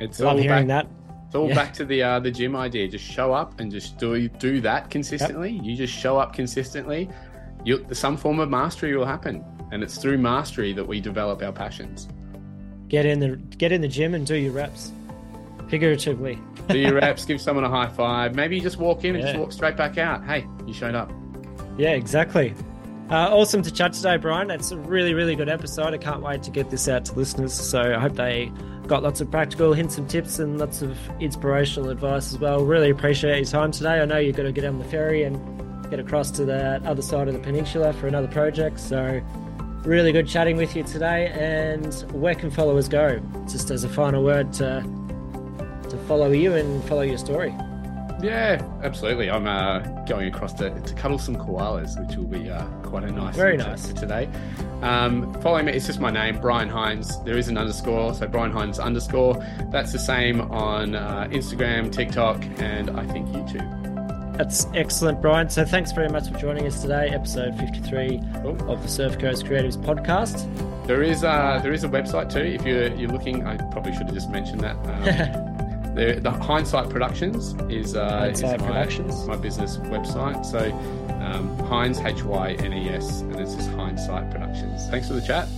it's 0.00 0.20
love 0.20 0.38
hearing 0.38 0.68
back, 0.68 0.86
that. 0.86 0.92
It's 1.26 1.34
all 1.34 1.48
yeah. 1.48 1.54
back 1.54 1.72
to 1.74 1.84
the 1.84 2.02
uh, 2.02 2.20
the 2.20 2.30
gym 2.30 2.54
idea. 2.54 2.88
Just 2.88 3.04
show 3.04 3.32
up 3.32 3.60
and 3.60 3.70
just 3.70 3.98
do 3.98 4.28
do 4.28 4.60
that 4.60 4.90
consistently. 4.90 5.50
Yep. 5.50 5.64
You 5.64 5.76
just 5.76 5.92
show 5.92 6.18
up 6.18 6.32
consistently. 6.32 7.08
You 7.64 7.84
some 7.92 8.16
form 8.16 8.38
of 8.38 8.48
mastery 8.48 8.96
will 8.96 9.06
happen, 9.06 9.44
and 9.72 9.82
it's 9.82 9.98
through 9.98 10.18
mastery 10.18 10.72
that 10.72 10.86
we 10.86 11.00
develop 11.00 11.42
our 11.42 11.52
passions. 11.52 12.08
Get 12.88 13.06
in 13.06 13.18
the 13.18 13.36
get 13.56 13.72
in 13.72 13.80
the 13.80 13.88
gym 13.88 14.14
and 14.14 14.24
do 14.24 14.36
your 14.36 14.52
reps, 14.52 14.92
figuratively. 15.68 16.38
do 16.68 16.78
your 16.78 16.94
reps. 17.00 17.24
Give 17.24 17.40
someone 17.40 17.64
a 17.64 17.68
high 17.68 17.88
five. 17.88 18.36
Maybe 18.36 18.56
you 18.56 18.62
just 18.62 18.78
walk 18.78 19.04
in 19.04 19.16
and 19.16 19.24
just 19.24 19.36
walk 19.36 19.50
straight 19.50 19.76
back 19.76 19.98
out. 19.98 20.24
Hey, 20.24 20.46
you 20.64 20.72
showed 20.72 20.94
up. 20.94 21.10
Yeah, 21.76 21.90
exactly. 21.90 22.54
Uh, 23.08 23.30
awesome 23.32 23.62
to 23.62 23.70
chat 23.70 23.92
today, 23.92 24.16
Brian. 24.16 24.50
It's 24.50 24.72
a 24.72 24.76
really, 24.76 25.14
really 25.14 25.36
good 25.36 25.48
episode. 25.48 25.94
I 25.94 25.98
can't 25.98 26.22
wait 26.22 26.42
to 26.42 26.50
get 26.50 26.70
this 26.70 26.88
out 26.88 27.04
to 27.04 27.14
listeners. 27.14 27.54
So 27.54 27.80
I 27.80 28.00
hope 28.00 28.14
they 28.14 28.50
got 28.88 29.04
lots 29.04 29.20
of 29.20 29.30
practical 29.30 29.72
hints 29.74 29.96
and 29.96 30.10
tips 30.10 30.40
and 30.40 30.58
lots 30.58 30.82
of 30.82 30.98
inspirational 31.20 31.90
advice 31.90 32.32
as 32.32 32.40
well. 32.40 32.64
Really 32.64 32.90
appreciate 32.90 33.36
your 33.36 33.46
time 33.46 33.70
today. 33.70 34.00
I 34.00 34.06
know 34.06 34.18
you've 34.18 34.34
got 34.34 34.42
to 34.42 34.50
get 34.50 34.64
on 34.64 34.80
the 34.80 34.84
ferry 34.86 35.22
and 35.22 35.88
get 35.88 36.00
across 36.00 36.32
to 36.32 36.44
the 36.44 36.82
other 36.84 37.00
side 37.00 37.28
of 37.28 37.34
the 37.34 37.40
peninsula 37.40 37.92
for 37.92 38.08
another 38.08 38.26
project. 38.26 38.80
So 38.80 39.22
really 39.84 40.10
good 40.10 40.26
chatting 40.26 40.56
with 40.56 40.74
you 40.74 40.82
today. 40.82 41.28
And 41.28 41.94
where 42.10 42.34
can 42.34 42.50
followers 42.50 42.88
go? 42.88 43.20
Just 43.48 43.70
as 43.70 43.84
a 43.84 43.88
final 43.88 44.24
word 44.24 44.52
to 44.54 44.84
to 45.90 45.96
follow 46.08 46.32
you 46.32 46.54
and 46.54 46.82
follow 46.88 47.02
your 47.02 47.18
story. 47.18 47.54
Yeah, 48.20 48.62
absolutely. 48.82 49.30
I'm 49.30 49.46
uh, 49.46 49.80
going 50.04 50.28
across 50.28 50.52
to, 50.54 50.70
to 50.70 50.94
cuddle 50.94 51.18
some 51.18 51.36
koalas, 51.36 52.00
which 52.00 52.16
will 52.16 52.24
be 52.24 52.50
uh, 52.50 52.64
quite 52.82 53.04
a 53.04 53.10
nice, 53.12 53.36
very 53.36 53.56
nice 53.56 53.92
today. 53.92 54.28
Um, 54.82 55.32
follow 55.42 55.62
me. 55.62 55.72
It's 55.72 55.86
just 55.86 56.00
my 56.00 56.10
name, 56.10 56.40
Brian 56.40 56.68
Hynes. 56.68 57.22
There 57.24 57.36
is 57.36 57.48
an 57.48 57.58
underscore, 57.58 58.14
so 58.14 58.26
Brian 58.26 58.52
Hynes 58.52 58.80
underscore. 58.80 59.34
That's 59.70 59.92
the 59.92 59.98
same 59.98 60.40
on 60.40 60.94
uh, 60.94 61.28
Instagram, 61.30 61.92
TikTok, 61.92 62.42
and 62.58 62.90
I 62.90 63.06
think 63.06 63.28
YouTube. 63.28 64.36
That's 64.36 64.66
excellent, 64.74 65.22
Brian. 65.22 65.48
So 65.48 65.64
thanks 65.64 65.92
very 65.92 66.08
much 66.08 66.30
for 66.30 66.38
joining 66.38 66.66
us 66.66 66.82
today, 66.82 67.08
episode 67.08 67.56
53 67.58 68.20
cool. 68.42 68.70
of 68.70 68.82
the 68.82 68.88
Surf 68.88 69.18
Coast 69.18 69.44
Creatives 69.44 69.76
podcast. 69.78 70.46
There 70.86 71.02
is 71.02 71.24
uh, 71.24 71.58
there 71.62 71.72
is 71.72 71.84
a 71.84 71.88
website 71.88 72.30
too. 72.30 72.40
If 72.40 72.64
you're 72.64 72.94
you're 72.94 73.10
looking, 73.10 73.46
I 73.46 73.56
probably 73.72 73.92
should 73.92 74.06
have 74.06 74.14
just 74.14 74.30
mentioned 74.30 74.60
that. 74.60 74.76
Um, 74.86 75.52
The, 75.96 76.20
the 76.20 76.30
Hynesight 76.30 76.90
Productions 76.90 77.54
is, 77.70 77.96
uh, 77.96 78.10
Hynesight 78.10 78.32
is 78.32 78.42
my, 78.42 78.56
Productions. 78.58 79.26
my 79.26 79.36
business 79.36 79.78
website. 79.78 80.44
So 80.44 80.70
um, 81.22 81.56
Hynes, 81.68 82.04
H 82.04 82.22
Y 82.22 82.52
N 82.52 82.74
E 82.74 82.90
S, 82.90 83.22
and 83.22 83.40
it's 83.40 83.54
just 83.54 83.70
Hynesight 83.70 84.30
Productions. 84.30 84.88
Thanks 84.90 85.08
for 85.08 85.14
the 85.14 85.22
chat. 85.22 85.48